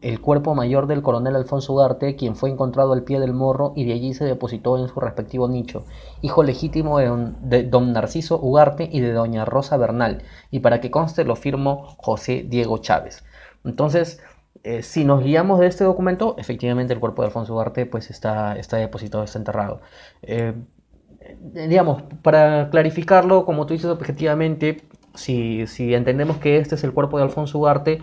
el 0.00 0.20
cuerpo 0.20 0.54
mayor 0.54 0.86
del 0.86 1.02
coronel 1.02 1.34
Alfonso 1.34 1.72
Ugarte, 1.72 2.14
quien 2.14 2.36
fue 2.36 2.50
encontrado 2.50 2.92
al 2.92 3.02
pie 3.02 3.18
del 3.18 3.34
morro 3.34 3.72
y 3.74 3.84
de 3.84 3.94
allí 3.94 4.14
se 4.14 4.24
depositó 4.24 4.78
en 4.78 4.88
su 4.88 5.00
respectivo 5.00 5.48
nicho, 5.48 5.84
hijo 6.22 6.42
legítimo 6.42 6.98
de 6.98 7.64
don, 7.64 7.92
Narciso 7.92 8.38
Ugarte 8.40 8.88
y 8.90 9.00
de 9.00 9.12
doña 9.12 9.44
Rosa 9.44 9.76
Bernal, 9.76 10.22
y 10.50 10.60
para 10.60 10.80
que 10.80 10.90
conste 10.90 11.24
lo 11.24 11.34
firmó 11.34 11.96
José 11.98 12.46
Diego 12.48 12.78
Chávez. 12.78 13.24
Entonces, 13.64 14.22
eh, 14.62 14.82
si 14.82 15.04
nos 15.04 15.24
guiamos 15.24 15.58
de 15.58 15.66
este 15.66 15.84
documento, 15.84 16.36
efectivamente 16.38 16.92
el 16.92 17.00
cuerpo 17.00 17.22
de 17.22 17.26
Alfonso 17.26 17.54
Ugarte 17.54 17.86
pues 17.86 18.10
está, 18.10 18.56
está 18.56 18.76
depositado, 18.76 19.24
está 19.24 19.38
enterrado. 19.38 19.80
Eh, 20.22 20.54
digamos, 21.42 22.02
para 22.22 22.70
clarificarlo, 22.70 23.44
como 23.44 23.66
tú 23.66 23.74
dices 23.74 23.90
objetivamente, 23.90 24.82
si, 25.14 25.66
si 25.66 25.94
entendemos 25.94 26.38
que 26.38 26.58
este 26.58 26.76
es 26.76 26.84
el 26.84 26.92
cuerpo 26.92 27.18
de 27.18 27.24
Alfonso 27.24 27.58
Ugarte, 27.58 28.00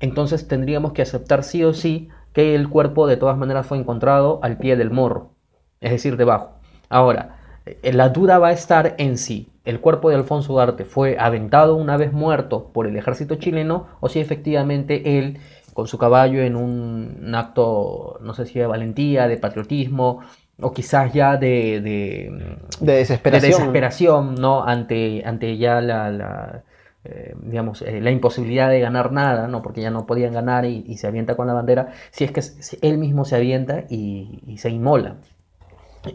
entonces 0.00 0.48
tendríamos 0.48 0.92
que 0.92 1.02
aceptar 1.02 1.42
sí 1.44 1.64
o 1.64 1.74
sí 1.74 2.08
que 2.32 2.54
el 2.54 2.68
cuerpo 2.68 3.06
de 3.06 3.16
todas 3.16 3.38
maneras 3.38 3.66
fue 3.66 3.78
encontrado 3.78 4.40
al 4.42 4.58
pie 4.58 4.76
del 4.76 4.90
morro, 4.90 5.32
es 5.80 5.90
decir, 5.90 6.16
debajo. 6.16 6.50
Ahora, 6.88 7.38
eh, 7.64 7.92
la 7.92 8.10
duda 8.10 8.38
va 8.38 8.48
a 8.48 8.52
estar 8.52 8.94
en 8.98 9.16
si 9.16 9.50
el 9.64 9.80
cuerpo 9.80 10.10
de 10.10 10.16
Alfonso 10.16 10.52
Ugarte 10.52 10.84
fue 10.84 11.16
aventado 11.18 11.76
una 11.76 11.96
vez 11.96 12.12
muerto 12.12 12.70
por 12.72 12.86
el 12.86 12.96
ejército 12.96 13.36
chileno 13.36 13.86
o 14.00 14.08
si 14.08 14.20
efectivamente 14.20 15.18
él 15.18 15.38
con 15.72 15.86
su 15.88 15.98
caballo 15.98 16.40
en 16.42 16.56
un, 16.56 17.18
un 17.22 17.34
acto, 17.34 18.18
no 18.22 18.32
sé 18.32 18.46
si 18.46 18.58
de 18.58 18.66
valentía, 18.66 19.28
de 19.28 19.36
patriotismo, 19.36 20.20
o 20.60 20.72
quizás 20.72 21.12
ya 21.12 21.36
de, 21.36 21.80
de, 21.82 22.56
De 22.80 22.92
desesperación. 22.94 23.50
de 23.50 23.56
desesperación, 23.58 24.34
¿no? 24.36 24.64
Ante, 24.64 25.22
ante 25.26 25.58
ya 25.58 25.82
la, 25.82 26.10
la, 26.10 26.64
eh, 27.08 27.34
digamos, 27.40 27.82
eh, 27.82 28.00
la 28.00 28.10
imposibilidad 28.10 28.68
de 28.68 28.80
ganar 28.80 29.12
nada, 29.12 29.46
¿no? 29.46 29.62
Porque 29.62 29.80
ya 29.80 29.90
no 29.90 30.06
podían 30.06 30.32
ganar 30.32 30.64
y, 30.64 30.96
se 30.96 31.06
avienta 31.06 31.36
con 31.36 31.46
la 31.46 31.52
bandera, 31.52 31.92
si 32.10 32.24
es 32.24 32.32
que 32.32 32.42
él 32.82 32.98
mismo 32.98 33.24
se 33.24 33.36
avienta 33.36 33.84
y, 33.88 34.56
se 34.58 34.70
inmola. 34.70 35.16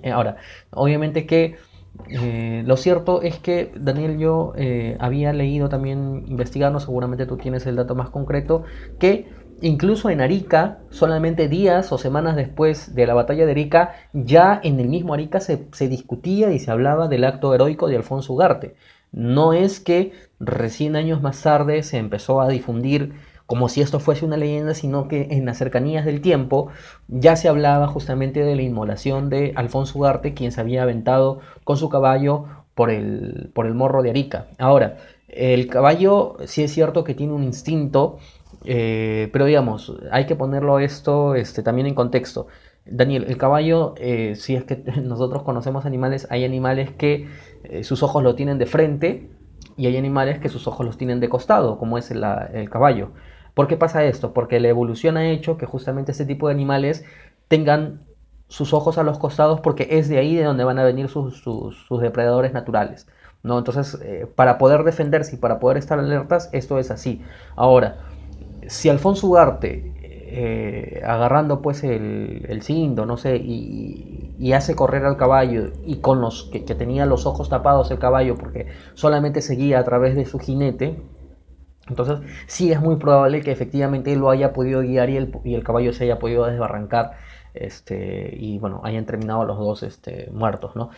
Eh, 0.04 0.12
Ahora, 0.12 0.38
obviamente 0.72 1.26
que 1.26 1.56
lo 2.66 2.78
cierto 2.78 3.22
es 3.22 3.38
que, 3.39 3.72
Daniel, 3.76 4.18
yo 4.18 4.54
había 5.00 5.34
leído 5.34 5.70
también, 5.70 6.26
investigando, 6.28 6.80
seguramente 6.80 7.26
tú 7.26 7.38
tienes 7.38 7.66
el 7.68 7.76
dato 7.76 7.96
más 7.96 8.10
concreto, 8.10 8.64
que 8.98 9.30
incluso 9.62 10.10
en 10.10 10.22
Arica, 10.22 10.80
solamente 10.89 11.48
días 11.48 11.92
o 11.92 11.98
semanas 11.98 12.36
después 12.36 12.96
de 12.96 13.06
la 13.06 13.14
batalla 13.14 13.46
de 13.46 13.52
Arica, 13.52 13.94
ya 14.14 14.60
en 14.64 14.80
el 14.80 14.89
mismo 14.89 15.14
Arica 15.14 15.39
se, 15.39 15.68
se 15.74 15.88
discutía 15.88 16.52
y 16.52 16.60
se 16.60 16.72
hablaba 16.72 17.08
del 17.08 17.24
acto 17.24 17.54
heroico 17.54 17.88
de 17.88 17.98
Alfonso 17.98 18.34
Ugarte. 18.34 18.76
No 19.12 19.53
es 19.53 19.80
que 19.80 20.14
recién 20.39 20.95
años 20.95 21.22
más 21.22 21.41
tarde 21.41 21.84
se 21.84 21.97
empezó 21.97 22.41
a 22.41 22.47
difundir 22.47 23.14
como 23.45 23.68
si 23.68 23.82
esto 23.82 23.99
fuese 23.99 24.24
una 24.24 24.38
leyenda, 24.38 24.74
sino 24.74 25.09
que 25.09 25.28
en 25.32 25.45
las 25.45 25.57
cercanías 25.57 26.05
del 26.05 26.22
tiempo 26.22 26.70
ya 27.09 27.36
se 27.36 27.49
hablaba 27.49 27.86
justamente 27.88 28.45
de 28.45 28.55
la 28.55 28.62
inmolación 28.62 29.30
de 29.30 29.51
Alfonso 29.57 29.99
Ugarte, 29.99 30.34
quien 30.34 30.53
se 30.53 30.62
había 30.62 30.84
aventado 30.84 31.41
con 31.66 31.76
su 31.76 31.89
caballo 31.89 32.45
por 32.76 32.89
el, 32.89 33.51
por 33.53 33.66
el 33.66 33.74
morro 33.74 34.03
de 34.03 34.12
Arica. 34.12 34.47
Ahora, 34.57 34.99
el 35.28 35.68
caballo 35.68 36.38
sí 36.45 36.64
es 36.64 36.72
cierto 36.72 37.03
que 37.03 37.14
tiene 37.14 37.34
un 37.34 37.43
instinto, 37.43 38.20
eh, 38.64 39.30
pero 39.34 39.43
digamos, 39.43 39.97
hay 40.12 40.26
que 40.28 40.38
ponerlo 40.38 40.80
esto 40.80 41.36
este, 41.36 41.62
también 41.62 41.88
en 41.88 41.95
contexto. 41.95 42.47
Daniel, 42.86 43.26
el 43.28 43.38
caballo, 43.38 43.94
eh, 43.98 44.36
si 44.36 44.56
es 44.56 44.64
que 44.64 44.76
nosotros 45.04 45.44
conocemos 45.44 45.86
animales, 45.86 46.28
hay 46.30 46.46
animales 46.46 46.92
que 46.92 47.28
eh, 47.64 47.84
sus 47.84 48.04
ojos 48.04 48.24
lo 48.24 48.36
tienen 48.36 48.58
de 48.58 48.66
frente 48.66 49.30
y 49.78 49.88
hay 49.88 49.98
animales 49.98 50.40
que 50.40 50.50
sus 50.50 50.68
ojos 50.68 50.86
los 50.86 50.98
tienen 50.98 51.20
de 51.20 51.30
costado, 51.30 51.78
como 51.78 51.98
es 51.98 52.12
el, 52.12 52.22
caballo. 52.70 53.12
¿Por 53.54 53.68
qué 53.68 53.78
pasa 53.78 54.04
esto? 54.06 54.34
Porque 54.34 54.60
la 54.60 54.70
evolución 54.70 55.18
ha 55.18 55.30
hecho 55.30 55.58
que 55.58 55.66
justamente 55.66 56.12
este 56.12 56.26
tipo 56.26 56.48
de 56.48 56.54
animales 56.54 57.06
tengan 57.48 58.02
sus 58.48 58.74
ojos 58.74 58.98
a 58.98 59.04
los 59.04 59.18
costados 59.18 59.62
porque 59.62 59.88
es 59.92 60.10
de 60.10 60.18
ahí 60.18 60.36
de 60.36 60.44
donde 60.44 60.64
van 60.64 60.80
a 60.80 60.84
venir 60.84 61.10
sus 61.10 61.88
depredadores 62.02 62.54
naturales. 62.54 63.08
¿no? 63.44 63.58
Entonces, 63.58 64.00
eh, 64.04 64.28
para 64.36 64.58
poder 64.58 64.84
defenderse 64.84 65.36
y 65.36 65.40
para 65.40 65.60
poder 65.60 65.78
estar 65.78 66.00
alertas, 66.00 66.50
esto 66.54 66.80
es 66.80 66.92
así. 66.92 67.22
Ahora, 67.56 67.98
si 68.68 68.90
Alfonso 68.90 69.28
Ugarte, 69.28 69.94
eh, 70.34 71.02
agarrando 71.06 71.62
pues 71.62 71.84
el, 71.84 72.46
el 72.48 72.62
cinto, 72.62 73.06
no 73.06 73.18
sé, 73.18 73.36
y, 73.36 74.34
y, 74.40 74.54
hace 74.54 74.76
correr 74.76 75.04
al 75.04 75.18
caballo 75.18 75.74
y 75.86 75.98
con 75.98 76.22
los 76.22 76.46
que, 76.46 76.62
tenía 76.62 77.06
los 77.06 77.26
ojos 77.26 77.50
tapados 77.50 77.92
el 77.92 78.00
caballo 78.00 78.36
porque 78.36 78.68
solamente 78.94 79.42
seguía 79.42 79.80
a 79.80 79.84
través 79.84 80.16
de 80.16 80.26
su 80.26 80.40
jinete, 80.40 81.02
entonces 81.90 82.20
sí 82.48 82.72
es 82.72 82.80
muy 82.80 82.96
probable 82.96 83.42
que 83.42 83.52
efectivamente 83.52 84.16
lo 84.16 84.30
haya 84.30 84.54
podido 84.54 84.80
guiar 84.80 85.10
y 85.10 85.18
el, 85.18 85.36
y 85.44 85.54
el 85.56 85.66
caballo 85.66 85.92
se 85.92 86.06
haya 86.06 86.18
podido 86.18 86.46
desbarrancar 86.46 87.12
este, 87.54 88.34
y 88.38 88.58
bueno, 88.58 88.80
hayan 88.86 89.06
terminado 89.06 89.44
los 89.44 89.58
dos 89.58 89.84
este, 89.84 90.30
muertos, 90.32 90.78
¿no? 90.78 90.92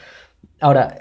Ahora, 0.62 1.00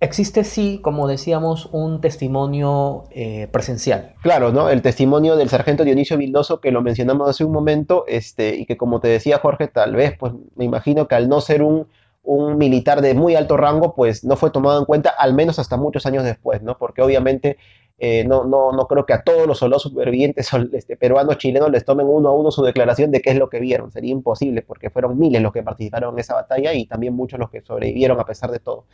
existe 0.00 0.44
sí, 0.44 0.80
como 0.82 1.08
decíamos, 1.08 1.68
un 1.72 2.00
testimonio 2.00 3.04
eh, 3.10 3.48
presencial. 3.50 4.14
Claro, 4.22 4.52
¿no? 4.52 4.68
El 4.68 4.82
testimonio 4.82 5.36
del 5.36 5.48
sargento 5.48 5.84
Dionisio 5.84 6.16
Vildoso, 6.16 6.60
que 6.60 6.70
lo 6.70 6.82
mencionamos 6.82 7.28
hace 7.28 7.44
un 7.44 7.52
momento, 7.52 8.04
este, 8.06 8.56
y 8.56 8.66
que 8.66 8.76
como 8.76 9.00
te 9.00 9.08
decía 9.08 9.38
Jorge, 9.38 9.68
tal 9.68 9.96
vez, 9.96 10.14
pues 10.18 10.32
me 10.54 10.64
imagino 10.64 11.08
que 11.08 11.14
al 11.14 11.28
no 11.28 11.40
ser 11.40 11.62
un, 11.62 11.88
un 12.22 12.58
militar 12.58 13.00
de 13.00 13.14
muy 13.14 13.34
alto 13.34 13.56
rango, 13.56 13.94
pues 13.94 14.24
no 14.24 14.36
fue 14.36 14.50
tomado 14.50 14.78
en 14.78 14.84
cuenta, 14.84 15.10
al 15.10 15.34
menos 15.34 15.58
hasta 15.58 15.76
muchos 15.76 16.06
años 16.06 16.24
después, 16.24 16.62
¿no? 16.62 16.76
Porque 16.76 17.02
obviamente 17.02 17.56
eh, 17.98 18.24
no, 18.24 18.44
no, 18.44 18.72
no 18.72 18.86
creo 18.86 19.06
que 19.06 19.14
a 19.14 19.22
todos 19.22 19.46
los 19.46 19.58
soldados 19.58 19.84
supervivientes 19.84 20.50
este, 20.72 20.96
peruanos, 20.96 21.38
chilenos, 21.38 21.70
les 21.70 21.84
tomen 21.84 22.06
uno 22.06 22.28
a 22.28 22.32
uno 22.32 22.50
su 22.50 22.62
declaración 22.62 23.10
de 23.10 23.22
qué 23.22 23.30
es 23.30 23.38
lo 23.38 23.48
que 23.48 23.60
vieron. 23.60 23.90
Sería 23.90 24.12
imposible, 24.12 24.62
porque 24.62 24.90
fueron 24.90 25.18
miles 25.18 25.40
los 25.40 25.52
que 25.52 25.62
participaron 25.62 26.14
en 26.14 26.20
esa 26.20 26.34
batalla 26.34 26.74
y 26.74 26.86
también 26.86 27.14
muchos 27.14 27.38
los 27.38 27.50
que 27.50 27.62
sobrevivieron 27.62 28.20
a 28.20 28.24
pesar 28.24 28.50
de 28.50 28.58
todo. 28.58 28.84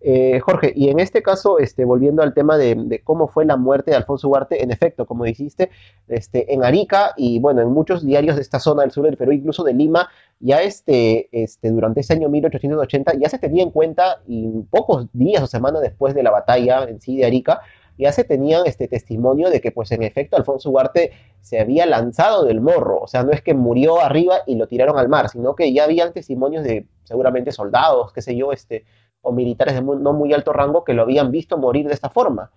Eh, 0.00 0.38
Jorge, 0.40 0.72
y 0.76 0.90
en 0.90 1.00
este 1.00 1.22
caso, 1.22 1.58
este, 1.58 1.84
volviendo 1.84 2.22
al 2.22 2.32
tema 2.32 2.56
de, 2.56 2.76
de, 2.76 3.02
cómo 3.02 3.26
fue 3.26 3.44
la 3.44 3.56
muerte 3.56 3.90
de 3.90 3.96
Alfonso 3.96 4.28
Ugarte, 4.28 4.62
en 4.62 4.70
efecto, 4.70 5.06
como 5.06 5.24
dijiste, 5.24 5.70
este, 6.06 6.52
en 6.54 6.64
Arica 6.64 7.14
y 7.16 7.40
bueno, 7.40 7.62
en 7.62 7.68
muchos 7.68 8.04
diarios 8.04 8.36
de 8.36 8.42
esta 8.42 8.60
zona 8.60 8.82
del 8.82 8.92
sur 8.92 9.04
del 9.04 9.16
Perú, 9.16 9.32
incluso 9.32 9.64
de 9.64 9.74
Lima, 9.74 10.08
ya 10.38 10.62
este, 10.62 11.28
este, 11.32 11.70
durante 11.70 12.00
ese 12.00 12.12
año 12.12 12.28
1880 12.28 13.14
ya 13.18 13.28
se 13.28 13.38
tenía 13.38 13.64
en 13.64 13.70
cuenta, 13.70 14.22
y 14.26 14.48
pocos 14.70 15.08
días 15.12 15.42
o 15.42 15.46
semanas 15.46 15.82
después 15.82 16.14
de 16.14 16.22
la 16.22 16.30
batalla 16.30 16.84
en 16.84 17.00
sí 17.00 17.16
de 17.16 17.26
Arica, 17.26 17.60
ya 17.98 18.12
se 18.12 18.22
tenían 18.22 18.62
este 18.66 18.86
testimonio 18.86 19.50
de 19.50 19.60
que, 19.60 19.72
pues, 19.72 19.90
en 19.90 20.04
efecto, 20.04 20.36
Alfonso 20.36 20.70
Ugarte 20.70 21.10
se 21.40 21.58
había 21.58 21.84
lanzado 21.84 22.44
del 22.44 22.60
morro. 22.60 23.00
O 23.00 23.08
sea, 23.08 23.24
no 23.24 23.32
es 23.32 23.42
que 23.42 23.54
murió 23.54 24.00
arriba 24.00 24.36
y 24.46 24.54
lo 24.54 24.68
tiraron 24.68 24.98
al 24.98 25.08
mar, 25.08 25.28
sino 25.28 25.56
que 25.56 25.72
ya 25.72 25.84
habían 25.84 26.12
testimonios 26.12 26.62
de 26.62 26.86
seguramente 27.02 27.50
soldados, 27.50 28.12
qué 28.12 28.22
sé 28.22 28.36
yo, 28.36 28.52
este, 28.52 28.84
o 29.22 29.32
militares 29.32 29.74
de 29.74 29.80
muy, 29.80 29.96
no 29.98 30.12
muy 30.12 30.32
alto 30.32 30.52
rango 30.52 30.84
que 30.84 30.94
lo 30.94 31.02
habían 31.02 31.30
visto 31.30 31.58
morir 31.58 31.86
de 31.86 31.94
esta 31.94 32.10
forma. 32.10 32.50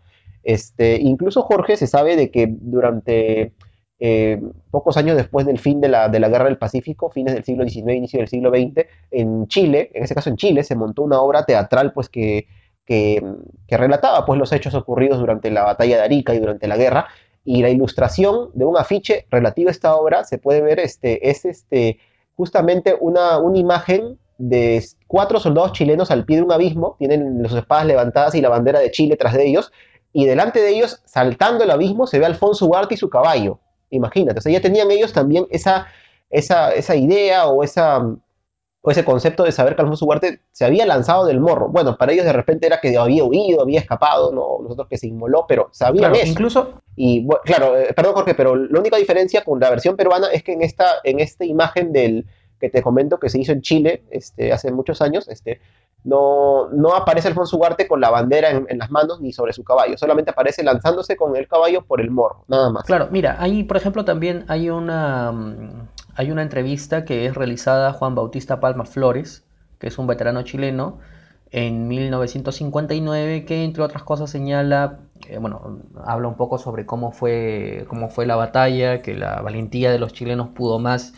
Este, 0.43 0.99
incluso 1.01 1.41
Jorge 1.43 1.77
se 1.77 1.87
sabe 1.87 2.15
de 2.15 2.31
que 2.31 2.47
durante 2.49 3.53
eh, 3.99 4.41
pocos 4.71 4.97
años 4.97 5.15
después 5.15 5.45
del 5.45 5.59
fin 5.59 5.81
de 5.81 5.89
la, 5.89 6.09
de 6.09 6.19
la 6.19 6.29
Guerra 6.29 6.45
del 6.45 6.57
Pacífico, 6.57 7.09
fines 7.09 7.33
del 7.33 7.43
siglo 7.43 7.67
XIX, 7.67 7.95
inicio 7.95 8.19
del 8.19 8.27
siglo 8.27 8.49
XX, 8.49 8.87
en 9.11 9.47
Chile, 9.47 9.91
en 9.93 10.03
ese 10.03 10.15
caso 10.15 10.29
en 10.29 10.37
Chile, 10.37 10.63
se 10.63 10.75
montó 10.75 11.03
una 11.03 11.21
obra 11.21 11.45
teatral 11.45 11.93
pues 11.93 12.09
que 12.09 12.47
que, 12.85 13.23
que, 13.67 13.77
relataba 13.77 14.25
pues, 14.25 14.39
los 14.39 14.51
hechos 14.51 14.73
ocurridos 14.73 15.19
durante 15.19 15.51
la 15.51 15.63
batalla 15.63 15.97
de 15.97 16.03
Arica 16.03 16.33
y 16.33 16.39
durante 16.39 16.67
la 16.67 16.77
guerra. 16.77 17.07
Y 17.43 17.61
la 17.61 17.69
ilustración 17.69 18.49
de 18.53 18.65
un 18.65 18.77
afiche 18.77 19.25
relativo 19.31 19.69
a 19.69 19.71
esta 19.71 19.95
obra 19.95 20.23
se 20.23 20.37
puede 20.37 20.61
ver, 20.61 20.79
este, 20.79 21.29
es 21.29 21.45
este, 21.45 21.99
justamente 22.35 22.95
una, 22.99 23.39
una 23.39 23.57
imagen 23.57 24.19
de 24.37 24.83
cuatro 25.11 25.41
soldados 25.41 25.73
chilenos 25.73 26.09
al 26.09 26.23
pie 26.23 26.37
de 26.37 26.43
un 26.43 26.53
abismo, 26.53 26.95
tienen 26.97 27.43
sus 27.45 27.57
espadas 27.57 27.85
levantadas 27.85 28.33
y 28.33 28.39
la 28.39 28.47
bandera 28.47 28.79
de 28.79 28.91
Chile 28.91 29.17
tras 29.17 29.33
de 29.33 29.45
ellos, 29.45 29.73
y 30.13 30.23
delante 30.23 30.61
de 30.61 30.69
ellos, 30.69 31.01
saltando 31.03 31.65
el 31.65 31.71
abismo, 31.71 32.07
se 32.07 32.17
ve 32.17 32.23
a 32.23 32.29
Alfonso 32.29 32.65
Ugarte 32.65 32.93
y 32.93 32.97
su 32.97 33.09
caballo. 33.09 33.59
Imagínate, 33.89 34.39
o 34.39 34.41
sea, 34.41 34.53
ya 34.53 34.61
tenían 34.61 34.89
ellos 34.89 35.11
también 35.11 35.47
esa, 35.49 35.87
esa, 36.29 36.71
esa 36.71 36.95
idea 36.95 37.47
o 37.47 37.61
esa, 37.61 37.99
o 37.99 38.89
ese 38.89 39.03
concepto 39.03 39.43
de 39.43 39.51
saber 39.51 39.75
que 39.75 39.81
Alfonso 39.81 40.05
Ugarte 40.05 40.39
se 40.53 40.63
había 40.63 40.85
lanzado 40.85 41.25
del 41.25 41.41
morro. 41.41 41.67
Bueno, 41.67 41.97
para 41.97 42.13
ellos 42.13 42.23
de 42.23 42.31
repente 42.31 42.67
era 42.67 42.79
que 42.79 42.97
había 42.97 43.25
huido, 43.25 43.63
había 43.63 43.81
escapado, 43.81 44.31
¿no? 44.31 44.59
nosotros 44.63 44.87
que 44.89 44.97
se 44.97 45.07
inmoló, 45.07 45.43
pero 45.45 45.67
sabían 45.73 46.11
claro, 46.11 46.15
eso. 46.15 46.31
Incluso. 46.31 46.73
Y 46.95 47.25
bueno, 47.25 47.41
claro, 47.43 47.77
eh, 47.77 47.91
perdón 47.93 48.13
Jorge, 48.13 48.33
pero 48.33 48.55
la 48.55 48.79
única 48.79 48.95
diferencia 48.95 49.43
con 49.43 49.59
la 49.59 49.69
versión 49.69 49.97
peruana 49.97 50.27
es 50.31 50.41
que 50.41 50.53
en 50.53 50.61
esta, 50.61 50.85
en 51.03 51.19
esta 51.19 51.43
imagen 51.43 51.91
del 51.91 52.25
que 52.61 52.69
te 52.69 52.81
comento 52.81 53.19
que 53.19 53.29
se 53.29 53.39
hizo 53.39 53.51
en 53.51 53.61
Chile 53.61 54.03
este, 54.11 54.53
hace 54.53 54.71
muchos 54.71 55.01
años, 55.01 55.27
este, 55.27 55.59
no, 56.05 56.69
no 56.69 56.93
aparece 56.95 57.27
Alfonso 57.27 57.57
Ugarte 57.57 57.87
con 57.87 57.99
la 57.99 58.09
bandera 58.09 58.51
en, 58.51 58.65
en, 58.69 58.77
las 58.77 58.89
manos 58.89 59.19
ni 59.19 59.33
sobre 59.33 59.51
su 59.51 59.63
caballo, 59.63 59.97
solamente 59.97 60.31
aparece 60.31 60.63
lanzándose 60.63 61.17
con 61.17 61.35
el 61.35 61.47
caballo 61.47 61.83
por 61.83 61.99
el 61.99 62.11
morro, 62.11 62.45
nada 62.47 62.69
más. 62.69 62.85
Claro, 62.85 63.09
mira, 63.11 63.35
ahí 63.39 63.63
por 63.63 63.77
ejemplo 63.77 64.05
también 64.05 64.45
hay 64.47 64.69
una 64.69 65.33
hay 66.15 66.31
una 66.31 66.41
entrevista 66.41 67.05
que 67.05 67.25
es 67.25 67.35
realizada 67.35 67.89
a 67.89 67.93
Juan 67.93 68.15
Bautista 68.15 68.59
Palma 68.59 68.85
Flores, 68.85 69.43
que 69.79 69.87
es 69.87 69.97
un 69.97 70.07
veterano 70.07 70.43
chileno, 70.43 70.99
en 71.51 71.87
1959, 71.87 73.45
que 73.45 73.63
entre 73.63 73.83
otras 73.83 74.03
cosas 74.03 74.29
señala, 74.29 74.99
eh, 75.27 75.37
bueno, 75.37 75.79
habla 76.05 76.27
un 76.27 76.35
poco 76.35 76.57
sobre 76.57 76.85
cómo 76.85 77.11
fue, 77.11 77.85
cómo 77.89 78.09
fue 78.09 78.25
la 78.25 78.35
batalla, 78.35 79.01
que 79.01 79.15
la 79.15 79.41
valentía 79.41 79.91
de 79.91 79.99
los 79.99 80.13
chilenos 80.13 80.49
pudo 80.49 80.79
más 80.79 81.13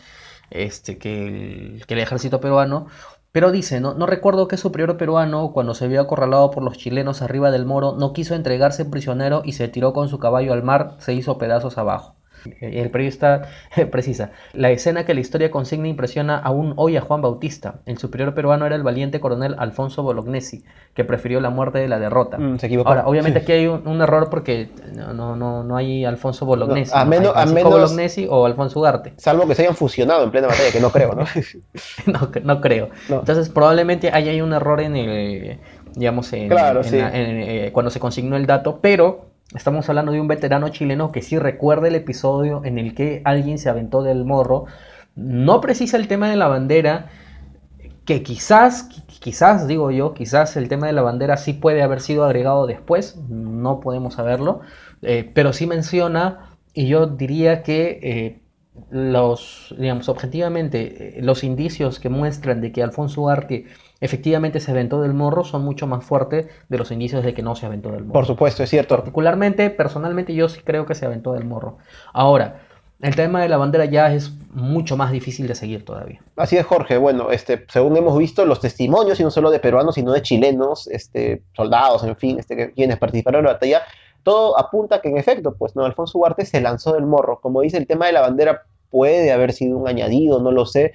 este, 0.54 0.98
que, 0.98 1.82
el, 1.86 1.98
ejército 1.98 2.40
peruano. 2.40 2.86
Pero 3.32 3.50
dice, 3.50 3.80
¿no? 3.80 3.94
no 3.94 4.06
recuerdo 4.06 4.48
que 4.48 4.56
superior 4.56 4.96
peruano, 4.96 5.52
cuando 5.52 5.74
se 5.74 5.88
vio 5.88 6.00
acorralado 6.00 6.50
por 6.50 6.62
los 6.62 6.78
chilenos 6.78 7.20
arriba 7.20 7.50
del 7.50 7.66
moro, 7.66 7.96
no 7.98 8.12
quiso 8.12 8.34
entregarse 8.34 8.84
prisionero 8.84 9.42
y 9.44 9.52
se 9.52 9.68
tiró 9.68 9.92
con 9.92 10.08
su 10.08 10.18
caballo 10.18 10.52
al 10.52 10.62
mar, 10.62 10.96
se 10.98 11.14
hizo 11.14 11.36
pedazos 11.36 11.76
abajo. 11.76 12.16
El 12.60 12.90
periodista 12.90 13.48
precisa, 13.90 14.30
la 14.52 14.70
escena 14.70 15.04
que 15.04 15.14
la 15.14 15.20
historia 15.20 15.50
consigna 15.50 15.88
impresiona 15.88 16.38
aún 16.38 16.74
hoy 16.76 16.96
a 16.96 17.00
Juan 17.00 17.22
Bautista. 17.22 17.76
El 17.86 17.98
superior 17.98 18.34
peruano 18.34 18.66
era 18.66 18.76
el 18.76 18.82
valiente 18.82 19.20
coronel 19.20 19.56
Alfonso 19.58 20.02
Bolognesi, 20.02 20.64
que 20.94 21.04
prefirió 21.04 21.40
la 21.40 21.50
muerte 21.50 21.78
de 21.78 21.88
la 21.88 21.98
derrota. 21.98 22.38
Mm, 22.38 22.58
se 22.58 22.66
equivocó. 22.66 22.90
Ahora, 22.90 23.06
obviamente 23.06 23.40
aquí 23.40 23.52
hay 23.52 23.66
un, 23.66 23.86
un 23.86 24.00
error 24.00 24.28
porque 24.30 24.68
no, 24.94 25.36
no, 25.36 25.64
no, 25.64 25.76
hay 25.76 26.04
Alfonso 26.04 26.46
Bolognesi. 26.46 26.92
No, 26.92 27.00
a 27.00 27.04
menos, 27.04 27.32
a 27.34 27.46
menos 27.46 27.72
Bolognesi 27.72 28.26
o 28.28 28.46
Alfonso 28.46 28.78
Ugarte. 28.80 29.14
Salvo 29.16 29.46
que 29.46 29.54
se 29.54 29.62
hayan 29.62 29.74
fusionado 29.74 30.24
en 30.24 30.30
plena 30.30 30.48
batalla, 30.48 30.70
que 30.72 30.80
no 30.80 30.90
creo, 30.90 31.14
¿no? 31.14 31.24
no, 32.06 32.30
no, 32.42 32.60
creo. 32.60 32.90
No. 33.08 33.20
Entonces, 33.20 33.48
probablemente 33.48 34.10
ahí 34.12 34.28
hay 34.28 34.40
un 34.40 34.52
error 34.52 34.80
en 34.80 34.96
el, 34.96 35.58
digamos, 35.94 36.32
en, 36.32 36.48
Claro, 36.48 36.80
en 36.80 36.84
sí. 36.84 36.98
en, 36.98 37.12
eh, 37.12 37.70
cuando 37.72 37.90
se 37.90 38.00
consignó 38.00 38.36
el 38.36 38.46
dato, 38.46 38.78
pero 38.80 39.33
Estamos 39.52 39.88
hablando 39.88 40.12
de 40.12 40.20
un 40.20 40.28
veterano 40.28 40.70
chileno 40.70 41.12
que 41.12 41.20
sí 41.20 41.38
recuerda 41.38 41.88
el 41.88 41.94
episodio 41.94 42.62
en 42.64 42.78
el 42.78 42.94
que 42.94 43.20
alguien 43.24 43.58
se 43.58 43.68
aventó 43.68 44.02
del 44.02 44.24
morro. 44.24 44.64
No 45.16 45.60
precisa 45.60 45.96
el 45.96 46.08
tema 46.08 46.30
de 46.30 46.36
la 46.36 46.48
bandera, 46.48 47.10
que 48.04 48.22
quizás, 48.22 48.88
quizás 49.20 49.66
digo 49.68 49.90
yo, 49.90 50.14
quizás 50.14 50.56
el 50.56 50.68
tema 50.68 50.86
de 50.86 50.92
la 50.92 51.02
bandera 51.02 51.36
sí 51.36 51.52
puede 51.52 51.82
haber 51.82 52.00
sido 52.00 52.24
agregado 52.24 52.66
después, 52.66 53.16
no 53.28 53.80
podemos 53.80 54.14
saberlo, 54.14 54.60
eh, 55.02 55.30
pero 55.34 55.52
sí 55.52 55.66
menciona, 55.66 56.56
y 56.72 56.88
yo 56.88 57.06
diría 57.06 57.62
que 57.62 58.00
eh, 58.02 58.40
los, 58.90 59.74
digamos, 59.78 60.08
objetivamente, 60.08 61.18
eh, 61.18 61.22
los 61.22 61.44
indicios 61.44 62.00
que 62.00 62.08
muestran 62.08 62.60
de 62.60 62.72
que 62.72 62.82
Alfonso 62.82 63.22
Ugarte 63.22 63.66
efectivamente 64.00 64.60
se 64.60 64.70
aventó 64.70 65.00
del 65.02 65.14
morro 65.14 65.44
son 65.44 65.64
mucho 65.64 65.86
más 65.86 66.04
fuertes 66.04 66.48
de 66.68 66.78
los 66.78 66.90
indicios 66.90 67.24
de 67.24 67.34
que 67.34 67.42
no 67.42 67.54
se 67.56 67.66
aventó 67.66 67.90
del 67.90 68.02
morro. 68.02 68.12
Por 68.12 68.26
supuesto, 68.26 68.62
es 68.62 68.70
cierto. 68.70 68.96
Particularmente, 68.96 69.70
personalmente, 69.70 70.34
yo 70.34 70.48
sí 70.48 70.60
creo 70.62 70.86
que 70.86 70.94
se 70.94 71.06
aventó 71.06 71.32
del 71.32 71.44
morro. 71.44 71.78
Ahora, 72.12 72.60
el 73.00 73.14
tema 73.16 73.42
de 73.42 73.48
la 73.48 73.56
bandera 73.56 73.84
ya 73.84 74.12
es 74.12 74.32
mucho 74.52 74.96
más 74.96 75.12
difícil 75.12 75.46
de 75.46 75.54
seguir 75.54 75.84
todavía. 75.84 76.20
Así 76.36 76.56
es, 76.56 76.64
Jorge. 76.64 76.96
Bueno, 76.96 77.30
este, 77.30 77.64
según 77.68 77.96
hemos 77.96 78.16
visto, 78.16 78.46
los 78.46 78.60
testimonios, 78.60 79.20
y 79.20 79.24
no 79.24 79.30
solo 79.30 79.50
de 79.50 79.58
peruanos, 79.58 79.96
sino 79.96 80.12
de 80.12 80.22
chilenos, 80.22 80.86
este, 80.86 81.42
soldados, 81.52 82.04
en 82.04 82.16
fin, 82.16 82.38
este, 82.38 82.72
quienes 82.72 82.98
participaron 82.98 83.40
en 83.40 83.46
la 83.46 83.52
batalla, 83.54 83.82
todo 84.22 84.58
apunta 84.58 85.00
que 85.00 85.10
en 85.10 85.18
efecto, 85.18 85.54
pues 85.54 85.76
no, 85.76 85.84
Alfonso 85.84 86.18
Ugarte 86.18 86.46
se 86.46 86.60
lanzó 86.60 86.94
del 86.94 87.04
morro. 87.04 87.40
Como 87.40 87.60
dice 87.60 87.76
el 87.76 87.86
tema 87.86 88.06
de 88.06 88.12
la 88.12 88.22
bandera, 88.22 88.62
puede 88.90 89.32
haber 89.32 89.52
sido 89.52 89.76
un 89.76 89.86
añadido, 89.86 90.40
no 90.40 90.50
lo 90.50 90.64
sé. 90.66 90.94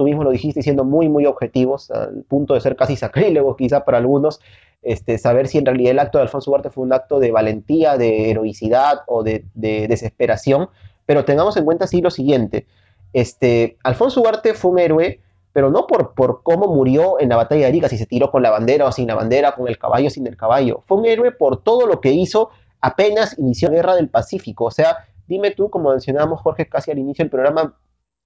Tú 0.00 0.04
mismo 0.04 0.24
lo 0.24 0.30
dijiste 0.30 0.62
siendo 0.62 0.86
muy, 0.86 1.10
muy 1.10 1.26
objetivos, 1.26 1.90
al 1.90 2.24
punto 2.26 2.54
de 2.54 2.62
ser 2.62 2.74
casi 2.74 2.96
sacrílegos 2.96 3.54
quizá 3.58 3.84
para 3.84 3.98
algunos, 3.98 4.40
este, 4.80 5.18
saber 5.18 5.46
si 5.46 5.58
en 5.58 5.66
realidad 5.66 5.90
el 5.90 5.98
acto 5.98 6.16
de 6.16 6.22
Alfonso 6.22 6.50
Ugarte 6.50 6.70
fue 6.70 6.84
un 6.84 6.94
acto 6.94 7.20
de 7.20 7.30
valentía, 7.30 7.98
de 7.98 8.30
heroicidad 8.30 9.00
o 9.06 9.22
de, 9.22 9.44
desesperación. 9.52 10.70
Pero 11.04 11.26
tengamos 11.26 11.58
en 11.58 11.66
cuenta 11.66 11.86
sí 11.86 12.00
lo 12.00 12.10
siguiente. 12.10 12.66
Este, 13.12 13.76
Alfonso 13.84 14.22
Ugarte 14.22 14.54
fue 14.54 14.70
un 14.70 14.78
héroe, 14.78 15.20
pero 15.52 15.70
no 15.70 15.86
por, 15.86 16.14
por 16.14 16.42
cómo 16.44 16.74
murió 16.74 17.20
en 17.20 17.28
la 17.28 17.36
batalla 17.36 17.60
de 17.60 17.66
Arica, 17.66 17.90
si 17.90 17.98
se 17.98 18.06
tiró 18.06 18.30
con 18.30 18.42
la 18.42 18.48
bandera 18.48 18.86
o 18.86 18.92
sin 18.92 19.06
la 19.06 19.16
bandera, 19.16 19.52
con 19.52 19.68
el 19.68 19.76
caballo 19.76 20.06
o 20.06 20.10
sin 20.10 20.26
el 20.26 20.38
caballo. 20.38 20.82
Fue 20.86 20.96
un 20.96 21.04
héroe 21.04 21.30
por 21.30 21.62
todo 21.62 21.86
lo 21.86 22.00
que 22.00 22.12
hizo 22.12 22.48
apenas 22.80 23.38
inició 23.38 23.68
la 23.68 23.74
guerra 23.74 23.96
del 23.96 24.08
Pacífico. 24.08 24.64
O 24.64 24.70
sea, 24.70 24.96
dime 25.28 25.50
tú, 25.50 25.68
como 25.68 25.90
mencionábamos 25.90 26.40
Jorge 26.40 26.66
casi 26.70 26.90
al 26.90 26.98
inicio 26.98 27.22
del 27.22 27.30
programa, 27.30 27.74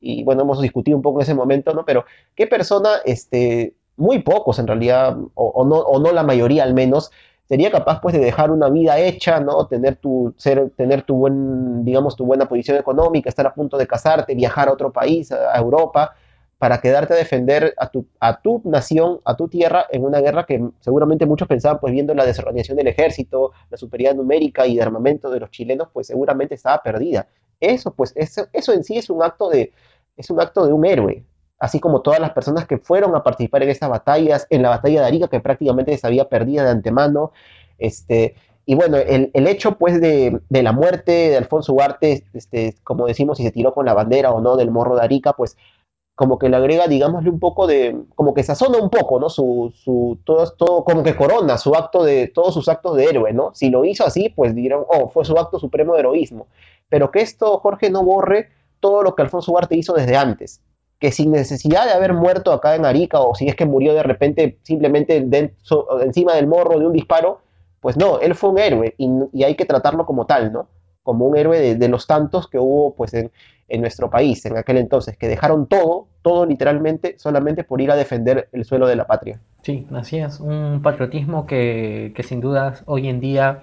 y 0.05 0.23
bueno, 0.25 0.43
hemos 0.43 0.61
discutido 0.61 0.97
un 0.97 1.03
poco 1.03 1.19
en 1.19 1.23
ese 1.23 1.35
momento, 1.35 1.73
¿no? 1.75 1.85
Pero, 1.85 2.05
¿qué 2.35 2.47
persona, 2.47 2.91
este, 3.05 3.75
muy 3.97 4.21
pocos 4.21 4.59
en 4.59 4.67
realidad, 4.67 5.17
o, 5.35 5.65
no, 5.65 5.77
o 5.77 5.99
no 6.01 6.13
la 6.13 6.23
mayoría 6.23 6.65
al 6.65 6.75
menos, 6.75 7.11
sería 7.49 7.71
capaz 7.71 8.01
pues 8.01 8.15
de 8.15 8.21
dejar 8.21 8.51
una 8.51 8.69
vida 8.69 8.99
hecha, 8.99 9.41
¿no? 9.41 9.67
Tener 9.67 9.97
tu, 9.97 10.35
ser, 10.37 10.71
tener 10.77 11.03
tu 11.03 11.17
buen, 11.17 11.85
digamos, 11.85 12.17
tu 12.17 12.25
buena 12.25 12.49
posición 12.49 12.77
económica, 12.79 13.29
estar 13.29 13.47
a 13.47 13.55
punto 13.55 13.77
de 13.77 13.87
casarte, 13.87 14.35
viajar 14.35 14.69
a 14.69 14.73
otro 14.73 14.93
país, 14.93 15.31
a 15.33 15.57
Europa, 15.59 16.15
para 16.59 16.81
quedarte 16.81 17.13
a 17.15 17.17
defender 17.17 17.75
a 17.79 17.91
tu, 17.91 18.07
a 18.21 18.41
tu 18.41 18.63
nación, 18.65 19.21
a 19.25 19.37
tu 19.37 19.49
tierra, 19.49 19.87
en 19.91 20.05
una 20.05 20.21
guerra 20.21 20.47
que 20.47 20.65
seguramente 20.81 21.27
muchos 21.27 21.49
pensaban, 21.49 21.79
pues 21.81 21.93
viendo 21.93 22.15
la 22.15 22.25
desorganización 22.25 22.79
del 22.79 22.87
ejército, 22.89 23.53
la 23.71 23.77
superioridad 23.77 24.17
numérica 24.17 24.67
y 24.67 24.77
de 24.77 24.83
armamento 24.83 25.31
de 25.31 25.41
los 25.41 25.51
chilenos, 25.51 25.89
pues 25.93 26.07
seguramente 26.07 26.55
estaba 26.55 26.83
perdida. 26.83 27.29
Eso, 27.61 27.93
pues, 27.93 28.13
eso, 28.17 28.47
eso 28.53 28.73
en 28.73 28.85
sí 28.85 28.97
es 28.97 29.11
un 29.11 29.23
acto 29.23 29.49
de, 29.51 29.73
es 30.17 30.31
un 30.31 30.41
acto 30.41 30.67
de 30.67 30.73
un 30.73 30.85
héroe, 30.85 31.25
así 31.59 31.81
como 31.81 32.03
todas 32.03 32.21
las 32.21 32.31
personas 32.31 32.67
que 32.67 32.79
fueron 32.79 33.15
a 33.17 33.23
participar 33.23 33.63
en 33.63 33.71
estas 33.71 33.91
batallas, 33.91 34.47
en 34.51 34.63
la 34.63 34.71
batalla 34.71 35.01
de 35.01 35.07
Arica, 35.07 35.29
que 35.29 35.41
prácticamente 35.41 35.97
se 35.97 36.07
había 36.07 36.29
perdido 36.29 36.65
de 36.65 36.71
antemano, 36.71 37.33
este, 37.79 38.35
y 38.67 38.75
bueno, 38.75 38.97
el, 38.97 39.31
el 39.35 39.47
hecho 39.47 39.77
pues 39.77 40.01
de, 40.01 40.41
de, 40.49 40.63
la 40.63 40.73
muerte 40.73 41.13
de 41.13 41.37
Alfonso 41.37 41.73
Ugarte, 41.75 42.25
este, 42.33 42.77
como 42.83 43.07
decimos, 43.07 43.39
si 43.39 43.45
se 43.45 43.51
tiró 43.51 43.75
con 43.75 43.85
la 43.85 43.95
bandera 43.95 44.33
o 44.33 44.41
no 44.41 44.57
del 44.57 44.71
morro 44.71 44.97
de 44.97 45.03
Arica, 45.03 45.35
pues 45.35 45.57
como 46.15 46.39
que 46.39 46.49
le 46.49 46.57
agrega, 46.57 46.87
digámosle, 46.87 47.29
un 47.29 47.41
poco 47.41 47.67
de, 47.67 48.05
como 48.15 48.35
que 48.35 48.45
sazona 48.45 48.79
un 48.79 48.89
poco, 48.89 49.19
¿no? 49.19 49.29
Su, 49.29 49.73
su, 49.75 50.19
todo, 50.25 50.49
todo, 50.53 50.85
como 50.85 51.03
que 51.03 51.17
corona 51.17 51.59
su 51.59 51.75
acto 51.75 52.05
de, 52.05 52.29
todos 52.29 52.55
sus 52.55 52.69
actos 52.69 52.97
de 52.97 53.05
héroe, 53.05 53.33
¿no? 53.33 53.51
Si 53.55 53.69
lo 53.69 53.85
hizo 53.85 54.07
así, 54.07 54.29
pues 54.29 54.55
dirán, 54.55 54.83
oh, 54.89 55.09
fue 55.09 55.25
su 55.25 55.37
acto 55.37 55.59
supremo 55.59 55.95
de 55.95 56.01
heroísmo. 56.01 56.47
Pero 56.89 57.11
que 57.11 57.21
esto, 57.21 57.59
Jorge, 57.59 57.91
no 57.91 58.05
borre 58.05 58.51
todo 58.85 59.03
lo 59.03 59.15
que 59.15 59.23
Alfonso 59.23 59.51
Ugarte 59.51 59.79
hizo 59.79 59.95
desde 59.95 60.15
antes. 60.15 60.61
Que 60.99 61.11
sin 61.11 61.31
necesidad 61.31 61.87
de 61.87 61.93
haber 61.93 62.13
muerto 62.13 62.53
acá 62.53 62.75
en 62.75 62.85
Arica, 62.85 63.19
o 63.19 63.35
si 63.35 63.49
es 63.49 63.57
que 63.57 63.65
murió 63.65 63.95
de 63.95 64.03
repente 64.03 64.59
simplemente 64.63 65.27
encima 66.03 66.35
del 66.35 66.47
morro 66.47 66.79
de 66.79 66.87
un 66.87 66.93
disparo, 66.93 67.41
pues 67.81 67.97
no, 67.97 68.21
él 68.21 68.35
fue 68.35 68.51
un 68.51 68.59
héroe 68.59 68.95
y, 68.99 69.43
hay 69.43 69.55
que 69.55 69.65
tratarlo 69.65 70.05
como 70.05 70.27
tal, 70.27 70.53
¿no? 70.53 70.69
Como 71.03 71.25
un 71.25 71.35
héroe 71.35 71.77
de, 71.77 71.89
los 71.89 72.07
tantos 72.07 72.47
que 72.47 72.59
hubo, 72.59 72.95
pues, 72.95 73.15
en, 73.15 73.31
nuestro 73.81 74.11
país 74.11 74.45
en 74.45 74.59
aquel 74.59 74.77
entonces, 74.77 75.17
que 75.17 75.29
dejaron 75.29 75.67
todo, 75.67 76.09
todo 76.21 76.45
literalmente, 76.45 77.19
solamente 77.19 77.65
por 77.65 77.81
ir 77.81 77.91
a 77.91 77.97
defender 77.97 78.51
el 78.53 78.67
suelo 78.67 78.87
de 78.87 78.97
la 78.97 79.07
patria. 79.07 79.41
Sí, 79.63 79.87
así 79.95 80.19
es, 80.19 80.41
un 80.41 80.83
patriotismo 80.83 81.47
que, 81.47 82.13
que 82.15 82.23
sin 82.23 82.43
duda 82.43 82.75
hoy 82.85 83.09
en 83.09 83.21
día 83.21 83.63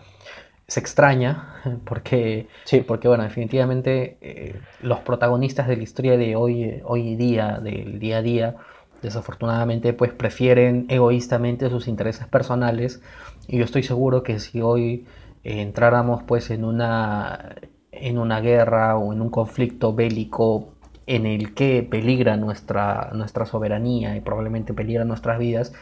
se 0.71 0.79
extraña, 0.79 1.55
porque, 1.83 2.47
sí. 2.63 2.79
porque 2.79 3.09
bueno, 3.09 3.25
definitivamente 3.25 4.17
eh, 4.21 4.61
los 4.81 4.99
protagonistas 4.99 5.67
de 5.67 5.75
la 5.75 5.83
historia 5.83 6.15
de 6.15 6.37
hoy, 6.37 6.81
hoy 6.85 7.17
día, 7.17 7.59
del 7.61 7.99
día 7.99 8.19
a 8.19 8.21
día, 8.21 8.55
desafortunadamente 9.01 9.91
pues 9.91 10.13
prefieren 10.13 10.85
egoístamente 10.87 11.69
sus 11.69 11.89
intereses 11.89 12.25
personales 12.25 13.01
y 13.49 13.57
yo 13.57 13.65
estoy 13.65 13.83
seguro 13.83 14.23
que 14.23 14.39
si 14.39 14.61
hoy 14.61 15.05
entráramos 15.43 16.23
pues 16.23 16.51
en 16.51 16.63
una 16.63 17.55
en 17.91 18.17
una 18.17 18.39
guerra 18.39 18.95
o 18.95 19.11
en 19.11 19.21
un 19.21 19.29
conflicto 19.29 19.93
bélico 19.93 20.69
en 21.05 21.25
el 21.25 21.53
que 21.53 21.83
peligra 21.83 22.37
nuestra, 22.37 23.09
nuestra 23.13 23.45
soberanía 23.45 24.15
y 24.15 24.21
probablemente 24.21 24.73
peligra 24.73 25.03
nuestras 25.03 25.37
vidas, 25.39 25.73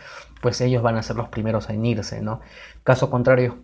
pues 0.41 0.60
ellos 0.61 0.82
van 0.82 0.95
a 0.95 1.03
ser 1.03 1.18
los 1.18 1.28
primeros 1.28 1.70
a 1.70 1.74
unirse, 1.74 2.22
¿no? 2.22 2.40
Caso 2.84 3.11
contrario, 3.11 3.60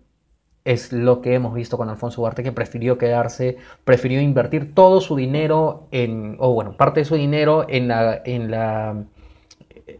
es 0.65 0.91
lo 0.91 1.21
que 1.21 1.35
hemos 1.35 1.53
visto 1.53 1.77
con 1.77 1.89
Alfonso 1.89 2.21
Ugarte, 2.21 2.43
que 2.43 2.51
prefirió 2.51 2.97
quedarse, 2.97 3.57
prefirió 3.83 4.19
invertir 4.19 4.73
todo 4.73 4.99
su 4.99 5.15
dinero 5.15 5.87
en, 5.91 6.35
o 6.39 6.53
bueno, 6.53 6.75
parte 6.75 7.01
de 7.01 7.05
su 7.05 7.15
dinero 7.15 7.65
en 7.69 7.87
la, 7.87 8.21
en 8.25 8.51
la, 8.51 9.05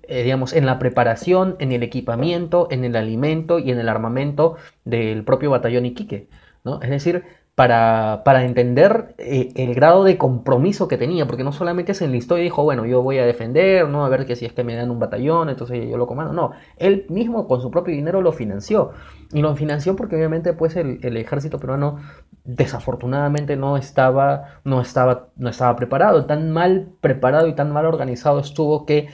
eh, 0.08 0.24
digamos, 0.24 0.54
en 0.54 0.66
la 0.66 0.80
preparación, 0.80 1.56
en 1.60 1.72
el 1.72 1.84
equipamiento, 1.84 2.68
en 2.72 2.84
el 2.84 2.96
alimento 2.96 3.60
y 3.60 3.72
en 3.72 3.80
el 3.80 3.90
armamento 3.90 4.56
del 4.84 5.24
propio 5.24 5.52
batallón 5.52 5.86
Iquique, 5.86 6.28
¿no? 6.64 6.82
Es 6.82 6.90
decir, 6.90 7.24
para, 7.56 8.24
para 8.26 8.44
entender 8.44 9.16
eh, 9.18 9.52
el 9.56 9.74
grado 9.76 10.04
de 10.04 10.18
compromiso 10.18 10.88
que 10.90 10.98
tenía, 10.98 11.26
porque 11.26 11.46
no 11.46 11.54
solamente 11.54 11.94
se 11.94 12.06
enlistó 12.06 12.38
y 12.38 12.44
dijo, 12.44 12.64
bueno, 12.64 12.86
yo 12.86 13.02
voy 13.02 13.18
a 13.18 13.26
defender, 13.26 13.88
no 13.88 14.06
a 14.06 14.10
ver 14.10 14.26
que 14.26 14.36
si 14.36 14.46
es 14.46 14.52
que 14.52 14.66
me 14.66 14.76
dan 14.76 14.92
un 14.92 15.00
batallón, 15.00 15.50
entonces 15.50 15.90
yo 15.90 15.98
lo 15.98 16.06
comando, 16.06 16.34
no, 16.34 16.52
él 16.78 17.06
mismo 17.10 17.48
con 17.48 17.62
su 17.62 17.72
propio 17.72 17.96
dinero 17.96 18.22
lo 18.22 18.34
financió, 18.34 18.92
y 19.36 19.42
lo 19.42 19.54
financió 19.58 19.98
porque 19.98 20.16
obviamente 20.16 20.54
pues 20.54 20.78
el, 20.78 21.00
el 21.04 21.18
ejército 21.18 21.60
peruano 21.60 22.00
desafortunadamente 22.46 23.58
no 23.58 23.76
estaba, 23.76 24.62
no, 24.64 24.80
estaba, 24.80 25.28
no 25.36 25.50
estaba 25.50 25.76
preparado, 25.76 26.26
tan 26.26 26.52
mal 26.52 26.88
preparado 27.02 27.50
y 27.50 27.54
tan 27.54 27.70
mal 27.74 27.86
organizado 27.86 28.40
estuvo 28.40 28.86
que 28.86 29.10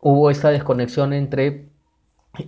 hubo 0.00 0.30
esta 0.30 0.50
desconexión 0.50 1.12
entre 1.12 1.68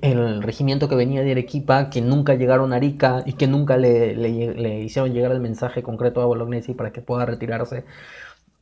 el 0.01 0.43
regimiento 0.43 0.89
que 0.89 0.97
venía 0.97 1.23
de 1.23 1.31
Arequipa, 1.31 1.89
que 1.89 2.01
nunca 2.01 2.35
llegaron 2.35 2.73
a 2.73 2.77
Arica 2.77 3.23
y 3.25 3.35
que 3.35 3.47
nunca 3.47 3.77
le, 3.77 4.17
le, 4.17 4.81
hicieron 4.81 5.13
llegar 5.13 5.31
el 5.31 5.41
mensaje 5.41 5.85
concreto 5.85 6.21
a 6.21 6.27
Bolognesi 6.27 6.75
para 6.75 6.91
que 6.91 7.01
pueda 7.01 7.27
retirarse, 7.27 7.85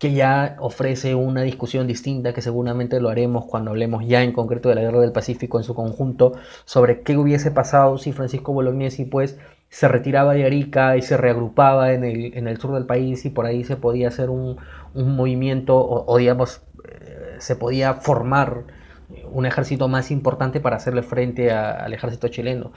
que 0.03 0.13
ya 0.13 0.57
ofrece 0.59 1.15
una 1.15 1.43
discusión 1.43 1.87
distinta 1.87 2.33
que 2.35 2.43
seguramente 2.43 3.01
lo 3.01 3.09
haremos 3.09 3.45
cuando 3.45 3.71
hablemos 3.71 4.05
ya 4.05 4.25
en 4.25 4.33
concreto 4.33 4.69
de 4.69 4.75
la 4.75 4.81
Guerra 4.81 4.99
del 4.99 5.13
Pacífico 5.13 5.59
en 5.59 5.63
su 5.63 5.77
conjunto, 5.77 6.33
sobre 6.65 7.03
qué 7.03 7.17
hubiese 7.17 7.53
pasado 7.53 7.97
si 7.99 8.11
Francisco 8.11 8.53
Bolognesi 8.53 9.05
pues 9.05 9.39
se 9.69 9.87
retiraba 9.87 10.35
de 10.35 10.45
Arica 10.45 10.97
y 10.97 11.03
se 11.03 11.17
reagrupaba 11.17 11.93
en 11.93 12.03
el, 12.03 12.35
en 12.37 12.49
el 12.49 12.59
sur 12.59 12.75
del 12.75 12.85
país 12.85 13.25
y 13.27 13.31
por 13.31 13.47
ahí 13.47 13.63
se 13.63 13.77
podía 13.77 14.09
hacer 14.09 14.29
un, 14.29 14.57
un 14.93 15.15
movimiento 15.15 15.77
o, 15.79 16.05
o 16.13 16.19
digamos 16.19 16.63
eh, 16.85 17.37
se 17.39 17.55
podía 17.55 17.95
formar 17.95 18.65
un 19.31 19.47
ejército 19.47 19.87
más 19.87 20.11
importante 20.11 20.59
para 20.59 20.79
hacerle 20.79 21.05
frente 21.05 21.53
al 21.53 21.93
ejército 21.93 22.27
chileno. 22.27 22.73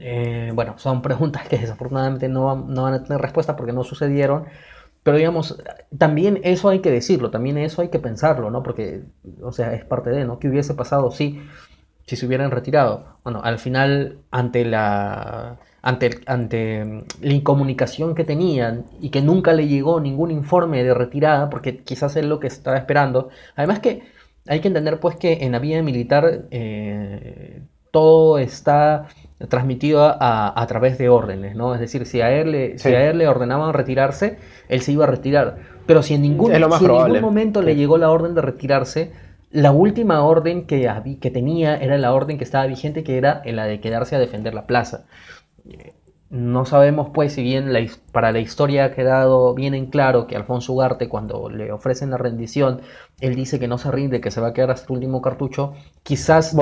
Eh, 0.00 0.50
bueno, 0.54 0.74
son 0.78 1.02
preguntas 1.02 1.46
que 1.46 1.56
desafortunadamente 1.58 2.28
no, 2.28 2.56
no, 2.56 2.82
van 2.82 2.94
a 2.94 3.04
tener 3.04 3.20
respuesta 3.20 3.54
porque 3.54 3.72
no 3.72 3.84
sucedieron. 3.84 4.46
Pero 5.02 5.16
digamos, 5.16 5.58
también 5.96 6.40
eso 6.44 6.68
hay 6.68 6.80
que 6.80 6.90
decirlo, 6.90 7.30
también 7.30 7.58
eso 7.58 7.82
hay 7.82 7.88
que 7.88 7.98
pensarlo, 7.98 8.50
¿no? 8.50 8.62
Porque, 8.62 9.02
o 9.42 9.52
sea, 9.52 9.72
es 9.74 9.84
parte 9.84 10.10
de, 10.10 10.24
¿no? 10.24 10.38
¿Qué 10.38 10.48
hubiese 10.48 10.74
pasado 10.74 11.10
si, 11.10 11.40
si 12.06 12.16
se 12.16 12.26
hubieran 12.26 12.50
retirado? 12.50 13.18
Bueno, 13.24 13.40
al 13.42 13.58
final, 13.58 14.18
ante 14.30 14.64
la, 14.64 15.58
ante, 15.82 16.10
ante 16.26 17.04
la 17.20 17.32
incomunicación 17.32 18.14
que 18.14 18.24
tenían 18.24 18.84
y 19.00 19.10
que 19.10 19.22
nunca 19.22 19.52
le 19.52 19.68
llegó 19.68 20.00
ningún 20.00 20.30
informe 20.30 20.84
de 20.84 20.94
retirada, 20.94 21.48
porque 21.48 21.78
quizás 21.78 22.16
es 22.16 22.26
lo 22.26 22.40
que 22.40 22.48
estaba 22.48 22.76
esperando. 22.76 23.30
Además 23.56 23.80
que 23.80 24.02
hay 24.46 24.60
que 24.60 24.68
entender 24.68 25.00
pues 25.00 25.16
que 25.16 25.44
en 25.44 25.52
la 25.52 25.58
vida 25.58 25.82
militar 25.82 26.46
eh, 26.50 27.62
todo 27.90 28.38
está 28.38 29.08
transmitido 29.46 30.02
a, 30.02 30.60
a, 30.60 30.66
través 30.66 30.98
de 30.98 31.08
órdenes, 31.08 31.54
¿no? 31.54 31.74
Es 31.74 31.80
decir, 31.80 32.06
si 32.06 32.20
a 32.20 32.32
él 32.32 32.50
le, 32.50 32.78
si 32.78 32.88
a 32.88 33.08
él 33.08 33.18
le 33.18 33.28
ordenaban 33.28 33.72
retirarse, 33.72 34.38
él 34.68 34.80
se 34.82 34.92
iba 34.92 35.04
a 35.04 35.06
retirar. 35.06 35.58
Pero 35.86 36.02
si 36.02 36.14
en 36.14 36.22
ningún, 36.22 36.50
si 36.50 36.56
en 36.56 36.92
ningún 36.92 37.20
momento 37.20 37.62
le 37.62 37.76
llegó 37.76 37.98
la 37.98 38.10
orden 38.10 38.34
de 38.34 38.42
retirarse, 38.42 39.12
la 39.50 39.70
última 39.70 40.22
orden 40.22 40.66
que, 40.66 40.90
que 41.20 41.30
tenía 41.30 41.76
era 41.76 41.96
la 41.98 42.12
orden 42.12 42.36
que 42.36 42.44
estaba 42.44 42.66
vigente, 42.66 43.04
que 43.04 43.16
era 43.16 43.42
la 43.44 43.64
de 43.64 43.80
quedarse 43.80 44.16
a 44.16 44.18
defender 44.18 44.54
la 44.54 44.66
plaza. 44.66 45.06
No 46.30 46.66
sabemos, 46.66 47.08
pues, 47.14 47.32
si 47.32 47.42
bien 47.42 47.72
para 48.12 48.32
la 48.32 48.38
historia 48.38 48.84
ha 48.84 48.90
quedado 48.92 49.54
bien 49.54 49.74
en 49.74 49.86
claro 49.86 50.26
que 50.26 50.36
Alfonso 50.36 50.74
Ugarte, 50.74 51.08
cuando 51.08 51.48
le 51.48 51.72
ofrecen 51.72 52.10
la 52.10 52.18
rendición, 52.18 52.82
él 53.20 53.34
dice 53.34 53.58
que 53.58 53.66
no 53.66 53.78
se 53.78 53.90
rinde, 53.90 54.20
que 54.20 54.30
se 54.30 54.42
va 54.42 54.48
a 54.48 54.52
quedar 54.52 54.70
hasta 54.70 54.92
el 54.92 54.98
último 54.98 55.22
cartucho. 55.22 55.72
Quizás. 56.02 56.54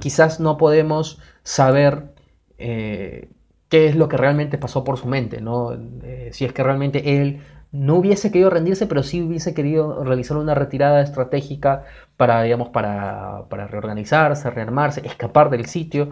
quizás 0.00 0.38
no 0.38 0.58
podemos 0.58 1.18
saber 1.44 2.12
eh, 2.58 3.30
qué 3.70 3.86
es 3.86 3.96
lo 3.96 4.08
que 4.08 4.18
realmente 4.18 4.58
pasó 4.58 4.84
por 4.84 4.98
su 4.98 5.06
mente, 5.08 5.40
¿no? 5.40 5.72
Eh, 6.02 6.28
si 6.32 6.44
es 6.44 6.52
que 6.52 6.62
realmente 6.62 7.22
él 7.22 7.40
no 7.72 7.96
hubiese 7.96 8.30
querido 8.30 8.50
rendirse, 8.50 8.86
pero 8.86 9.02
sí 9.02 9.22
hubiese 9.22 9.54
querido 9.54 10.04
realizar 10.04 10.36
una 10.36 10.54
retirada 10.54 11.00
estratégica 11.00 11.84
para, 12.18 12.42
digamos, 12.42 12.68
para, 12.68 13.44
para 13.48 13.66
reorganizarse, 13.66 14.50
rearmarse, 14.50 15.06
escapar 15.06 15.48
del 15.48 15.66
sitio. 15.66 16.10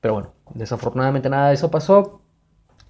Pero 0.00 0.14
bueno, 0.14 0.33
desafortunadamente 0.54 1.30
nada 1.30 1.48
de 1.48 1.54
eso 1.54 1.70
pasó. 1.70 2.20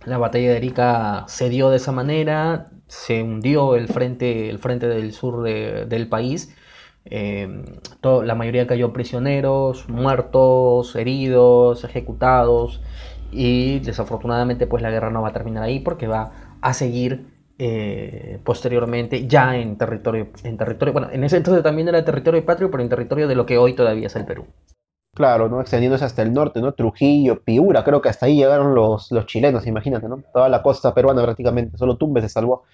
La 0.04 0.18
batalla 0.18 0.50
de 0.50 0.56
Erika 0.58 1.24
se 1.28 1.48
dio 1.48 1.70
de 1.70 1.76
esa 1.76 1.92
manera, 1.92 2.70
se 2.88 3.22
hundió 3.22 3.74
el 3.76 3.88
frente, 3.88 4.50
el 4.50 4.58
frente 4.58 4.86
del 4.86 5.12
sur 5.12 5.42
del 5.42 6.08
país. 6.08 6.54
Eh, 7.06 7.64
la 8.02 8.34
mayoría 8.34 8.66
cayó 8.66 8.92
prisioneros, 8.92 9.88
muertos, 9.88 10.94
heridos, 10.96 11.84
ejecutados. 11.84 12.82
Y 13.30 13.80
desafortunadamente 13.80 14.66
pues 14.66 14.82
la 14.82 14.90
guerra 14.90 15.10
no 15.10 15.22
va 15.22 15.28
a 15.28 15.32
terminar 15.32 15.64
ahí 15.64 15.80
porque 15.80 16.06
va 16.06 16.56
a 16.60 16.74
seguir 16.74 17.34
eh, 17.58 18.40
posteriormente 18.44 19.28
ya 19.28 19.56
en 19.56 19.78
territorio, 19.78 20.28
en 20.42 20.56
territorio, 20.56 20.92
bueno, 20.92 21.08
en 21.12 21.22
ese 21.22 21.36
entonces 21.36 21.62
también 21.62 21.86
era 21.88 22.04
territorio 22.04 22.44
patrio, 22.44 22.68
pero 22.70 22.82
en 22.82 22.88
territorio 22.88 23.28
de 23.28 23.36
lo 23.36 23.46
que 23.46 23.58
hoy 23.58 23.74
todavía 23.74 24.08
es 24.08 24.16
el 24.16 24.24
Perú. 24.24 24.46
Claro, 25.14 25.48
¿no? 25.48 25.60
Extendiéndose 25.60 26.04
hasta 26.04 26.22
el 26.22 26.32
norte, 26.32 26.60
¿no? 26.60 26.74
Trujillo, 26.74 27.42
Piura, 27.42 27.84
creo 27.84 28.02
que 28.02 28.08
hasta 28.08 28.26
ahí 28.26 28.36
llegaron 28.36 28.74
los, 28.74 29.12
los 29.12 29.26
chilenos, 29.26 29.66
imagínate, 29.66 30.08
¿no? 30.08 30.22
Toda 30.32 30.48
la 30.48 30.60
costa 30.62 30.92
peruana 30.92 31.22
prácticamente, 31.22 31.78
solo 31.78 31.96
Tumbes 31.96 32.24
se 32.24 32.28
salvó. 32.28 32.64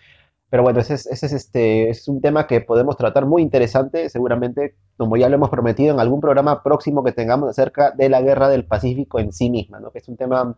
Pero 0.48 0.62
bueno, 0.64 0.80
ese 0.80 0.94
es, 0.94 1.06
ese 1.06 1.26
es, 1.26 1.32
este, 1.32 1.90
es 1.90 2.08
un 2.08 2.20
tema 2.20 2.46
que 2.46 2.60
podemos 2.60 2.96
tratar 2.96 3.26
muy 3.26 3.42
interesante, 3.42 4.08
seguramente, 4.08 4.74
como 4.96 5.16
ya 5.16 5.28
lo 5.28 5.36
hemos 5.36 5.50
prometido 5.50 5.94
en 5.94 6.00
algún 6.00 6.20
programa 6.20 6.62
próximo 6.62 7.04
que 7.04 7.12
tengamos 7.12 7.50
acerca 7.50 7.92
de 7.92 8.08
la 8.08 8.22
guerra 8.22 8.48
del 8.48 8.64
Pacífico 8.64 9.20
en 9.20 9.32
sí 9.32 9.50
misma, 9.50 9.78
¿no? 9.78 9.90
Que 9.92 9.98
es 9.98 10.08
un 10.08 10.16
tema 10.16 10.56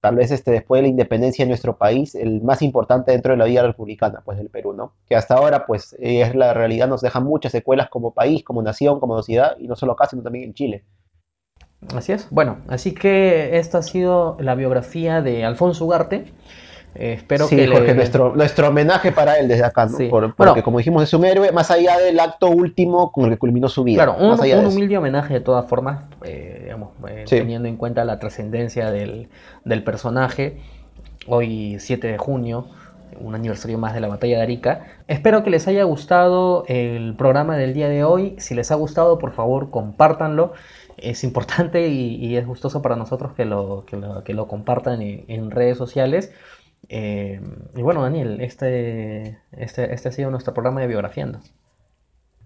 tal 0.00 0.16
vez 0.16 0.30
este, 0.30 0.50
después 0.50 0.80
de 0.80 0.82
la 0.82 0.88
independencia 0.88 1.46
de 1.46 1.48
nuestro 1.48 1.78
país, 1.78 2.14
el 2.14 2.42
más 2.42 2.60
importante 2.60 3.12
dentro 3.12 3.32
de 3.32 3.38
la 3.38 3.46
vida 3.46 3.62
republicana, 3.62 4.20
pues 4.22 4.36
del 4.36 4.50
Perú, 4.50 4.74
¿no? 4.74 4.92
Que 5.08 5.16
hasta 5.16 5.34
ahora, 5.34 5.64
pues, 5.64 5.96
es 5.98 6.34
la 6.34 6.52
realidad, 6.52 6.88
nos 6.88 7.00
deja 7.00 7.20
muchas 7.20 7.52
secuelas 7.52 7.88
como 7.88 8.12
país, 8.12 8.44
como 8.44 8.60
nación, 8.60 9.00
como 9.00 9.16
sociedad, 9.16 9.56
y 9.58 9.66
no 9.66 9.76
solo 9.76 9.92
acá, 9.92 10.06
sino 10.06 10.22
también 10.22 10.44
en 10.44 10.52
Chile. 10.52 10.84
Así 11.94 12.12
es. 12.12 12.28
Bueno, 12.30 12.58
así 12.68 12.92
que 12.94 13.58
esta 13.58 13.78
ha 13.78 13.82
sido 13.82 14.36
la 14.40 14.54
biografía 14.54 15.22
de 15.22 15.44
Alfonso 15.44 15.84
Ugarte. 15.84 16.32
Eh, 16.94 17.14
espero 17.14 17.48
sí, 17.48 17.56
que 17.56 17.66
Jorge, 17.66 17.94
nuestro, 17.94 18.36
nuestro 18.36 18.68
homenaje 18.68 19.10
para 19.10 19.38
él 19.38 19.48
desde 19.48 19.64
acá, 19.64 19.86
¿no? 19.86 20.34
porque 20.36 20.62
como 20.62 20.78
dijimos 20.78 21.02
es 21.02 21.12
un 21.12 21.24
héroe, 21.24 21.50
más 21.50 21.72
allá 21.72 21.98
del 21.98 22.20
acto 22.20 22.48
último 22.48 23.10
con 23.10 23.24
el 23.24 23.30
que 23.30 23.38
culminó 23.38 23.68
su 23.68 23.82
vida. 23.82 24.04
Claro, 24.04 24.16
un, 24.18 24.66
humilde 24.66 24.96
homenaje 24.96 25.34
de 25.34 25.40
todas 25.40 25.66
formas, 25.66 26.04
eh, 26.24 26.60
digamos, 26.64 26.90
eh, 27.08 27.24
teniendo 27.28 27.68
en 27.68 27.76
cuenta 27.76 28.04
la 28.04 28.20
trascendencia 28.20 28.92
del, 28.92 29.28
del, 29.64 29.82
personaje. 29.82 30.58
Hoy 31.26 31.78
7 31.80 32.06
de 32.06 32.18
junio, 32.18 32.68
un 33.18 33.34
aniversario 33.34 33.76
más 33.78 33.94
de 33.94 34.00
la 34.00 34.08
batalla 34.08 34.36
de 34.36 34.42
Arica. 34.42 34.84
Espero 35.08 35.42
que 35.42 35.50
les 35.50 35.66
haya 35.66 35.82
gustado 35.84 36.64
el 36.68 37.14
programa 37.16 37.56
del 37.56 37.74
día 37.74 37.88
de 37.88 38.04
hoy. 38.04 38.36
Si 38.38 38.54
les 38.54 38.70
ha 38.70 38.74
gustado, 38.76 39.18
por 39.18 39.32
favor, 39.32 39.70
compártanlo 39.70 40.52
es 40.96 41.24
importante 41.24 41.88
y, 41.88 42.36
es 42.36 42.46
gustoso 42.46 42.82
para 42.82 42.96
nosotros 42.96 43.32
que 43.34 43.44
lo, 43.44 43.84
que 43.86 44.34
lo, 44.34 44.48
compartan 44.48 45.00
en 45.02 45.50
redes 45.50 45.78
sociales. 45.78 46.32
Eh, 46.88 47.40
y 47.74 47.82
bueno, 47.82 48.02
Daniel, 48.02 48.40
este, 48.40 49.38
este, 49.52 49.94
este 49.94 50.08
ha 50.08 50.12
sido 50.12 50.30
nuestro 50.30 50.54
programa 50.54 50.80
de 50.80 50.86
Biografiando. 50.86 51.40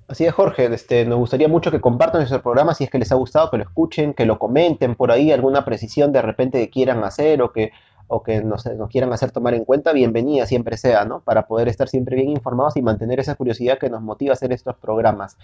Así 0.09 0.25
es, 0.25 0.33
Jorge. 0.33 0.73
Este, 0.73 1.05
nos 1.05 1.19
gustaría 1.19 1.49
mucho 1.49 1.71
que 1.71 1.81
compartan 1.81 2.21
nuestro 2.21 2.43
programa 2.43 2.75
si 2.75 2.85
es 2.85 2.91
que 2.91 2.99
les 2.99 3.13
ha 3.13 3.17
gustado, 3.17 3.51
que 3.51 3.59
lo 3.59 3.65
escuchen, 3.65 4.15
que 4.15 4.25
lo 4.25 4.39
comenten 4.39 4.95
por 4.95 5.11
ahí, 5.13 5.33
alguna 5.33 5.65
precisión 5.65 6.13
de 6.13 6.23
repente 6.23 6.59
que 6.59 6.71
quieran 6.71 7.05
hacer 7.05 7.43
o 7.43 7.53
que 7.53 7.73
o 8.09 8.23
que 8.23 8.43
nos, 8.43 8.65
quieran 8.91 9.13
hacer 9.13 9.31
tomar 9.31 9.55
en 9.55 9.65
cuenta, 9.65 9.93
bienvenida 9.93 10.47
siempre 10.47 10.77
sea, 10.77 11.05
¿no? 11.05 11.21
Para 11.21 11.47
poder 11.47 11.69
estar 11.69 11.89
siempre 11.89 12.17
bien 12.17 12.31
informados 12.31 12.77
y 12.77 12.83
mantener 12.83 13.21
esa 13.21 13.35
curiosidad 13.35 13.79
que 13.79 13.91
nos 13.91 14.03
motiva 14.03 14.33
a 14.33 14.35
hacer 14.35 14.53
estos 14.53 14.77
programas. 14.77 15.37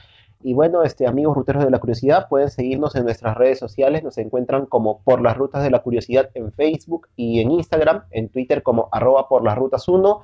Y 0.42 0.54
bueno, 0.54 0.82
este, 0.82 1.06
amigos 1.06 1.36
ruteros 1.36 1.64
de 1.64 1.70
la 1.70 1.78
curiosidad, 1.78 2.26
pueden 2.28 2.50
seguirnos 2.50 2.96
en 2.96 3.04
nuestras 3.04 3.36
redes 3.36 3.58
sociales, 3.58 4.02
nos 4.02 4.18
encuentran 4.18 4.66
como 4.66 5.00
por 5.02 5.20
las 5.20 5.36
rutas 5.36 5.62
de 5.62 5.70
la 5.70 5.80
curiosidad 5.80 6.30
en 6.34 6.52
Facebook 6.52 7.08
y 7.16 7.40
en 7.40 7.50
Instagram, 7.50 8.04
en 8.10 8.30
Twitter 8.30 8.62
como 8.62 8.88
arroba 8.92 9.28
por 9.28 9.44
las 9.44 9.56
rutas 9.56 9.86
1. 9.86 10.22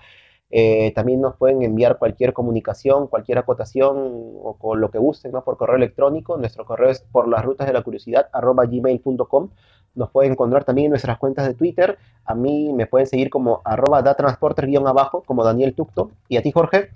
Eh, 0.51 0.93
también 0.94 1.20
nos 1.20 1.36
pueden 1.36 1.62
enviar 1.62 1.98
cualquier 1.98 2.32
comunicación, 2.32 3.06
cualquier 3.06 3.39
acotación 3.39 3.97
o 4.43 4.56
con 4.59 4.81
lo 4.81 4.90
que 4.90 4.98
gusten, 4.98 5.32
¿no? 5.32 5.44
Por 5.44 5.56
correo 5.56 5.77
electrónico. 5.77 6.36
Nuestro 6.36 6.64
correo 6.64 6.90
es 6.90 7.01
por 7.01 7.28
las 7.28 7.44
rutas 7.44 7.66
de 7.66 7.72
la 7.72 7.82
curiosidad 7.82 8.28
arroba 8.32 8.64
gmail.com. 8.66 9.51
Nos 9.94 10.10
pueden 10.10 10.32
encontrar 10.32 10.64
también 10.64 10.86
en 10.86 10.90
nuestras 10.90 11.18
cuentas 11.18 11.47
de 11.47 11.55
Twitter. 11.55 11.98
A 12.24 12.35
mí 12.35 12.72
me 12.72 12.86
pueden 12.86 13.06
seguir 13.06 13.31
como 13.31 13.60
arroba 13.64 14.02
datransporter-abajo, 14.02 15.22
como 15.22 15.44
Daniel 15.44 15.74
Tucto. 15.74 16.10
¿Y 16.28 16.36
a 16.36 16.43
ti, 16.43 16.52
Jorge? 16.52 16.90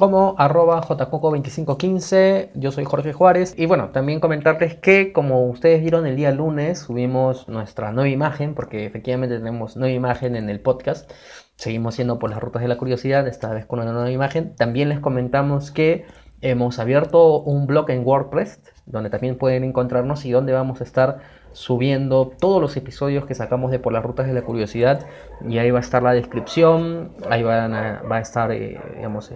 como 0.00 0.34
arroba 0.38 0.80
jcoco2515, 0.80 2.50
yo 2.54 2.72
soy 2.72 2.84
Jorge 2.84 3.12
Juárez 3.12 3.54
y 3.58 3.66
bueno, 3.66 3.90
también 3.90 4.18
comentarles 4.18 4.74
que 4.76 5.12
como 5.12 5.46
ustedes 5.46 5.82
vieron 5.82 6.06
el 6.06 6.16
día 6.16 6.32
lunes 6.32 6.78
subimos 6.78 7.48
nuestra 7.48 7.92
nueva 7.92 8.08
imagen 8.08 8.54
porque 8.54 8.86
efectivamente 8.86 9.36
tenemos 9.36 9.76
nueva 9.76 9.92
imagen 9.92 10.36
en 10.36 10.48
el 10.48 10.60
podcast, 10.60 11.12
seguimos 11.60 11.94
siendo 11.94 12.18
por 12.18 12.30
las 12.30 12.40
rutas 12.40 12.62
de 12.62 12.68
la 12.68 12.78
curiosidad, 12.78 13.28
esta 13.28 13.52
vez 13.52 13.66
con 13.66 13.80
una 13.80 13.92
nueva 13.92 14.10
imagen, 14.10 14.56
también 14.56 14.88
les 14.88 14.98
comentamos 14.98 15.70
que 15.70 16.06
hemos 16.40 16.78
abierto 16.78 17.42
un 17.42 17.66
blog 17.66 17.90
en 17.90 18.02
WordPress 18.02 18.62
donde 18.86 19.10
también 19.10 19.36
pueden 19.36 19.62
encontrarnos 19.64 20.24
y 20.24 20.30
donde 20.30 20.54
vamos 20.54 20.80
a 20.80 20.84
estar 20.84 21.18
subiendo 21.52 22.32
todos 22.40 22.62
los 22.62 22.78
episodios 22.78 23.26
que 23.26 23.34
sacamos 23.34 23.70
de 23.70 23.78
Por 23.78 23.92
las 23.92 24.02
Rutas 24.02 24.26
de 24.26 24.32
la 24.32 24.40
Curiosidad. 24.42 25.06
Y 25.46 25.58
ahí 25.58 25.70
va 25.70 25.78
a 25.78 25.82
estar 25.82 26.02
la 26.02 26.12
descripción, 26.12 27.12
ahí 27.28 27.42
va 27.42 27.66
a, 27.66 28.20
estar 28.20 28.52
eh, 28.52 28.80
digamos, 28.96 29.30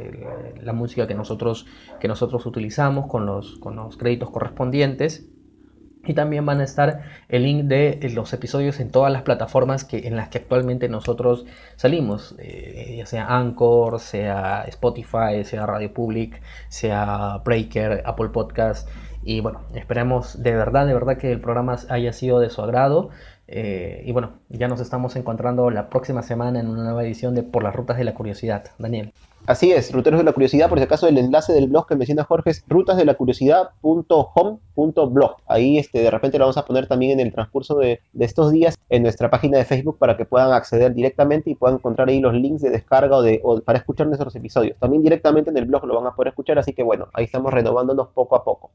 la 0.63 0.73
música 0.73 1.07
que 1.07 1.15
nosotros, 1.15 1.67
que 2.01 2.09
nosotros 2.09 2.47
utilizamos 2.47 3.07
con 3.07 3.27
los, 3.27 3.59
con 3.59 3.77
los 3.77 3.99
créditos 3.99 4.31
correspondientes 4.31 5.29
y 6.13 6.15
también 6.15 6.47
van 6.47 6.61
a 6.61 6.65
estar 6.65 7.03
el 7.29 7.43
link 7.45 7.65
de 7.65 8.11
los 8.15 8.33
episodios 8.33 8.81
en 8.81 8.91
todas 8.91 9.13
las 9.13 9.23
plataformas 9.23 9.85
que, 9.85 10.07
en 10.07 10.17
las 10.17 10.29
que 10.29 10.39
actualmente 10.39 10.89
nosotros 10.89 11.47
salimos, 11.77 12.35
eh, 12.39 12.97
ya 12.99 13.07
sea 13.07 13.27
Anchor, 13.27 14.01
sea 14.01 14.65
Spotify, 14.69 15.45
sea 15.45 15.67
Radio 15.67 15.93
Public, 15.93 16.41
sea 16.69 17.41
Breaker, 17.45 18.03
Apple 18.05 18.29
Podcast 18.29 18.89
y 19.25 19.41
bueno, 19.41 19.63
esperemos 19.75 20.43
de 20.43 20.55
verdad, 20.55 20.87
de 20.87 20.93
verdad 20.93 21.17
que 21.17 21.33
el 21.33 21.41
programa 21.41 21.77
haya 21.89 22.13
sido 22.13 22.41
de 22.41 22.51
su 22.51 22.63
agrado. 22.63 23.11
Eh, 23.47 24.03
y 24.07 24.13
bueno, 24.13 24.33
ya 24.49 24.69
nos 24.69 24.81
estamos 24.81 25.17
encontrando 25.17 25.71
la 25.71 25.89
próxima 25.89 26.23
semana 26.23 26.61
en 26.61 26.69
una 26.69 26.85
nueva 26.85 27.05
edición 27.05 27.35
de 27.35 27.43
Por 27.43 27.63
las 27.63 27.75
Rutas 27.75 27.97
de 27.97 28.05
la 28.05 28.15
Curiosidad. 28.15 28.65
Daniel. 28.79 29.13
Así 29.47 29.73
es, 29.73 29.93
Ruteros 29.93 30.21
de 30.21 30.25
la 30.25 30.33
Curiosidad, 30.33 30.71
por 30.71 30.79
si 30.79 30.85
acaso 30.85 31.07
el 31.07 31.19
enlace 31.19 31.53
del 31.53 31.69
blog 31.69 31.87
que 31.87 31.97
menciona 31.97 32.25
Jorge 32.25 32.49
es 32.49 32.65
rutasdelacuriosidad.home.blog. 32.67 35.37
Ahí 35.47 35.77
este, 35.77 35.99
de 35.99 36.11
repente 36.11 36.39
lo 36.39 36.45
vamos 36.45 36.57
a 36.57 36.65
poner 36.65 36.87
también 36.87 37.21
en 37.21 37.27
el 37.27 37.31
transcurso 37.31 37.77
de, 37.77 38.01
estos 38.19 38.53
días 38.53 38.79
en 38.89 39.03
nuestra 39.03 39.29
página 39.29 39.59
de 39.59 39.67
Facebook 39.67 39.99
para 39.99 40.17
que 40.17 40.25
puedan 40.25 40.51
acceder 40.55 40.95
directamente 40.95 41.51
y 41.51 41.57
puedan 41.57 41.77
encontrar 41.77 42.09
ahí 42.09 42.21
los 42.21 42.33
links 42.33 42.63
de 42.63 42.71
descarga 42.71 43.19
o, 43.19 43.23
de, 43.23 43.43
para 43.67 43.79
escuchar 43.79 44.07
nuestros 44.07 44.35
episodios. 44.35 44.79
También 44.79 45.03
directamente 45.03 45.51
en 45.51 45.59
el 45.59 45.67
blog 45.67 45.85
lo 45.85 45.95
van 45.95 46.07
a 46.07 46.17
poder 46.17 46.29
escuchar, 46.29 46.59
así 46.59 46.73
que 46.73 46.83
bueno, 46.83 47.09
ahí 47.13 47.27
estamos 47.27 47.53
renovándonos 47.53 48.09
poco 48.15 48.37
a 48.37 48.45
poco. 48.45 48.71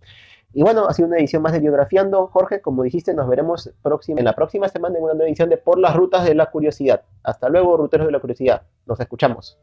Y 0.53 0.61
bueno, 0.61 0.87
ha 0.87 0.93
sido 0.93 1.07
una 1.07 1.17
edición 1.17 1.41
más 1.41 1.53
de 1.53 1.61
Biografiando. 1.61 2.27
Jorge, 2.27 2.61
como 2.61 2.83
dijiste, 2.83 3.15
nos 3.15 3.27
veremos 3.27 3.71
próxima, 3.81 4.19
en 4.19 4.25
la 4.25 4.35
próxima 4.35 4.69
semana 4.69 4.99
en 4.99 5.03
una 5.03 5.13
nueva 5.13 5.29
edición 5.29 5.49
de 5.49 5.57
Por 5.57 5.79
las 5.79 5.95
Rutas 5.95 6.25
de 6.25 6.35
la 6.35 6.51
Curiosidad. 6.51 7.01
Hasta 7.23 7.49
luego, 7.49 7.75
Ruteros 7.75 8.05
de 8.05 8.11
la 8.11 8.19
Curiosidad. 8.19 8.61
Nos 8.85 8.99
escuchamos. 8.99 9.57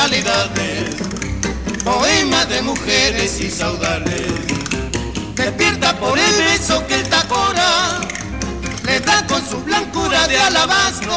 Realidades, 0.00 0.96
poema 1.84 2.44
de 2.46 2.62
mujeres 2.62 3.40
y 3.40 3.50
saudales. 3.50 4.59
Despierta 5.50 5.96
por 5.96 6.16
el 6.16 6.36
beso 6.36 6.86
que 6.86 6.94
el 6.94 7.08
tacora 7.08 7.98
le 8.84 9.00
da 9.00 9.26
con 9.26 9.44
su 9.44 9.60
blancura 9.64 10.28
de 10.28 10.38
alabastro. 10.38 11.12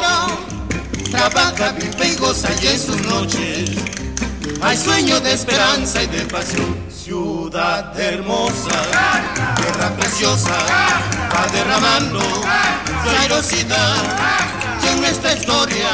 Trabaja, 1.12 1.74
vive 1.74 2.08
y 2.08 2.16
goza 2.16 2.50
y 2.60 2.68
en 2.68 2.80
sus 2.80 3.00
noches 3.04 3.70
hay 4.60 4.76
sueño 4.76 5.20
de 5.20 5.34
esperanza 5.34 6.02
y 6.02 6.08
de 6.08 6.26
pasión. 6.26 6.76
Ciudad 6.90 8.00
hermosa, 8.00 8.82
tierra 9.56 9.96
preciosa, 9.98 10.58
va 11.32 11.48
derramando 11.52 12.20
airosidad. 13.22 13.96
Y 14.84 14.88
en 14.88 15.02
nuestra 15.02 15.34
historia 15.34 15.90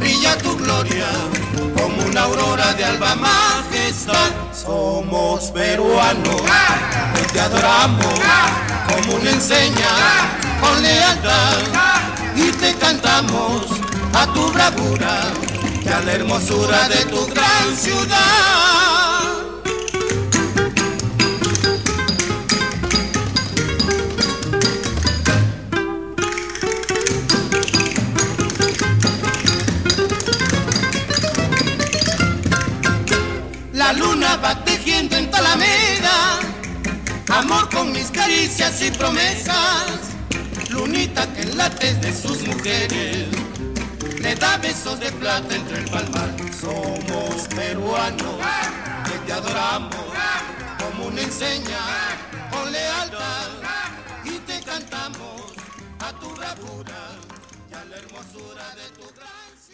brilla 0.00 0.36
tu 0.38 0.56
gloria 0.56 1.06
una 2.10 2.22
aurora 2.22 2.72
de 2.74 2.84
alba 2.84 3.14
majestad. 3.16 4.30
Somos 4.52 5.50
peruanos, 5.50 6.42
y 7.22 7.32
te 7.32 7.40
adoramos 7.40 8.14
como 8.88 9.16
una 9.16 9.30
enseña 9.30 9.88
con 10.60 10.82
lealtad 10.82 11.58
y 12.34 12.50
te 12.52 12.74
cantamos 12.74 13.66
a 14.14 14.26
tu 14.32 14.50
bravura 14.52 15.32
y 15.84 15.88
a 15.88 16.00
la 16.00 16.12
hermosura 16.12 16.88
de 16.88 17.04
tu 17.06 17.26
gran 17.26 17.76
ciudad. 17.76 18.97
La 33.88 33.94
luna 33.94 34.36
va 34.36 34.54
tejiendo 34.66 35.16
en 35.16 35.30
Talameda, 35.30 36.40
amor 37.30 37.70
con 37.70 37.90
mis 37.90 38.10
caricias 38.10 38.82
y 38.82 38.90
promesas. 38.90 40.12
Lunita 40.68 41.26
que 41.32 41.46
late 41.54 41.94
de 41.94 42.12
sus 42.12 42.46
mujeres, 42.46 43.28
le 44.20 44.34
da 44.34 44.58
besos 44.58 45.00
de 45.00 45.10
plata 45.12 45.54
entre 45.54 45.78
el 45.78 45.84
palmar. 45.86 46.28
Somos 46.60 47.48
peruanos, 47.56 48.36
que 49.06 49.18
te 49.26 49.32
adoramos 49.32 49.96
como 50.78 51.06
una 51.06 51.22
enseña 51.22 51.80
con 52.50 52.70
lealtad 52.70 53.48
y 54.22 54.38
te 54.40 54.60
cantamos 54.64 55.54
a 56.00 56.12
tu 56.12 56.28
bravura 56.36 57.00
y 57.70 57.74
a 57.74 57.84
la 57.86 57.96
hermosura 57.96 58.66
de 58.74 59.02
tu 59.02 59.14
gran 59.14 59.57